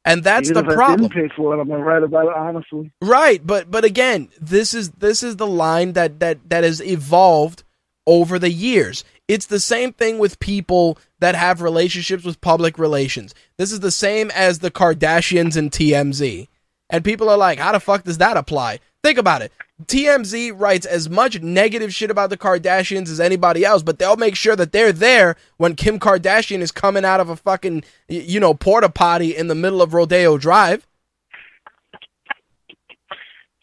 And 0.04 0.24
that's 0.24 0.50
Even 0.50 0.66
the 0.66 0.74
problem. 0.74 1.04
I 1.04 1.14
didn't 1.14 1.28
pay 1.28 1.34
for 1.36 1.54
it, 1.54 1.60
I'm 1.60 1.68
gonna 1.68 1.84
write 1.84 2.02
about 2.02 2.26
it 2.26 2.34
honestly. 2.36 2.90
Right, 3.00 3.46
but 3.46 3.70
but 3.70 3.84
again, 3.84 4.30
this 4.40 4.74
is 4.74 4.90
this 4.90 5.22
is 5.22 5.36
the 5.36 5.46
line 5.46 5.92
that 5.92 6.18
that 6.18 6.50
that 6.50 6.64
has 6.64 6.82
evolved 6.82 7.62
over 8.04 8.36
the 8.40 8.50
years. 8.50 9.04
It's 9.32 9.46
the 9.46 9.60
same 9.60 9.94
thing 9.94 10.18
with 10.18 10.40
people 10.40 10.98
that 11.20 11.34
have 11.34 11.62
relationships 11.62 12.22
with 12.22 12.42
public 12.42 12.78
relations. 12.78 13.34
This 13.56 13.72
is 13.72 13.80
the 13.80 13.90
same 13.90 14.30
as 14.32 14.58
the 14.58 14.70
Kardashians 14.70 15.56
and 15.56 15.70
TMZ. 15.70 16.48
And 16.90 17.02
people 17.02 17.30
are 17.30 17.38
like, 17.38 17.58
how 17.58 17.72
the 17.72 17.80
fuck 17.80 18.04
does 18.04 18.18
that 18.18 18.36
apply? 18.36 18.80
Think 19.02 19.16
about 19.16 19.40
it. 19.40 19.50
TMZ 19.86 20.52
writes 20.60 20.84
as 20.84 21.08
much 21.08 21.40
negative 21.40 21.94
shit 21.94 22.10
about 22.10 22.28
the 22.28 22.36
Kardashians 22.36 23.08
as 23.08 23.20
anybody 23.20 23.64
else, 23.64 23.82
but 23.82 23.98
they'll 23.98 24.16
make 24.16 24.36
sure 24.36 24.54
that 24.54 24.72
they're 24.72 24.92
there 24.92 25.36
when 25.56 25.76
Kim 25.76 25.98
Kardashian 25.98 26.60
is 26.60 26.70
coming 26.70 27.06
out 27.06 27.18
of 27.18 27.30
a 27.30 27.36
fucking, 27.36 27.84
you 28.08 28.38
know, 28.38 28.52
porta 28.52 28.90
potty 28.90 29.34
in 29.34 29.46
the 29.46 29.54
middle 29.54 29.80
of 29.80 29.94
Rodeo 29.94 30.36
Drive. 30.36 30.86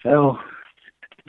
So 0.02 0.36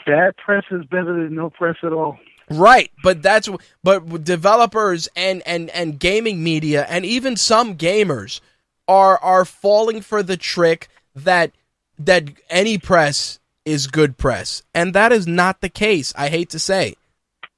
bad 0.06 0.34
press 0.38 0.64
is 0.70 0.86
better 0.86 1.24
than 1.24 1.34
no 1.34 1.50
press 1.50 1.76
at 1.82 1.92
all. 1.92 2.18
Right, 2.50 2.90
but 3.04 3.22
that's 3.22 3.48
but 3.84 4.24
developers 4.24 5.08
and 5.14 5.40
and 5.46 5.70
and 5.70 6.00
gaming 6.00 6.42
media 6.42 6.84
and 6.88 7.06
even 7.06 7.36
some 7.36 7.76
gamers 7.76 8.40
are 8.88 9.18
are 9.18 9.44
falling 9.44 10.00
for 10.00 10.20
the 10.24 10.36
trick 10.36 10.88
that 11.14 11.52
that 11.96 12.30
any 12.48 12.76
press 12.76 13.38
is 13.64 13.86
good 13.86 14.18
press, 14.18 14.64
and 14.74 14.94
that 14.94 15.12
is 15.12 15.28
not 15.28 15.60
the 15.60 15.68
case. 15.68 16.12
I 16.16 16.28
hate 16.28 16.50
to 16.50 16.58
say. 16.58 16.96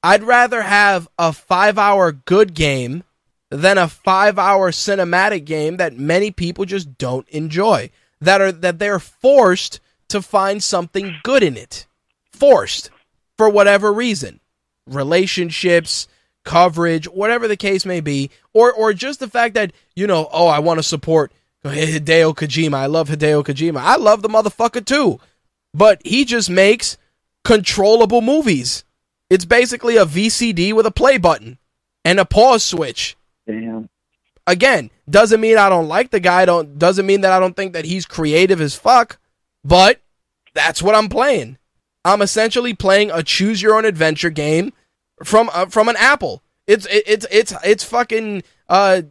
I'd 0.03 0.23
rather 0.23 0.61
have 0.61 1.07
a 1.17 1.29
5-hour 1.29 2.11
good 2.11 2.53
game 2.53 3.03
than 3.49 3.77
a 3.77 3.87
5-hour 3.87 4.71
cinematic 4.71 5.45
game 5.45 5.77
that 5.77 5.97
many 5.97 6.29
people 6.29 6.65
just 6.65 6.97
don't 6.97 7.27
enjoy. 7.29 7.89
That 8.19 8.41
are 8.41 8.51
that 8.51 8.77
they're 8.77 8.99
forced 8.99 9.79
to 10.09 10.21
find 10.21 10.61
something 10.61 11.15
good 11.23 11.41
in 11.41 11.57
it. 11.57 11.87
Forced 12.31 12.91
for 13.37 13.49
whatever 13.49 13.91
reason 13.91 14.39
relationships, 14.87 16.07
coverage, 16.43 17.05
whatever 17.07 17.47
the 17.47 17.57
case 17.57 17.85
may 17.85 17.99
be, 17.99 18.29
or 18.53 18.71
or 18.71 18.93
just 18.93 19.19
the 19.19 19.29
fact 19.29 19.55
that 19.55 19.73
you 19.95 20.07
know, 20.07 20.27
oh, 20.31 20.47
I 20.47 20.59
want 20.59 20.79
to 20.79 20.83
support 20.83 21.31
Hideo 21.63 22.35
Kojima. 22.35 22.75
I 22.75 22.85
love 22.87 23.09
Hideo 23.09 23.43
Kojima. 23.43 23.77
I 23.77 23.95
love 23.95 24.21
the 24.21 24.29
motherfucker 24.29 24.85
too, 24.85 25.19
but 25.73 26.01
he 26.05 26.25
just 26.25 26.49
makes 26.49 26.97
controllable 27.43 28.21
movies. 28.21 28.83
It's 29.29 29.45
basically 29.45 29.97
a 29.97 30.05
VCD 30.05 30.73
with 30.73 30.85
a 30.85 30.91
play 30.91 31.17
button 31.17 31.57
and 32.05 32.19
a 32.19 32.25
pause 32.25 32.63
switch. 32.63 33.17
Damn. 33.47 33.89
Again, 34.45 34.91
doesn't 35.09 35.39
mean 35.39 35.57
I 35.57 35.69
don't 35.69 35.87
like 35.87 36.11
the 36.11 36.19
guy. 36.19 36.45
Don't 36.45 36.77
doesn't 36.77 37.05
mean 37.05 37.21
that 37.21 37.31
I 37.31 37.39
don't 37.39 37.55
think 37.55 37.73
that 37.73 37.85
he's 37.85 38.05
creative 38.05 38.59
as 38.61 38.75
fuck. 38.75 39.17
But 39.63 40.01
that's 40.53 40.81
what 40.81 40.95
I'm 40.95 41.09
playing. 41.09 41.57
I'm 42.05 42.21
essentially 42.21 42.73
playing 42.73 43.11
a 43.11 43.23
choose 43.23 43.61
your 43.61 43.75
own 43.75 43.85
adventure 43.85 44.29
game 44.29 44.73
from 45.23 45.49
uh, 45.53 45.67
from 45.67 45.87
an 45.87 45.95
Apple. 45.97 46.43
It's 46.67 46.87
it's 46.91 47.25
it's 47.31 47.53
it's 47.63 47.83
fucking 47.83 48.43
uh 48.69 49.03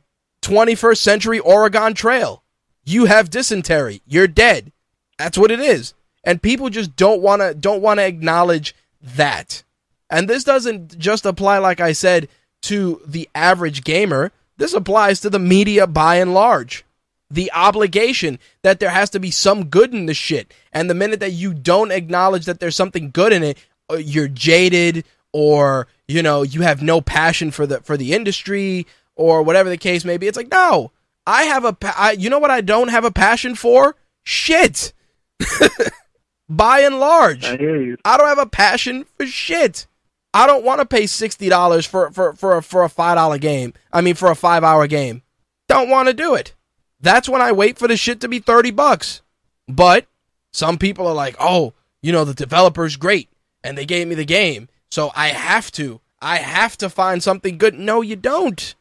21st 0.42 0.98
century 0.98 1.38
Oregon 1.38 1.94
Trail. 1.94 2.42
You 2.84 3.06
have 3.06 3.30
dysentery. 3.30 4.02
You're 4.06 4.26
dead. 4.26 4.72
That's 5.18 5.38
what 5.38 5.50
it 5.50 5.60
is. 5.60 5.94
And 6.24 6.42
people 6.42 6.68
just 6.68 6.96
don't 6.96 7.22
want 7.22 7.42
to 7.42 7.54
don't 7.54 7.82
want 7.82 8.00
to 8.00 8.06
acknowledge 8.06 8.74
that. 9.00 9.62
And 10.10 10.28
this 10.28 10.44
doesn't 10.44 10.98
just 10.98 11.24
apply 11.24 11.58
like 11.58 11.80
I 11.80 11.92
said 11.92 12.28
to 12.62 13.00
the 13.06 13.28
average 13.34 13.84
gamer. 13.84 14.32
This 14.58 14.74
applies 14.74 15.20
to 15.20 15.30
the 15.30 15.38
media 15.38 15.86
by 15.86 16.16
and 16.16 16.34
large 16.34 16.84
the 17.32 17.50
obligation 17.52 18.38
that 18.62 18.78
there 18.78 18.90
has 18.90 19.10
to 19.10 19.20
be 19.20 19.30
some 19.30 19.66
good 19.66 19.94
in 19.94 20.06
the 20.06 20.14
shit. 20.14 20.52
And 20.72 20.88
the 20.88 20.94
minute 20.94 21.20
that 21.20 21.32
you 21.32 21.54
don't 21.54 21.90
acknowledge 21.90 22.44
that 22.44 22.60
there's 22.60 22.76
something 22.76 23.10
good 23.10 23.32
in 23.32 23.42
it, 23.42 23.58
uh, 23.90 23.96
you're 23.96 24.28
jaded 24.28 25.04
or, 25.32 25.88
you 26.06 26.22
know, 26.22 26.42
you 26.42 26.60
have 26.60 26.82
no 26.82 27.00
passion 27.00 27.50
for 27.50 27.66
the 27.66 27.80
for 27.80 27.96
the 27.96 28.12
industry 28.12 28.86
or 29.16 29.42
whatever 29.42 29.70
the 29.70 29.78
case 29.78 30.04
may 30.04 30.18
be. 30.18 30.26
It's 30.26 30.36
like, 30.36 30.50
"No. 30.50 30.92
I 31.26 31.44
have 31.44 31.64
a 31.64 31.76
I, 31.96 32.12
you 32.12 32.28
know 32.28 32.38
what 32.38 32.50
I 32.50 32.60
don't 32.60 32.88
have 32.88 33.04
a 33.04 33.10
passion 33.10 33.54
for? 33.54 33.96
Shit." 34.24 34.92
By 36.48 36.80
and 36.80 37.00
large, 37.00 37.44
I 37.46 37.56
hear 37.56 37.80
you. 37.80 37.96
I 38.04 38.18
don't 38.18 38.28
have 38.28 38.38
a 38.38 38.46
passion 38.46 39.06
for 39.16 39.24
shit. 39.26 39.86
I 40.34 40.46
don't 40.46 40.64
want 40.64 40.80
to 40.80 40.86
pay 40.86 41.06
sixty 41.06 41.48
dollars 41.48 41.86
for 41.86 42.10
for 42.10 42.34
for 42.34 42.58
a, 42.58 42.62
for 42.62 42.82
a 42.82 42.90
five 42.90 43.16
dollar 43.16 43.38
game. 43.38 43.72
I 43.90 44.02
mean, 44.02 44.16
for 44.16 44.30
a 44.30 44.36
five 44.36 44.62
hour 44.62 44.86
game. 44.86 45.22
Don't 45.68 45.88
want 45.88 46.08
to 46.08 46.14
do 46.14 46.34
it. 46.34 46.54
That's 47.02 47.28
when 47.28 47.42
I 47.42 47.52
wait 47.52 47.78
for 47.78 47.88
the 47.88 47.96
shit 47.96 48.20
to 48.20 48.28
be 48.28 48.38
30 48.38 48.70
bucks. 48.70 49.22
But 49.68 50.06
some 50.52 50.78
people 50.78 51.06
are 51.06 51.14
like, 51.14 51.36
oh, 51.38 51.74
you 52.00 52.12
know, 52.12 52.24
the 52.24 52.34
developer's 52.34 52.96
great 52.96 53.28
and 53.62 53.76
they 53.76 53.84
gave 53.84 54.08
me 54.08 54.14
the 54.14 54.24
game. 54.24 54.68
So 54.90 55.10
I 55.14 55.28
have 55.28 55.70
to. 55.72 56.00
I 56.20 56.36
have 56.38 56.76
to 56.78 56.88
find 56.88 57.22
something 57.22 57.58
good. 57.58 57.74
No, 57.74 58.00
you 58.00 58.14
don't. 58.14 58.74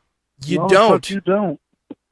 You 0.45 0.59
no, 0.59 0.67
don't. 0.67 1.09
You 1.09 1.21
don't. 1.21 1.59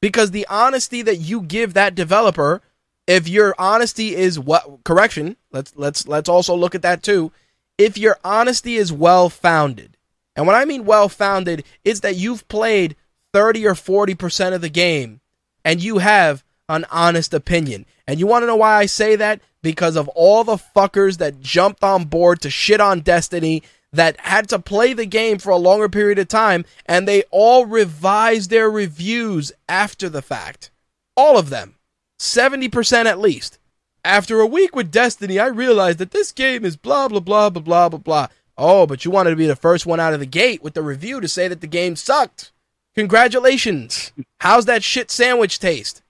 Because 0.00 0.32
the 0.32 0.46
honesty 0.48 1.02
that 1.02 1.16
you 1.16 1.42
give 1.42 1.74
that 1.74 1.94
developer, 1.94 2.62
if 3.06 3.28
your 3.28 3.54
honesty 3.58 4.16
is 4.16 4.38
what 4.38 4.82
correction, 4.84 5.36
let's 5.52 5.72
let's 5.76 6.08
let's 6.08 6.28
also 6.28 6.54
look 6.56 6.74
at 6.74 6.82
that 6.82 7.02
too. 7.02 7.30
If 7.78 7.96
your 7.98 8.18
honesty 8.24 8.76
is 8.76 8.92
well 8.92 9.28
founded, 9.28 9.96
and 10.34 10.46
when 10.46 10.56
I 10.56 10.64
mean 10.64 10.84
well 10.84 11.08
founded, 11.08 11.64
it's 11.84 12.00
that 12.00 12.16
you've 12.16 12.48
played 12.48 12.96
30 13.32 13.66
or 13.66 13.74
40% 13.74 14.54
of 14.54 14.60
the 14.60 14.68
game 14.68 15.19
and 15.64 15.82
you 15.82 15.98
have 15.98 16.44
an 16.68 16.86
honest 16.90 17.34
opinion. 17.34 17.86
And 18.06 18.18
you 18.18 18.26
want 18.26 18.42
to 18.42 18.46
know 18.46 18.56
why 18.56 18.76
I 18.76 18.86
say 18.86 19.16
that? 19.16 19.40
Because 19.62 19.96
of 19.96 20.08
all 20.08 20.44
the 20.44 20.56
fuckers 20.56 21.18
that 21.18 21.40
jumped 21.40 21.84
on 21.84 22.04
board 22.04 22.40
to 22.42 22.50
shit 22.50 22.80
on 22.80 23.00
Destiny 23.00 23.62
that 23.92 24.18
had 24.20 24.48
to 24.48 24.58
play 24.58 24.92
the 24.92 25.06
game 25.06 25.38
for 25.38 25.50
a 25.50 25.56
longer 25.56 25.88
period 25.88 26.18
of 26.18 26.28
time 26.28 26.64
and 26.86 27.06
they 27.06 27.24
all 27.30 27.66
revised 27.66 28.50
their 28.50 28.70
reviews 28.70 29.52
after 29.68 30.08
the 30.08 30.22
fact. 30.22 30.70
All 31.16 31.36
of 31.36 31.50
them. 31.50 31.74
70% 32.18 33.06
at 33.06 33.18
least. 33.18 33.58
After 34.04 34.40
a 34.40 34.46
week 34.46 34.74
with 34.74 34.90
Destiny, 34.90 35.38
I 35.38 35.46
realized 35.46 35.98
that 35.98 36.10
this 36.10 36.32
game 36.32 36.64
is 36.64 36.76
blah, 36.76 37.08
blah, 37.08 37.20
blah, 37.20 37.50
blah, 37.50 37.62
blah, 37.62 37.88
blah, 37.88 37.98
blah. 37.98 38.26
Oh, 38.56 38.86
but 38.86 39.04
you 39.04 39.10
wanted 39.10 39.30
to 39.30 39.36
be 39.36 39.46
the 39.46 39.56
first 39.56 39.86
one 39.86 40.00
out 40.00 40.14
of 40.14 40.20
the 40.20 40.26
gate 40.26 40.62
with 40.62 40.74
the 40.74 40.82
review 40.82 41.20
to 41.20 41.28
say 41.28 41.48
that 41.48 41.60
the 41.60 41.66
game 41.66 41.96
sucked. 41.96 42.52
Congratulations. 42.94 44.12
How's 44.40 44.66
that 44.66 44.82
shit 44.82 45.10
sandwich 45.10 45.58
taste? 45.58 46.02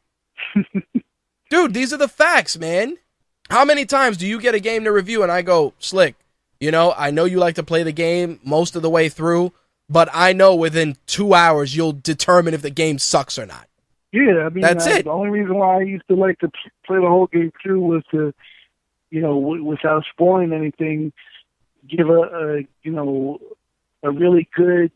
Dude, 1.50 1.74
these 1.74 1.92
are 1.92 1.98
the 1.98 2.08
facts, 2.08 2.58
man. 2.58 2.96
How 3.50 3.64
many 3.64 3.84
times 3.84 4.16
do 4.16 4.26
you 4.26 4.40
get 4.40 4.54
a 4.54 4.60
game 4.60 4.84
to 4.84 4.92
review 4.92 5.22
and 5.22 5.32
I 5.32 5.42
go, 5.42 5.74
Slick, 5.78 6.14
you 6.60 6.70
know, 6.70 6.94
I 6.96 7.10
know 7.10 7.24
you 7.24 7.38
like 7.38 7.56
to 7.56 7.62
play 7.62 7.82
the 7.82 7.92
game 7.92 8.38
most 8.44 8.76
of 8.76 8.82
the 8.82 8.90
way 8.90 9.08
through, 9.08 9.52
but 9.88 10.08
I 10.12 10.32
know 10.32 10.54
within 10.54 10.96
two 11.06 11.34
hours 11.34 11.74
you'll 11.74 11.92
determine 11.92 12.54
if 12.54 12.62
the 12.62 12.70
game 12.70 12.98
sucks 12.98 13.38
or 13.38 13.46
not. 13.46 13.66
Yeah, 14.12 14.46
I 14.46 14.48
mean, 14.48 14.62
That's 14.62 14.86
I, 14.86 14.98
it. 14.98 15.04
The 15.04 15.10
only 15.10 15.30
reason 15.30 15.56
why 15.56 15.78
I 15.78 15.82
used 15.82 16.06
to 16.08 16.16
like 16.16 16.38
to 16.40 16.50
play 16.86 16.96
the 16.96 17.08
whole 17.08 17.26
game 17.26 17.52
through 17.62 17.80
was 17.80 18.02
to, 18.10 18.32
you 19.10 19.20
know, 19.20 19.40
w- 19.40 19.64
without 19.64 20.04
spoiling 20.10 20.52
anything, 20.52 21.12
give 21.88 22.08
a, 22.08 22.20
a 22.20 22.58
you 22.82 22.92
know 22.92 23.38
a 24.02 24.10
really 24.10 24.48
good 24.54 24.90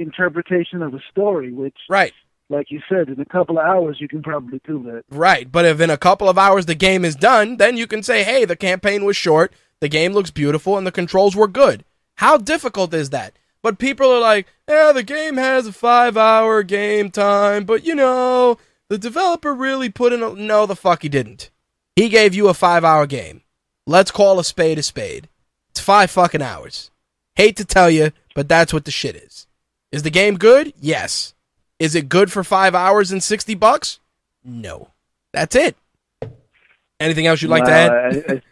interpretation 0.00 0.82
of 0.82 0.94
a 0.94 1.00
story, 1.10 1.52
which, 1.52 1.76
Right. 1.88 2.12
like 2.48 2.70
you 2.70 2.80
said, 2.88 3.08
in 3.08 3.20
a 3.20 3.24
couple 3.24 3.58
of 3.58 3.64
hours 3.64 3.98
you 4.00 4.08
can 4.08 4.22
probably 4.22 4.60
do 4.66 4.82
that. 4.84 5.04
Right, 5.10 5.50
but 5.50 5.64
if 5.64 5.80
in 5.80 5.90
a 5.90 5.96
couple 5.98 6.28
of 6.28 6.38
hours 6.38 6.66
the 6.66 6.74
game 6.74 7.04
is 7.04 7.14
done, 7.16 7.56
then 7.58 7.76
you 7.76 7.86
can 7.86 8.02
say, 8.02 8.24
hey, 8.24 8.44
the 8.44 8.56
campaign 8.56 9.04
was 9.04 9.16
short, 9.16 9.52
the 9.80 9.88
game 9.88 10.12
looks 10.12 10.30
beautiful, 10.30 10.76
and 10.76 10.86
the 10.86 10.92
controls 10.92 11.36
were 11.36 11.48
good. 11.48 11.84
How 12.16 12.36
difficult 12.36 12.92
is 12.92 13.10
that? 13.10 13.34
But 13.62 13.78
people 13.78 14.10
are 14.10 14.20
like, 14.20 14.46
yeah, 14.68 14.92
the 14.92 15.02
game 15.02 15.36
has 15.36 15.66
a 15.66 15.72
five 15.72 16.16
hour 16.16 16.62
game 16.62 17.10
time, 17.10 17.64
but 17.64 17.84
you 17.84 17.94
know, 17.94 18.58
the 18.88 18.98
developer 18.98 19.54
really 19.54 19.88
put 19.90 20.12
in 20.12 20.22
a. 20.22 20.34
No, 20.34 20.66
the 20.66 20.74
fuck 20.76 21.02
he 21.02 21.08
didn't. 21.08 21.50
He 21.94 22.08
gave 22.08 22.34
you 22.34 22.48
a 22.48 22.54
five 22.54 22.84
hour 22.84 23.06
game. 23.06 23.42
Let's 23.86 24.10
call 24.10 24.38
a 24.38 24.44
spade 24.44 24.78
a 24.78 24.82
spade. 24.82 25.28
It's 25.70 25.80
five 25.80 26.10
fucking 26.10 26.42
hours. 26.42 26.90
Hate 27.36 27.56
to 27.56 27.64
tell 27.64 27.90
you, 27.90 28.12
but 28.34 28.48
that's 28.48 28.72
what 28.72 28.84
the 28.86 28.90
shit 28.90 29.14
is. 29.16 29.46
Is 29.92 30.02
the 30.02 30.10
game 30.10 30.36
good? 30.36 30.72
Yes. 30.80 31.34
Is 31.78 31.94
it 31.94 32.08
good 32.08 32.30
for 32.30 32.44
five 32.44 32.74
hours 32.74 33.10
and 33.10 33.22
60 33.22 33.54
bucks? 33.54 33.98
No. 34.44 34.90
That's 35.32 35.56
it. 35.56 35.76
Anything 36.98 37.26
else 37.26 37.40
you'd 37.40 37.48
like 37.48 37.64
to 37.64 37.72
add? 37.72 37.92
I, 37.92 38.34
I, 38.34 38.42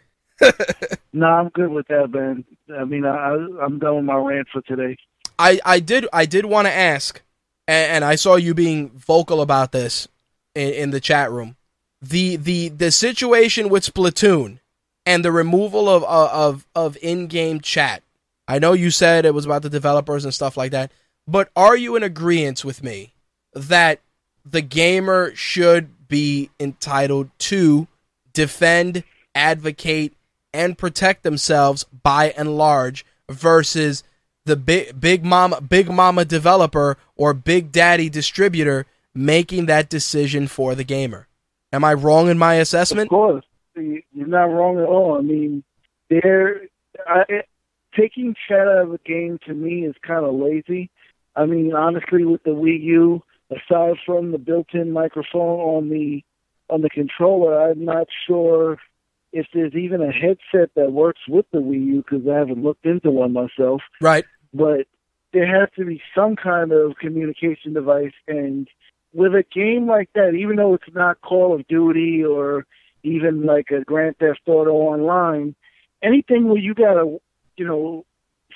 no, 1.13 1.27
I'm 1.27 1.49
good 1.49 1.69
with 1.69 1.87
that, 1.87 2.09
man. 2.11 2.43
I 2.75 2.83
mean, 2.85 3.05
I, 3.05 3.33
I'm 3.61 3.79
done 3.79 3.97
with 3.97 4.05
my 4.05 4.15
rant 4.15 4.47
for 4.51 4.61
today. 4.61 4.97
I, 5.37 5.59
I 5.63 5.79
did 5.79 6.07
I 6.11 6.25
did 6.25 6.45
want 6.45 6.67
to 6.67 6.73
ask, 6.73 7.21
and, 7.67 7.91
and 7.91 8.05
I 8.05 8.15
saw 8.15 8.35
you 8.35 8.53
being 8.53 8.89
vocal 8.89 9.41
about 9.41 9.71
this 9.71 10.07
in, 10.55 10.73
in 10.73 10.89
the 10.91 10.99
chat 10.99 11.31
room. 11.31 11.55
The 12.01 12.35
the 12.35 12.69
the 12.69 12.91
situation 12.91 13.69
with 13.69 13.83
Splatoon 13.83 14.59
and 15.05 15.23
the 15.23 15.31
removal 15.31 15.87
of 15.87 16.03
uh, 16.03 16.29
of 16.33 16.65
of 16.75 16.97
in 17.01 17.27
game 17.27 17.61
chat. 17.61 18.03
I 18.47 18.59
know 18.59 18.73
you 18.73 18.89
said 18.89 19.25
it 19.25 19.33
was 19.33 19.45
about 19.45 19.61
the 19.61 19.69
developers 19.69 20.25
and 20.25 20.33
stuff 20.33 20.57
like 20.57 20.71
that, 20.71 20.91
but 21.29 21.49
are 21.55 21.77
you 21.77 21.95
in 21.95 22.01
agreement 22.01 22.65
with 22.65 22.83
me 22.83 23.13
that 23.53 23.99
the 24.43 24.61
gamer 24.61 25.33
should 25.35 26.07
be 26.07 26.49
entitled 26.59 27.29
to 27.37 27.87
defend, 28.33 29.03
advocate, 29.35 30.15
and 30.53 30.77
protect 30.77 31.21
themselves 31.21 31.83
by 31.83 32.31
and 32.31 32.57
large 32.57 33.05
versus 33.29 34.03
the 34.45 34.55
big 34.55 34.99
big 34.99 35.23
mama 35.23 35.61
big 35.61 35.91
mama 35.91 36.25
developer 36.25 36.97
or 37.15 37.35
big 37.35 37.71
daddy 37.71 38.09
distributor 38.09 38.87
making 39.13 39.67
that 39.67 39.89
decision 39.89 40.47
for 40.47 40.73
the 40.73 40.83
gamer. 40.83 41.27
Am 41.71 41.83
I 41.83 41.93
wrong 41.93 42.29
in 42.29 42.39
my 42.39 42.55
assessment? 42.55 43.07
Of 43.07 43.09
course, 43.09 43.45
you're 43.75 44.01
not 44.13 44.45
wrong 44.45 44.79
at 44.79 44.85
all. 44.85 45.19
I 45.19 45.21
mean, 45.21 45.63
they're 46.09 46.61
I, 47.07 47.43
taking 47.95 48.33
chat 48.47 48.67
out 48.67 48.85
of 48.85 48.93
a 48.93 48.97
game 48.99 49.37
to 49.45 49.53
me 49.53 49.85
is 49.85 49.95
kind 50.01 50.25
of 50.25 50.33
lazy. 50.33 50.89
I 51.35 51.45
mean, 51.45 51.73
honestly, 51.73 52.25
with 52.25 52.43
the 52.43 52.51
Wii 52.51 52.81
U, 52.81 53.23
aside 53.51 53.95
from 54.05 54.31
the 54.31 54.37
built-in 54.37 54.91
microphone 54.91 55.59
on 55.59 55.89
the 55.89 56.23
on 56.69 56.81
the 56.81 56.89
controller, 56.89 57.69
I'm 57.69 57.83
not 57.83 58.07
sure 58.27 58.77
if 59.31 59.47
there's 59.53 59.73
even 59.73 60.01
a 60.01 60.11
headset 60.11 60.71
that 60.75 60.91
works 60.91 61.21
with 61.27 61.45
the 61.51 61.59
Wii 61.59 61.85
U 61.85 62.03
because 62.07 62.27
I 62.27 62.37
haven't 62.37 62.63
looked 62.63 62.85
into 62.85 63.11
one 63.11 63.33
myself. 63.33 63.81
Right. 64.01 64.25
But 64.53 64.87
there 65.33 65.47
has 65.47 65.69
to 65.77 65.85
be 65.85 66.01
some 66.15 66.35
kind 66.35 66.71
of 66.71 66.97
communication 66.97 67.73
device, 67.73 68.13
and 68.27 68.67
with 69.13 69.33
a 69.33 69.43
game 69.53 69.87
like 69.87 70.09
that, 70.13 70.35
even 70.35 70.55
though 70.55 70.73
it's 70.75 70.93
not 70.93 71.21
Call 71.21 71.53
of 71.53 71.67
Duty 71.67 72.23
or 72.23 72.65
even 73.03 73.45
like 73.45 73.69
a 73.71 73.83
Grand 73.83 74.17
Theft 74.17 74.41
Auto 74.47 74.71
Online, 74.71 75.55
anything 76.03 76.47
where 76.47 76.57
you 76.57 76.73
gotta, 76.73 77.19
you 77.57 77.65
know, 77.65 78.05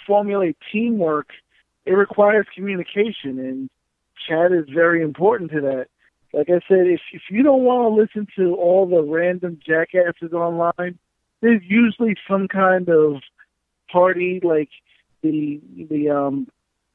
formulate 0.05 0.57
teamwork, 0.71 1.29
it 1.85 1.91
requires 1.91 2.45
communication, 2.55 3.39
and 3.39 3.69
chat 4.27 4.51
is 4.51 4.65
very 4.73 5.01
important 5.01 5.51
to 5.51 5.61
that. 5.61 5.87
Like 6.33 6.49
I 6.49 6.61
said, 6.67 6.87
if 6.87 7.01
if 7.11 7.23
you 7.29 7.43
don't 7.43 7.63
want 7.63 7.83
to 7.83 8.01
listen 8.01 8.27
to 8.37 8.55
all 8.55 8.87
the 8.87 9.03
random 9.03 9.59
jackasses 9.65 10.33
online, 10.33 10.97
there's 11.41 11.61
usually 11.63 12.15
some 12.27 12.47
kind 12.47 12.89
of 12.89 13.21
party 13.91 14.39
like 14.43 14.69
the 15.21 15.61
the 15.89 16.09
um 16.09 16.47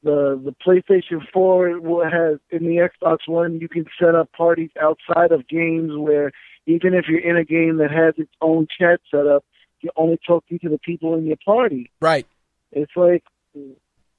the 0.03 0.39
the 0.43 0.55
PlayStation 0.65 1.25
4 1.33 1.79
will 1.79 2.03
have 2.03 2.39
in 2.49 2.65
the 2.65 2.89
Xbox 2.89 3.19
One 3.27 3.59
you 3.59 3.69
can 3.69 3.85
set 3.99 4.15
up 4.15 4.31
parties 4.33 4.71
outside 4.81 5.31
of 5.31 5.47
games 5.47 5.91
where 5.95 6.31
even 6.65 6.93
if 6.93 7.05
you're 7.07 7.19
in 7.19 7.37
a 7.37 7.43
game 7.43 7.77
that 7.77 7.91
has 7.91 8.13
its 8.17 8.31
own 8.41 8.67
chat 8.77 9.01
set 9.09 9.25
up, 9.25 9.43
you're 9.81 9.93
only 9.95 10.19
talking 10.25 10.59
to 10.59 10.69
the 10.69 10.77
people 10.77 11.15
in 11.15 11.25
your 11.25 11.37
party. 11.43 11.89
Right. 12.01 12.27
It's 12.71 12.91
like 12.95 13.23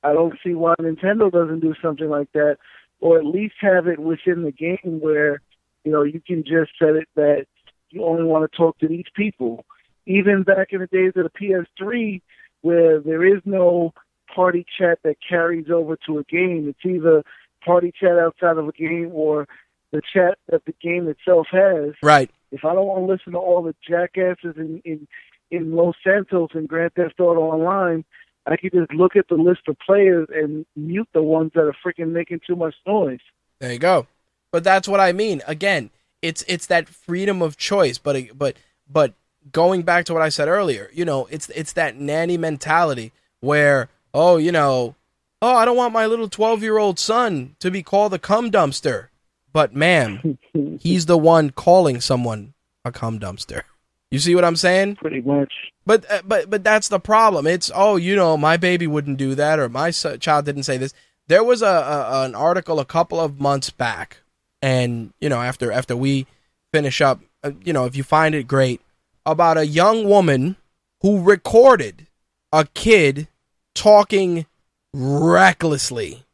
I 0.03 0.13
don't 0.13 0.39
see 0.45 0.55
why 0.55 0.75
Nintendo 0.81 1.31
doesn't 1.31 1.61
do 1.61 1.75
something 1.83 2.09
like 2.09 2.33
that, 2.33 2.59
or 3.01 3.19
at 3.19 3.25
least 3.25 3.55
have 3.61 3.87
it 3.87 3.99
within 3.99 4.43
the 4.43 4.53
game 4.53 5.01
where 5.01 5.41
you 5.85 5.93
know 5.93 6.03
you 6.03 6.21
can 6.21 6.43
just 6.43 6.73
set 6.79 6.97
it 6.97 7.09
that 7.17 7.47
you 7.91 8.05
only 8.05 8.25
want 8.25 8.51
to 8.51 8.57
talk 8.57 8.79
to 8.79 8.89
these 8.89 9.07
people. 9.15 9.65
Even 10.07 10.43
back 10.43 10.69
in 10.73 10.81
the 10.81 10.87
days 10.87 11.13
of 11.17 11.25
the 11.25 11.65
PS3, 11.79 12.21
where 12.63 13.01
there 13.01 13.25
is 13.25 13.43
no 13.45 13.93
party 14.35 14.65
chat 14.79 14.99
that 15.05 15.17
carries 15.27 15.71
over 15.71 15.97
to 16.07 16.19
a 16.19 16.25
game. 16.25 16.69
It's 16.69 16.85
either 16.85 17.23
party 17.65 17.93
chat 17.99 18.19
outside 18.19 18.57
of 18.57 18.69
a 18.69 18.73
game 18.73 19.11
or 19.13 19.47
the 19.93 20.03
chat 20.13 20.39
that 20.49 20.65
the 20.65 20.75
game 20.81 21.09
itself 21.09 21.49
has. 21.51 21.95
Right. 22.03 22.31
If 22.53 22.65
I 22.65 22.75
don't 22.75 22.87
want 22.87 23.07
to 23.07 23.13
listen 23.13 23.33
to 23.33 23.39
all 23.39 23.63
the 23.63 23.75
jackasses 23.87 24.57
in 24.57 24.81
in, 24.85 25.07
in 25.51 25.75
Los 25.75 25.97
Santos 26.05 26.51
and 26.55 26.69
Grand 26.69 26.95
Theft 26.95 27.21
Auto 27.21 27.41
Online, 27.41 28.05
I 28.47 28.57
could 28.57 28.73
just 28.73 28.93
look 28.93 29.17
at 29.17 29.29
the 29.29 29.35
list 29.35 29.63
of 29.69 29.77
players 29.79 30.29
and 30.33 30.65
mute 30.75 31.09
the 31.13 31.23
ones 31.23 31.53
that 31.55 31.63
are 31.63 31.77
freaking 31.85 32.11
making 32.13 32.41
too 32.47 32.57
much 32.57 32.75
noise. 32.87 33.21
There 33.61 33.73
you 33.73 33.79
go. 33.79 34.07
But 34.51 34.65
that's 34.65 34.89
what 34.89 35.01
I 35.01 35.13
mean. 35.13 35.43
Again, 35.47 35.91
it's 36.23 36.45
it's 36.49 36.67
that 36.67 36.89
freedom 36.89 37.43
of 37.43 37.57
choice. 37.57 37.99
But 37.99 38.37
but 38.37 38.57
but 38.91 39.15
going 39.53 39.83
back 39.83 40.07
to 40.07 40.13
what 40.13 40.23
I 40.23 40.29
said 40.29 40.49
earlier, 40.49 40.91
you 40.93 41.05
know, 41.05 41.27
it's 41.31 41.49
it's 41.51 41.75
that 41.75 41.97
nanny 41.97 42.37
mentality 42.37 43.13
where 43.41 43.89
oh, 44.13 44.37
you 44.37 44.53
know, 44.53 44.95
oh, 45.43 45.55
I 45.55 45.65
don't 45.65 45.77
want 45.77 45.93
my 45.93 46.07
little 46.07 46.29
12 46.29 46.63
year 46.63 46.79
old 46.79 46.99
son 46.99 47.57
to 47.61 47.71
be 47.71 47.83
called 47.83 48.15
a 48.15 48.19
cum 48.19 48.51
dumpster. 48.51 49.09
But, 49.53 49.75
ma'am, 49.75 50.39
he's 50.81 51.07
the 51.07 51.19
one 51.19 51.51
calling 51.51 52.01
someone 52.01 52.55
a 52.85 52.93
cum 52.93 53.19
dumpster. 53.19 53.63
You 54.11 54.19
see 54.19 54.35
what 54.35 54.45
I'm 54.45 54.57
saying? 54.57 54.97
Pretty 54.97 55.21
much. 55.21 55.53
But 55.87 56.11
uh, 56.11 56.23
but 56.25 56.51
but 56.51 56.65
that's 56.65 56.89
the 56.89 57.01
problem. 57.01 57.47
It's 57.47 57.71
oh, 57.75 57.97
you 57.97 58.17
know, 58.17 58.37
my 58.37 58.57
baby 58.57 58.87
wouldn't 58.87 59.19
do 59.19 59.35
that, 59.37 59.59
or 59.59 59.69
my 59.69 59.91
child 59.91 60.45
didn't 60.45 60.65
say 60.65 60.77
this. 60.77 60.93
There 61.29 61.45
was 61.45 61.63
a, 61.63 61.67
a 61.67 62.25
an 62.25 62.35
article 62.35 62.81
a 62.81 62.85
couple 62.85 63.21
of 63.21 63.41
months 63.41 63.71
back, 63.71 64.19
and 64.61 65.13
you 65.21 65.29
know, 65.29 65.41
after 65.41 65.71
after 65.71 65.97
we 65.97 66.27
finish 66.73 67.01
up, 67.01 67.21
uh, 67.45 67.53
you 67.65 67.73
know, 67.73 67.85
if 67.87 67.97
you 67.97 68.03
find 68.03 68.35
it 68.35 68.49
great, 68.49 68.81
about 69.25 69.59
a 69.59 69.67
young 69.67 70.09
woman 70.09 70.57
who 71.03 71.23
recorded 71.23 72.07
a 72.53 72.67
kid 72.67 73.29
talking 73.75 74.47
recklessly. 74.93 76.25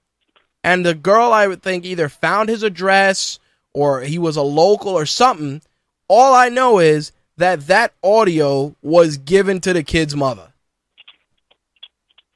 And 0.65 0.85
the 0.85 0.94
girl, 0.94 1.32
I 1.32 1.47
would 1.47 1.62
think, 1.62 1.85
either 1.85 2.09
found 2.09 2.48
his 2.48 2.62
address 2.62 3.39
or 3.73 4.01
he 4.01 4.19
was 4.19 4.36
a 4.36 4.43
local 4.43 4.93
or 4.93 5.07
something. 5.07 5.62
All 6.09 6.35
I 6.35 6.48
know 6.48 6.78
is 6.78 7.12
that 7.37 7.67
that 7.67 7.93
audio 8.03 8.75
was 8.83 9.17
given 9.17 9.61
to 9.61 9.73
the 9.73 9.83
kid's 9.83 10.17
mother. 10.17 10.53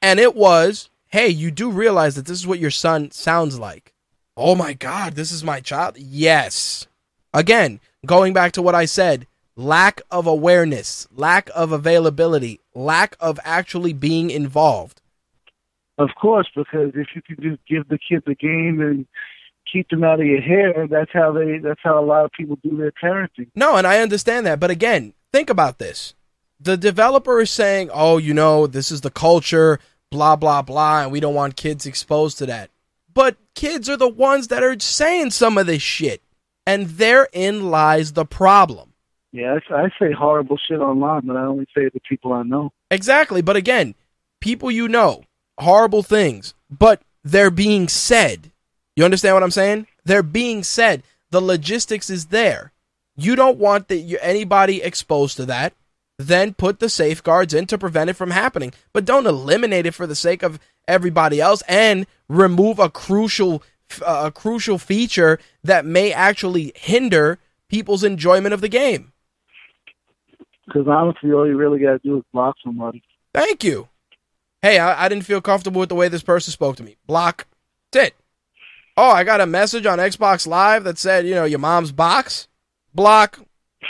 And 0.02 0.18
it 0.18 0.34
was, 0.34 0.90
hey, 1.08 1.28
you 1.28 1.50
do 1.50 1.70
realize 1.70 2.14
that 2.14 2.26
this 2.26 2.38
is 2.38 2.46
what 2.46 2.58
your 2.58 2.70
son 2.70 3.10
sounds 3.10 3.58
like. 3.58 3.92
Oh 4.36 4.54
my 4.54 4.72
God, 4.72 5.14
this 5.14 5.32
is 5.32 5.44
my 5.44 5.60
child? 5.60 5.96
Yes. 5.98 6.86
Again, 7.34 7.80
going 8.06 8.32
back 8.32 8.52
to 8.52 8.62
what 8.62 8.74
I 8.74 8.86
said, 8.86 9.26
lack 9.56 10.00
of 10.10 10.26
awareness, 10.26 11.06
lack 11.14 11.50
of 11.54 11.72
availability, 11.72 12.60
lack 12.74 13.16
of 13.20 13.38
actually 13.44 13.92
being 13.92 14.30
involved. 14.30 15.00
Of 15.98 16.08
course, 16.18 16.48
because 16.56 16.92
if 16.94 17.08
you 17.14 17.20
could 17.20 17.42
just 17.42 17.60
give 17.66 17.86
the 17.88 17.98
kid 17.98 18.22
the 18.26 18.34
game 18.34 18.80
and 18.80 19.06
keep 19.72 19.88
them 19.88 20.04
out 20.04 20.20
of 20.20 20.26
your 20.26 20.40
hair, 20.40 20.86
that's 20.88 21.10
how 21.12 21.32
they 21.32 21.58
that's 21.58 21.80
how 21.82 22.02
a 22.02 22.04
lot 22.04 22.24
of 22.24 22.32
people 22.32 22.58
do 22.62 22.76
their 22.76 22.92
parenting. 22.92 23.48
No, 23.54 23.76
and 23.76 23.86
I 23.86 24.00
understand 24.00 24.46
that, 24.46 24.60
but 24.60 24.70
again, 24.70 25.14
think 25.32 25.50
about 25.50 25.78
this. 25.78 26.14
The 26.60 26.76
developer 26.76 27.40
is 27.40 27.50
saying, 27.50 27.90
"Oh, 27.92 28.18
you 28.18 28.34
know, 28.34 28.66
this 28.66 28.90
is 28.90 29.00
the 29.00 29.10
culture, 29.10 29.78
blah 30.10 30.36
blah 30.36 30.62
blah, 30.62 31.02
and 31.02 31.12
we 31.12 31.20
don't 31.20 31.34
want 31.34 31.56
kids 31.56 31.86
exposed 31.86 32.38
to 32.38 32.46
that." 32.46 32.70
But 33.12 33.36
kids 33.54 33.88
are 33.88 33.96
the 33.96 34.08
ones 34.08 34.48
that 34.48 34.62
are 34.62 34.78
saying 34.78 35.30
some 35.30 35.58
of 35.58 35.66
this 35.66 35.82
shit, 35.82 36.22
and 36.66 36.86
therein 36.86 37.70
lies 37.70 38.12
the 38.12 38.24
problem. 38.24 38.92
Yeah, 39.32 39.58
I, 39.70 39.74
I 39.74 39.88
say 39.98 40.12
horrible 40.12 40.58
shit 40.58 40.80
online, 40.80 41.22
but 41.26 41.36
I 41.36 41.44
only 41.44 41.66
say 41.76 41.84
it 41.84 41.92
to 41.94 42.00
people 42.08 42.32
I 42.32 42.42
know. 42.42 42.72
Exactly, 42.90 43.42
but 43.42 43.56
again, 43.56 43.94
people 44.40 44.70
you 44.70 44.88
know, 44.88 45.22
horrible 45.58 46.02
things, 46.02 46.54
but 46.70 47.02
they're 47.22 47.50
being 47.50 47.88
said. 47.88 48.49
You 48.96 49.04
understand 49.04 49.34
what 49.34 49.42
I'm 49.42 49.50
saying? 49.50 49.86
They're 50.04 50.22
being 50.22 50.62
said. 50.62 51.02
The 51.30 51.40
logistics 51.40 52.10
is 52.10 52.26
there. 52.26 52.72
You 53.16 53.36
don't 53.36 53.58
want 53.58 53.88
that 53.88 54.18
anybody 54.22 54.82
exposed 54.82 55.36
to 55.36 55.46
that. 55.46 55.74
Then 56.18 56.54
put 56.54 56.80
the 56.80 56.88
safeguards 56.88 57.54
in 57.54 57.66
to 57.66 57.78
prevent 57.78 58.10
it 58.10 58.14
from 58.14 58.30
happening, 58.30 58.74
but 58.92 59.06
don't 59.06 59.26
eliminate 59.26 59.86
it 59.86 59.94
for 59.94 60.06
the 60.06 60.14
sake 60.14 60.42
of 60.42 60.58
everybody 60.86 61.40
else 61.40 61.62
and 61.68 62.06
remove 62.28 62.78
a 62.78 62.90
crucial 62.90 63.62
uh, 64.04 64.24
a 64.26 64.30
crucial 64.30 64.78
feature 64.78 65.38
that 65.64 65.84
may 65.84 66.12
actually 66.12 66.72
hinder 66.76 67.38
people's 67.68 68.04
enjoyment 68.04 68.54
of 68.54 68.60
the 68.60 68.68
game. 68.68 69.12
Because 70.66 70.86
honestly, 70.86 71.32
all 71.32 71.46
you 71.46 71.56
really 71.56 71.80
got 71.80 71.92
to 71.92 71.98
do 71.98 72.18
is 72.18 72.22
block 72.32 72.56
somebody. 72.62 73.02
Thank 73.34 73.64
you. 73.64 73.88
Hey, 74.62 74.78
I, 74.78 75.06
I, 75.06 75.08
didn't 75.08 75.24
feel 75.24 75.40
comfortable 75.40 75.80
with 75.80 75.88
the 75.88 75.94
way 75.94 76.08
this 76.08 76.22
person 76.22 76.52
spoke 76.52 76.76
to 76.76 76.82
me. 76.82 76.96
Block. 77.06 77.46
That's 77.92 78.08
it. 78.08 78.14
Oh, 79.02 79.08
I 79.08 79.24
got 79.24 79.40
a 79.40 79.46
message 79.46 79.86
on 79.86 79.98
Xbox 79.98 80.46
Live 80.46 80.84
that 80.84 80.98
said, 80.98 81.26
you 81.26 81.34
know, 81.34 81.46
your 81.46 81.58
mom's 81.58 81.90
box. 81.90 82.48
Block. 82.94 83.40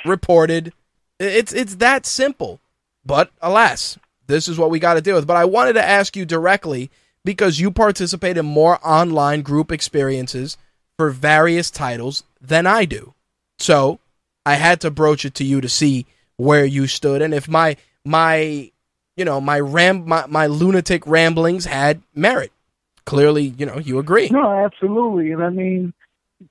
Reported. 0.04 0.72
It's 1.18 1.52
it's 1.52 1.74
that 1.76 2.06
simple. 2.06 2.60
But 3.04 3.32
alas, 3.42 3.98
this 4.28 4.46
is 4.46 4.56
what 4.56 4.70
we 4.70 4.78
got 4.78 4.94
to 4.94 5.00
deal 5.00 5.16
with. 5.16 5.26
But 5.26 5.36
I 5.36 5.46
wanted 5.46 5.72
to 5.72 5.84
ask 5.84 6.14
you 6.14 6.24
directly 6.24 6.92
because 7.24 7.58
you 7.58 7.72
participate 7.72 8.36
in 8.38 8.46
more 8.46 8.78
online 8.86 9.42
group 9.42 9.72
experiences 9.72 10.56
for 10.96 11.10
various 11.10 11.72
titles 11.72 12.22
than 12.40 12.68
I 12.68 12.84
do. 12.84 13.12
So 13.58 13.98
I 14.46 14.54
had 14.54 14.80
to 14.82 14.92
broach 14.92 15.24
it 15.24 15.34
to 15.34 15.44
you 15.44 15.60
to 15.60 15.68
see 15.68 16.06
where 16.36 16.64
you 16.64 16.86
stood 16.86 17.20
and 17.20 17.34
if 17.34 17.48
my 17.48 17.76
my 18.04 18.70
you 19.16 19.24
know 19.24 19.40
my 19.40 19.58
ram 19.58 20.06
my, 20.06 20.24
my 20.26 20.46
lunatic 20.46 21.04
ramblings 21.04 21.64
had 21.64 22.00
merit 22.14 22.52
clearly 23.10 23.54
you 23.58 23.66
know 23.66 23.78
you 23.78 23.98
agree. 23.98 24.28
No 24.30 24.64
absolutely. 24.64 25.32
And 25.32 25.42
i 25.42 25.50
mean 25.50 25.92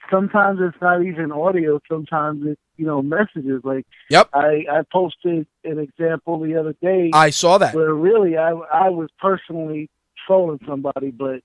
sometimes 0.10 0.60
it's 0.61 0.81
not 0.81 1.03
even 1.03 1.31
audio 1.31 1.80
sometimes 1.90 2.44
it's 2.45 2.61
you 2.77 2.86
know 2.86 3.02
messages. 3.02 3.61
Like 3.64 3.86
yep. 4.10 4.30
I 4.34 4.65
i 4.72 4.81
posted 4.91 5.48
an 5.64 5.80
example 5.80 6.40
the 6.40 6.56
other 6.56 6.76
day 6.81 7.11
i 7.14 7.30
saw 7.30 7.57
that. 7.57 7.73
where 7.76 7.94
really 7.94 8.38
i 8.38 8.52
i 8.52 8.90
was 8.90 9.10
personally 9.19 9.90
trolling 10.26 10.60
somebody 10.68 11.11
but 11.11 11.41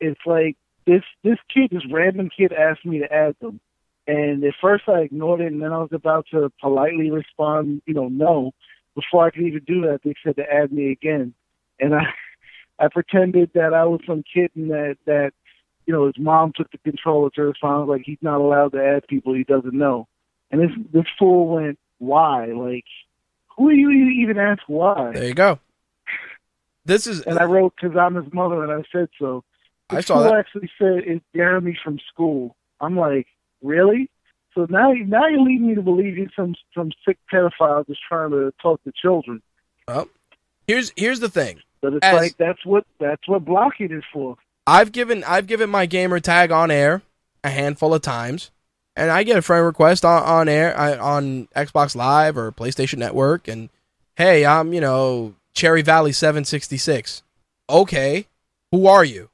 it's 0.00 0.20
like 0.26 0.56
this 0.86 1.02
this 1.22 1.38
kid 1.52 1.70
this 1.70 1.86
random 1.90 2.28
kid 2.36 2.52
asked 2.52 2.84
me 2.84 2.98
to 2.98 3.12
add 3.12 3.36
them. 3.40 3.60
And 4.06 4.42
at 4.42 4.54
first 4.60 4.84
I 4.88 5.02
ignored 5.02 5.40
it, 5.40 5.52
and 5.52 5.62
then 5.62 5.72
I 5.72 5.78
was 5.78 5.92
about 5.92 6.26
to 6.32 6.50
politely 6.60 7.10
respond, 7.10 7.82
you 7.86 7.94
know, 7.94 8.08
no. 8.08 8.52
Before 8.96 9.24
I 9.26 9.30
could 9.30 9.46
even 9.46 9.62
do 9.64 9.82
that, 9.82 10.00
they 10.04 10.14
said 10.24 10.36
to 10.36 10.52
add 10.52 10.72
me 10.72 10.90
again, 10.90 11.34
and 11.78 11.94
I, 11.94 12.02
I 12.82 12.88
pretended 12.88 13.50
that 13.54 13.72
I 13.72 13.84
was 13.84 14.00
some 14.06 14.24
kid 14.34 14.50
and 14.56 14.70
that 14.70 14.96
that, 15.06 15.30
you 15.86 15.94
know, 15.94 16.06
his 16.06 16.18
mom 16.18 16.52
took 16.54 16.68
the 16.72 16.78
control 16.78 17.26
of 17.26 17.32
to 17.34 17.42
respond 17.42 17.88
like 17.88 18.02
he's 18.04 18.18
not 18.20 18.40
allowed 18.40 18.72
to 18.72 18.84
add 18.84 19.06
people 19.06 19.34
he 19.34 19.44
doesn't 19.44 19.72
know, 19.72 20.08
and 20.50 20.60
this 20.60 20.70
this 20.92 21.06
fool 21.16 21.46
went, 21.46 21.78
why? 21.98 22.46
Like, 22.46 22.84
who 23.56 23.70
do 23.70 23.76
you 23.76 24.22
even 24.22 24.36
ask 24.36 24.62
why? 24.66 25.12
There 25.12 25.28
you 25.28 25.34
go. 25.34 25.60
this 26.84 27.06
is 27.06 27.20
and 27.20 27.38
I 27.38 27.44
wrote 27.44 27.74
because 27.80 27.96
I'm 27.96 28.16
his 28.16 28.32
mother, 28.32 28.64
and 28.64 28.72
I 28.72 28.84
said 28.90 29.08
so. 29.16 29.44
The 29.88 29.98
I 29.98 30.00
saw 30.00 30.22
that. 30.22 30.34
actually 30.34 30.70
said 30.76 31.04
it's 31.06 31.24
Jeremy 31.36 31.78
from 31.84 32.00
school. 32.12 32.56
I'm 32.80 32.96
like, 32.96 33.28
really? 33.62 34.10
So 34.54 34.66
now, 34.68 34.90
now 34.92 35.28
you're 35.28 35.40
leading 35.40 35.68
me 35.68 35.74
to 35.76 35.82
believe 35.82 36.16
he's 36.16 36.34
some 36.34 36.56
some 36.74 36.90
sick 37.06 37.18
pedophile 37.32 37.86
just 37.86 38.00
trying 38.08 38.30
to 38.30 38.52
talk 38.60 38.82
to 38.82 38.92
children. 39.00 39.40
Well, 39.86 40.08
here's 40.66 40.92
here's 40.96 41.20
the 41.20 41.28
thing. 41.28 41.60
But 41.82 41.94
it's 41.94 42.06
As- 42.06 42.16
like 42.16 42.36
that's 42.38 42.64
what 42.64 42.86
that's 42.98 43.28
what 43.28 43.44
blocking 43.44 43.90
is 43.90 44.04
for. 44.12 44.36
I've 44.66 44.92
given 44.92 45.24
I've 45.24 45.48
given 45.48 45.68
my 45.68 45.84
gamer 45.86 46.20
tag 46.20 46.52
on 46.52 46.70
air 46.70 47.02
a 47.42 47.50
handful 47.50 47.92
of 47.92 48.02
times, 48.02 48.52
and 48.96 49.10
I 49.10 49.24
get 49.24 49.36
a 49.36 49.42
friend 49.42 49.66
request 49.66 50.04
on, 50.04 50.22
on 50.22 50.48
air 50.48 50.78
I, 50.78 50.96
on 50.96 51.48
Xbox 51.56 51.96
Live 51.96 52.38
or 52.38 52.52
PlayStation 52.52 52.98
Network, 52.98 53.48
and 53.48 53.68
hey, 54.16 54.46
I'm 54.46 54.72
you 54.72 54.80
know 54.80 55.34
Cherry 55.52 55.82
Valley 55.82 56.12
seven 56.12 56.44
sixty 56.44 56.76
six. 56.78 57.24
Okay, 57.68 58.26
who 58.70 58.86
are 58.86 59.04
you? 59.04 59.30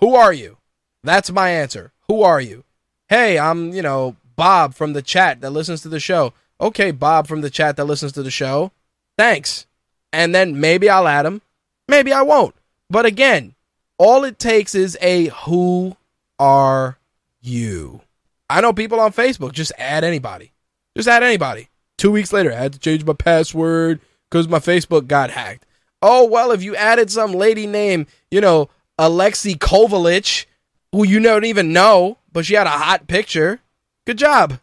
Who 0.00 0.14
are 0.14 0.32
you? 0.32 0.56
That's 1.04 1.30
my 1.30 1.50
answer. 1.50 1.92
Who 2.08 2.22
are 2.22 2.40
you? 2.40 2.64
Hey, 3.10 3.38
I'm 3.38 3.72
you 3.74 3.82
know 3.82 4.16
Bob 4.36 4.74
from 4.74 4.94
the 4.94 5.02
chat 5.02 5.42
that 5.42 5.50
listens 5.50 5.82
to 5.82 5.90
the 5.90 6.00
show. 6.00 6.32
Okay, 6.58 6.90
Bob 6.90 7.26
from 7.26 7.42
the 7.42 7.50
chat 7.50 7.76
that 7.76 7.84
listens 7.84 8.12
to 8.12 8.22
the 8.22 8.30
show. 8.30 8.72
Thanks. 9.18 9.66
And 10.12 10.34
then 10.34 10.60
maybe 10.60 10.88
I'll 10.88 11.08
add 11.08 11.26
him. 11.26 11.42
Maybe 11.88 12.12
I 12.12 12.22
won't. 12.22 12.54
But 12.88 13.06
again, 13.06 13.54
all 13.98 14.24
it 14.24 14.38
takes 14.38 14.74
is 14.74 14.96
a 15.00 15.26
who 15.44 15.96
are 16.38 16.98
you? 17.40 18.00
I 18.48 18.60
know 18.60 18.72
people 18.72 19.00
on 19.00 19.12
Facebook 19.12 19.52
just 19.52 19.72
add 19.78 20.04
anybody. 20.04 20.52
Just 20.96 21.08
add 21.08 21.22
anybody. 21.22 21.68
Two 21.98 22.10
weeks 22.12 22.32
later, 22.32 22.52
I 22.52 22.56
had 22.56 22.72
to 22.74 22.78
change 22.78 23.04
my 23.04 23.12
password 23.14 24.00
because 24.30 24.48
my 24.48 24.58
Facebook 24.58 25.06
got 25.06 25.30
hacked. 25.30 25.64
Oh, 26.02 26.24
well, 26.26 26.50
if 26.52 26.62
you 26.62 26.76
added 26.76 27.10
some 27.10 27.32
lady 27.32 27.66
named, 27.66 28.06
you 28.30 28.40
know, 28.40 28.68
Alexi 28.98 29.56
Kovalich, 29.58 30.46
who 30.92 31.04
you 31.06 31.20
don't 31.20 31.44
even 31.44 31.72
know, 31.72 32.18
but 32.32 32.44
she 32.46 32.54
had 32.54 32.66
a 32.66 32.70
hot 32.70 33.06
picture, 33.08 33.60
good 34.06 34.18
job. 34.18 34.58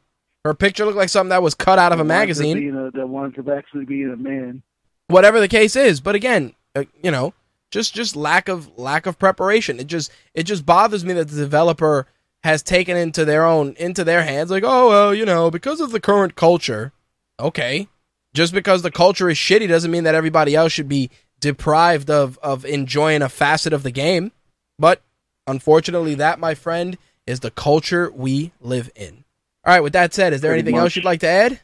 Her 0.46 0.54
picture 0.54 0.86
looked 0.86 0.98
like 0.98 1.10
something 1.10 1.30
that 1.30 1.42
was 1.44 1.56
cut 1.56 1.80
out 1.80 1.92
of 1.92 2.00
a 2.00 2.04
That 2.04 2.28
winds 2.28 2.40
up 2.40 2.46
magazine 2.46 2.76
a- 2.78 2.92
that 2.92 3.08
winds 3.08 3.38
up 3.40 3.48
actually 3.50 3.86
being 3.86 4.12
a 4.12 4.16
man. 4.18 4.62
Whatever 5.08 5.40
the 5.40 5.48
case 5.48 5.76
is. 5.76 6.00
But 6.02 6.16
again, 6.16 6.54
uh, 6.76 6.84
you 7.02 7.12
know, 7.12 7.34
just 7.72 7.94
just 7.94 8.16
lack 8.16 8.48
of 8.48 8.78
lack 8.78 9.06
of 9.06 9.18
preparation. 9.20 9.80
It 9.80 9.88
just 9.88 10.12
it 10.34 10.44
just 10.44 10.66
bothers 10.66 11.04
me 11.06 11.14
that 11.14 11.30
the 11.30 11.38
developer 11.38 12.08
has 12.44 12.62
taken 12.62 12.98
into 12.98 13.24
their 13.26 13.46
own 13.46 13.74
into 13.78 14.04
their 14.04 14.24
hands 14.24 14.52
like, 14.52 14.64
"Oh, 14.66 14.90
well, 14.90 15.14
you 15.16 15.26
know, 15.26 15.50
because 15.52 15.80
of 15.82 15.92
the 15.92 16.00
current 16.00 16.36
culture." 16.36 16.92
Okay. 17.40 17.88
Just 18.34 18.54
because 18.54 18.82
the 18.82 18.92
culture 18.92 19.30
is 19.30 19.38
shitty 19.38 19.68
doesn't 19.68 19.92
mean 19.92 20.06
that 20.06 20.16
everybody 20.16 20.56
else 20.56 20.72
should 20.72 20.90
be 20.90 21.10
deprived 21.40 22.10
of 22.10 22.38
of 22.40 22.66
enjoying 22.66 23.22
a 23.22 23.30
facet 23.30 23.74
of 23.74 23.84
the 23.84 23.92
game. 23.92 24.32
But 24.80 25.02
unfortunately, 25.48 26.16
that 26.16 26.40
my 26.40 26.56
friend 26.56 26.98
is 27.28 27.42
the 27.42 27.52
culture 27.52 28.12
we 28.12 28.52
live 28.60 28.90
in. 28.96 29.24
All 29.66 29.74
right, 29.74 29.82
with 29.82 29.94
that 29.94 30.14
said, 30.14 30.34
is 30.34 30.42
there 30.42 30.52
Pretty 30.52 30.60
anything 30.62 30.76
much. 30.76 30.82
else 30.84 30.96
you'd 30.96 31.06
like 31.06 31.22
to 31.22 31.28
add? 31.28 31.60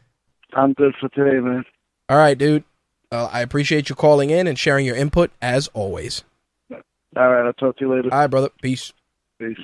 I'm 0.54 0.74
good 0.74 0.94
for 1.02 1.10
today, 1.10 1.40
man. 1.40 1.66
All 2.08 2.18
right, 2.18 2.38
dude. 2.38 2.64
Uh, 3.12 3.30
I 3.32 3.42
appreciate 3.42 3.90
you 3.90 3.96
calling 3.96 4.30
in 4.30 4.46
and 4.48 4.58
sharing 4.58 4.86
your 4.86 4.96
input 4.96 5.32
as 5.42 5.68
always. 5.70 6.24
All 6.72 6.80
right, 7.16 7.46
I'll 7.46 7.54
talk 7.54 7.78
to 7.78 7.86
you 7.86 7.96
later. 7.96 8.10
All 8.12 8.20
right, 8.20 8.28
brother. 8.28 8.50
Peace. 8.62 8.94
Peace. 9.40 9.58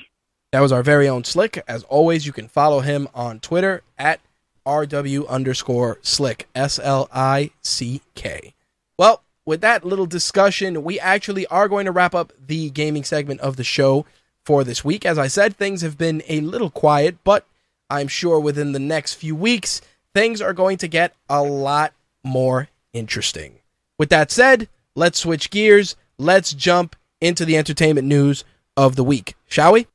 That 0.51 0.61
was 0.61 0.71
our 0.71 0.81
very 0.81 1.07
own 1.07 1.23
Slick. 1.23 1.63
As 1.67 1.83
always, 1.83 2.25
you 2.25 2.31
can 2.31 2.47
follow 2.47 2.79
him 2.79 3.07
on 3.13 3.39
Twitter 3.39 3.83
at 3.97 4.19
RW 4.65 5.27
underscore 5.27 5.99
Slick. 6.01 6.47
S 6.55 6.79
L 6.81 7.07
I 7.13 7.51
C 7.61 8.01
K. 8.15 8.55
Well, 8.97 9.21
with 9.45 9.61
that 9.61 9.85
little 9.85 10.07
discussion, 10.07 10.83
we 10.83 10.99
actually 10.99 11.45
are 11.47 11.67
going 11.67 11.85
to 11.85 11.91
wrap 11.91 12.15
up 12.15 12.33
the 12.47 12.71
gaming 12.71 13.03
segment 13.03 13.41
of 13.41 13.57
the 13.57 13.63
show 13.63 14.05
for 14.43 14.63
this 14.63 14.83
week. 14.83 15.05
As 15.05 15.19
I 15.19 15.27
said, 15.27 15.55
things 15.55 15.81
have 15.81 15.97
been 15.99 16.23
a 16.27 16.41
little 16.41 16.71
quiet, 16.71 17.17
but 17.23 17.45
I'm 17.89 18.07
sure 18.07 18.39
within 18.39 18.71
the 18.71 18.79
next 18.79 19.15
few 19.15 19.35
weeks, 19.35 19.81
things 20.15 20.41
are 20.41 20.53
going 20.53 20.77
to 20.77 20.87
get 20.87 21.13
a 21.29 21.43
lot 21.43 21.93
more 22.23 22.69
interesting. 22.95 23.59
With 23.99 24.09
that 24.09 24.31
said, 24.31 24.69
let's 24.95 25.19
switch 25.19 25.51
gears. 25.51 25.95
Let's 26.17 26.53
jump 26.53 26.95
into 27.21 27.45
the 27.45 27.57
entertainment 27.57 28.07
news 28.07 28.43
of 28.75 28.95
the 28.95 29.03
week, 29.03 29.35
shall 29.47 29.73
we? 29.73 29.87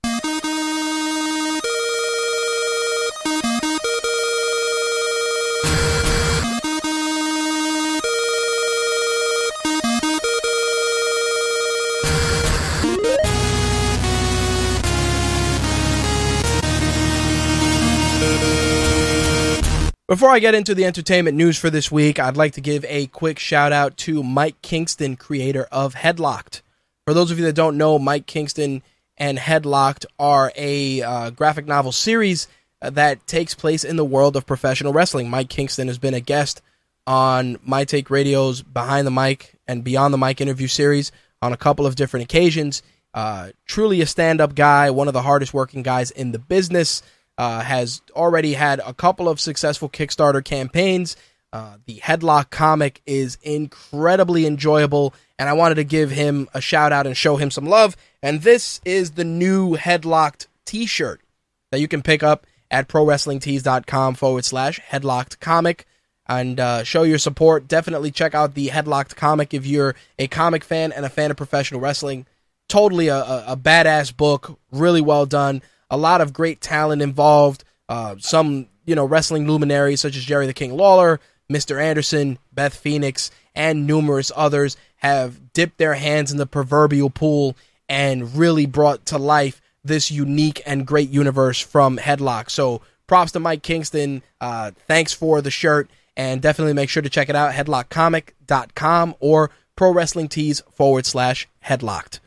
Before 20.11 20.31
I 20.31 20.41
get 20.41 20.57
into 20.57 20.75
the 20.75 20.87
entertainment 20.87 21.37
news 21.37 21.57
for 21.57 21.71
this 21.71 21.93
week, 21.93 22.19
I'd 22.19 22.37
like 22.37 22.55
to 22.55 22.61
give 22.61 22.85
a 22.87 23.07
quick 23.07 23.39
shout 23.39 23.73
out 23.73 23.97
to 23.99 24.25
Mike 24.25 24.61
Kingston, 24.61 25.15
creator 25.15 25.69
of 25.71 25.95
Headlocked. 25.95 26.63
For 27.05 27.15
those 27.15 27.31
of 27.31 27.39
you 27.39 27.45
that 27.45 27.53
don't 27.53 27.79
know, 27.79 27.97
Mike 27.97 28.27
Kingston 28.27 28.83
and 29.17 29.39
Headlocked 29.39 30.07
are 30.19 30.51
a 30.57 31.01
uh, 31.01 31.31
graphic 31.31 31.69
novel 31.69 31.93
series 31.93 32.49
uh, 32.83 32.91
that 32.91 33.25
takes 33.29 33.55
place 33.55 33.85
in 33.85 33.95
the 33.95 34.05
world 34.05 34.35
of 34.35 34.47
professional 34.47 34.93
wrestling. 34.93 35.31
Mike 35.31 35.49
Kingston 35.49 35.87
has 35.87 35.99
been 35.99 36.15
a 36.15 36.19
guest 36.19 36.61
on 37.07 37.61
My 37.63 37.85
Take 37.85 38.11
Radio's 38.11 38.63
Behind 38.63 39.07
the 39.07 39.13
Mic 39.13 39.61
and 39.69 39.85
Beyond 39.85 40.13
the 40.13 40.19
Mic 40.19 40.41
interview 40.41 40.67
series 40.67 41.13
on 41.41 41.53
a 41.53 41.57
couple 41.57 41.87
of 41.87 41.95
different 41.95 42.25
occasions. 42.25 42.83
Uh, 43.15 43.51
truly 43.65 44.01
a 44.01 44.07
stand 44.07 44.41
up 44.41 44.57
guy, 44.57 44.91
one 44.91 45.07
of 45.07 45.15
the 45.15 45.23
hardest 45.23 45.55
working 45.55 45.85
guys 45.85 46.11
in 46.11 46.33
the 46.33 46.41
business. 46.41 47.01
Uh, 47.39 47.63
has 47.63 48.03
already 48.13 48.53
had 48.53 48.81
a 48.85 48.93
couple 48.93 49.27
of 49.27 49.41
successful 49.41 49.89
Kickstarter 49.89 50.45
campaigns. 50.45 51.17
Uh, 51.53 51.79
the 51.87 51.97
Headlock 51.97 52.51
comic 52.51 53.01
is 53.07 53.39
incredibly 53.43 54.47
enjoyable, 54.47 55.15
and 55.39 55.49
I 55.49 55.55
wanted 55.55 55.77
to 55.77 55.85
give 55.85 56.11
him 56.11 56.49
a 56.55 56.61
shout 56.61 56.93
out 56.93 57.07
and 57.07 57.17
show 57.17 57.37
him 57.37 57.51
some 57.51 57.65
love. 57.65 57.97
And 58.23 58.43
this 58.43 58.81
is 58.85 59.13
the 59.13 59.25
new 59.25 59.77
Headlocked 59.77 60.49
t 60.67 60.87
shirt 60.87 61.23
that 61.71 61.81
you 61.81 61.89
can 61.89 62.03
pick 62.03 62.23
up 62.23 62.47
at 62.71 62.89
prowrestlingtees.com 62.89 64.15
forward 64.15 64.45
slash 64.45 64.81
headlocked 64.81 65.41
comic 65.41 65.87
and 66.29 66.61
uh, 66.61 66.85
show 66.85 67.03
your 67.03 67.19
support. 67.19 67.67
Definitely 67.67 68.13
check 68.13 68.35
out 68.35 68.55
the 68.55 68.69
Headlocked 68.69 69.17
comic 69.17 69.53
if 69.53 69.67
you're 69.67 69.97
a 70.19 70.29
comic 70.29 70.63
fan 70.63 70.93
and 70.93 71.05
a 71.05 71.09
fan 71.09 71.31
of 71.31 71.37
professional 71.37 71.81
wrestling. 71.81 72.27
Totally 72.69 73.09
a, 73.09 73.17
a, 73.17 73.45
a 73.49 73.57
badass 73.57 74.17
book, 74.17 74.59
really 74.71 75.01
well 75.01 75.27
done. 75.27 75.63
A 75.91 75.97
lot 75.97 76.21
of 76.21 76.33
great 76.33 76.61
talent 76.61 77.03
involved. 77.03 77.65
Uh, 77.89 78.17
some 78.19 78.69
you 78.87 78.95
know 78.95 79.05
wrestling 79.05 79.47
luminaries 79.47 80.01
such 80.01 80.17
as 80.17 80.25
Jerry 80.25 80.47
the 80.47 80.55
King 80.55 80.77
Lawler, 80.77 81.21
Mr. 81.51 81.83
Anderson, 81.83 82.39
Beth 82.53 82.75
Phoenix, 82.75 83.31
and 83.55 83.87
numerous 83.87 84.31
others 84.35 84.77
have 84.97 85.53
dipped 85.53 85.79
their 85.79 85.95
hands 85.95 86.31
in 86.31 86.39
the 86.39 86.47
proverbial 86.47 87.11
pool 87.11 87.57
and 87.89 88.37
really 88.37 88.67
brought 88.67 89.07
to 89.07 89.19
life 89.19 89.61
this 89.83 90.11
unique 90.11 90.63
and 90.67 90.87
great 90.87 91.11
universe 91.11 91.61
from 91.61 91.99
Headlock. 91.99 92.51
So 92.51 92.83
props 93.07 93.33
to 93.33 93.41
Mike 93.41 93.63
Kingston. 93.63 94.23
Uh, 94.41 94.71
thanks 94.87 95.13
for 95.13 95.41
the 95.41 95.51
shirt. 95.51 95.91
And 96.17 96.43
definitely 96.43 96.75
make 96.75 96.91
sure 96.91 97.03
to 97.03 97.09
check 97.09 97.29
it 97.29 97.37
out, 97.37 97.53
headlockcomic.com 97.53 99.15
or 99.21 99.51
pro 99.75 99.93
wrestling 99.93 100.29
tees 100.29 100.61
forward 100.73 101.07
slash 101.07 101.49
headlocked. 101.65 102.21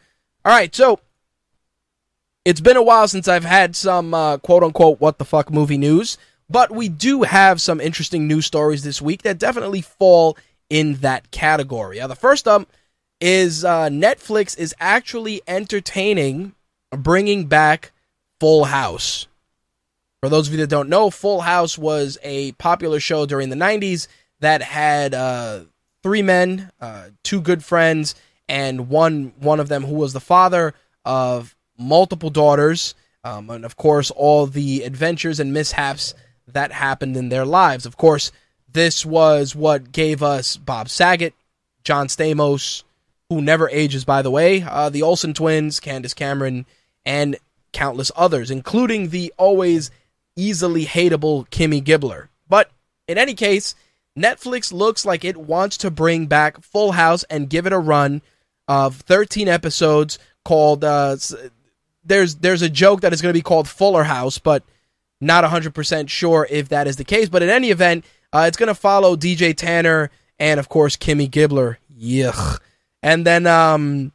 All 0.43 0.51
right, 0.51 0.73
so 0.73 0.99
it's 2.45 2.61
been 2.61 2.77
a 2.77 2.83
while 2.83 3.07
since 3.07 3.27
I've 3.27 3.45
had 3.45 3.75
some 3.75 4.13
uh, 4.13 4.37
quote 4.37 4.63
unquote 4.63 4.99
what 4.99 5.17
the 5.17 5.25
fuck 5.25 5.51
movie 5.51 5.77
news, 5.77 6.17
but 6.49 6.71
we 6.71 6.89
do 6.89 7.23
have 7.23 7.61
some 7.61 7.79
interesting 7.79 8.27
news 8.27 8.45
stories 8.45 8.83
this 8.83 9.01
week 9.01 9.21
that 9.23 9.39
definitely 9.39 9.81
fall 9.81 10.37
in 10.69 10.95
that 10.95 11.31
category. 11.31 11.99
Uh, 11.99 12.07
the 12.07 12.15
first 12.15 12.47
up 12.47 12.67
is 13.21 13.63
uh, 13.63 13.87
Netflix 13.87 14.57
is 14.57 14.75
actually 14.79 15.41
entertaining 15.47 16.53
bringing 16.91 17.45
back 17.45 17.91
Full 18.39 18.65
House. 18.65 19.27
For 20.21 20.29
those 20.29 20.47
of 20.47 20.53
you 20.53 20.59
that 20.59 20.67
don't 20.67 20.89
know, 20.89 21.09
Full 21.09 21.41
House 21.41 21.77
was 21.77 22.17
a 22.23 22.53
popular 22.53 22.99
show 22.99 23.25
during 23.25 23.49
the 23.49 23.55
90s 23.55 24.07
that 24.39 24.61
had 24.61 25.13
uh, 25.13 25.61
three 26.01 26.21
men, 26.21 26.71
uh, 26.81 27.09
two 27.23 27.41
good 27.41 27.63
friends, 27.63 28.15
and 28.49 28.89
one 28.89 29.33
one 29.39 29.61
of 29.61 29.69
them 29.69 29.85
who 29.85 29.95
was 29.95 30.11
the 30.11 30.19
father 30.19 30.73
of 31.05 31.55
multiple 31.77 32.29
daughters, 32.29 32.95
um, 33.23 33.49
and 33.49 33.65
of 33.65 33.75
course 33.75 34.11
all 34.11 34.45
the 34.45 34.83
adventures 34.83 35.39
and 35.39 35.53
mishaps 35.53 36.13
that 36.47 36.71
happened 36.71 37.15
in 37.15 37.29
their 37.29 37.45
lives. 37.45 37.85
Of 37.85 37.97
course, 37.97 38.31
this 38.71 39.05
was 39.05 39.55
what 39.55 39.91
gave 39.91 40.21
us 40.23 40.57
Bob 40.57 40.89
Saget, 40.89 41.33
John 41.83 42.07
Stamos, 42.07 42.83
who 43.29 43.41
never 43.41 43.69
ages, 43.69 44.05
by 44.05 44.21
the 44.21 44.31
way, 44.31 44.61
uh, 44.61 44.89
the 44.89 45.01
Olsen 45.03 45.33
twins, 45.33 45.79
Candace 45.79 46.13
Cameron, 46.13 46.65
and 47.05 47.37
countless 47.71 48.11
others, 48.15 48.51
including 48.51 49.09
the 49.09 49.33
always 49.37 49.91
easily 50.35 50.85
hateable 50.85 51.47
Kimmy 51.49 51.83
Gibbler. 51.83 52.27
But 52.47 52.71
in 53.07 53.17
any 53.17 53.33
case, 53.33 53.75
Netflix 54.17 54.71
looks 54.71 55.05
like 55.05 55.25
it 55.25 55.37
wants 55.37 55.77
to 55.77 55.91
bring 55.91 56.27
back 56.27 56.61
Full 56.61 56.91
House 56.91 57.23
and 57.29 57.49
give 57.49 57.65
it 57.65 57.73
a 57.73 57.79
run 57.79 58.21
of 58.67 58.97
13 58.97 59.47
episodes 59.47 60.19
called 60.45 60.83
uh, 60.83 61.17
there's 62.05 62.35
there's 62.35 62.61
a 62.61 62.69
joke 62.69 63.01
that 63.01 63.13
is 63.13 63.21
going 63.21 63.33
to 63.33 63.37
be 63.37 63.41
called 63.41 63.67
Fuller 63.67 64.03
House, 64.03 64.37
but 64.37 64.63
not 65.21 65.43
100% 65.43 66.09
sure 66.09 66.47
if 66.49 66.69
that 66.69 66.87
is 66.87 66.97
the 66.97 67.03
case. 67.03 67.29
But 67.29 67.43
in 67.43 67.49
any 67.49 67.69
event, 67.69 68.05
uh, 68.33 68.45
it's 68.47 68.57
going 68.57 68.67
to 68.67 68.75
follow 68.75 69.15
DJ 69.15 69.55
Tanner 69.55 70.11
and 70.39 70.59
of 70.59 70.69
course 70.69 70.97
Kimmy 70.97 71.29
Gibbler. 71.29 71.77
Yuck. 71.97 72.59
And 73.01 73.25
then 73.25 73.47
um 73.47 74.11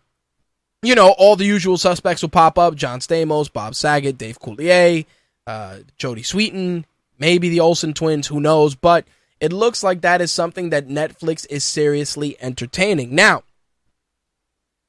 you 0.83 0.95
know, 0.95 1.15
all 1.19 1.37
the 1.37 1.45
usual 1.45 1.77
suspects 1.77 2.23
will 2.23 2.29
pop 2.29 2.59
up: 2.59 2.75
John 2.75 3.01
Stamos, 3.01 3.53
Bob 3.53 3.75
Saget, 3.75 4.17
Dave 4.17 4.39
Coulier, 4.39 5.07
uh, 5.47 5.79
Jodie 5.99 6.21
Sweetin, 6.21 6.85
maybe 7.19 7.49
the 7.49 7.61
Olsen 7.61 7.95
twins. 7.95 8.29
Who 8.29 8.41
knows? 8.41 8.75
But 8.75 9.05
it 9.41 9.53
looks 9.53 9.83
like 9.83 10.03
that 10.03 10.21
is 10.21 10.31
something 10.31 10.71
that 10.71 10.89
Netflix 10.89 11.47
is 11.51 11.65
seriously 11.65 12.37
entertaining. 12.41 13.15
Now, 13.15 13.43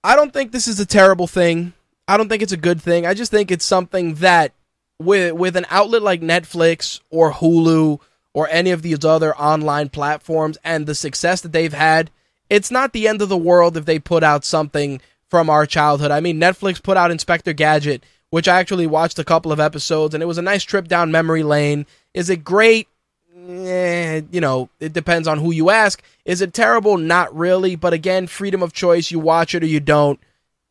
I 0.04 0.16
don't 0.16 0.32
think 0.32 0.52
this 0.52 0.68
is 0.68 0.80
a 0.80 0.86
terrible 0.86 1.28
thing. 1.28 1.74
I 2.10 2.18
don't 2.18 2.28
think 2.28 2.42
it's 2.42 2.52
a 2.52 2.58
good 2.58 2.82
thing. 2.82 3.06
I 3.06 3.14
just 3.14 3.30
think 3.30 3.52
it's 3.52 3.64
something 3.64 4.16
that 4.16 4.54
with 4.98 5.34
with 5.34 5.56
an 5.56 5.68
outlet 5.70 6.02
like 6.02 6.22
Netflix 6.22 7.02
or 7.12 7.32
Hulu 7.32 8.00
or 8.34 8.48
any 8.50 8.72
of 8.72 8.82
these 8.82 9.06
other 9.06 9.38
online 9.38 9.90
platforms 9.90 10.58
and 10.64 10.88
the 10.88 10.96
success 10.96 11.42
that 11.42 11.52
they've 11.52 11.72
had, 11.72 12.10
it's 12.50 12.72
not 12.72 12.94
the 12.94 13.08
end 13.08 13.22
of 13.22 13.30
the 13.30 13.38
world 13.38 13.78
if 13.78 13.86
they 13.86 14.00
put 14.00 14.24
out 14.24 14.44
something 14.44 15.00
from 15.30 15.52
our 15.52 15.68
childhood. 15.68 16.10
I 16.10 16.20
mean, 16.20 16.40
Netflix 16.40 16.82
put 16.82 16.98
out 16.98 17.12
Inspector 17.12 17.54
Gadget, 17.54 18.04
which 18.32 18.48
I 18.48 18.60
actually 18.60 18.88
watched 18.88 19.20
a 19.20 19.24
couple 19.24 19.52
of 19.52 19.60
episodes 19.60 20.16
and 20.16 20.24
it 20.24 20.28
was 20.28 20.40
a 20.40 20.42
nice 20.42 20.64
trip 20.64 20.88
down 20.88 21.12
memory 21.12 21.44
lane. 21.44 21.86
Is 22.16 22.32
it 22.32 22.44
great? 22.44 22.88
Eh, 23.48 24.22
you 24.32 24.42
know, 24.42 24.70
it 24.80 24.94
depends 24.94 25.28
on 25.28 25.38
who 25.38 25.52
you 25.52 25.70
ask. 25.70 26.02
Is 26.26 26.42
it 26.42 26.56
terrible? 26.56 26.98
Not 26.98 27.36
really, 27.38 27.76
but 27.76 27.94
again, 27.94 28.26
freedom 28.26 28.64
of 28.64 28.74
choice, 28.74 29.12
you 29.12 29.20
watch 29.20 29.54
it 29.54 29.62
or 29.62 29.68
you 29.68 29.80
don't. 29.80 30.20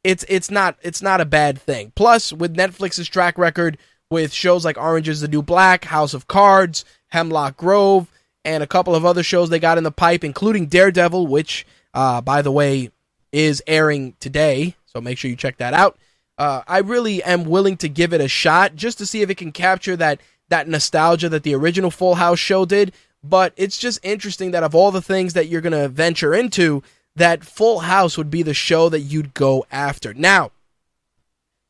It's 0.04 0.24
it's 0.28 0.50
not 0.50 0.76
it's 0.82 1.02
not 1.02 1.20
a 1.20 1.26
bad 1.26 1.60
thing. 1.60 1.92
Plus, 1.94 2.32
with 2.32 2.56
Netflix's 2.56 3.08
track 3.08 3.36
record 3.38 3.78
with 4.10 4.32
shows 4.32 4.64
like 4.64 4.78
Orange 4.78 5.08
is 5.08 5.20
the 5.20 5.28
New 5.28 5.42
Black, 5.42 5.84
House 5.84 6.14
of 6.14 6.28
Cards, 6.28 6.84
Hemlock 7.08 7.56
Grove, 7.56 8.10
and 8.44 8.62
a 8.62 8.66
couple 8.66 8.94
of 8.94 9.04
other 9.04 9.22
shows 9.22 9.50
they 9.50 9.58
got 9.58 9.78
in 9.78 9.84
the 9.84 9.90
pipe, 9.90 10.24
including 10.24 10.66
Daredevil, 10.66 11.26
which, 11.26 11.66
uh, 11.94 12.20
by 12.20 12.42
the 12.42 12.52
way, 12.52 12.90
is 13.32 13.62
airing 13.66 14.14
today. 14.20 14.74
So 14.86 15.00
make 15.00 15.18
sure 15.18 15.30
you 15.30 15.36
check 15.36 15.58
that 15.58 15.74
out. 15.74 15.98
Uh, 16.38 16.62
I 16.66 16.78
really 16.78 17.22
am 17.22 17.44
willing 17.44 17.76
to 17.78 17.88
give 17.88 18.12
it 18.12 18.20
a 18.20 18.28
shot 18.28 18.76
just 18.76 18.98
to 18.98 19.06
see 19.06 19.22
if 19.22 19.30
it 19.30 19.36
can 19.36 19.52
capture 19.52 19.96
that 19.96 20.20
that 20.48 20.68
nostalgia 20.68 21.28
that 21.28 21.42
the 21.42 21.54
original 21.54 21.90
Full 21.90 22.14
House 22.14 22.38
show 22.38 22.64
did. 22.64 22.92
But 23.22 23.52
it's 23.56 23.76
just 23.76 23.98
interesting 24.02 24.52
that 24.52 24.62
of 24.62 24.74
all 24.74 24.90
the 24.90 25.02
things 25.02 25.34
that 25.34 25.48
you're 25.48 25.60
to 25.60 25.88
venture 25.88 26.34
into, 26.34 26.82
that 27.18 27.44
Full 27.44 27.80
House 27.80 28.16
would 28.16 28.30
be 28.30 28.42
the 28.42 28.54
show 28.54 28.88
that 28.88 29.00
you'd 29.00 29.34
go 29.34 29.66
after. 29.70 30.14
Now, 30.14 30.50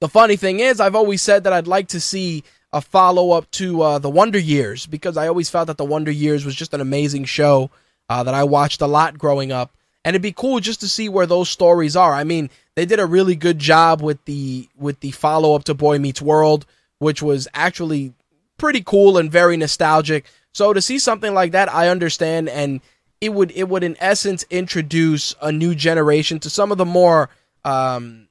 the 0.00 0.08
funny 0.08 0.36
thing 0.36 0.60
is, 0.60 0.80
I've 0.80 0.94
always 0.94 1.22
said 1.22 1.44
that 1.44 1.52
I'd 1.52 1.66
like 1.66 1.88
to 1.88 2.00
see 2.00 2.44
a 2.72 2.80
follow 2.80 3.32
up 3.32 3.50
to 3.52 3.82
uh, 3.82 3.98
the 3.98 4.10
Wonder 4.10 4.38
Years 4.38 4.86
because 4.86 5.16
I 5.16 5.26
always 5.26 5.50
felt 5.50 5.66
that 5.66 5.78
the 5.78 5.84
Wonder 5.84 6.10
Years 6.10 6.44
was 6.44 6.54
just 6.54 6.74
an 6.74 6.80
amazing 6.80 7.24
show 7.24 7.70
uh, 8.08 8.22
that 8.22 8.34
I 8.34 8.44
watched 8.44 8.80
a 8.80 8.86
lot 8.86 9.18
growing 9.18 9.52
up, 9.52 9.72
and 10.04 10.14
it'd 10.14 10.22
be 10.22 10.32
cool 10.32 10.60
just 10.60 10.80
to 10.80 10.88
see 10.88 11.08
where 11.08 11.26
those 11.26 11.48
stories 11.48 11.96
are. 11.96 12.12
I 12.14 12.24
mean, 12.24 12.50
they 12.74 12.86
did 12.86 13.00
a 13.00 13.06
really 13.06 13.34
good 13.34 13.58
job 13.58 14.00
with 14.00 14.24
the 14.24 14.68
with 14.76 15.00
the 15.00 15.10
follow 15.10 15.54
up 15.54 15.64
to 15.64 15.74
Boy 15.74 15.98
Meets 15.98 16.22
World, 16.22 16.64
which 16.98 17.22
was 17.22 17.48
actually 17.54 18.12
pretty 18.56 18.82
cool 18.82 19.18
and 19.18 19.32
very 19.32 19.56
nostalgic. 19.56 20.26
So 20.52 20.72
to 20.72 20.82
see 20.82 20.98
something 20.98 21.34
like 21.34 21.52
that, 21.52 21.72
I 21.72 21.88
understand, 21.88 22.48
and 22.48 22.80
it 23.20 23.30
would 23.30 23.50
it 23.52 23.68
would 23.68 23.82
in 23.82 23.96
essence 24.00 24.44
introduce 24.50 25.34
a 25.42 25.50
new 25.50 25.74
generation 25.74 26.38
to 26.40 26.50
some 26.50 26.70
of 26.72 26.78
the 26.78 26.84
more 26.84 27.30
um, 27.64 28.28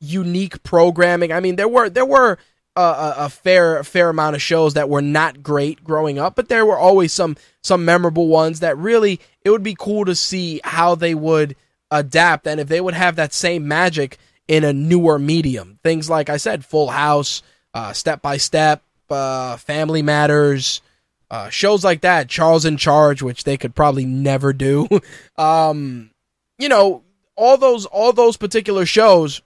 unique 0.00 0.62
programming. 0.62 1.32
I 1.32 1.40
mean, 1.40 1.56
there 1.56 1.68
were 1.68 1.88
there 1.88 2.04
were 2.06 2.38
a, 2.76 3.14
a, 3.18 3.28
fair 3.30 3.78
a 3.78 3.84
fair 3.84 4.10
amount 4.10 4.36
of 4.36 4.42
shows 4.42 4.74
that 4.74 4.88
were 4.88 5.02
not 5.02 5.42
great 5.42 5.82
growing 5.82 6.18
up, 6.18 6.36
but 6.36 6.48
there 6.48 6.66
were 6.66 6.78
always 6.78 7.12
some 7.12 7.36
some 7.62 7.84
memorable 7.84 8.28
ones 8.28 8.60
that 8.60 8.76
really 8.76 9.20
it 9.44 9.50
would 9.50 9.62
be 9.62 9.76
cool 9.78 10.04
to 10.04 10.14
see 10.14 10.60
how 10.62 10.94
they 10.94 11.14
would 11.14 11.56
adapt 11.90 12.46
and 12.46 12.60
if 12.60 12.68
they 12.68 12.80
would 12.80 12.94
have 12.94 13.16
that 13.16 13.32
same 13.32 13.66
magic 13.66 14.18
in 14.48 14.64
a 14.64 14.72
newer 14.72 15.18
medium. 15.18 15.78
Things 15.82 16.10
like 16.10 16.28
I 16.28 16.36
said, 16.36 16.64
Full 16.64 16.88
House, 16.88 17.42
uh, 17.72 17.92
Step 17.92 18.22
by 18.22 18.36
Step, 18.36 18.82
uh, 19.08 19.56
Family 19.56 20.02
Matters, 20.02 20.82
uh, 21.30 21.48
shows 21.48 21.84
like 21.84 22.02
that, 22.02 22.28
Charles 22.28 22.64
in 22.64 22.76
Charge, 22.76 23.22
which 23.22 23.44
they 23.44 23.56
could 23.56 23.74
probably 23.74 24.04
never 24.04 24.52
do. 24.52 24.88
um, 25.36 26.10
you 26.58 26.68
know, 26.68 27.02
all 27.34 27.56
those 27.56 27.86
all 27.86 28.12
those 28.12 28.36
particular 28.36 28.86
shows 28.86 29.42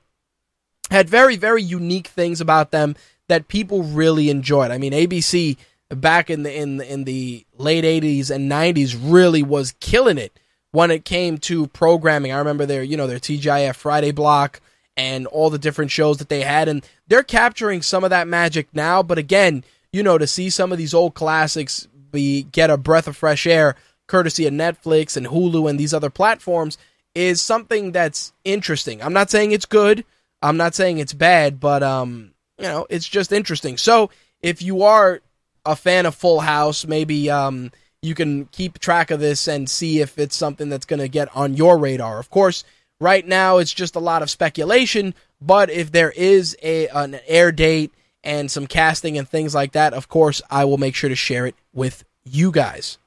had 0.91 1.09
very 1.09 1.37
very 1.37 1.63
unique 1.63 2.09
things 2.09 2.41
about 2.41 2.71
them 2.71 2.97
that 3.29 3.49
people 3.49 3.83
really 3.83 4.29
enjoyed. 4.31 4.71
I 4.71 4.79
mean, 4.79 4.93
ABC 4.93 5.57
back 5.89 6.31
in 6.31 6.43
the 6.43 6.55
in 6.55 6.77
the, 6.77 6.93
in 6.93 7.05
the 7.05 7.47
late 7.57 7.85
80s 7.85 8.31
and 8.31 8.51
90s 8.51 8.97
really 9.01 9.43
was 9.43 9.75
killing 9.81 10.19
it 10.19 10.39
when 10.73 10.91
it 10.91 11.05
came 11.05 11.39
to 11.39 11.67
programming. 11.69 12.33
I 12.33 12.39
remember 12.39 12.67
their, 12.67 12.83
you 12.83 12.97
know, 12.97 13.07
their 13.07 13.19
TGIF 13.19 13.75
Friday 13.75 14.13
block 14.13 14.61
and 14.97 15.27
all 15.27 15.51
the 15.51 15.59
different 15.59 15.91
shows 15.91 16.19
that 16.19 16.29
they 16.29 16.43
had 16.43 16.69
and 16.69 16.87
they're 17.09 17.23
capturing 17.23 17.83
some 17.83 18.05
of 18.05 18.11
that 18.11 18.29
magic 18.29 18.69
now, 18.73 19.03
but 19.03 19.19
again, 19.19 19.65
you 19.93 20.03
know, 20.03 20.19
to 20.19 20.27
see 20.27 20.51
some 20.51 20.73
of 20.73 20.79
these 20.79 20.95
old 20.95 21.15
classics 21.15 21.89
be 22.11 22.43
get 22.45 22.71
a 22.71 22.77
breath 22.77 23.07
of 23.07 23.17
fresh 23.17 23.47
air 23.47 23.77
courtesy 24.07 24.47
of 24.47 24.53
Netflix 24.53 25.17
and 25.17 25.27
Hulu 25.27 25.71
and 25.71 25.79
these 25.79 25.95
other 25.95 26.11
platforms 26.11 26.77
is 27.15 27.41
something 27.41 27.93
that's 27.93 28.33
interesting. 28.45 29.03
I'm 29.03 29.13
not 29.13 29.31
saying 29.31 29.53
it's 29.53 29.67
good. 29.67 30.05
I'm 30.43 30.57
not 30.57 30.75
saying 30.75 30.99
it's 30.99 31.13
bad, 31.13 31.61
but 31.61 31.83
um, 31.83 32.33
you 32.59 32.65
know, 32.65 32.87
it's 32.91 33.09
just 33.09 33.33
interesting. 33.33 33.77
So 33.77 34.11
if 34.43 34.63
you 34.63 34.83
are 34.83 35.21
a 35.65 35.77
fan 35.77 36.07
of 36.07 36.15
Full 36.15 36.41
House, 36.41 36.87
maybe 36.87 37.31
um, 37.31 37.73
you 38.03 38.15
can 38.15 38.47
keep 38.47 38.79
track 38.79 39.11
of 39.11 39.21
this 39.21 39.47
and 39.49 39.69
see 39.69 40.01
if 40.01 40.19
it's 40.19 40.37
something 40.37 40.69
that's 40.69 40.87
going 40.87 41.01
to 41.01 41.09
get 41.09 41.35
on 41.37 41.55
your 41.55 41.79
radar. 41.79 42.19
Of 42.19 42.31
course, 42.31 42.65
right 43.01 43.27
now 43.27 43.59
it's 43.59 43.73
just 43.73 43.97
a 43.97 44.01
lot 44.01 44.23
of 44.23 44.31
speculation, 44.31 45.15
but 45.41 45.71
if 45.71 45.93
there 45.93 46.11
is 46.11 46.57
a 46.63 46.89
an 46.89 47.21
air 47.27 47.53
date 47.53 47.93
and 48.23 48.51
some 48.51 48.67
casting 48.67 49.17
and 49.17 49.29
things 49.29 49.55
like 49.55 49.73
that, 49.73 49.95
of 49.95 50.09
course, 50.09 50.43
I 50.51 50.65
will 50.65 50.79
make 50.79 50.95
sure 50.95 51.09
to 51.09 51.17
share 51.17 51.47
it 51.47 51.55
with 51.73 52.05
you 52.25 52.51
guys. 52.51 52.99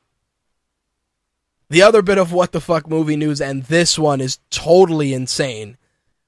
The 1.70 1.82
other 1.82 2.02
bit 2.02 2.18
of 2.18 2.32
what 2.32 2.52
the 2.52 2.62
fuck 2.62 2.88
movie 2.88 3.16
news, 3.16 3.42
and 3.42 3.64
this 3.64 3.98
one 3.98 4.22
is 4.22 4.40
totally 4.50 5.14
insane. 5.14 5.78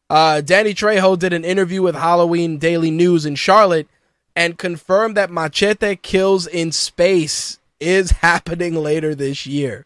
Uh, 0.09 0.41
Danny 0.41 0.73
Trejo 0.73 1.17
did 1.17 1.33
an 1.33 1.45
interview 1.45 1.81
with 1.81 1.95
Halloween 1.95 2.57
Daily 2.57 2.91
News 2.91 3.25
in 3.25 3.35
Charlotte 3.35 3.87
and 4.35 4.57
confirmed 4.57 5.15
that 5.17 5.31
Machete 5.31 5.95
Kills 5.95 6.47
in 6.47 6.71
Space 6.71 7.59
is 7.79 8.11
happening 8.21 8.75
later 8.75 9.15
this 9.15 9.45
year. 9.45 9.85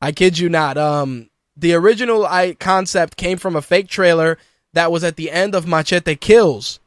I 0.00 0.12
kid 0.12 0.38
you 0.38 0.48
not. 0.48 0.78
Um, 0.78 1.30
the 1.56 1.74
original 1.74 2.24
I 2.24 2.54
concept 2.54 3.16
came 3.16 3.38
from 3.38 3.54
a 3.56 3.62
fake 3.62 3.88
trailer 3.88 4.38
that 4.72 4.90
was 4.92 5.04
at 5.04 5.16
the 5.16 5.30
end 5.30 5.54
of 5.54 5.66
Machete 5.66 6.14
Kills. 6.16 6.80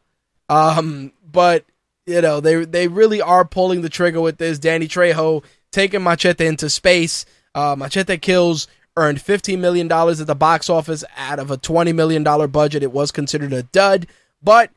Um, 0.49 1.11
but 1.33 1.65
you 2.05 2.21
know 2.21 2.39
they 2.39 2.63
they 2.63 2.87
really 2.87 3.21
are 3.21 3.43
pulling 3.43 3.81
the 3.81 3.89
trigger 3.89 4.21
with 4.21 4.37
this. 4.37 4.57
Danny 4.57 4.87
Trejo 4.87 5.43
taking 5.73 6.03
Machete 6.03 6.45
into 6.45 6.69
space. 6.69 7.25
Uh, 7.53 7.75
Machete 7.77 8.17
Kills 8.17 8.67
earned 8.95 9.17
$15 9.17 9.59
million 9.59 9.91
at 9.91 10.27
the 10.27 10.35
box 10.35 10.69
office 10.69 11.03
out 11.17 11.39
of 11.39 11.49
a 11.51 11.57
$20 11.57 11.93
million 11.95 12.23
budget. 12.23 12.83
It 12.83 12.91
was 12.91 13.11
considered 13.11 13.51
a 13.51 13.63
dud, 13.63 14.07
but 14.41 14.69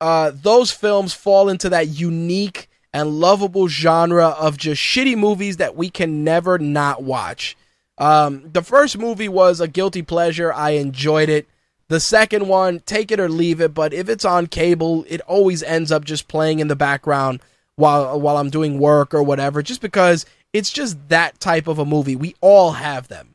uh, 0.00 0.32
those 0.34 0.70
films 0.70 1.12
fall 1.12 1.48
into 1.48 1.68
that 1.68 1.88
unique 1.88 2.68
and 2.92 3.20
lovable 3.20 3.68
genre 3.68 4.28
of 4.28 4.58
just 4.58 4.80
shitty 4.80 5.16
movies 5.16 5.56
that 5.56 5.76
we 5.76 5.90
can 5.90 6.24
never 6.24 6.58
not 6.58 7.02
watch. 7.02 7.56
Um, 7.98 8.50
the 8.52 8.62
first 8.62 8.98
movie 8.98 9.28
was 9.28 9.60
a 9.60 9.68
guilty 9.68 10.02
pleasure. 10.02 10.52
I 10.52 10.70
enjoyed 10.70 11.28
it. 11.28 11.46
The 11.88 12.00
second 12.00 12.48
one, 12.48 12.80
take 12.80 13.10
it 13.10 13.20
or 13.20 13.28
leave 13.28 13.60
it, 13.60 13.74
but 13.74 13.92
if 13.92 14.08
it's 14.08 14.24
on 14.24 14.46
cable, 14.46 15.04
it 15.08 15.20
always 15.22 15.62
ends 15.62 15.92
up 15.92 16.04
just 16.04 16.28
playing 16.28 16.58
in 16.58 16.68
the 16.68 16.76
background 16.76 17.40
while 17.76 18.18
while 18.18 18.38
I'm 18.38 18.50
doing 18.50 18.78
work 18.78 19.12
or 19.12 19.22
whatever, 19.22 19.62
just 19.62 19.80
because 19.80 20.24
it's 20.52 20.70
just 20.70 21.08
that 21.08 21.40
type 21.40 21.66
of 21.66 21.78
a 21.78 21.84
movie. 21.84 22.16
We 22.16 22.34
all 22.40 22.72
have 22.72 23.08
them 23.08 23.32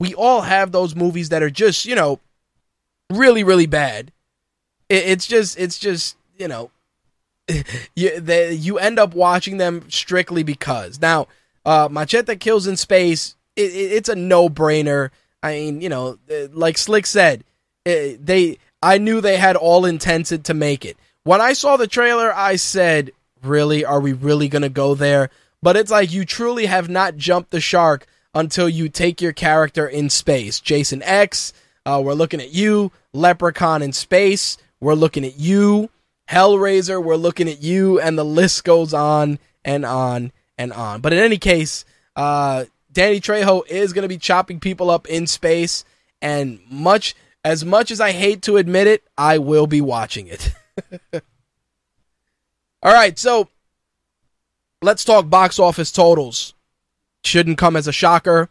we 0.00 0.14
all 0.14 0.42
have 0.42 0.72
those 0.72 0.94
movies 0.94 1.28
that 1.30 1.42
are 1.42 1.50
just 1.50 1.84
you 1.84 1.94
know 1.94 2.20
really 3.10 3.44
really 3.44 3.66
bad. 3.66 4.12
It, 4.88 5.04
it's 5.06 5.26
just 5.26 5.58
it's 5.58 5.78
just 5.78 6.16
you 6.36 6.48
know 6.48 6.70
you 7.96 8.22
you 8.50 8.78
end 8.78 8.98
up 8.98 9.14
watching 9.14 9.56
them 9.56 9.90
strictly 9.90 10.42
because 10.42 11.00
now 11.00 11.26
uh, 11.64 11.88
Machete 11.90 12.36
Kills 12.36 12.66
in 12.66 12.76
Space. 12.76 13.36
It, 13.56 13.72
it, 13.72 13.92
it's 13.92 14.08
a 14.08 14.14
no 14.14 14.48
brainer. 14.48 15.10
I 15.42 15.52
mean, 15.52 15.80
you 15.80 15.88
know, 15.88 16.18
uh, 16.30 16.48
like 16.52 16.78
Slick 16.78 17.06
said, 17.06 17.44
they 18.20 18.58
I 18.82 18.98
knew 18.98 19.20
they 19.20 19.36
had 19.36 19.56
all 19.56 19.84
intended 19.84 20.44
to 20.44 20.54
make 20.54 20.84
it. 20.84 20.96
When 21.24 21.40
I 21.40 21.52
saw 21.52 21.76
the 21.76 21.86
trailer, 21.86 22.32
I 22.34 22.56
said, 22.56 23.12
"Really? 23.42 23.84
Are 23.84 24.00
we 24.00 24.12
really 24.12 24.48
gonna 24.48 24.68
go 24.68 24.94
there?" 24.94 25.30
But 25.62 25.76
it's 25.76 25.90
like 25.90 26.12
you 26.12 26.24
truly 26.24 26.66
have 26.66 26.88
not 26.88 27.16
jumped 27.16 27.50
the 27.50 27.60
shark 27.60 28.06
until 28.34 28.68
you 28.68 28.88
take 28.88 29.20
your 29.20 29.32
character 29.32 29.86
in 29.86 30.10
space. 30.10 30.60
Jason 30.60 31.02
X, 31.02 31.52
uh, 31.84 32.00
we're 32.04 32.14
looking 32.14 32.40
at 32.40 32.52
you. 32.52 32.92
Leprechaun 33.12 33.82
in 33.82 33.92
space, 33.92 34.58
we're 34.80 34.94
looking 34.94 35.24
at 35.24 35.38
you. 35.38 35.90
Hellraiser, 36.30 37.02
we're 37.02 37.16
looking 37.16 37.48
at 37.48 37.62
you, 37.62 37.98
and 37.98 38.18
the 38.18 38.24
list 38.24 38.64
goes 38.64 38.92
on 38.92 39.38
and 39.64 39.84
on 39.84 40.30
and 40.58 40.72
on. 40.72 41.00
But 41.00 41.14
in 41.14 41.18
any 41.18 41.38
case, 41.38 41.84
uh, 42.14 42.66
Danny 42.92 43.20
Trejo 43.20 43.66
is 43.66 43.92
going 43.92 44.02
to 44.02 44.08
be 44.08 44.18
chopping 44.18 44.60
people 44.60 44.90
up 44.90 45.08
in 45.08 45.26
space, 45.26 45.84
and 46.20 46.60
much 46.70 47.14
as 47.44 47.64
much 47.64 47.90
as 47.90 48.00
I 48.00 48.12
hate 48.12 48.42
to 48.42 48.56
admit 48.56 48.86
it, 48.86 49.02
I 49.16 49.38
will 49.38 49.66
be 49.66 49.80
watching 49.80 50.26
it. 50.26 50.52
All 52.82 52.92
right, 52.92 53.18
so 53.18 53.48
let's 54.82 55.04
talk 55.04 55.28
box 55.28 55.58
office 55.58 55.90
totals. 55.90 56.54
Shouldn't 57.24 57.58
come 57.58 57.76
as 57.76 57.88
a 57.88 57.92
shocker. 57.92 58.50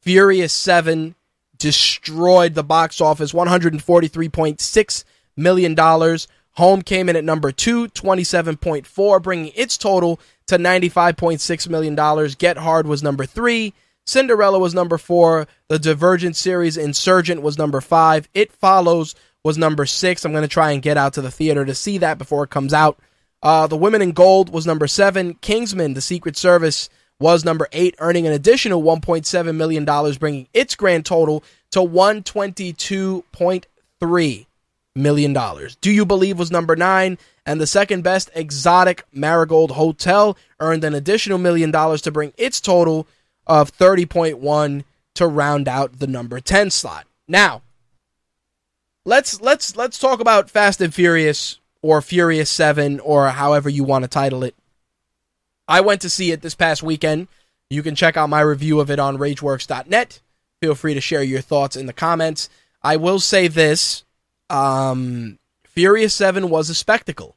Furious 0.00 0.52
7 0.52 1.14
destroyed 1.58 2.54
the 2.54 2.62
box 2.62 3.00
office, 3.00 3.32
$143.6 3.32 5.04
million. 5.36 6.18
Home 6.52 6.82
came 6.82 7.08
in 7.08 7.16
at 7.16 7.24
number 7.24 7.52
two, 7.52 7.88
27.4, 7.88 9.22
bringing 9.22 9.52
its 9.54 9.76
total 9.76 10.18
to 10.46 10.56
$95.6 10.56 11.68
million. 11.68 12.28
Get 12.38 12.58
Hard 12.58 12.86
was 12.86 13.02
number 13.02 13.26
three. 13.26 13.74
Cinderella 14.08 14.58
was 14.58 14.74
number 14.74 14.96
four. 14.96 15.46
The 15.68 15.78
Divergent 15.78 16.34
series 16.34 16.78
Insurgent 16.78 17.42
was 17.42 17.58
number 17.58 17.82
five. 17.82 18.26
It 18.32 18.50
Follows 18.52 19.14
was 19.44 19.58
number 19.58 19.84
six. 19.84 20.24
I'm 20.24 20.32
going 20.32 20.40
to 20.40 20.48
try 20.48 20.70
and 20.70 20.80
get 20.80 20.96
out 20.96 21.12
to 21.14 21.20
the 21.20 21.30
theater 21.30 21.66
to 21.66 21.74
see 21.74 21.98
that 21.98 22.16
before 22.16 22.44
it 22.44 22.50
comes 22.50 22.72
out. 22.72 22.98
Uh, 23.42 23.66
the 23.66 23.76
Women 23.76 24.00
in 24.00 24.12
Gold 24.12 24.50
was 24.50 24.66
number 24.66 24.86
seven. 24.86 25.34
Kingsman, 25.34 25.92
The 25.92 26.00
Secret 26.00 26.38
Service, 26.38 26.88
was 27.20 27.44
number 27.44 27.68
eight, 27.70 27.96
earning 27.98 28.26
an 28.26 28.32
additional 28.32 28.82
$1.7 28.82 29.54
million, 29.54 29.84
bringing 30.18 30.48
its 30.54 30.74
grand 30.74 31.04
total 31.04 31.44
to 31.72 31.80
$122.3 31.80 34.46
million. 34.94 35.36
Do 35.82 35.92
You 35.92 36.06
Believe 36.06 36.38
was 36.38 36.50
number 36.50 36.76
nine, 36.76 37.18
and 37.44 37.60
the 37.60 37.66
second 37.66 38.04
best, 38.04 38.30
Exotic 38.34 39.04
Marigold 39.12 39.72
Hotel, 39.72 40.34
earned 40.60 40.84
an 40.84 40.94
additional 40.94 41.36
million 41.38 41.70
dollars 41.70 42.00
to 42.02 42.10
bring 42.10 42.32
its 42.38 42.60
total 42.60 43.06
of 43.48 43.76
30.1 43.76 44.84
to 45.14 45.26
round 45.26 45.66
out 45.66 45.98
the 45.98 46.06
number 46.06 46.40
10 46.40 46.70
slot. 46.70 47.06
Now, 47.26 47.62
let's 49.04 49.40
let's 49.40 49.76
let's 49.76 49.98
talk 49.98 50.20
about 50.20 50.50
Fast 50.50 50.80
and 50.80 50.94
Furious 50.94 51.58
or 51.82 52.02
Furious 52.02 52.50
7 52.50 53.00
or 53.00 53.30
however 53.30 53.68
you 53.68 53.84
want 53.84 54.04
to 54.04 54.08
title 54.08 54.44
it. 54.44 54.54
I 55.66 55.80
went 55.80 56.00
to 56.02 56.10
see 56.10 56.32
it 56.32 56.40
this 56.40 56.54
past 56.54 56.82
weekend. 56.82 57.28
You 57.70 57.82
can 57.82 57.94
check 57.94 58.16
out 58.16 58.30
my 58.30 58.40
review 58.40 58.80
of 58.80 58.90
it 58.90 58.98
on 58.98 59.18
rageworks.net. 59.18 60.20
Feel 60.60 60.74
free 60.74 60.94
to 60.94 61.00
share 61.00 61.22
your 61.22 61.40
thoughts 61.40 61.76
in 61.76 61.86
the 61.86 61.92
comments. 61.92 62.48
I 62.82 62.96
will 62.96 63.20
say 63.20 63.48
this 63.48 64.04
um, 64.48 65.38
Furious 65.64 66.14
7 66.14 66.48
was 66.48 66.70
a 66.70 66.74
spectacle. 66.74 67.36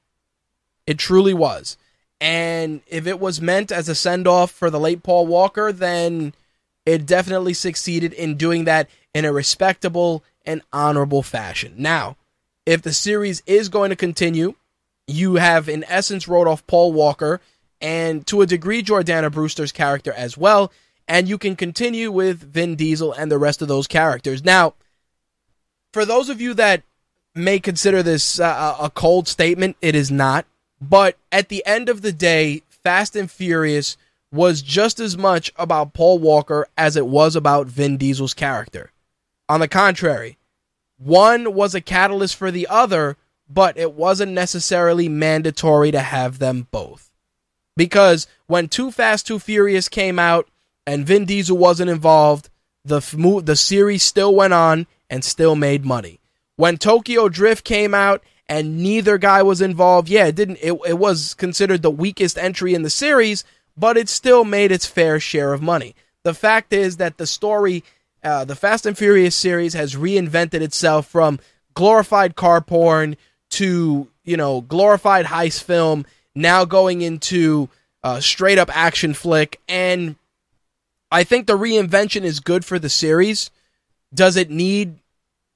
It 0.87 0.97
truly 0.97 1.33
was. 1.33 1.77
And 2.21 2.81
if 2.85 3.07
it 3.07 3.19
was 3.19 3.41
meant 3.41 3.71
as 3.71 3.89
a 3.89 3.95
send 3.95 4.27
off 4.27 4.51
for 4.51 4.69
the 4.69 4.79
late 4.79 5.01
Paul 5.01 5.25
Walker, 5.25 5.71
then 5.71 6.35
it 6.85 7.07
definitely 7.07 7.55
succeeded 7.55 8.13
in 8.13 8.37
doing 8.37 8.65
that 8.65 8.87
in 9.13 9.25
a 9.25 9.33
respectable 9.33 10.23
and 10.45 10.61
honorable 10.71 11.23
fashion. 11.23 11.73
Now, 11.77 12.17
if 12.65 12.83
the 12.83 12.93
series 12.93 13.41
is 13.47 13.69
going 13.69 13.89
to 13.89 13.95
continue, 13.95 14.53
you 15.07 15.35
have 15.35 15.67
in 15.67 15.83
essence 15.85 16.27
wrote 16.27 16.47
off 16.47 16.65
Paul 16.67 16.93
Walker 16.93 17.41
and 17.81 18.25
to 18.27 18.41
a 18.41 18.45
degree 18.45 18.83
Jordana 18.83 19.31
Brewster's 19.31 19.71
character 19.71 20.13
as 20.13 20.37
well, 20.37 20.71
and 21.07 21.27
you 21.27 21.39
can 21.39 21.55
continue 21.55 22.11
with 22.11 22.53
Vin 22.53 22.75
Diesel 22.75 23.13
and 23.13 23.31
the 23.31 23.39
rest 23.39 23.63
of 23.63 23.67
those 23.67 23.87
characters. 23.87 24.45
Now, 24.45 24.75
for 25.91 26.05
those 26.05 26.29
of 26.29 26.39
you 26.39 26.53
that 26.53 26.83
may 27.33 27.59
consider 27.59 28.03
this 28.03 28.39
uh, 28.39 28.77
a 28.79 28.91
cold 28.91 29.27
statement, 29.27 29.75
it 29.81 29.95
is 29.95 30.11
not. 30.11 30.45
But 30.81 31.15
at 31.31 31.49
the 31.49 31.63
end 31.65 31.87
of 31.89 32.01
the 32.01 32.11
day, 32.11 32.63
Fast 32.83 33.15
and 33.15 33.29
Furious 33.29 33.97
was 34.31 34.61
just 34.61 34.99
as 34.99 35.17
much 35.17 35.51
about 35.55 35.93
Paul 35.93 36.17
Walker 36.17 36.67
as 36.77 36.95
it 36.95 37.05
was 37.05 37.35
about 37.35 37.67
Vin 37.67 37.97
Diesel's 37.97 38.33
character. 38.33 38.91
On 39.47 39.59
the 39.59 39.67
contrary, 39.67 40.37
one 40.97 41.53
was 41.53 41.75
a 41.75 41.81
catalyst 41.81 42.35
for 42.35 42.49
the 42.49 42.67
other, 42.67 43.17
but 43.49 43.77
it 43.77 43.93
wasn't 43.93 44.31
necessarily 44.31 45.09
mandatory 45.09 45.91
to 45.91 45.99
have 45.99 46.39
them 46.39 46.67
both. 46.71 47.11
Because 47.75 48.27
when 48.47 48.67
Too 48.67 48.91
Fast, 48.91 49.27
Too 49.27 49.39
Furious 49.39 49.89
came 49.89 50.17
out 50.17 50.47
and 50.87 51.05
Vin 51.05 51.25
Diesel 51.25 51.57
wasn't 51.57 51.89
involved, 51.89 52.49
the, 52.83 52.99
the 53.43 53.55
series 53.55 54.03
still 54.03 54.33
went 54.33 54.53
on 54.53 54.87
and 55.09 55.23
still 55.23 55.55
made 55.55 55.85
money. 55.85 56.19
When 56.55 56.77
Tokyo 56.77 57.27
Drift 57.29 57.65
came 57.65 57.93
out 57.93 58.23
and 58.47 58.79
neither 58.79 59.17
guy 59.17 59.41
was 59.43 59.61
involved, 59.61 60.09
yeah, 60.09 60.27
it 60.27 60.35
didn't 60.35 60.59
it, 60.61 60.73
it 60.85 60.97
was 60.97 61.33
considered 61.33 61.81
the 61.81 61.91
weakest 61.91 62.37
entry 62.37 62.73
in 62.73 62.83
the 62.83 62.89
series, 62.89 63.43
but 63.77 63.97
it 63.97 64.09
still 64.09 64.43
made 64.43 64.71
its 64.71 64.85
fair 64.85 65.19
share 65.19 65.53
of 65.53 65.61
money. 65.61 65.95
The 66.23 66.33
fact 66.33 66.73
is 66.73 66.97
that 66.97 67.17
the 67.17 67.27
story 67.27 67.83
uh, 68.23 68.45
the 68.45 68.55
Fast 68.55 68.85
and 68.85 68.97
Furious 68.97 69.35
series 69.35 69.73
has 69.73 69.95
reinvented 69.95 70.61
itself 70.61 71.07
from 71.07 71.39
glorified 71.73 72.35
car 72.35 72.61
porn 72.61 73.17
to 73.51 74.07
you 74.23 74.37
know 74.37 74.61
glorified 74.61 75.25
heist 75.25 75.63
film, 75.63 76.05
now 76.35 76.65
going 76.65 77.01
into 77.01 77.69
uh, 78.03 78.19
straight 78.19 78.57
up 78.57 78.75
action 78.75 79.13
flick, 79.13 79.59
and 79.67 80.15
I 81.11 81.23
think 81.23 81.47
the 81.47 81.57
reinvention 81.57 82.23
is 82.23 82.39
good 82.39 82.63
for 82.63 82.79
the 82.79 82.89
series. 82.89 83.51
Does 84.13 84.37
it 84.37 84.49
need 84.49 84.97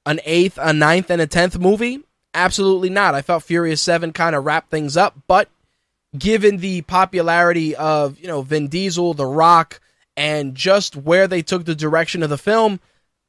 an 0.04 0.20
eighth, 0.24 0.58
a 0.60 0.72
ninth, 0.72 1.10
and 1.10 1.20
a 1.20 1.26
tenth 1.26 1.58
movie? 1.58 2.02
Absolutely 2.36 2.90
not. 2.90 3.14
I 3.14 3.22
felt 3.22 3.44
Furious 3.44 3.80
Seven 3.80 4.12
kind 4.12 4.36
of 4.36 4.44
wrapped 4.44 4.70
things 4.70 4.94
up, 4.94 5.16
but 5.26 5.48
given 6.16 6.58
the 6.58 6.82
popularity 6.82 7.74
of 7.74 8.20
you 8.20 8.28
know 8.28 8.42
Vin 8.42 8.68
Diesel, 8.68 9.14
The 9.14 9.24
Rock 9.24 9.80
and 10.18 10.54
just 10.54 10.96
where 10.96 11.26
they 11.26 11.40
took 11.40 11.64
the 11.64 11.74
direction 11.74 12.22
of 12.22 12.28
the 12.28 12.36
film, 12.36 12.78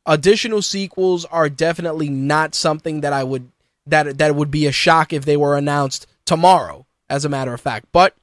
additional 0.05 0.61
sequels 0.61 1.23
are 1.23 1.49
definitely 1.49 2.09
not 2.09 2.53
something 2.53 2.99
that 2.99 3.13
I 3.13 3.23
would 3.23 3.49
that 3.85 4.17
that 4.17 4.35
would 4.35 4.51
be 4.51 4.67
a 4.67 4.73
shock 4.73 5.13
if 5.13 5.23
they 5.23 5.37
were 5.37 5.57
announced 5.57 6.05
tomorrow 6.25 6.85
as 7.09 7.23
a 7.23 7.29
matter 7.29 7.53
of 7.53 7.61
fact. 7.61 7.87
But 7.93 8.13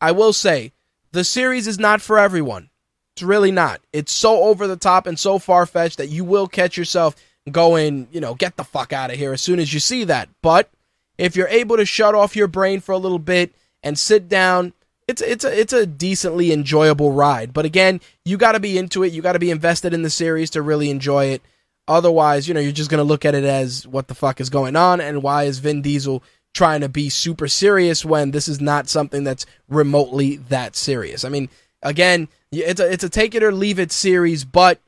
I 0.00 0.10
will 0.10 0.32
say 0.32 0.72
the 1.12 1.22
series 1.22 1.68
is 1.68 1.78
not 1.78 2.02
for 2.02 2.18
everyone. 2.18 2.70
It's 3.14 3.22
really 3.22 3.52
not. 3.52 3.80
It's 3.92 4.10
so 4.10 4.42
over 4.42 4.66
the 4.66 4.76
top 4.76 5.06
and 5.06 5.16
so 5.16 5.38
far 5.38 5.64
fetched 5.64 5.98
that 5.98 6.08
you 6.08 6.24
will 6.24 6.48
catch 6.48 6.76
yourself 6.76 7.14
going, 7.50 8.08
you 8.10 8.20
know, 8.20 8.34
get 8.34 8.56
the 8.56 8.64
fuck 8.64 8.92
out 8.92 9.10
of 9.10 9.16
here 9.16 9.32
as 9.32 9.42
soon 9.42 9.58
as 9.58 9.72
you 9.72 9.80
see 9.80 10.04
that. 10.04 10.28
But 10.42 10.70
if 11.18 11.36
you're 11.36 11.48
able 11.48 11.76
to 11.76 11.84
shut 11.84 12.14
off 12.14 12.36
your 12.36 12.48
brain 12.48 12.80
for 12.80 12.92
a 12.92 12.98
little 12.98 13.18
bit 13.18 13.54
and 13.82 13.98
sit 13.98 14.28
down 14.28 14.72
it's 15.06 15.22
it's 15.22 15.44
a 15.44 15.60
it's 15.60 15.72
a 15.72 15.86
decently 15.86 16.52
enjoyable 16.52 17.12
ride. 17.12 17.52
But 17.52 17.64
again, 17.64 18.00
you 18.24 18.36
got 18.36 18.52
to 18.52 18.60
be 18.60 18.78
into 18.78 19.02
it. 19.02 19.12
You 19.12 19.22
got 19.22 19.34
to 19.34 19.38
be 19.38 19.50
invested 19.50 19.92
in 19.92 20.02
the 20.02 20.10
series 20.10 20.50
to 20.50 20.62
really 20.62 20.90
enjoy 20.90 21.26
it. 21.26 21.42
Otherwise, 21.86 22.48
you 22.48 22.54
know, 22.54 22.60
you're 22.60 22.72
just 22.72 22.90
gonna 22.90 23.04
look 23.04 23.24
at 23.24 23.34
it 23.34 23.44
as 23.44 23.86
what 23.86 24.08
the 24.08 24.14
fuck 24.14 24.40
is 24.40 24.48
going 24.48 24.76
on, 24.76 25.00
and 25.00 25.22
why 25.22 25.44
is 25.44 25.58
Vin 25.58 25.82
Diesel 25.82 26.22
trying 26.54 26.80
to 26.80 26.88
be 26.88 27.10
super 27.10 27.48
serious 27.48 28.04
when 28.04 28.30
this 28.30 28.48
is 28.48 28.60
not 28.60 28.88
something 28.88 29.24
that's 29.24 29.44
remotely 29.68 30.36
that 30.36 30.76
serious? 30.76 31.24
I 31.24 31.28
mean, 31.28 31.50
again, 31.82 32.28
it's 32.50 32.80
a 32.80 32.90
it's 32.90 33.04
a 33.04 33.10
take 33.10 33.34
it 33.34 33.42
or 33.42 33.52
leave 33.52 33.78
it 33.78 33.92
series, 33.92 34.44
but 34.46 34.80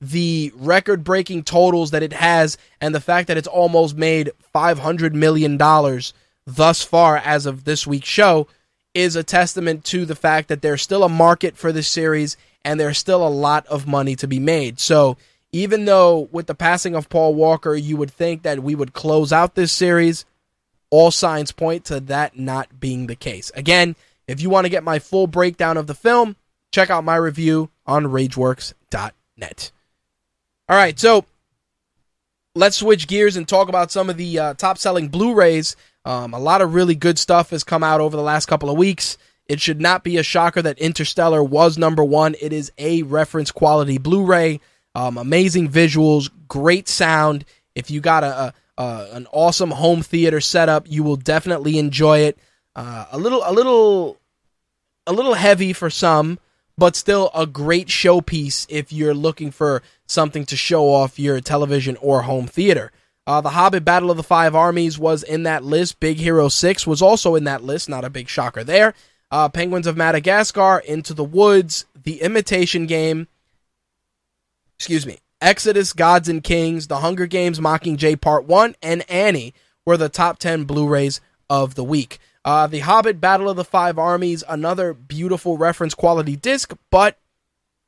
the 0.00 0.52
record 0.56 1.04
breaking 1.04 1.42
totals 1.42 1.90
that 1.90 2.02
it 2.02 2.12
has 2.12 2.56
and 2.80 2.94
the 2.94 3.00
fact 3.00 3.28
that 3.28 3.36
it's 3.36 3.48
almost 3.48 3.96
made 3.96 4.30
500 4.52 5.14
million 5.14 5.56
dollars 5.56 6.14
thus 6.46 6.82
far 6.82 7.16
as 7.18 7.46
of 7.46 7.64
this 7.64 7.86
week's 7.86 8.08
show 8.08 8.46
is 8.94 9.14
a 9.14 9.22
testament 9.22 9.84
to 9.84 10.04
the 10.04 10.14
fact 10.14 10.48
that 10.48 10.62
there's 10.62 10.82
still 10.82 11.04
a 11.04 11.08
market 11.08 11.56
for 11.56 11.70
this 11.70 11.88
series 11.88 12.36
and 12.64 12.78
there's 12.78 12.98
still 12.98 13.26
a 13.26 13.28
lot 13.28 13.66
of 13.66 13.86
money 13.86 14.16
to 14.16 14.26
be 14.26 14.38
made. 14.38 14.80
So, 14.80 15.16
even 15.52 15.84
though 15.84 16.28
with 16.30 16.46
the 16.46 16.54
passing 16.54 16.94
of 16.94 17.08
Paul 17.08 17.34
Walker, 17.34 17.74
you 17.74 17.96
would 17.96 18.10
think 18.10 18.42
that 18.42 18.62
we 18.62 18.74
would 18.74 18.92
close 18.92 19.32
out 19.32 19.54
this 19.54 19.72
series, 19.72 20.24
all 20.90 21.10
signs 21.10 21.50
point 21.50 21.84
to 21.86 21.98
that 22.00 22.38
not 22.38 22.78
being 22.78 23.06
the 23.06 23.16
case. 23.16 23.50
Again, 23.54 23.96
if 24.28 24.40
you 24.40 24.48
want 24.48 24.66
to 24.66 24.70
get 24.70 24.84
my 24.84 25.00
full 25.00 25.26
breakdown 25.26 25.76
of 25.76 25.88
the 25.88 25.94
film, 25.94 26.36
check 26.70 26.88
out 26.88 27.02
my 27.02 27.16
review 27.16 27.70
on 27.84 28.06
rageworks.net. 28.06 29.72
All 30.70 30.76
right, 30.76 30.98
so 30.98 31.26
let's 32.54 32.76
switch 32.76 33.06
gears 33.06 33.36
and 33.36 33.46
talk 33.46 33.68
about 33.68 33.90
some 33.90 34.08
of 34.08 34.16
the 34.16 34.38
uh, 34.38 34.54
top 34.54 34.78
selling 34.78 35.08
Blu 35.08 35.34
rays 35.34 35.76
um, 36.04 36.32
a 36.32 36.38
lot 36.38 36.62
of 36.62 36.74
really 36.74 36.94
good 36.94 37.18
stuff 37.18 37.50
has 37.50 37.64
come 37.64 37.84
out 37.84 38.00
over 38.00 38.16
the 38.16 38.22
last 38.22 38.46
couple 38.46 38.70
of 38.70 38.78
weeks. 38.78 39.18
It 39.46 39.60
should 39.60 39.80
not 39.80 40.04
be 40.04 40.16
a 40.16 40.22
shocker 40.22 40.62
that 40.62 40.78
Interstellar 40.78 41.42
was 41.42 41.76
number 41.76 42.04
one. 42.04 42.36
It 42.40 42.52
is 42.52 42.72
a 42.78 43.02
reference 43.02 43.50
quality 43.50 43.98
Blu 43.98 44.24
ray. 44.24 44.60
Um, 44.94 45.18
amazing 45.18 45.68
visuals, 45.68 46.30
great 46.48 46.88
sound. 46.88 47.44
If 47.74 47.90
you 47.90 48.00
got 48.00 48.24
a, 48.24 48.54
a, 48.78 48.82
a, 48.82 49.08
an 49.12 49.26
awesome 49.30 49.70
home 49.70 50.02
theater 50.02 50.40
setup, 50.40 50.90
you 50.90 51.02
will 51.02 51.16
definitely 51.16 51.78
enjoy 51.78 52.20
it. 52.20 52.38
Uh, 52.74 53.06
a 53.12 53.18
little, 53.18 53.42
a 53.44 53.52
little, 53.52 54.18
a 55.06 55.12
little 55.12 55.34
heavy 55.34 55.72
for 55.72 55.90
some, 55.90 56.38
but 56.78 56.96
still 56.96 57.30
a 57.34 57.46
great 57.46 57.88
showpiece 57.88 58.66
if 58.68 58.92
you're 58.92 59.14
looking 59.14 59.50
for 59.50 59.82
something 60.10 60.44
to 60.46 60.56
show 60.56 60.88
off 60.92 61.18
your 61.18 61.40
television 61.40 61.96
or 62.00 62.22
home 62.22 62.46
theater. 62.46 62.90
Uh, 63.26 63.40
the 63.40 63.50
Hobbit 63.50 63.84
Battle 63.84 64.10
of 64.10 64.16
the 64.16 64.22
Five 64.22 64.54
Armies 64.54 64.98
was 64.98 65.22
in 65.22 65.44
that 65.44 65.62
list. 65.62 66.00
Big 66.00 66.18
Hero 66.18 66.48
6 66.48 66.86
was 66.86 67.00
also 67.00 67.36
in 67.36 67.44
that 67.44 67.62
list. 67.62 67.88
Not 67.88 68.04
a 68.04 68.10
big 68.10 68.28
shocker 68.28 68.64
there. 68.64 68.94
Uh, 69.30 69.48
Penguins 69.48 69.86
of 69.86 69.96
Madagascar, 69.96 70.80
Into 70.80 71.14
the 71.14 71.22
Woods, 71.22 71.84
The 72.02 72.20
Imitation 72.20 72.86
Game, 72.86 73.28
excuse 74.76 75.06
me, 75.06 75.18
Exodus, 75.40 75.92
Gods 75.92 76.28
and 76.28 76.42
Kings, 76.42 76.88
The 76.88 76.98
Hunger 76.98 77.26
Games, 77.26 77.60
Mockingjay 77.60 78.20
Part 78.20 78.46
1, 78.46 78.74
and 78.82 79.08
Annie 79.08 79.54
were 79.86 79.96
the 79.96 80.08
top 80.08 80.40
10 80.40 80.64
Blu 80.64 80.88
rays 80.88 81.20
of 81.48 81.76
the 81.76 81.84
week. 81.84 82.18
Uh, 82.44 82.66
the 82.66 82.80
Hobbit 82.80 83.20
Battle 83.20 83.48
of 83.48 83.56
the 83.56 83.64
Five 83.64 83.98
Armies, 83.98 84.42
another 84.48 84.92
beautiful 84.92 85.56
reference 85.56 85.94
quality 85.94 86.34
disc, 86.34 86.74
but 86.90 87.16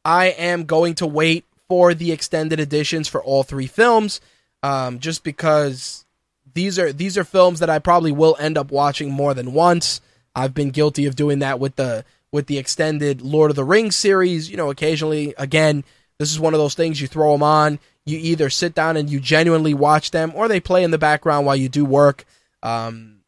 I 0.04 0.26
am 0.26 0.64
going 0.64 0.94
to 0.96 1.06
wait 1.06 1.44
for 1.72 1.94
the 1.94 2.12
extended 2.12 2.60
editions 2.60 3.08
for 3.08 3.24
all 3.24 3.42
three 3.42 3.66
films, 3.66 4.20
um, 4.62 4.98
just 4.98 5.24
because 5.24 6.04
these 6.52 6.78
are 6.78 6.92
these 6.92 7.16
are 7.16 7.24
films 7.24 7.60
that 7.60 7.70
I 7.70 7.78
probably 7.78 8.12
will 8.12 8.36
end 8.38 8.58
up 8.58 8.70
watching 8.70 9.10
more 9.10 9.32
than 9.32 9.54
once. 9.54 10.02
I've 10.34 10.52
been 10.52 10.68
guilty 10.68 11.06
of 11.06 11.16
doing 11.16 11.38
that 11.38 11.58
with 11.58 11.76
the 11.76 12.04
with 12.30 12.46
the 12.46 12.58
extended 12.58 13.22
Lord 13.22 13.48
of 13.48 13.56
the 13.56 13.64
Rings 13.64 13.96
series. 13.96 14.50
You 14.50 14.58
know, 14.58 14.68
occasionally, 14.68 15.32
again, 15.38 15.82
this 16.18 16.30
is 16.30 16.38
one 16.38 16.52
of 16.52 16.60
those 16.60 16.74
things 16.74 17.00
you 17.00 17.08
throw 17.08 17.32
them 17.32 17.42
on. 17.42 17.78
You 18.04 18.18
either 18.18 18.50
sit 18.50 18.74
down 18.74 18.98
and 18.98 19.08
you 19.08 19.18
genuinely 19.18 19.72
watch 19.72 20.10
them, 20.10 20.30
or 20.34 20.48
they 20.48 20.60
play 20.60 20.84
in 20.84 20.90
the 20.90 20.98
background 20.98 21.46
while 21.46 21.56
you 21.56 21.70
do 21.70 21.86
work. 21.86 22.26
Um, 22.62 23.20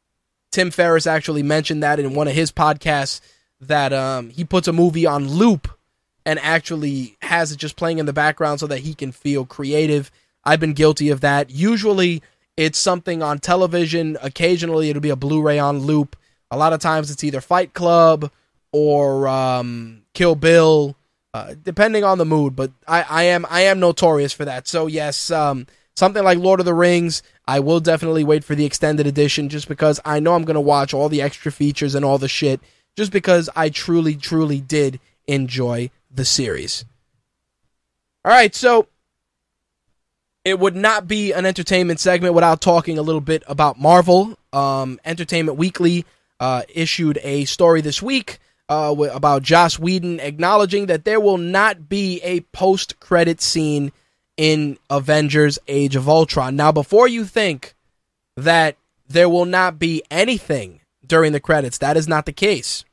Tim 0.52 0.70
Ferriss 0.70 1.06
actually 1.06 1.42
mentioned 1.42 1.82
that 1.82 1.98
in 1.98 2.14
one 2.14 2.28
of 2.28 2.34
his 2.34 2.52
podcasts 2.52 3.22
that 3.62 3.94
um, 3.94 4.28
he 4.28 4.44
puts 4.44 4.68
a 4.68 4.72
movie 4.74 5.06
on 5.06 5.30
loop 5.30 5.66
and 6.26 6.38
actually 6.40 7.16
has 7.22 7.52
it 7.52 7.56
just 7.56 7.76
playing 7.76 7.98
in 7.98 8.06
the 8.06 8.12
background 8.12 8.60
so 8.60 8.66
that 8.66 8.80
he 8.80 8.94
can 8.94 9.12
feel 9.12 9.44
creative. 9.44 10.10
I've 10.44 10.60
been 10.60 10.72
guilty 10.72 11.10
of 11.10 11.20
that. 11.20 11.51
Usually 11.51 12.22
it's 12.56 12.78
something 12.78 13.22
on 13.22 13.38
television. 13.38 14.16
Occasionally 14.22 14.90
it'll 14.90 15.02
be 15.02 15.10
a 15.10 15.16
Blu-ray 15.16 15.59
on 15.59 15.80
loop. 15.80 16.16
A 16.51 16.56
lot 16.56 16.72
of 16.72 16.80
times 16.80 17.10
it's 17.10 17.24
either 17.24 17.40
Fight 17.40 17.74
Club 17.74 18.30
or 18.72 19.28
um, 19.28 20.02
Kill 20.14 20.34
Bill, 20.34 20.96
uh, 21.32 21.55
depending 21.62 22.05
on 22.05 22.18
the 22.18 22.24
mood. 22.24 22.55
But 22.55 22.72
I, 22.86 23.02
I 23.02 23.22
am 23.24 23.46
I 23.51 23.62
am 23.62 23.80
notorious 23.80 24.32
for 24.32 24.44
that. 24.44 24.68
So 24.68 24.86
yes, 24.86 25.30
um, 25.30 25.66
something 25.96 26.22
like 26.22 26.38
Lord 26.38 26.60
of 26.60 26.66
the 26.66 26.74
Rings, 26.74 27.22
I 27.46 27.60
will 27.60 27.80
definitely 27.80 28.24
wait 28.24 28.44
for 28.44 28.55
the 28.55 28.64
extended 28.64 29.06
edition 29.06 29.48
just 29.48 29.68
because 29.68 30.01
I 30.05 30.20
know 30.20 30.34
I'm 30.34 30.44
to 30.44 30.60
watch 30.60 30.94
all 30.94 31.09
the 31.09 31.22
extra 31.22 31.51
features 31.51 31.94
and 31.94 32.05
all 32.05 32.18
the 32.18 32.28
shit 32.28 32.60
just 32.96 33.12
because 33.12 33.51
I 33.56 33.70
truly, 33.70 34.14
truly 34.14 34.60
did 34.60 35.01
enjoy 35.26 35.90
the 36.14 36.24
series. 36.24 36.84
All 38.24 38.32
right, 38.32 38.54
so 38.54 38.88
it 40.44 40.58
would 40.58 40.76
not 40.76 41.08
be 41.08 41.32
an 41.32 41.46
entertainment 41.46 42.00
segment 42.00 42.34
without 42.34 42.60
talking 42.60 42.98
a 42.98 43.02
little 43.02 43.20
bit 43.20 43.42
about 43.46 43.78
Marvel. 43.78 44.38
Um, 44.52 45.00
Entertainment 45.04 45.58
Weekly 45.58 46.04
uh, 46.38 46.62
issued 46.74 47.18
a 47.22 47.44
story 47.46 47.80
this 47.80 48.02
week 48.02 48.38
uh, 48.68 48.94
about 49.12 49.42
Joss 49.42 49.78
Whedon 49.78 50.20
acknowledging 50.20 50.86
that 50.86 51.04
there 51.04 51.20
will 51.20 51.38
not 51.38 51.88
be 51.88 52.20
a 52.22 52.40
post 52.40 53.00
credit 53.00 53.40
scene 53.40 53.92
in 54.36 54.78
Avengers 54.90 55.58
Age 55.68 55.96
of 55.96 56.08
Ultron. 56.08 56.56
Now, 56.56 56.72
before 56.72 57.08
you 57.08 57.24
think 57.24 57.74
that 58.36 58.76
there 59.08 59.28
will 59.28 59.44
not 59.44 59.78
be 59.78 60.02
anything 60.10 60.80
during 61.06 61.32
the 61.32 61.40
credits, 61.40 61.78
that 61.78 61.96
is 61.96 62.08
not 62.08 62.26
the 62.26 62.32
case. 62.32 62.84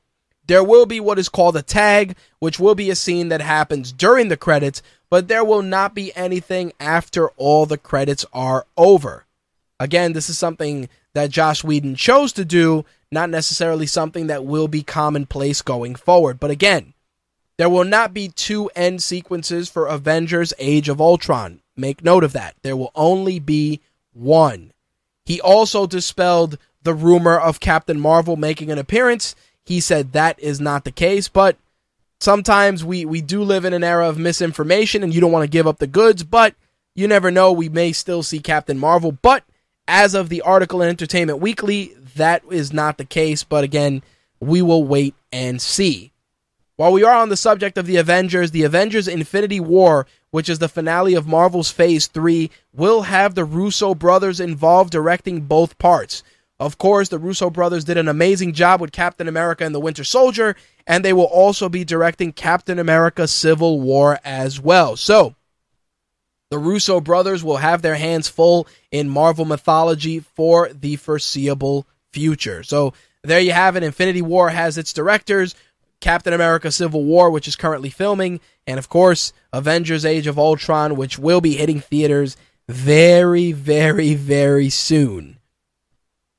There 0.52 0.66
will 0.66 0.86
be 0.86 1.00
what 1.00 1.18
is 1.18 1.30
called 1.30 1.56
a 1.56 1.62
tag, 1.62 2.18
which 2.40 2.60
will 2.60 2.76
be 2.76 2.90
a 2.90 2.96
scene 2.98 3.30
that 3.30 3.40
happens 3.40 3.94
during 3.94 4.28
the 4.28 4.36
credits, 4.36 4.82
but 5.10 5.30
there 5.30 5.46
will 5.46 5.62
not 5.62 5.96
be 5.96 6.14
anything 6.14 6.74
after 6.78 7.30
all 7.38 7.66
the 7.66 7.78
credits 7.78 8.26
are 8.34 8.66
over. 8.76 9.24
Again, 9.80 10.12
this 10.12 10.30
is 10.30 10.38
something 10.38 10.90
that 11.14 11.30
Joss 11.30 11.64
Whedon 11.64 11.96
chose 11.96 12.34
to 12.34 12.44
do, 12.44 12.84
not 13.14 13.30
necessarily 13.30 13.86
something 13.86 14.28
that 14.28 14.44
will 14.44 14.68
be 14.68 14.84
commonplace 14.84 15.62
going 15.62 15.96
forward. 15.96 16.38
But 16.38 16.52
again, 16.52 16.96
there 17.56 17.70
will 17.70 17.86
not 17.86 18.14
be 18.14 18.28
two 18.28 18.70
end 18.76 19.02
sequences 19.02 19.70
for 19.70 19.88
Avengers 19.88 20.54
Age 20.60 20.90
of 20.90 21.00
Ultron. 21.00 21.62
Make 21.78 22.04
note 22.04 22.26
of 22.26 22.34
that. 22.34 22.58
There 22.62 22.76
will 22.76 22.92
only 22.94 23.40
be 23.40 23.80
one. 24.12 24.74
He 25.24 25.40
also 25.40 25.88
dispelled 25.88 26.58
the 26.84 26.94
rumor 26.94 27.40
of 27.40 27.62
Captain 27.62 28.02
Marvel 28.02 28.36
making 28.36 28.70
an 28.70 28.80
appearance. 28.80 29.34
He 29.66 29.80
said 29.80 30.14
that 30.14 30.40
is 30.40 30.60
not 30.60 30.84
the 30.84 30.92
case, 30.92 31.28
but 31.28 31.58
sometimes 32.20 32.84
we, 32.84 33.06
we 33.06 33.22
do 33.22 33.44
live 33.44 33.66
in 33.66 33.74
an 33.74 33.84
era 33.84 34.08
of 34.08 34.18
misinformation 34.18 35.04
and 35.04 35.14
you 35.14 35.22
don't 35.22 35.32
want 35.32 35.44
to 35.44 35.50
give 35.50 35.68
up 35.68 35.80
the 35.80 35.88
goods, 35.88 36.24
but 36.24 36.56
you 36.96 37.08
never 37.08 37.32
know. 37.32 37.52
We 37.52 37.70
may 37.70 37.92
still 37.92 38.24
see 38.24 38.40
Captain 38.40 38.78
Marvel, 38.78 39.12
but 39.12 39.44
as 39.88 40.14
of 40.14 40.30
the 40.30 40.42
article 40.42 40.82
in 40.82 40.90
Entertainment 40.90 41.40
Weekly, 41.40 41.94
that 42.16 42.44
is 42.50 42.74
not 42.74 42.98
the 42.98 43.06
case. 43.06 43.44
But 43.44 43.64
again, 43.64 44.04
we 44.40 44.62
will 44.62 44.84
wait 44.84 45.16
and 45.32 45.62
see. 45.62 46.12
While 46.76 46.94
we 46.94 47.04
are 47.04 47.16
on 47.16 47.30
the 47.30 47.38
subject 47.38 47.78
of 47.78 47.86
the 47.86 47.98
Avengers, 47.98 48.52
the 48.52 48.64
Avengers 48.64 49.08
Infinity 49.08 49.60
War, 49.60 50.08
which 50.32 50.50
is 50.50 50.60
the 50.60 50.70
finale 50.70 51.14
of 51.14 51.28
Marvel's 51.28 51.70
Phase 51.70 52.08
3, 52.08 52.50
will 52.74 53.04
have 53.04 53.36
the 53.36 53.46
Russo 53.46 53.94
brothers 53.94 54.40
involved 54.40 54.92
directing 54.92 55.42
both 55.42 55.78
parts. 55.78 56.24
Of 56.62 56.78
course, 56.78 57.10
the 57.10 57.18
Russo 57.18 57.50
brothers 57.50 57.86
did 57.86 57.98
an 57.98 58.08
amazing 58.08 58.54
job 58.54 58.82
with 58.82 58.92
Captain 58.92 59.28
America 59.28 59.66
and 59.66 59.74
the 59.74 59.80
Winter 59.80 60.04
Soldier, 60.04 60.56
and 60.86 61.04
they 61.04 61.12
will 61.12 61.24
also 61.24 61.70
be 61.70 61.84
directing 61.84 62.34
Captain 62.34 62.78
America 62.78 63.28
Civil 63.28 63.82
War 63.82 64.20
as 64.24 64.62
well. 64.62 64.96
So, 64.96 65.34
the 66.52 66.60
Russo 66.60 67.02
brothers 67.02 67.44
will 67.44 67.58
have 67.58 67.82
their 67.82 67.96
hands 67.96 68.30
full 68.30 68.68
in 68.92 69.10
Marvel 69.10 69.44
mythology 69.44 70.20
for 70.20 70.70
the 70.70 70.98
foreseeable 70.98 71.88
future. 72.14 72.62
So, 72.62 72.94
there 73.24 73.40
you 73.40 73.54
have 73.54 73.76
it. 73.76 73.82
Infinity 73.82 74.22
War 74.22 74.52
has 74.52 74.78
its 74.78 74.94
directors. 74.94 75.56
Captain 76.00 76.32
America 76.32 76.72
Civil 76.72 77.04
War, 77.04 77.32
which 77.32 77.48
is 77.48 77.56
currently 77.56 77.90
filming, 77.90 78.40
and 78.68 78.78
of 78.78 78.88
course, 78.88 79.34
Avengers 79.52 80.06
Age 80.06 80.28
of 80.28 80.38
Ultron, 80.38 80.96
which 80.96 81.18
will 81.18 81.42
be 81.42 81.56
hitting 81.56 81.80
theaters 81.80 82.38
very, 82.68 83.52
very, 83.52 84.14
very 84.14 84.70
soon. 84.70 85.40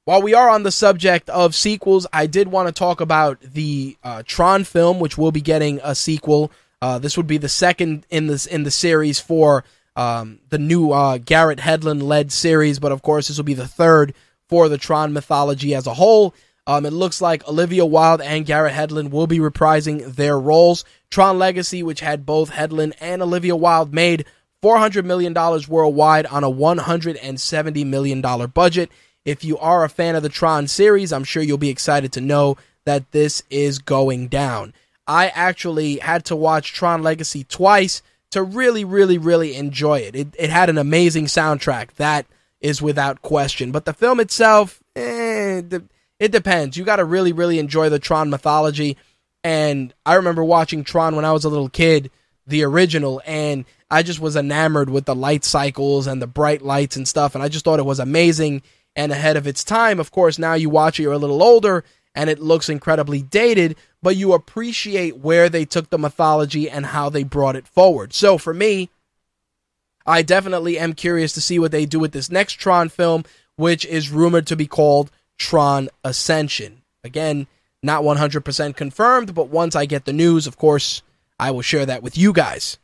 While 0.05 0.23
we 0.23 0.35
are 0.35 0.49
on 0.49 0.65
the 0.65 0.73
subject 0.73 1.31
of 1.31 1.55
sequels, 1.55 2.09
I 2.13 2.27
did 2.27 2.49
want 2.49 2.67
to 2.67 2.73
talk 2.73 3.01
about 3.01 3.41
the 3.41 3.97
uh, 4.03 4.25
Tron 4.27 4.65
film, 4.65 4.99
which 4.99 5.17
will 5.17 5.31
be 5.31 5.41
getting 5.41 5.79
a 5.85 5.95
sequel. 5.95 6.51
Uh, 6.81 6.99
this 6.99 7.17
would 7.17 7.29
be 7.29 7.39
the 7.39 7.49
second 7.49 8.05
in 8.11 8.27
this 8.27 8.45
in 8.47 8.65
the 8.65 8.73
series 8.73 9.21
for 9.21 9.63
um, 9.95 10.41
the 10.49 10.59
new 10.59 10.91
uh, 10.91 11.19
Garrett 11.19 11.61
Hedlund 11.61 12.03
led 12.03 12.33
series, 12.33 12.81
but 12.81 12.91
of 12.91 13.03
course, 13.03 13.29
this 13.29 13.37
will 13.37 13.45
be 13.45 13.55
the 13.55 13.69
third 13.69 14.13
for 14.49 14.69
the 14.69 14.77
Tron 14.77 15.13
mythology 15.13 15.73
as 15.73 15.87
a 15.87 15.95
whole. 15.95 16.35
Um, 16.67 16.85
it 16.85 16.93
looks 16.93 17.21
like 17.21 17.47
Olivia 17.47 17.87
Wilde 17.87 18.23
and 18.23 18.45
Garrett 18.45 18.75
Hedlund 18.75 19.11
will 19.11 19.29
be 19.29 19.39
reprising 19.39 20.17
their 20.17 20.39
roles. 20.39 20.85
Tron 21.11 21.39
Legacy, 21.39 21.85
which 21.85 22.01
had 22.01 22.27
both 22.27 22.51
Hedlund 22.51 22.95
and 23.01 23.23
Olivia 23.23 23.55
Wilde, 23.55 23.95
made 23.95 24.25
$400 24.65 25.05
million 25.05 25.35
worldwide 25.35 26.27
on 26.27 26.43
a 26.43 26.51
$170 26.51 27.87
million 27.87 28.21
budget. 28.49 28.91
If 29.25 29.45
you 29.45 29.59
are 29.59 29.85
a 29.85 29.89
fan 29.89 30.17
of 30.17 30.23
the 30.23 30.29
Tron 30.29 30.67
series, 30.67 31.13
I'm 31.13 31.25
sure 31.25 31.43
you'll 31.43 31.59
be 31.59 31.69
excited 31.69 32.13
to 32.13 32.21
know 32.21 32.57
that 32.85 33.13
this 33.13 33.43
is 33.51 33.79
going 33.79 34.29
down. 34.29 34.75
I 35.07 35.29
actually 35.29 35.99
had 35.99 36.25
to 36.27 36.37
watch 36.37 36.73
Tron 36.73 37.03
Legacy 37.03 37.45
twice 37.45 38.03
to 38.31 38.43
really, 38.43 38.85
really, 38.85 39.19
really 39.19 39.55
enjoy 39.55 40.01
it. 40.01 40.17
It, 40.17 40.29
it 40.39 40.51
had 40.51 40.71
an 40.71 40.79
amazing 40.79 41.27
soundtrack. 41.27 41.95
That 41.95 42.27
is 42.61 42.81
without 42.81 43.23
question. 43.23 43.73
But 43.73 43.85
the 43.85 43.93
film 43.93 44.21
itself, 44.21 44.83
eh, 44.97 45.63
it 46.19 46.33
depends. 46.33 46.77
You 46.77 46.85
got 46.85 46.97
to 46.97 47.05
really, 47.05 47.33
really 47.33 47.59
enjoy 47.59 47.89
the 47.89 47.99
Tron 47.99 48.31
mythology. 48.31 48.97
And 49.45 49.93
I 50.07 50.15
remember 50.15 50.45
watching 50.45 50.83
Tron 50.85 51.15
when 51.15 51.25
I 51.25 51.33
was 51.33 51.45
a 51.45 51.49
little 51.49 51.69
kid, 51.69 52.11
the 52.47 52.65
original, 52.65 53.21
and 53.27 53.65
I 53.91 54.03
just 54.03 54.21
was 54.21 54.37
enamored 54.37 54.89
with 54.89 55.05
the 55.05 55.15
light 55.15 55.45
cycles 55.45 56.07
and 56.07 56.23
the 56.23 56.27
bright 56.27 56.63
lights 56.63 56.97
and 56.97 57.07
stuff. 57.07 57.35
And 57.35 57.43
I 57.43 57.49
just 57.49 57.65
thought 57.65 57.81
it 57.81 57.85
was 57.85 58.01
amazing 58.01 58.63
and 58.97 59.13
ahead 59.13 59.37
of 59.37 59.47
its 59.47 59.65
time. 59.65 59.99
Of 59.99 60.11
course, 60.11 60.39
now 60.39 60.55
you 60.55 60.69
watch 60.71 60.99
it, 60.99 61.05
you're 61.05 61.13
a 61.13 61.19
little 61.19 61.43
older 61.43 61.85
and 62.15 62.29
it 62.29 62.41
looks 62.41 62.69
incredibly 62.69 63.23
dated, 63.23 63.77
but 64.03 64.17
you 64.17 64.33
appreciate 64.33 65.19
where 65.19 65.49
they 65.49 65.65
took 65.65 65.91
the 65.91 65.99
mythology 65.99 66.69
and 66.69 66.87
how 66.87 67.09
they 67.09 67.25
brought 67.25 67.57
it 67.57 67.67
forward. 67.67 68.13
So 68.13 68.37
for 68.39 68.53
me, 68.53 68.91
I 70.07 70.23
definitely 70.23 70.79
am 70.79 70.95
curious 70.95 71.33
to 71.35 71.41
see 71.41 71.59
what 71.59 71.73
they 71.73 71.87
do 71.87 71.99
with 71.99 72.13
this 72.13 72.31
next 72.31 72.55
Tron 72.55 72.89
film, 72.89 73.25
which 73.57 73.87
is 73.87 74.11
rumored 74.11 74.47
to 74.49 74.57
be 74.57 74.67
called 74.67 75.11
Tron 75.39 75.89
Ascension. 76.05 76.83
Again, 77.05 77.47
not 77.83 78.03
100% 78.03 78.77
confirmed, 78.77 79.35
but 79.35 79.49
once 79.49 79.75
I 79.75 79.87
get 79.87 80.05
the 80.05 80.13
news, 80.13 80.47
of 80.47 80.57
course, 80.57 81.03
I 81.39 81.51
will 81.51 81.63
share 81.63 81.87
that 81.87 82.03
with 82.03 82.19
you 82.19 82.33
guys. 82.33 82.79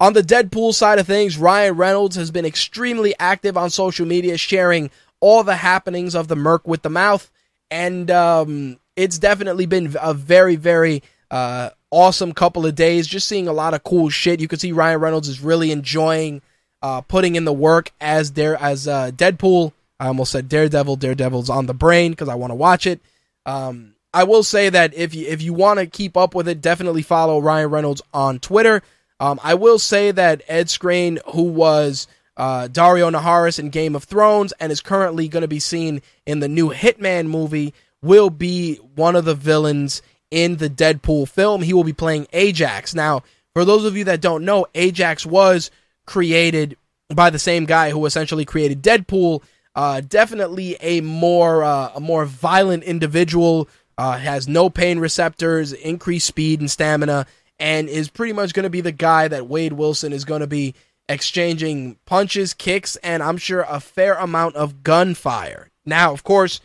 On 0.00 0.12
the 0.12 0.22
Deadpool 0.22 0.74
side 0.74 0.98
of 0.98 1.06
things, 1.06 1.38
Ryan 1.38 1.76
Reynolds 1.76 2.16
has 2.16 2.30
been 2.30 2.44
extremely 2.44 3.14
active 3.18 3.56
on 3.56 3.70
social 3.70 4.04
media, 4.04 4.36
sharing 4.36 4.90
all 5.24 5.42
the 5.42 5.56
happenings 5.56 6.14
of 6.14 6.28
the 6.28 6.36
Merc 6.36 6.68
with 6.68 6.82
the 6.82 6.90
Mouth, 6.90 7.30
and 7.70 8.10
um, 8.10 8.78
it's 8.94 9.18
definitely 9.18 9.64
been 9.64 9.96
a 9.98 10.12
very, 10.12 10.54
very 10.54 11.02
uh, 11.30 11.70
awesome 11.90 12.34
couple 12.34 12.66
of 12.66 12.74
days. 12.74 13.06
Just 13.06 13.26
seeing 13.26 13.48
a 13.48 13.52
lot 13.54 13.72
of 13.72 13.82
cool 13.84 14.10
shit. 14.10 14.38
You 14.38 14.48
can 14.48 14.58
see 14.58 14.72
Ryan 14.72 15.00
Reynolds 15.00 15.28
is 15.28 15.40
really 15.40 15.72
enjoying 15.72 16.42
uh, 16.82 17.00
putting 17.00 17.36
in 17.36 17.46
the 17.46 17.54
work 17.54 17.90
as 18.02 18.32
there 18.32 18.56
as 18.56 18.86
uh, 18.86 19.12
Deadpool. 19.12 19.72
I 19.98 20.08
almost 20.08 20.30
said 20.30 20.50
Daredevil. 20.50 20.96
Daredevil's 20.96 21.48
on 21.48 21.64
the 21.64 21.72
brain 21.72 22.12
because 22.12 22.28
I 22.28 22.34
want 22.34 22.50
to 22.50 22.56
watch 22.56 22.86
it. 22.86 23.00
Um, 23.46 23.94
I 24.12 24.24
will 24.24 24.42
say 24.42 24.68
that 24.68 24.92
if 24.92 25.14
you 25.14 25.26
if 25.26 25.40
you 25.40 25.54
want 25.54 25.78
to 25.80 25.86
keep 25.86 26.18
up 26.18 26.34
with 26.34 26.48
it, 26.48 26.60
definitely 26.60 27.00
follow 27.00 27.40
Ryan 27.40 27.70
Reynolds 27.70 28.02
on 28.12 28.40
Twitter. 28.40 28.82
Um, 29.20 29.40
I 29.42 29.54
will 29.54 29.78
say 29.78 30.10
that 30.10 30.42
Ed 30.48 30.66
Skrein, 30.66 31.18
who 31.32 31.44
was 31.44 32.08
uh, 32.36 32.68
Daario 32.70 33.12
Naharis 33.12 33.58
in 33.58 33.70
Game 33.70 33.94
of 33.94 34.04
Thrones 34.04 34.52
and 34.60 34.72
is 34.72 34.80
currently 34.80 35.28
going 35.28 35.42
to 35.42 35.48
be 35.48 35.60
seen 35.60 36.02
in 36.26 36.40
the 36.40 36.48
new 36.48 36.70
Hitman 36.70 37.26
movie, 37.28 37.74
will 38.02 38.30
be 38.30 38.76
one 38.76 39.16
of 39.16 39.24
the 39.24 39.34
villains 39.34 40.02
in 40.30 40.56
the 40.56 40.68
Deadpool 40.68 41.28
film. 41.28 41.62
He 41.62 41.72
will 41.72 41.84
be 41.84 41.92
playing 41.92 42.26
Ajax. 42.32 42.94
Now, 42.94 43.22
for 43.54 43.64
those 43.64 43.84
of 43.84 43.96
you 43.96 44.04
that 44.04 44.20
don't 44.20 44.44
know, 44.44 44.66
Ajax 44.74 45.24
was 45.24 45.70
created 46.06 46.76
by 47.14 47.30
the 47.30 47.38
same 47.38 47.64
guy 47.64 47.90
who 47.90 48.04
essentially 48.06 48.44
created 48.44 48.82
Deadpool. 48.82 49.42
Uh, 49.74 50.00
definitely 50.00 50.76
a 50.80 51.00
more 51.00 51.62
uh, 51.64 51.92
a 51.94 52.00
more 52.00 52.24
violent 52.24 52.84
individual. 52.84 53.68
Uh, 53.96 54.18
has 54.18 54.48
no 54.48 54.68
pain 54.68 54.98
receptors, 54.98 55.72
increased 55.72 56.26
speed 56.26 56.58
and 56.58 56.68
stamina, 56.68 57.26
and 57.60 57.88
is 57.88 58.08
pretty 58.08 58.32
much 58.32 58.52
going 58.52 58.64
to 58.64 58.70
be 58.70 58.80
the 58.80 58.90
guy 58.90 59.28
that 59.28 59.46
Wade 59.46 59.72
Wilson 59.72 60.12
is 60.12 60.24
going 60.24 60.40
to 60.40 60.48
be 60.48 60.74
exchanging 61.08 61.98
punches, 62.06 62.54
kicks, 62.54 62.96
and 62.96 63.22
I'm 63.22 63.36
sure 63.36 63.66
a 63.68 63.80
fair 63.80 64.14
amount 64.14 64.56
of 64.56 64.82
gunfire. 64.82 65.70
Now, 65.84 66.12
of 66.12 66.24
course, 66.24 66.60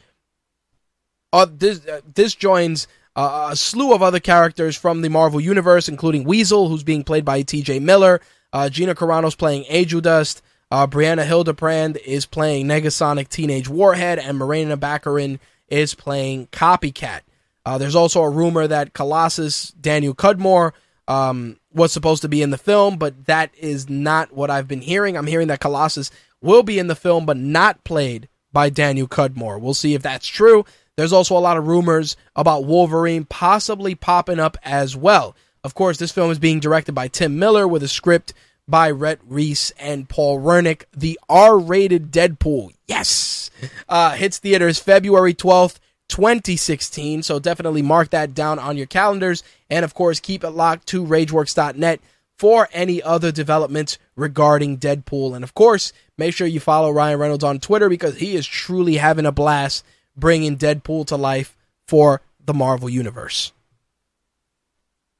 uh, 1.33 1.47
this 1.51 1.85
uh, 1.87 2.01
this 2.13 2.35
joins 2.35 2.87
uh, 3.15 3.49
a 3.51 3.55
slew 3.55 3.93
of 3.93 4.01
other 4.01 4.19
characters 4.19 4.75
from 4.75 5.01
the 5.01 5.09
Marvel 5.09 5.39
universe, 5.39 5.89
including 5.89 6.23
Weasel, 6.23 6.69
who's 6.69 6.83
being 6.83 7.03
played 7.03 7.25
by 7.25 7.41
T.J. 7.41 7.79
Miller. 7.79 8.21
Uh, 8.51 8.69
Gina 8.69 8.95
Carano's 8.95 9.35
playing 9.35 9.65
Angel 9.67 10.01
Dust. 10.01 10.41
Uh, 10.71 10.87
Brianna 10.87 11.25
Hildebrand 11.25 11.97
is 11.97 12.25
playing 12.25 12.67
Negasonic 12.67 13.27
Teenage 13.27 13.67
Warhead, 13.67 14.19
and 14.19 14.37
Morena 14.37 14.77
Baccarin 14.77 15.39
is 15.67 15.95
playing 15.95 16.47
Copycat. 16.47 17.21
Uh, 17.65 17.77
there's 17.77 17.95
also 17.95 18.21
a 18.21 18.29
rumor 18.29 18.67
that 18.67 18.93
Colossus 18.93 19.71
Daniel 19.71 20.13
Cudmore 20.13 20.73
um, 21.07 21.58
was 21.73 21.91
supposed 21.91 22.21
to 22.23 22.29
be 22.29 22.41
in 22.41 22.49
the 22.49 22.57
film, 22.57 22.97
but 22.97 23.25
that 23.25 23.51
is 23.55 23.89
not 23.89 24.33
what 24.33 24.49
I've 24.49 24.67
been 24.67 24.81
hearing. 24.81 25.15
I'm 25.17 25.27
hearing 25.27 25.47
that 25.49 25.59
Colossus 25.59 26.11
will 26.41 26.63
be 26.63 26.79
in 26.79 26.87
the 26.87 26.95
film, 26.95 27.25
but 27.25 27.37
not 27.37 27.83
played 27.83 28.27
by 28.51 28.69
Daniel 28.69 29.07
Cudmore. 29.07 29.59
We'll 29.59 29.73
see 29.73 29.93
if 29.93 30.01
that's 30.01 30.27
true. 30.27 30.65
There's 30.95 31.13
also 31.13 31.37
a 31.37 31.39
lot 31.39 31.57
of 31.57 31.67
rumors 31.67 32.17
about 32.35 32.65
Wolverine 32.65 33.25
possibly 33.25 33.95
popping 33.95 34.39
up 34.39 34.57
as 34.63 34.97
well. 34.97 35.35
Of 35.63 35.73
course, 35.73 35.97
this 35.97 36.11
film 36.11 36.31
is 36.31 36.39
being 36.39 36.59
directed 36.59 36.93
by 36.93 37.07
Tim 37.07 37.37
Miller 37.39 37.67
with 37.67 37.83
a 37.83 37.87
script 37.87 38.33
by 38.67 38.91
Rhett 38.91 39.19
Reese 39.25 39.71
and 39.79 40.09
Paul 40.09 40.39
Wernick. 40.39 40.83
The 40.95 41.19
R-rated 41.29 42.11
Deadpool, 42.11 42.73
yes, 42.87 43.49
uh, 43.87 44.11
hits 44.11 44.37
theaters 44.39 44.79
February 44.79 45.33
12th, 45.33 45.79
2016. 46.09 47.23
So 47.23 47.39
definitely 47.39 47.81
mark 47.81 48.09
that 48.11 48.33
down 48.33 48.59
on 48.59 48.77
your 48.77 48.87
calendars. 48.87 49.43
And 49.69 49.85
of 49.85 49.93
course, 49.93 50.19
keep 50.19 50.43
it 50.43 50.51
locked 50.51 50.87
to 50.87 51.05
RageWorks.net 51.05 52.01
for 52.37 52.69
any 52.71 53.03
other 53.03 53.31
developments 53.31 53.97
regarding 54.15 54.77
Deadpool. 54.77 55.35
And 55.35 55.43
of 55.43 55.53
course, 55.53 55.91
make 56.17 56.33
sure 56.33 56.47
you 56.47 56.59
follow 56.59 56.89
Ryan 56.89 57.19
Reynolds 57.19 57.43
on 57.43 57.59
Twitter 57.59 57.89
because 57.89 58.17
he 58.17 58.35
is 58.35 58.47
truly 58.47 58.95
having 58.95 59.25
a 59.25 59.31
blast 59.31 59.85
bringing 60.15 60.57
Deadpool 60.57 61.05
to 61.07 61.17
life 61.17 61.55
for 61.87 62.21
the 62.45 62.53
Marvel 62.53 62.89
Universe. 62.89 63.51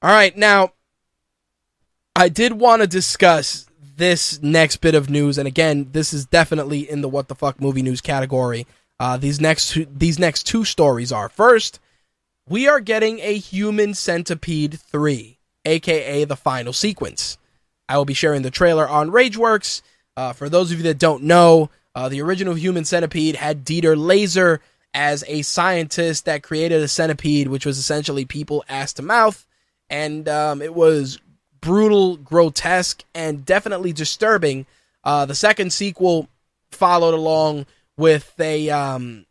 All 0.01 0.11
right, 0.11 0.35
now 0.38 0.71
I 2.15 2.30
did 2.30 2.53
want 2.53 2.81
to 2.81 2.88
discuss 2.88 3.69
this 3.97 4.41
next 4.41 4.77
bit 4.77 4.95
of 4.95 5.09
news, 5.09 5.38
and 5.38 5.47
again, 5.47 5.89
this 5.91 6.13
is 6.13 6.26
definitely 6.26 6.89
in 6.89 7.01
the 7.01 7.09
what 7.09 7.27
the 7.27 7.35
fuck 7.35 7.59
movie 7.59 7.81
news 7.81 7.99
category. 7.99 8.65
Uh, 8.97 9.17
these 9.17 9.41
next 9.41 9.71
two, 9.71 9.88
these 9.93 10.17
next 10.19 10.43
two 10.43 10.63
stories 10.63 11.11
are 11.11 11.27
first, 11.27 11.80
we 12.49 12.67
are 12.67 12.80
getting 12.80 13.19
a 13.19 13.38
Human 13.38 13.93
Centipede 13.93 14.80
three, 14.80 15.38
aka 15.65 16.26
the 16.26 16.35
final 16.35 16.73
sequence. 16.73 17.38
I 17.88 17.97
will 17.97 18.05
be 18.05 18.13
sharing 18.13 18.41
the 18.41 18.51
trailer 18.51 18.88
on 18.88 19.11
RageWorks. 19.11 19.81
Uh, 20.17 20.34
for 20.34 20.49
those 20.49 20.71
of 20.71 20.77
you 20.77 20.84
that 20.84 20.99
don't 20.99 21.23
know, 21.23 21.69
uh, 21.95 22.09
the 22.09 22.21
original 22.21 22.55
Human 22.55 22.85
Centipede 22.85 23.35
had 23.35 23.65
Dieter 23.65 23.95
Laser 23.97 24.59
as 24.93 25.23
a 25.27 25.43
scientist 25.43 26.26
that 26.26 26.43
created 26.43 26.81
a 26.81 26.88
centipede, 26.88 27.47
which 27.47 27.65
was 27.65 27.77
essentially 27.77 28.26
people 28.26 28.65
ass 28.67 28.91
to 28.93 29.01
mouth 29.01 29.45
and 29.89 30.30
um, 30.30 30.61
it 30.61 30.73
was 30.73 31.19
brutal, 31.61 32.17
grotesque, 32.17 33.03
and 33.13 33.45
definitely 33.45 33.91
disturbing. 33.91 34.65
Uh, 35.03 35.26
the 35.26 35.35
second 35.35 35.73
sequel 35.73 36.30
followed 36.71 37.13
along 37.13 37.65
with 37.97 38.34
a 38.39 38.69
um, 38.69 39.26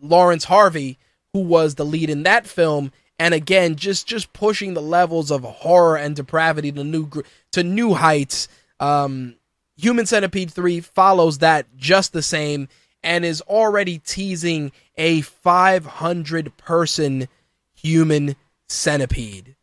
Laurence 0.00 0.44
Harvey, 0.44 0.98
who 1.38 1.48
was 1.48 1.74
the 1.76 1.84
lead 1.84 2.10
in 2.10 2.24
that 2.24 2.46
film, 2.46 2.92
and 3.18 3.34
again, 3.34 3.76
just 3.76 4.06
just 4.06 4.32
pushing 4.32 4.74
the 4.74 4.82
levels 4.82 5.30
of 5.30 5.42
horror 5.42 5.96
and 5.96 6.16
depravity 6.16 6.72
to 6.72 6.84
new 6.84 7.10
to 7.52 7.62
new 7.62 7.94
heights. 7.94 8.48
Um, 8.80 9.36
Human 9.76 10.06
Centipede 10.06 10.50
three 10.50 10.80
follows 10.80 11.38
that 11.38 11.66
just 11.76 12.12
the 12.12 12.22
same, 12.22 12.68
and 13.02 13.24
is 13.24 13.40
already 13.42 13.98
teasing 13.98 14.72
a 14.96 15.20
500 15.20 16.56
person 16.56 17.28
human 17.74 18.34
centipede 18.68 19.54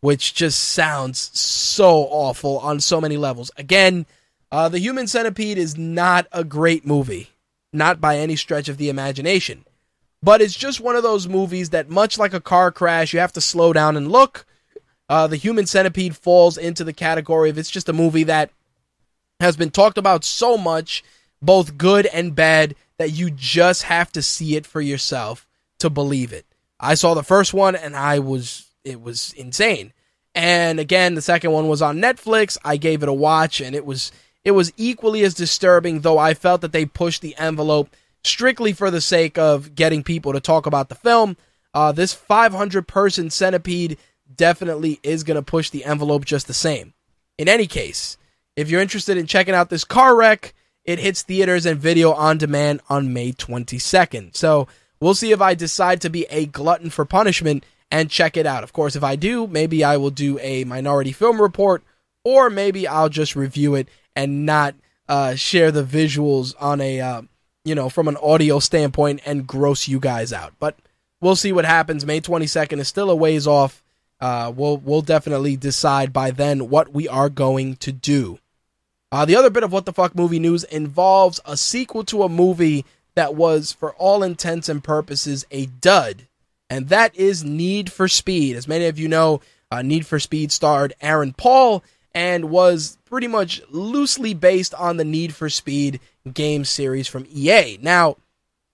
which 0.00 0.34
just 0.34 0.60
sounds 0.60 1.30
so 1.38 2.06
awful 2.10 2.58
on 2.58 2.80
so 2.80 3.00
many 3.00 3.16
levels. 3.16 3.50
Again, 3.56 4.06
uh, 4.50 4.68
The 4.68 4.78
Human 4.78 5.06
Centipede 5.06 5.58
is 5.58 5.76
not 5.76 6.26
a 6.32 6.44
great 6.44 6.86
movie, 6.86 7.30
not 7.72 8.00
by 8.00 8.16
any 8.16 8.36
stretch 8.36 8.68
of 8.68 8.76
the 8.76 8.88
imagination. 8.88 9.64
But 10.22 10.42
it's 10.42 10.54
just 10.54 10.80
one 10.80 10.96
of 10.96 11.02
those 11.02 11.28
movies 11.28 11.70
that, 11.70 11.88
much 11.88 12.18
like 12.18 12.34
a 12.34 12.40
car 12.40 12.72
crash, 12.72 13.12
you 13.12 13.20
have 13.20 13.32
to 13.34 13.40
slow 13.40 13.72
down 13.72 13.96
and 13.96 14.10
look. 14.10 14.46
Uh, 15.08 15.26
the 15.26 15.36
Human 15.36 15.66
Centipede 15.66 16.16
falls 16.16 16.58
into 16.58 16.84
the 16.84 16.92
category 16.92 17.50
of 17.50 17.58
it's 17.58 17.70
just 17.70 17.88
a 17.88 17.92
movie 17.92 18.24
that 18.24 18.50
has 19.40 19.56
been 19.56 19.70
talked 19.70 19.96
about 19.96 20.24
so 20.24 20.58
much, 20.58 21.04
both 21.40 21.78
good 21.78 22.06
and 22.06 22.34
bad, 22.34 22.74
that 22.98 23.10
you 23.10 23.30
just 23.30 23.84
have 23.84 24.10
to 24.12 24.22
see 24.22 24.56
it 24.56 24.66
for 24.66 24.80
yourself 24.80 25.46
to 25.78 25.88
believe 25.88 26.32
it. 26.32 26.44
I 26.80 26.94
saw 26.94 27.14
the 27.14 27.22
first 27.22 27.54
one 27.54 27.76
and 27.76 27.96
I 27.96 28.18
was 28.18 28.66
it 28.84 29.00
was 29.00 29.32
insane. 29.34 29.92
And 30.34 30.78
again, 30.78 31.14
the 31.14 31.22
second 31.22 31.50
one 31.50 31.68
was 31.68 31.82
on 31.82 31.98
Netflix. 31.98 32.56
I 32.64 32.76
gave 32.76 33.02
it 33.02 33.08
a 33.08 33.12
watch 33.12 33.60
and 33.60 33.74
it 33.74 33.84
was 33.84 34.12
it 34.44 34.52
was 34.52 34.72
equally 34.76 35.22
as 35.22 35.34
disturbing 35.34 36.00
though 36.00 36.18
I 36.18 36.34
felt 36.34 36.60
that 36.60 36.72
they 36.72 36.84
pushed 36.84 37.22
the 37.22 37.36
envelope 37.36 37.90
strictly 38.24 38.72
for 38.72 38.90
the 38.90 39.00
sake 39.00 39.38
of 39.38 39.74
getting 39.74 40.02
people 40.02 40.32
to 40.32 40.40
talk 40.40 40.66
about 40.66 40.88
the 40.88 40.94
film. 40.94 41.36
Uh, 41.74 41.92
this 41.92 42.12
500 42.12 42.88
person 42.88 43.30
centipede 43.30 43.98
definitely 44.34 45.00
is 45.02 45.24
going 45.24 45.36
to 45.36 45.42
push 45.42 45.70
the 45.70 45.84
envelope 45.84 46.24
just 46.24 46.46
the 46.46 46.54
same. 46.54 46.94
In 47.38 47.48
any 47.48 47.66
case, 47.66 48.16
if 48.56 48.70
you're 48.70 48.82
interested 48.82 49.16
in 49.16 49.26
checking 49.26 49.54
out 49.54 49.70
this 49.70 49.84
car 49.84 50.16
wreck, 50.16 50.54
it 50.84 50.98
hits 50.98 51.22
theaters 51.22 51.66
and 51.66 51.78
video 51.78 52.12
on 52.12 52.38
demand 52.38 52.80
on 52.88 53.12
May 53.12 53.32
22nd. 53.32 54.34
So 54.34 54.66
we'll 55.00 55.14
see 55.14 55.32
if 55.32 55.40
I 55.40 55.54
decide 55.54 56.00
to 56.00 56.10
be 56.10 56.24
a 56.30 56.46
glutton 56.46 56.90
for 56.90 57.04
punishment 57.04 57.64
and 57.90 58.10
check 58.10 58.36
it 58.36 58.46
out. 58.46 58.64
Of 58.64 58.72
course, 58.72 58.96
if 58.96 59.04
I 59.04 59.16
do, 59.16 59.46
maybe 59.46 59.84
I 59.84 59.96
will 59.96 60.10
do 60.10 60.38
a 60.40 60.64
minority 60.64 61.12
film 61.12 61.40
report, 61.40 61.82
or 62.24 62.50
maybe 62.50 62.86
I'll 62.86 63.08
just 63.08 63.36
review 63.36 63.74
it 63.74 63.88
and 64.16 64.44
not 64.44 64.74
uh, 65.08 65.34
share 65.34 65.70
the 65.70 65.84
visuals 65.84 66.54
on 66.60 66.80
a, 66.80 67.00
uh, 67.00 67.22
you 67.68 67.74
know, 67.74 67.88
from 67.88 68.08
an 68.08 68.16
audio 68.16 68.58
standpoint 68.58 69.20
and 69.24 69.46
gross 69.46 69.86
you 69.86 70.00
guys 70.00 70.32
out. 70.32 70.54
But 70.58 70.76
we'll 71.20 71.36
see 71.36 71.52
what 71.52 71.64
happens. 71.64 72.06
May 72.06 72.20
22nd 72.20 72.78
is 72.78 72.88
still 72.88 73.10
a 73.10 73.16
ways 73.16 73.46
off. 73.46 73.82
Uh, 74.20 74.52
we'll 74.54 74.78
we'll 74.78 75.02
definitely 75.02 75.56
decide 75.56 76.12
by 76.12 76.32
then 76.32 76.68
what 76.68 76.92
we 76.92 77.06
are 77.06 77.28
going 77.28 77.76
to 77.76 77.92
do. 77.92 78.38
Uh, 79.12 79.24
the 79.24 79.36
other 79.36 79.50
bit 79.50 79.62
of 79.62 79.72
what 79.72 79.86
the 79.86 79.92
fuck 79.92 80.14
movie 80.14 80.40
news 80.40 80.64
involves 80.64 81.40
a 81.44 81.56
sequel 81.56 82.04
to 82.04 82.24
a 82.24 82.28
movie 82.28 82.84
that 83.14 83.34
was, 83.34 83.72
for 83.72 83.92
all 83.94 84.22
intents 84.22 84.68
and 84.68 84.82
purposes, 84.82 85.46
a 85.50 85.66
dud 85.66 86.26
and 86.70 86.88
that 86.88 87.14
is 87.16 87.44
Need 87.44 87.90
for 87.90 88.08
Speed. 88.08 88.56
As 88.56 88.68
many 88.68 88.86
of 88.86 88.98
you 88.98 89.08
know, 89.08 89.40
uh, 89.70 89.82
Need 89.82 90.06
for 90.06 90.18
Speed 90.18 90.52
starred 90.52 90.94
Aaron 91.00 91.32
Paul 91.32 91.82
and 92.14 92.50
was 92.50 92.98
pretty 93.04 93.26
much 93.26 93.62
loosely 93.70 94.34
based 94.34 94.74
on 94.74 94.96
the 94.96 95.04
Need 95.04 95.34
for 95.34 95.48
Speed 95.48 96.00
game 96.28 96.64
series 96.64 97.08
from 97.08 97.26
EA. 97.32 97.78
Now, 97.80 98.16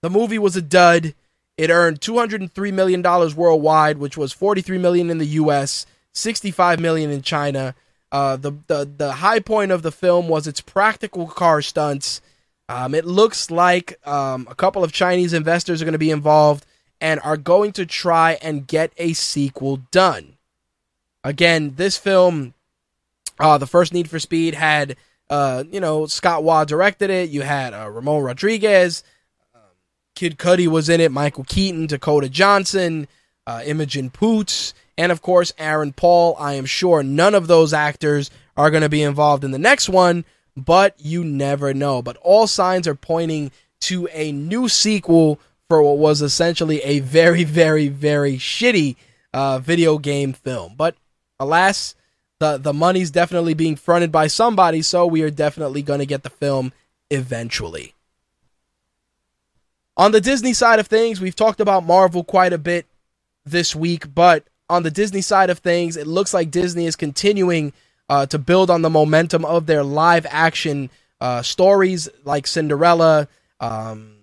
the 0.01 0.09
movie 0.09 0.39
was 0.39 0.55
a 0.55 0.61
dud. 0.61 1.13
It 1.57 1.69
earned 1.69 2.01
$203 2.01 2.73
million 2.73 3.01
worldwide, 3.01 3.97
which 3.97 4.17
was 4.17 4.33
43 4.33 4.77
million 4.77 5.09
in 5.09 5.17
the 5.17 5.25
US, 5.25 5.85
65 6.13 6.79
million 6.79 7.09
in 7.09 7.21
China. 7.21 7.75
Uh, 8.11 8.35
the, 8.35 8.51
the, 8.67 8.89
the 8.97 9.13
high 9.13 9.39
point 9.39 9.71
of 9.71 9.81
the 9.81 9.91
film 9.91 10.27
was 10.27 10.47
its 10.47 10.61
practical 10.61 11.27
car 11.27 11.61
stunts. 11.61 12.21
Um, 12.67 12.95
it 12.95 13.05
looks 13.05 13.51
like 13.51 13.99
um, 14.07 14.47
a 14.49 14.55
couple 14.55 14.83
of 14.83 14.91
Chinese 14.91 15.33
investors 15.33 15.81
are 15.81 15.85
going 15.85 15.93
to 15.93 15.99
be 15.99 16.11
involved 16.11 16.65
and 17.01 17.19
are 17.21 17.37
going 17.37 17.71
to 17.73 17.85
try 17.85 18.37
and 18.41 18.67
get 18.67 18.91
a 18.97 19.13
sequel 19.13 19.77
done. 19.91 20.37
Again, 21.23 21.73
this 21.75 21.97
film, 21.97 22.53
uh, 23.39 23.57
the 23.57 23.67
first 23.67 23.93
Need 23.93 24.09
for 24.09 24.19
Speed 24.19 24.55
had, 24.55 24.95
uh, 25.29 25.63
you 25.71 25.79
know, 25.79 26.05
Scott 26.05 26.43
Waugh 26.43 26.65
directed 26.65 27.09
it. 27.09 27.29
You 27.29 27.41
had 27.41 27.73
uh, 27.73 27.89
Ramon 27.89 28.23
Rodriguez, 28.23 29.03
um, 29.53 29.61
Kid 30.15 30.37
Cudi 30.37 30.67
was 30.67 30.89
in 30.89 31.01
it, 31.01 31.11
Michael 31.11 31.43
Keaton, 31.43 31.87
Dakota 31.87 32.29
Johnson, 32.29 33.07
uh, 33.47 33.61
Imogen 33.65 34.09
Poots, 34.09 34.73
and 34.97 35.11
of 35.11 35.21
course 35.21 35.53
Aaron 35.57 35.93
Paul. 35.93 36.35
I 36.39 36.53
am 36.53 36.65
sure 36.65 37.03
none 37.03 37.35
of 37.35 37.47
those 37.47 37.73
actors 37.73 38.29
are 38.55 38.71
going 38.71 38.83
to 38.83 38.89
be 38.89 39.03
involved 39.03 39.43
in 39.43 39.51
the 39.51 39.59
next 39.59 39.89
one, 39.89 40.25
but 40.55 40.95
you 40.97 41.23
never 41.23 41.73
know. 41.73 42.01
But 42.01 42.17
all 42.17 42.47
signs 42.47 42.87
are 42.87 42.95
pointing 42.95 43.51
to 43.81 44.07
a 44.11 44.31
new 44.31 44.69
sequel 44.69 45.39
for 45.67 45.81
what 45.81 45.97
was 45.97 46.21
essentially 46.21 46.81
a 46.81 46.99
very, 46.99 47.43
very, 47.43 47.87
very 47.87 48.37
shitty 48.37 48.95
uh, 49.33 49.59
video 49.59 49.97
game 49.97 50.33
film. 50.33 50.75
But 50.77 50.95
alas, 51.39 51.95
the 52.39 52.57
the 52.57 52.73
money's 52.73 53.11
definitely 53.11 53.53
being 53.53 53.75
fronted 53.75 54.11
by 54.11 54.27
somebody, 54.27 54.81
so 54.81 55.05
we 55.05 55.21
are 55.21 55.29
definitely 55.29 55.81
going 55.81 55.99
to 55.99 56.05
get 56.05 56.23
the 56.23 56.29
film 56.29 56.73
eventually. 57.09 57.93
On 59.97 60.11
the 60.11 60.21
Disney 60.21 60.53
side 60.53 60.79
of 60.79 60.87
things, 60.87 61.21
we've 61.21 61.35
talked 61.35 61.61
about 61.61 61.85
Marvel 61.85 62.23
quite 62.23 62.51
a 62.51 62.57
bit 62.57 62.85
this 63.45 63.75
week, 63.75 64.13
but 64.13 64.43
on 64.69 64.83
the 64.83 64.91
Disney 64.91 65.21
side 65.21 65.49
of 65.49 65.59
things, 65.59 65.95
it 65.95 66.07
looks 66.07 66.33
like 66.33 66.51
Disney 66.51 66.85
is 66.85 66.95
continuing 66.95 67.71
uh, 68.09 68.25
to 68.25 68.37
build 68.37 68.69
on 68.69 68.81
the 68.81 68.89
momentum 68.89 69.45
of 69.45 69.65
their 69.67 69.83
live 69.83 70.25
action 70.29 70.89
uh, 71.21 71.41
stories 71.41 72.09
like 72.25 72.45
Cinderella, 72.45 73.27
um, 73.59 74.15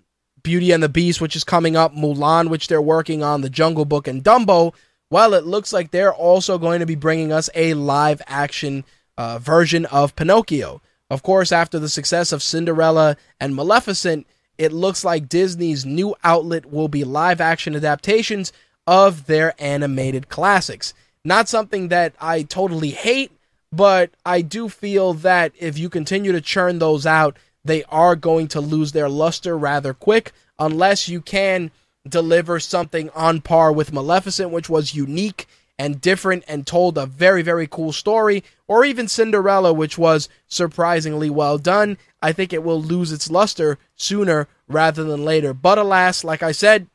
Beauty 0.43 0.73
and 0.73 0.83
the 0.83 0.89
Beast, 0.89 1.21
which 1.21 1.37
is 1.37 1.45
coming 1.45 1.77
up, 1.77 1.95
Mulan, 1.95 2.49
which 2.49 2.69
they're 2.69 2.83
working 2.83 3.23
on, 3.23 3.41
The 3.41 3.51
Jungle 3.51 3.85
Book, 3.85 4.07
and 4.09 4.23
Dumbo. 4.23 4.75
Well, 5.13 5.35
it 5.35 5.45
looks 5.45 5.75
like 5.75 5.91
they're 5.91 6.15
also 6.15 6.57
going 6.57 6.81
to 6.81 6.87
be 6.87 6.95
bringing 6.95 7.33
us 7.33 7.51
a 7.55 7.75
live 7.75 8.23
action 8.27 8.83
uh, 9.19 9.39
version 9.39 9.85
of 9.85 10.17
Pinocchio. 10.17 10.81
Of 11.11 11.23
course, 11.23 11.53
after 11.53 11.79
the 11.79 11.91
success 11.91 12.33
of 12.33 12.43
Cinderella 12.43 13.19
and 13.39 13.55
Maleficent, 13.55 14.27
it 14.57 14.73
looks 14.73 15.05
like 15.05 15.29
Disney's 15.29 15.85
new 15.85 16.17
outlet 16.25 16.65
will 16.65 16.89
be 16.89 17.05
live 17.05 17.43
action 17.43 17.77
adaptations 17.77 18.55
of 18.87 19.27
their 19.27 19.53
animated 19.59 20.31
classics. 20.31 20.95
Not 21.27 21.47
something 21.47 21.89
that 21.89 22.15
I 22.19 22.41
totally 22.41 22.93
hate, 22.93 23.33
but 23.71 24.13
I 24.25 24.41
do 24.41 24.71
feel 24.71 25.13
that 25.13 25.53
if 25.59 25.77
you 25.77 25.91
continue 25.91 26.33
to 26.33 26.41
churn 26.41 26.79
those 26.79 27.05
out, 27.05 27.37
they 27.63 27.85
are 27.91 28.17
going 28.17 28.49
to 28.49 28.63
lose 28.63 28.93
their 28.93 29.11
luster 29.11 29.59
rather 29.59 29.93
quick 29.93 30.33
unless 30.59 31.07
you 31.07 31.21
can 31.21 31.71
deliver 32.09 32.59
something 32.61 33.11
on 33.11 33.41
par 33.41 33.73
with 33.73 33.93
Maleficent, 33.93 34.51
which 34.51 34.69
was 34.69 34.95
unique 34.95 35.47
and 35.79 36.01
different 36.01 36.45
and 36.47 36.67
told 36.67 36.99
a 36.99 37.07
very, 37.07 37.43
very 37.43 37.67
cool 37.67 37.93
story, 37.93 38.45
or 38.69 38.85
even 38.85 39.09
Cinderella, 39.09 39.73
which 39.73 39.99
was 39.99 40.29
surprisingly 40.47 41.31
well 41.31 41.59
done. 41.59 41.97
I 42.21 42.33
think 42.33 42.53
it 42.53 42.63
will 42.63 42.81
lose 42.81 43.11
its 43.11 43.31
luster 43.31 43.79
sooner 43.97 44.49
rather 44.69 45.03
than 45.03 45.25
later. 45.25 45.53
But 45.53 45.79
alas, 45.79 46.25
like 46.25 46.43
I 46.43 46.53
said, 46.53 46.87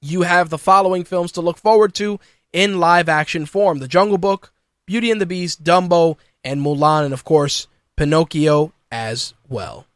you 0.00 0.22
have 0.22 0.50
the 0.50 0.58
following 0.58 1.04
films 1.04 1.32
to 1.32 1.40
look 1.40 1.58
forward 1.58 1.94
to 1.94 2.20
in 2.52 2.78
live 2.78 3.08
action 3.08 3.46
form 3.46 3.78
The 3.78 3.88
Jungle 3.88 4.18
Book, 4.18 4.52
Beauty 4.86 5.10
and 5.10 5.20
the 5.20 5.26
Beast, 5.26 5.64
Dumbo, 5.64 6.16
and 6.44 6.60
Mulan, 6.60 7.04
and 7.04 7.14
of 7.14 7.24
course, 7.24 7.66
Pinocchio 7.96 8.72
as 8.90 9.34
well. 9.48 9.86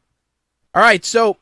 All 0.74 0.82
right, 0.82 1.04
so 1.04 1.36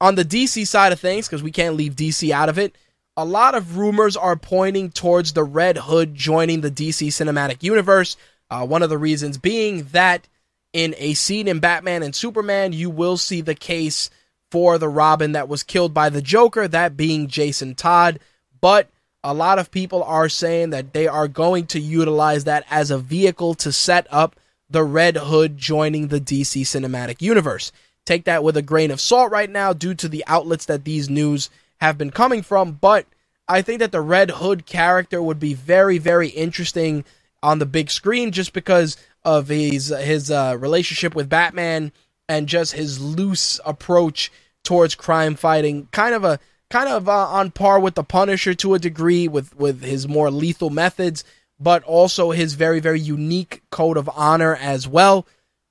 on 0.00 0.14
the 0.14 0.24
DC 0.24 0.66
side 0.66 0.92
of 0.92 1.00
things, 1.00 1.26
because 1.26 1.42
we 1.42 1.50
can't 1.50 1.76
leave 1.76 1.96
DC 1.96 2.30
out 2.30 2.48
of 2.48 2.58
it, 2.58 2.76
a 3.16 3.24
lot 3.24 3.54
of 3.54 3.76
rumors 3.76 4.16
are 4.16 4.36
pointing 4.36 4.90
towards 4.90 5.32
the 5.32 5.42
Red 5.42 5.76
Hood 5.76 6.14
joining 6.14 6.60
the 6.60 6.70
DC 6.70 7.08
Cinematic 7.08 7.62
Universe. 7.62 8.16
Uh, 8.48 8.64
one 8.64 8.82
of 8.82 8.90
the 8.90 8.98
reasons 8.98 9.38
being 9.38 9.84
that 9.92 10.28
in 10.72 10.94
a 10.98 11.14
scene 11.14 11.48
in 11.48 11.58
Batman 11.58 12.02
and 12.02 12.14
Superman, 12.14 12.72
you 12.72 12.90
will 12.90 13.16
see 13.16 13.40
the 13.40 13.54
case 13.54 14.10
for 14.50 14.78
the 14.78 14.88
Robin 14.88 15.32
that 15.32 15.48
was 15.48 15.62
killed 15.62 15.92
by 15.92 16.08
the 16.08 16.22
Joker, 16.22 16.68
that 16.68 16.96
being 16.96 17.26
Jason 17.26 17.74
Todd. 17.74 18.20
But 18.60 18.88
a 19.24 19.34
lot 19.34 19.58
of 19.58 19.70
people 19.70 20.02
are 20.04 20.28
saying 20.28 20.70
that 20.70 20.92
they 20.92 21.06
are 21.06 21.28
going 21.28 21.66
to 21.66 21.80
utilize 21.80 22.44
that 22.44 22.64
as 22.70 22.90
a 22.90 22.98
vehicle 22.98 23.54
to 23.56 23.72
set 23.72 24.06
up 24.10 24.36
the 24.70 24.84
Red 24.84 25.16
Hood 25.16 25.56
joining 25.56 26.08
the 26.08 26.20
DC 26.20 26.62
Cinematic 26.62 27.20
Universe. 27.20 27.72
Take 28.08 28.24
that 28.24 28.42
with 28.42 28.56
a 28.56 28.62
grain 28.62 28.90
of 28.90 29.02
salt 29.02 29.30
right 29.30 29.50
now 29.50 29.74
due 29.74 29.92
to 29.92 30.08
the 30.08 30.24
outlets 30.26 30.64
that 30.64 30.86
these 30.86 31.10
news 31.10 31.50
have 31.82 31.98
been 31.98 32.10
coming 32.10 32.40
from, 32.40 32.72
but 32.72 33.04
I 33.46 33.60
think 33.60 33.80
that 33.80 33.92
the 33.92 34.00
Red 34.00 34.30
Hood 34.30 34.64
character 34.64 35.22
would 35.22 35.38
be 35.38 35.52
very, 35.52 35.98
very 35.98 36.28
interesting 36.28 37.04
on 37.42 37.58
the 37.58 37.66
big 37.66 37.90
screen 37.90 38.32
just 38.32 38.54
because 38.54 38.96
of 39.26 39.48
his 39.48 39.88
his 39.88 40.30
uh, 40.30 40.56
relationship 40.58 41.14
with 41.14 41.28
Batman 41.28 41.92
and 42.30 42.48
just 42.48 42.72
his 42.72 42.98
loose 42.98 43.60
approach 43.66 44.32
towards 44.64 44.94
crime 44.94 45.34
fighting. 45.34 45.88
Kind 45.92 46.14
of 46.14 46.24
a 46.24 46.40
kind 46.70 46.88
of 46.88 47.10
uh, 47.10 47.12
on 47.12 47.50
par 47.50 47.78
with 47.78 47.94
the 47.94 48.04
Punisher 48.04 48.54
to 48.54 48.72
a 48.72 48.78
degree 48.78 49.28
with 49.28 49.54
with 49.54 49.82
his 49.82 50.08
more 50.08 50.30
lethal 50.30 50.70
methods 50.70 51.24
but 51.60 51.82
also 51.84 52.30
his 52.30 52.54
very, 52.54 52.80
very 52.80 53.00
unique 53.00 53.62
code 53.70 53.96
of 53.96 54.08
honor 54.14 54.56
as 54.56 54.86
well. 54.86 55.26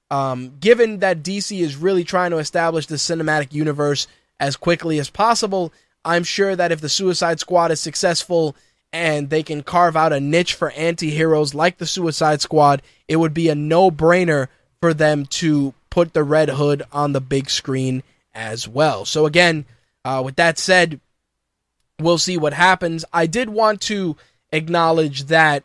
Um, 0.09 0.57
given 0.59 0.99
that 0.99 1.23
DC 1.23 1.59
is 1.59 1.75
really 1.75 2.03
trying 2.03 2.31
to 2.31 2.37
establish 2.37 2.87
the 2.87 2.95
cinematic 2.95 3.53
universe 3.53 4.07
as 4.39 4.55
quickly 4.55 4.99
as 4.99 5.09
possible, 5.09 5.73
I'm 6.05 6.23
sure 6.23 6.55
that 6.55 6.71
if 6.71 6.79
the 6.79 6.89
Suicide 6.89 7.39
Squad 7.39 7.71
is 7.71 7.79
successful 7.79 8.55
and 8.93 9.29
they 9.29 9.43
can 9.43 9.63
carve 9.63 9.97
out 9.97 10.13
a 10.13 10.19
niche 10.19 10.53
for 10.53 10.71
anti 10.71 11.09
heroes 11.09 11.53
like 11.53 11.77
the 11.77 11.85
Suicide 11.85 12.41
Squad, 12.41 12.81
it 13.07 13.17
would 13.17 13.33
be 13.33 13.49
a 13.49 13.55
no 13.55 13.91
brainer 13.91 14.47
for 14.79 14.93
them 14.93 15.25
to 15.25 15.73
put 15.89 16.13
the 16.13 16.23
Red 16.23 16.49
Hood 16.49 16.83
on 16.93 17.11
the 17.11 17.21
big 17.21 17.49
screen 17.49 18.03
as 18.33 18.67
well. 18.67 19.03
So, 19.03 19.25
again, 19.25 19.65
uh, 20.05 20.21
with 20.23 20.35
that 20.37 20.57
said, 20.57 21.01
we'll 21.99 22.17
see 22.17 22.37
what 22.37 22.53
happens. 22.53 23.03
I 23.11 23.25
did 23.25 23.49
want 23.49 23.81
to 23.81 24.15
acknowledge 24.51 25.25
that 25.25 25.63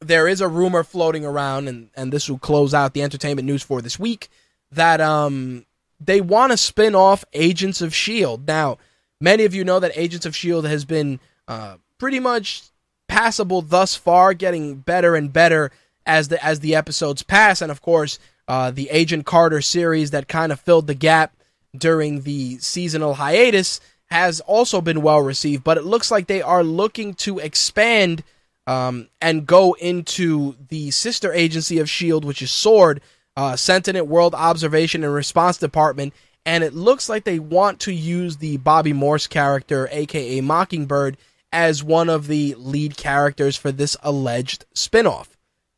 there 0.00 0.26
is 0.26 0.40
a 0.40 0.48
rumor 0.48 0.82
floating 0.82 1.24
around, 1.24 1.68
and, 1.68 1.90
and 1.94 2.12
this 2.12 2.28
will 2.28 2.38
close 2.38 2.74
out 2.74 2.94
the 2.94 3.02
entertainment 3.02 3.46
news 3.46 3.62
for 3.62 3.80
this 3.82 3.98
week, 3.98 4.28
that 4.72 5.00
um 5.00 5.66
they 6.00 6.20
want 6.20 6.52
to 6.52 6.56
spin 6.56 6.94
off 6.94 7.24
Agents 7.34 7.82
of 7.82 7.88
S.H.I.E.L.D. 7.88 8.44
Now, 8.46 8.78
many 9.20 9.44
of 9.44 9.54
you 9.54 9.64
know 9.64 9.80
that 9.80 9.92
Agents 9.94 10.24
of 10.24 10.32
S.H.I.E.L.D. 10.32 10.68
has 10.68 10.84
been 10.84 11.20
uh, 11.46 11.76
pretty 11.98 12.18
much 12.18 12.62
passable 13.06 13.60
thus 13.60 13.94
far, 13.94 14.32
getting 14.32 14.76
better 14.76 15.14
and 15.14 15.32
better 15.32 15.70
as 16.06 16.28
the 16.28 16.42
as 16.44 16.60
the 16.60 16.74
episodes 16.74 17.22
pass, 17.22 17.60
and 17.60 17.70
of 17.70 17.82
course, 17.82 18.18
uh, 18.48 18.70
the 18.70 18.88
Agent 18.90 19.26
Carter 19.26 19.60
series 19.60 20.10
that 20.10 20.28
kind 20.28 20.50
of 20.50 20.60
filled 20.60 20.86
the 20.86 20.94
gap 20.94 21.34
during 21.76 22.22
the 22.22 22.58
seasonal 22.58 23.14
hiatus 23.14 23.80
has 24.06 24.40
also 24.40 24.80
been 24.80 25.02
well 25.02 25.20
received. 25.20 25.62
But 25.62 25.78
it 25.78 25.84
looks 25.84 26.10
like 26.10 26.26
they 26.26 26.42
are 26.42 26.64
looking 26.64 27.14
to 27.14 27.38
expand 27.38 28.24
um, 28.66 29.08
and 29.20 29.46
go 29.46 29.74
into 29.74 30.56
the 30.68 30.90
sister 30.90 31.32
agency 31.32 31.78
of 31.78 31.84
S.H.I.E.L.D., 31.84 32.26
which 32.26 32.42
is 32.42 32.50
SWORD, 32.50 33.00
uh, 33.36 33.56
Sentinel 33.56 34.06
World 34.06 34.34
Observation 34.34 35.04
and 35.04 35.14
Response 35.14 35.56
Department. 35.56 36.14
And 36.46 36.64
it 36.64 36.74
looks 36.74 37.08
like 37.08 37.24
they 37.24 37.38
want 37.38 37.80
to 37.80 37.92
use 37.92 38.36
the 38.38 38.58
Bobbi 38.58 38.94
Morse 38.94 39.26
character, 39.26 39.88
aka 39.90 40.40
Mockingbird, 40.40 41.16
as 41.52 41.82
one 41.82 42.08
of 42.08 42.26
the 42.26 42.54
lead 42.56 42.96
characters 42.96 43.56
for 43.56 43.72
this 43.72 43.96
alleged 44.02 44.64
spinoff. 44.74 45.28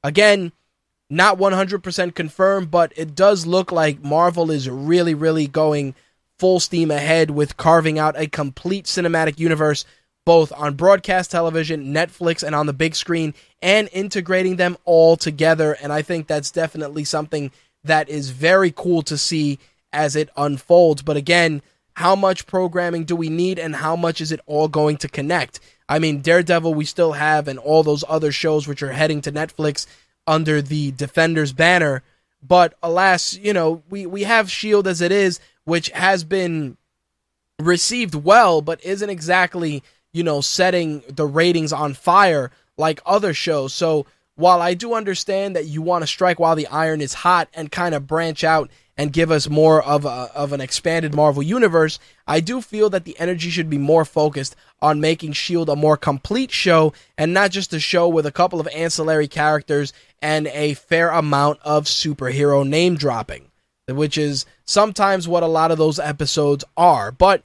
Again, 0.05 0.53
not 1.09 1.39
100% 1.39 2.15
confirmed, 2.15 2.71
but 2.71 2.93
it 2.97 3.15
does 3.15 3.47
look 3.47 3.73
like 3.73 4.03
Marvel 4.03 4.51
is 4.51 4.69
really, 4.69 5.15
really 5.15 5.47
going 5.47 5.95
full 6.39 6.59
steam 6.59 6.91
ahead 6.91 7.31
with 7.31 7.57
carving 7.57 7.99
out 7.99 8.19
a 8.19 8.27
complete 8.27 8.87
cinematic 8.87 9.39
universe 9.39 9.85
both 10.25 10.53
on 10.53 10.75
broadcast 10.75 11.31
television, 11.31 11.93
Netflix, 11.93 12.43
and 12.43 12.55
on 12.55 12.67
the 12.67 12.73
big 12.73 12.95
screen, 12.95 13.35
and 13.61 13.89
integrating 13.93 14.57
them 14.57 14.77
all 14.85 15.17
together. 15.17 15.77
And 15.83 15.93
I 15.93 16.03
think 16.03 16.27
that's 16.27 16.51
definitely 16.51 17.05
something 17.05 17.51
that 17.85 18.09
is 18.09 18.31
very 18.31 18.71
cool 18.71 19.03
to 19.03 19.19
see 19.19 19.59
as 19.93 20.15
it 20.17 20.31
unfolds. 20.37 21.03
But 21.03 21.17
again, 21.17 21.63
how 21.95 22.15
much 22.15 22.47
programming 22.47 23.05
do 23.05 23.17
we 23.17 23.29
need, 23.29 23.59
and 23.59 23.77
how 23.77 23.97
much 23.97 24.21
is 24.21 24.33
it 24.33 24.41
all 24.47 24.69
going 24.69 24.97
to 24.99 25.09
connect? 25.09 25.61
I 25.89 25.99
mean, 25.99 26.21
Daredevil, 26.21 26.73
we 26.73 26.85
still 26.85 27.13
have, 27.13 27.49
and 27.49 27.59
all 27.59 27.83
those 27.83 28.05
other 28.09 28.33
shows 28.33 28.67
which 28.67 28.83
are 28.83 28.93
heading 28.93 29.21
to 29.23 29.33
Netflix 29.33 29.87
under 30.27 30.63
the 30.63 30.93
Defenders 30.93 31.53
banner. 31.53 32.03
But 32.43 32.75
alas, 32.83 33.37
you 33.37 33.53
know, 33.53 33.83
we, 33.91 34.07
we 34.07 34.23
have 34.23 34.47
S.H.I.E.L.D. 34.47 34.89
as 34.89 35.01
it 35.01 35.13
is, 35.13 35.41
which 35.65 35.91
has 35.91 36.25
been 36.25 36.77
received 37.59 38.15
well, 38.15 38.63
but 38.63 38.85
isn't 38.85 39.11
exactly 39.11 39.83
you 40.13 40.23
know, 40.23 40.41
setting 40.41 41.03
the 41.09 41.27
ratings 41.27 41.73
on 41.73 41.95
fire 41.95 42.51
like 42.77 43.01
other 43.07 43.35
shows. 43.35 43.73
So 43.73 44.07
while 44.35 44.61
I 44.61 44.75
do 44.75 44.95
understand 44.95 45.57
that 45.57 45.67
you 45.67 45.83
want 45.83 46.03
to 46.03 46.07
strike 46.07 46.39
while 46.39 46.57
the 46.57 46.67
iron 46.69 47.01
is 47.01 47.15
hot 47.15 47.49
and 47.55 47.71
kind 47.71 47.95
of 47.95 48.07
branch 48.07 48.45
out 48.45 48.71
and 48.97 49.13
give 49.13 49.31
us 49.31 49.49
more 49.49 49.83
of 49.83 50.05
a, 50.05 50.31
of 50.35 50.53
an 50.53 50.61
expanded 50.61 51.15
Marvel 51.15 51.43
universe, 51.43 51.99
I 52.27 52.41
do 52.41 52.61
feel 52.61 52.91
that 52.91 53.05
the 53.05 53.19
energy 53.19 53.51
should 53.51 53.71
be 53.71 53.79
more 53.79 54.05
focused 54.05 54.55
on 54.81 55.01
making 55.01 55.33
Shield 55.33 55.69
a 55.69 55.77
more 55.77 55.97
complete 55.97 56.51
show 56.51 56.93
and 57.17 57.33
not 57.33 57.51
just 57.51 57.73
a 57.73 57.81
show 57.81 58.09
with 58.09 58.27
a 58.27 58.33
couple 58.33 58.61
of 58.61 58.69
ancillary 58.69 59.29
characters 59.29 59.93
and 60.21 60.47
a 60.49 60.75
fair 60.75 61.11
amount 61.11 61.61
of 61.63 61.85
superhero 61.85 62.67
name 62.67 62.97
dropping, 62.97 63.51
which 63.89 64.19
is 64.19 64.45
sometimes 64.65 65.27
what 65.27 65.43
a 65.43 65.47
lot 65.47 65.71
of 65.71 65.79
those 65.79 65.99
episodes 65.99 66.65
are. 66.77 67.11
But 67.11 67.43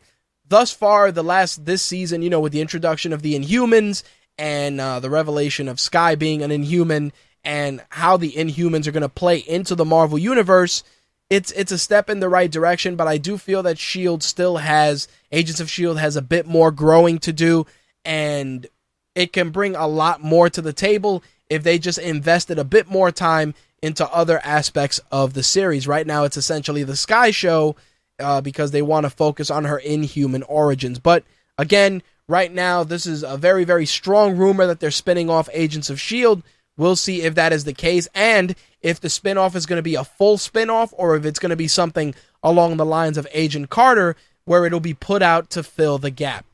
thus 0.47 0.71
far, 0.71 1.11
the 1.11 1.23
last 1.23 1.65
this 1.65 1.81
season, 1.81 2.21
you 2.21 2.29
know, 2.29 2.39
with 2.39 2.53
the 2.53 2.61
introduction 2.61 3.13
of 3.13 3.21
the 3.21 3.35
Inhumans 3.37 4.03
and 4.37 4.79
uh, 4.79 4.99
the 4.99 5.09
revelation 5.09 5.67
of 5.67 5.79
Skye 5.79 6.15
being 6.15 6.41
an 6.41 6.51
Inhuman 6.51 7.11
and 7.43 7.83
how 7.89 8.17
the 8.17 8.31
Inhumans 8.31 8.87
are 8.87 8.91
going 8.91 9.01
to 9.01 9.09
play 9.09 9.37
into 9.37 9.75
the 9.75 9.85
Marvel 9.85 10.17
universe 10.17 10.83
it's 11.29 11.51
it's 11.51 11.71
a 11.71 11.77
step 11.77 12.09
in 12.09 12.19
the 12.19 12.29
right 12.29 12.49
direction, 12.49 12.95
but 12.95 13.07
I 13.07 13.17
do 13.17 13.37
feel 13.37 13.63
that 13.63 13.77
Shield 13.77 14.23
still 14.23 14.57
has 14.57 15.07
Agents 15.31 15.59
of 15.59 15.69
Shield 15.69 15.99
has 15.99 16.15
a 16.15 16.21
bit 16.21 16.45
more 16.45 16.71
growing 16.71 17.19
to 17.19 17.33
do, 17.33 17.65
and 18.05 18.65
it 19.13 19.33
can 19.33 19.49
bring 19.49 19.75
a 19.75 19.87
lot 19.87 20.21
more 20.21 20.49
to 20.49 20.61
the 20.61 20.73
table 20.73 21.23
if 21.49 21.63
they 21.63 21.79
just 21.79 21.99
invested 21.99 22.57
a 22.57 22.63
bit 22.63 22.87
more 22.87 23.11
time 23.11 23.53
into 23.81 24.09
other 24.09 24.39
aspects 24.43 24.99
of 25.11 25.33
the 25.33 25.43
series. 25.43 25.87
Right 25.87 26.07
now, 26.07 26.23
it's 26.23 26.37
essentially 26.37 26.83
the 26.83 26.95
Skye 26.95 27.31
Show 27.31 27.75
uh, 28.19 28.41
because 28.41 28.71
they 28.71 28.81
want 28.81 29.05
to 29.05 29.09
focus 29.09 29.49
on 29.49 29.65
her 29.65 29.77
inhuman 29.77 30.43
origins. 30.43 30.99
But 30.99 31.23
again, 31.57 32.01
right 32.27 32.51
now, 32.51 32.83
this 32.83 33.05
is 33.05 33.23
a 33.23 33.37
very 33.37 33.63
very 33.63 33.85
strong 33.85 34.37
rumor 34.37 34.67
that 34.67 34.79
they're 34.79 34.91
spinning 34.91 35.29
off 35.29 35.49
Agents 35.53 35.89
of 35.89 35.99
Shield. 35.99 36.43
We'll 36.77 36.95
see 36.95 37.23
if 37.23 37.35
that 37.35 37.53
is 37.53 37.63
the 37.63 37.73
case 37.73 38.07
and 38.13 38.55
if 38.81 38.99
the 38.99 39.07
spinoff 39.07 39.55
is 39.55 39.65
going 39.65 39.77
to 39.77 39.83
be 39.83 39.95
a 39.95 40.03
full 40.03 40.37
spinoff 40.37 40.93
or 40.95 41.15
if 41.15 41.25
it's 41.25 41.39
going 41.39 41.49
to 41.49 41.55
be 41.55 41.67
something 41.67 42.13
along 42.43 42.77
the 42.77 42.85
lines 42.85 43.17
of 43.17 43.27
Agent 43.33 43.69
Carter 43.69 44.15
where 44.45 44.65
it'll 44.65 44.79
be 44.79 44.93
put 44.93 45.21
out 45.21 45.49
to 45.49 45.63
fill 45.63 45.97
the 45.97 46.11
gap. 46.11 46.45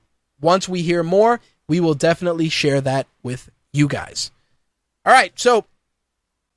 Once 0.41 0.67
we 0.67 0.81
hear 0.81 1.03
more, 1.03 1.39
we 1.67 1.79
will 1.79 1.93
definitely 1.93 2.49
share 2.49 2.81
that 2.81 3.05
with 3.21 3.49
you 3.71 3.87
guys. 3.87 4.31
All 5.05 5.13
right, 5.13 5.37
so 5.37 5.65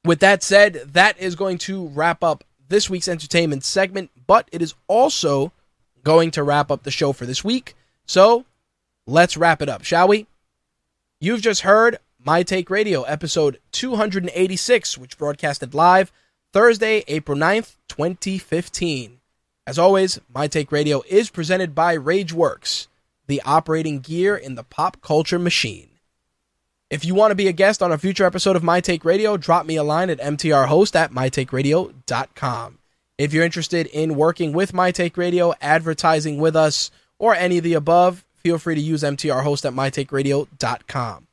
with 0.04 0.20
that 0.20 0.42
said, 0.42 0.74
that 0.92 1.18
is 1.18 1.34
going 1.34 1.58
to 1.58 1.88
wrap 1.88 2.22
up 2.22 2.44
this 2.68 2.88
week's 2.88 3.08
entertainment 3.08 3.64
segment, 3.64 4.10
but 4.26 4.48
it 4.52 4.62
is 4.62 4.74
also 4.88 5.52
going 6.02 6.30
to 6.32 6.42
wrap 6.42 6.70
up 6.70 6.82
the 6.82 6.90
show 6.90 7.12
for 7.12 7.26
this 7.26 7.44
week. 7.44 7.74
So 8.06 8.44
let's 9.06 9.36
wrap 9.36 9.62
it 9.62 9.68
up, 9.68 9.84
shall 9.84 10.08
we? 10.08 10.26
You've 11.20 11.42
just 11.42 11.62
heard 11.62 11.98
my 12.24 12.42
Take 12.42 12.70
Radio, 12.70 13.02
episode 13.02 13.58
286, 13.72 14.98
which 14.98 15.18
broadcasted 15.18 15.74
live 15.74 16.12
Thursday, 16.52 17.04
April 17.08 17.38
9th, 17.38 17.76
2015. 17.88 19.18
As 19.66 19.78
always, 19.78 20.20
My 20.32 20.46
Take 20.46 20.70
Radio 20.70 21.02
is 21.08 21.30
presented 21.30 21.74
by 21.74 21.96
RageWorks, 21.96 22.86
the 23.26 23.42
operating 23.44 24.00
gear 24.00 24.36
in 24.36 24.54
the 24.54 24.62
pop 24.62 25.00
culture 25.02 25.38
machine. 25.38 25.90
If 26.88 27.04
you 27.04 27.16
want 27.16 27.32
to 27.32 27.36
be 27.36 27.48
a 27.48 27.52
guest 27.52 27.82
on 27.82 27.90
a 27.90 27.98
future 27.98 28.24
episode 28.24 28.54
of 28.54 28.62
My 28.62 28.80
Take 28.80 29.04
Radio, 29.04 29.36
drop 29.36 29.66
me 29.66 29.74
a 29.74 29.82
line 29.82 30.08
at 30.08 30.20
mtrhost 30.20 30.94
at 30.94 31.10
mytakeradio.com. 31.10 32.78
If 33.18 33.32
you're 33.32 33.44
interested 33.44 33.86
in 33.86 34.14
working 34.14 34.52
with 34.52 34.74
My 34.74 34.90
Take 34.90 35.16
Radio, 35.16 35.54
advertising 35.62 36.38
with 36.38 36.54
us, 36.54 36.90
or 37.18 37.34
any 37.34 37.56
of 37.56 37.64
the 37.64 37.72
above, 37.72 38.26
feel 38.36 38.58
free 38.58 38.74
to 38.74 38.80
use 38.80 39.02
mtrhost 39.02 39.64
at 39.64 39.72
mytakeradio.com. 39.72 41.26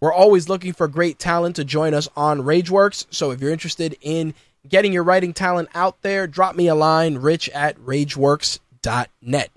We're 0.00 0.12
always 0.12 0.48
looking 0.48 0.72
for 0.72 0.88
great 0.88 1.20
talent 1.20 1.54
to 1.56 1.64
join 1.64 1.94
us 1.94 2.08
on 2.16 2.40
RageWorks. 2.40 3.06
So 3.10 3.30
if 3.30 3.40
you're 3.40 3.52
interested 3.52 3.96
in 4.00 4.34
getting 4.68 4.92
your 4.92 5.04
writing 5.04 5.32
talent 5.32 5.68
out 5.74 6.02
there, 6.02 6.26
drop 6.26 6.56
me 6.56 6.66
a 6.66 6.74
line, 6.74 7.18
rich 7.18 7.48
at 7.50 7.78
rageworks.net. 7.78 9.50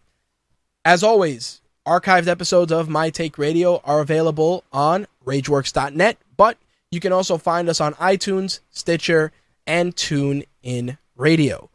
As 0.86 1.04
always, 1.04 1.62
archived 1.88 2.28
episodes 2.28 2.72
of 2.72 2.90
My 2.90 3.10
Take 3.10 3.40
Radio 3.40 3.82
are 3.84 4.02
available 4.02 4.64
on 4.72 5.08
rageworks.net, 5.26 6.18
but 6.38 6.58
you 6.92 7.00
can 7.00 7.12
also 7.12 7.40
find 7.40 7.70
us 7.70 7.82
on 7.82 7.96
iTunes, 7.96 8.60
Stitcher, 8.70 9.32
and 9.66 9.96
TuneIn 9.96 10.98
Radio. 11.16 11.71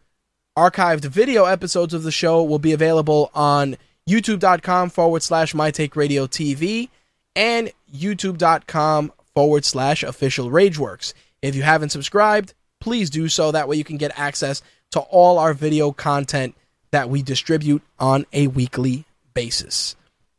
Archived 0.57 1.05
video 1.05 1.45
episodes 1.45 1.93
of 1.93 2.03
the 2.03 2.11
show 2.11 2.43
will 2.43 2.59
be 2.59 2.73
available 2.73 3.31
on 3.35 3.77
youtube.com 4.09 4.89
forward 4.89 5.23
slash 5.23 5.53
My 5.53 5.70
Take 5.70 5.95
Radio 5.97 6.27
TV 6.27 6.89
and 7.35 7.70
youtube.com 7.95 9.12
forward 9.35 9.66
slash 9.66 10.03
official 10.03 10.49
rageworks. 10.49 11.12
If 11.43 11.55
you 11.55 11.62
haven't 11.62 11.91
subscribed, 11.91 12.55
please 12.81 13.11
do 13.11 13.28
so. 13.28 13.53
That 13.53 13.69
way 13.69 13.77
you 13.77 13.85
can 13.85 13.99
get 13.99 14.19
access 14.19 14.62
to 14.93 15.01
all 15.01 15.39
our 15.39 15.53
video 15.53 15.93
content 15.93 16.55
that 16.91 17.11
we 17.11 17.23
distribute 17.23 17.83
on 17.99 18.24
a 18.33 18.47
weekly 18.47 19.05
basis. 19.35 19.95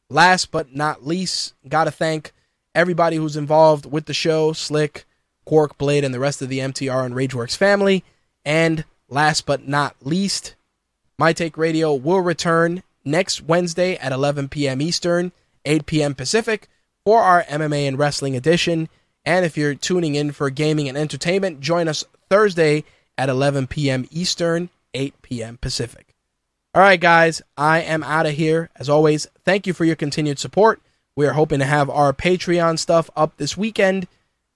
Last 0.10 0.50
but 0.50 0.76
not 0.76 1.06
least, 1.06 1.54
gotta 1.68 1.92
thank 1.92 2.32
everybody 2.74 3.18
who's 3.18 3.38
involved 3.38 3.86
with 3.86 4.06
the 4.06 4.16
show, 4.16 4.52
Slick, 4.52 5.06
Quark, 5.46 5.78
Blade, 5.78 6.04
and 6.04 6.14
the 6.14 6.20
rest 6.20 6.42
of 6.42 6.50
the 6.50 6.60
MTR 6.60 7.06
and 7.06 7.14
Rageworks 7.14 7.56
family. 7.56 8.04
And 8.44 8.84
last 9.10 9.46
but 9.46 9.68
not 9.68 9.96
least, 10.02 10.56
My 11.18 11.34
Take 11.34 11.58
Radio 11.58 11.94
will 11.94 12.22
return 12.22 12.84
next 13.04 13.42
Wednesday 13.42 13.96
at 13.96 14.12
11 14.12 14.50
p.m. 14.50 14.82
Eastern, 14.82 15.32
8 15.66 15.86
p.m. 15.86 16.16
Pacific 16.16 16.70
for 17.06 17.22
our 17.22 17.44
MMA 17.44 17.88
and 17.88 17.98
wrestling 17.98 18.36
edition. 18.36 18.90
And 19.26 19.46
if 19.46 19.58
you're 19.58 19.76
tuning 19.76 20.16
in 20.16 20.32
for 20.32 20.50
gaming 20.50 20.88
and 20.88 20.98
entertainment, 20.98 21.62
join 21.62 21.88
us 21.88 22.04
Thursday 22.30 22.84
at 23.18 23.30
11 23.30 23.68
p.m. 23.68 24.06
Eastern, 24.12 24.70
8 24.94 25.22
p.m. 25.22 25.58
Pacific. 25.58 26.14
All 26.74 26.82
right, 26.82 27.00
guys, 27.00 27.42
I 27.58 27.80
am 27.82 28.04
out 28.04 28.26
of 28.26 28.34
here. 28.34 28.70
As 28.76 28.90
always, 28.90 29.28
thank 29.44 29.66
you 29.66 29.74
for 29.74 29.86
your 29.86 29.96
continued 29.96 30.38
support. 30.38 30.82
We 31.16 31.26
are 31.26 31.34
hoping 31.34 31.60
to 31.60 31.66
have 31.66 31.90
our 31.90 32.14
Patreon 32.14 32.78
stuff 32.78 33.10
up 33.16 33.38
this 33.38 33.58
weekend. 33.58 34.08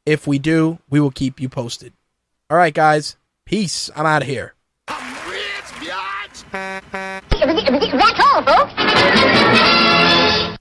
If 0.06 0.28
we 0.28 0.38
do, 0.38 0.78
we 0.90 1.00
will 1.00 1.10
keep 1.12 1.40
you 1.40 1.50
posted. 1.50 1.94
All 2.50 2.58
right, 2.58 2.74
guys, 2.74 3.16
peace. 3.46 3.90
I'm 3.96 4.06
out 4.06 4.22
of 4.22 4.28
here. 4.28 4.54
That's 6.52 8.20
all, 8.20 8.44
folks. 8.44 10.11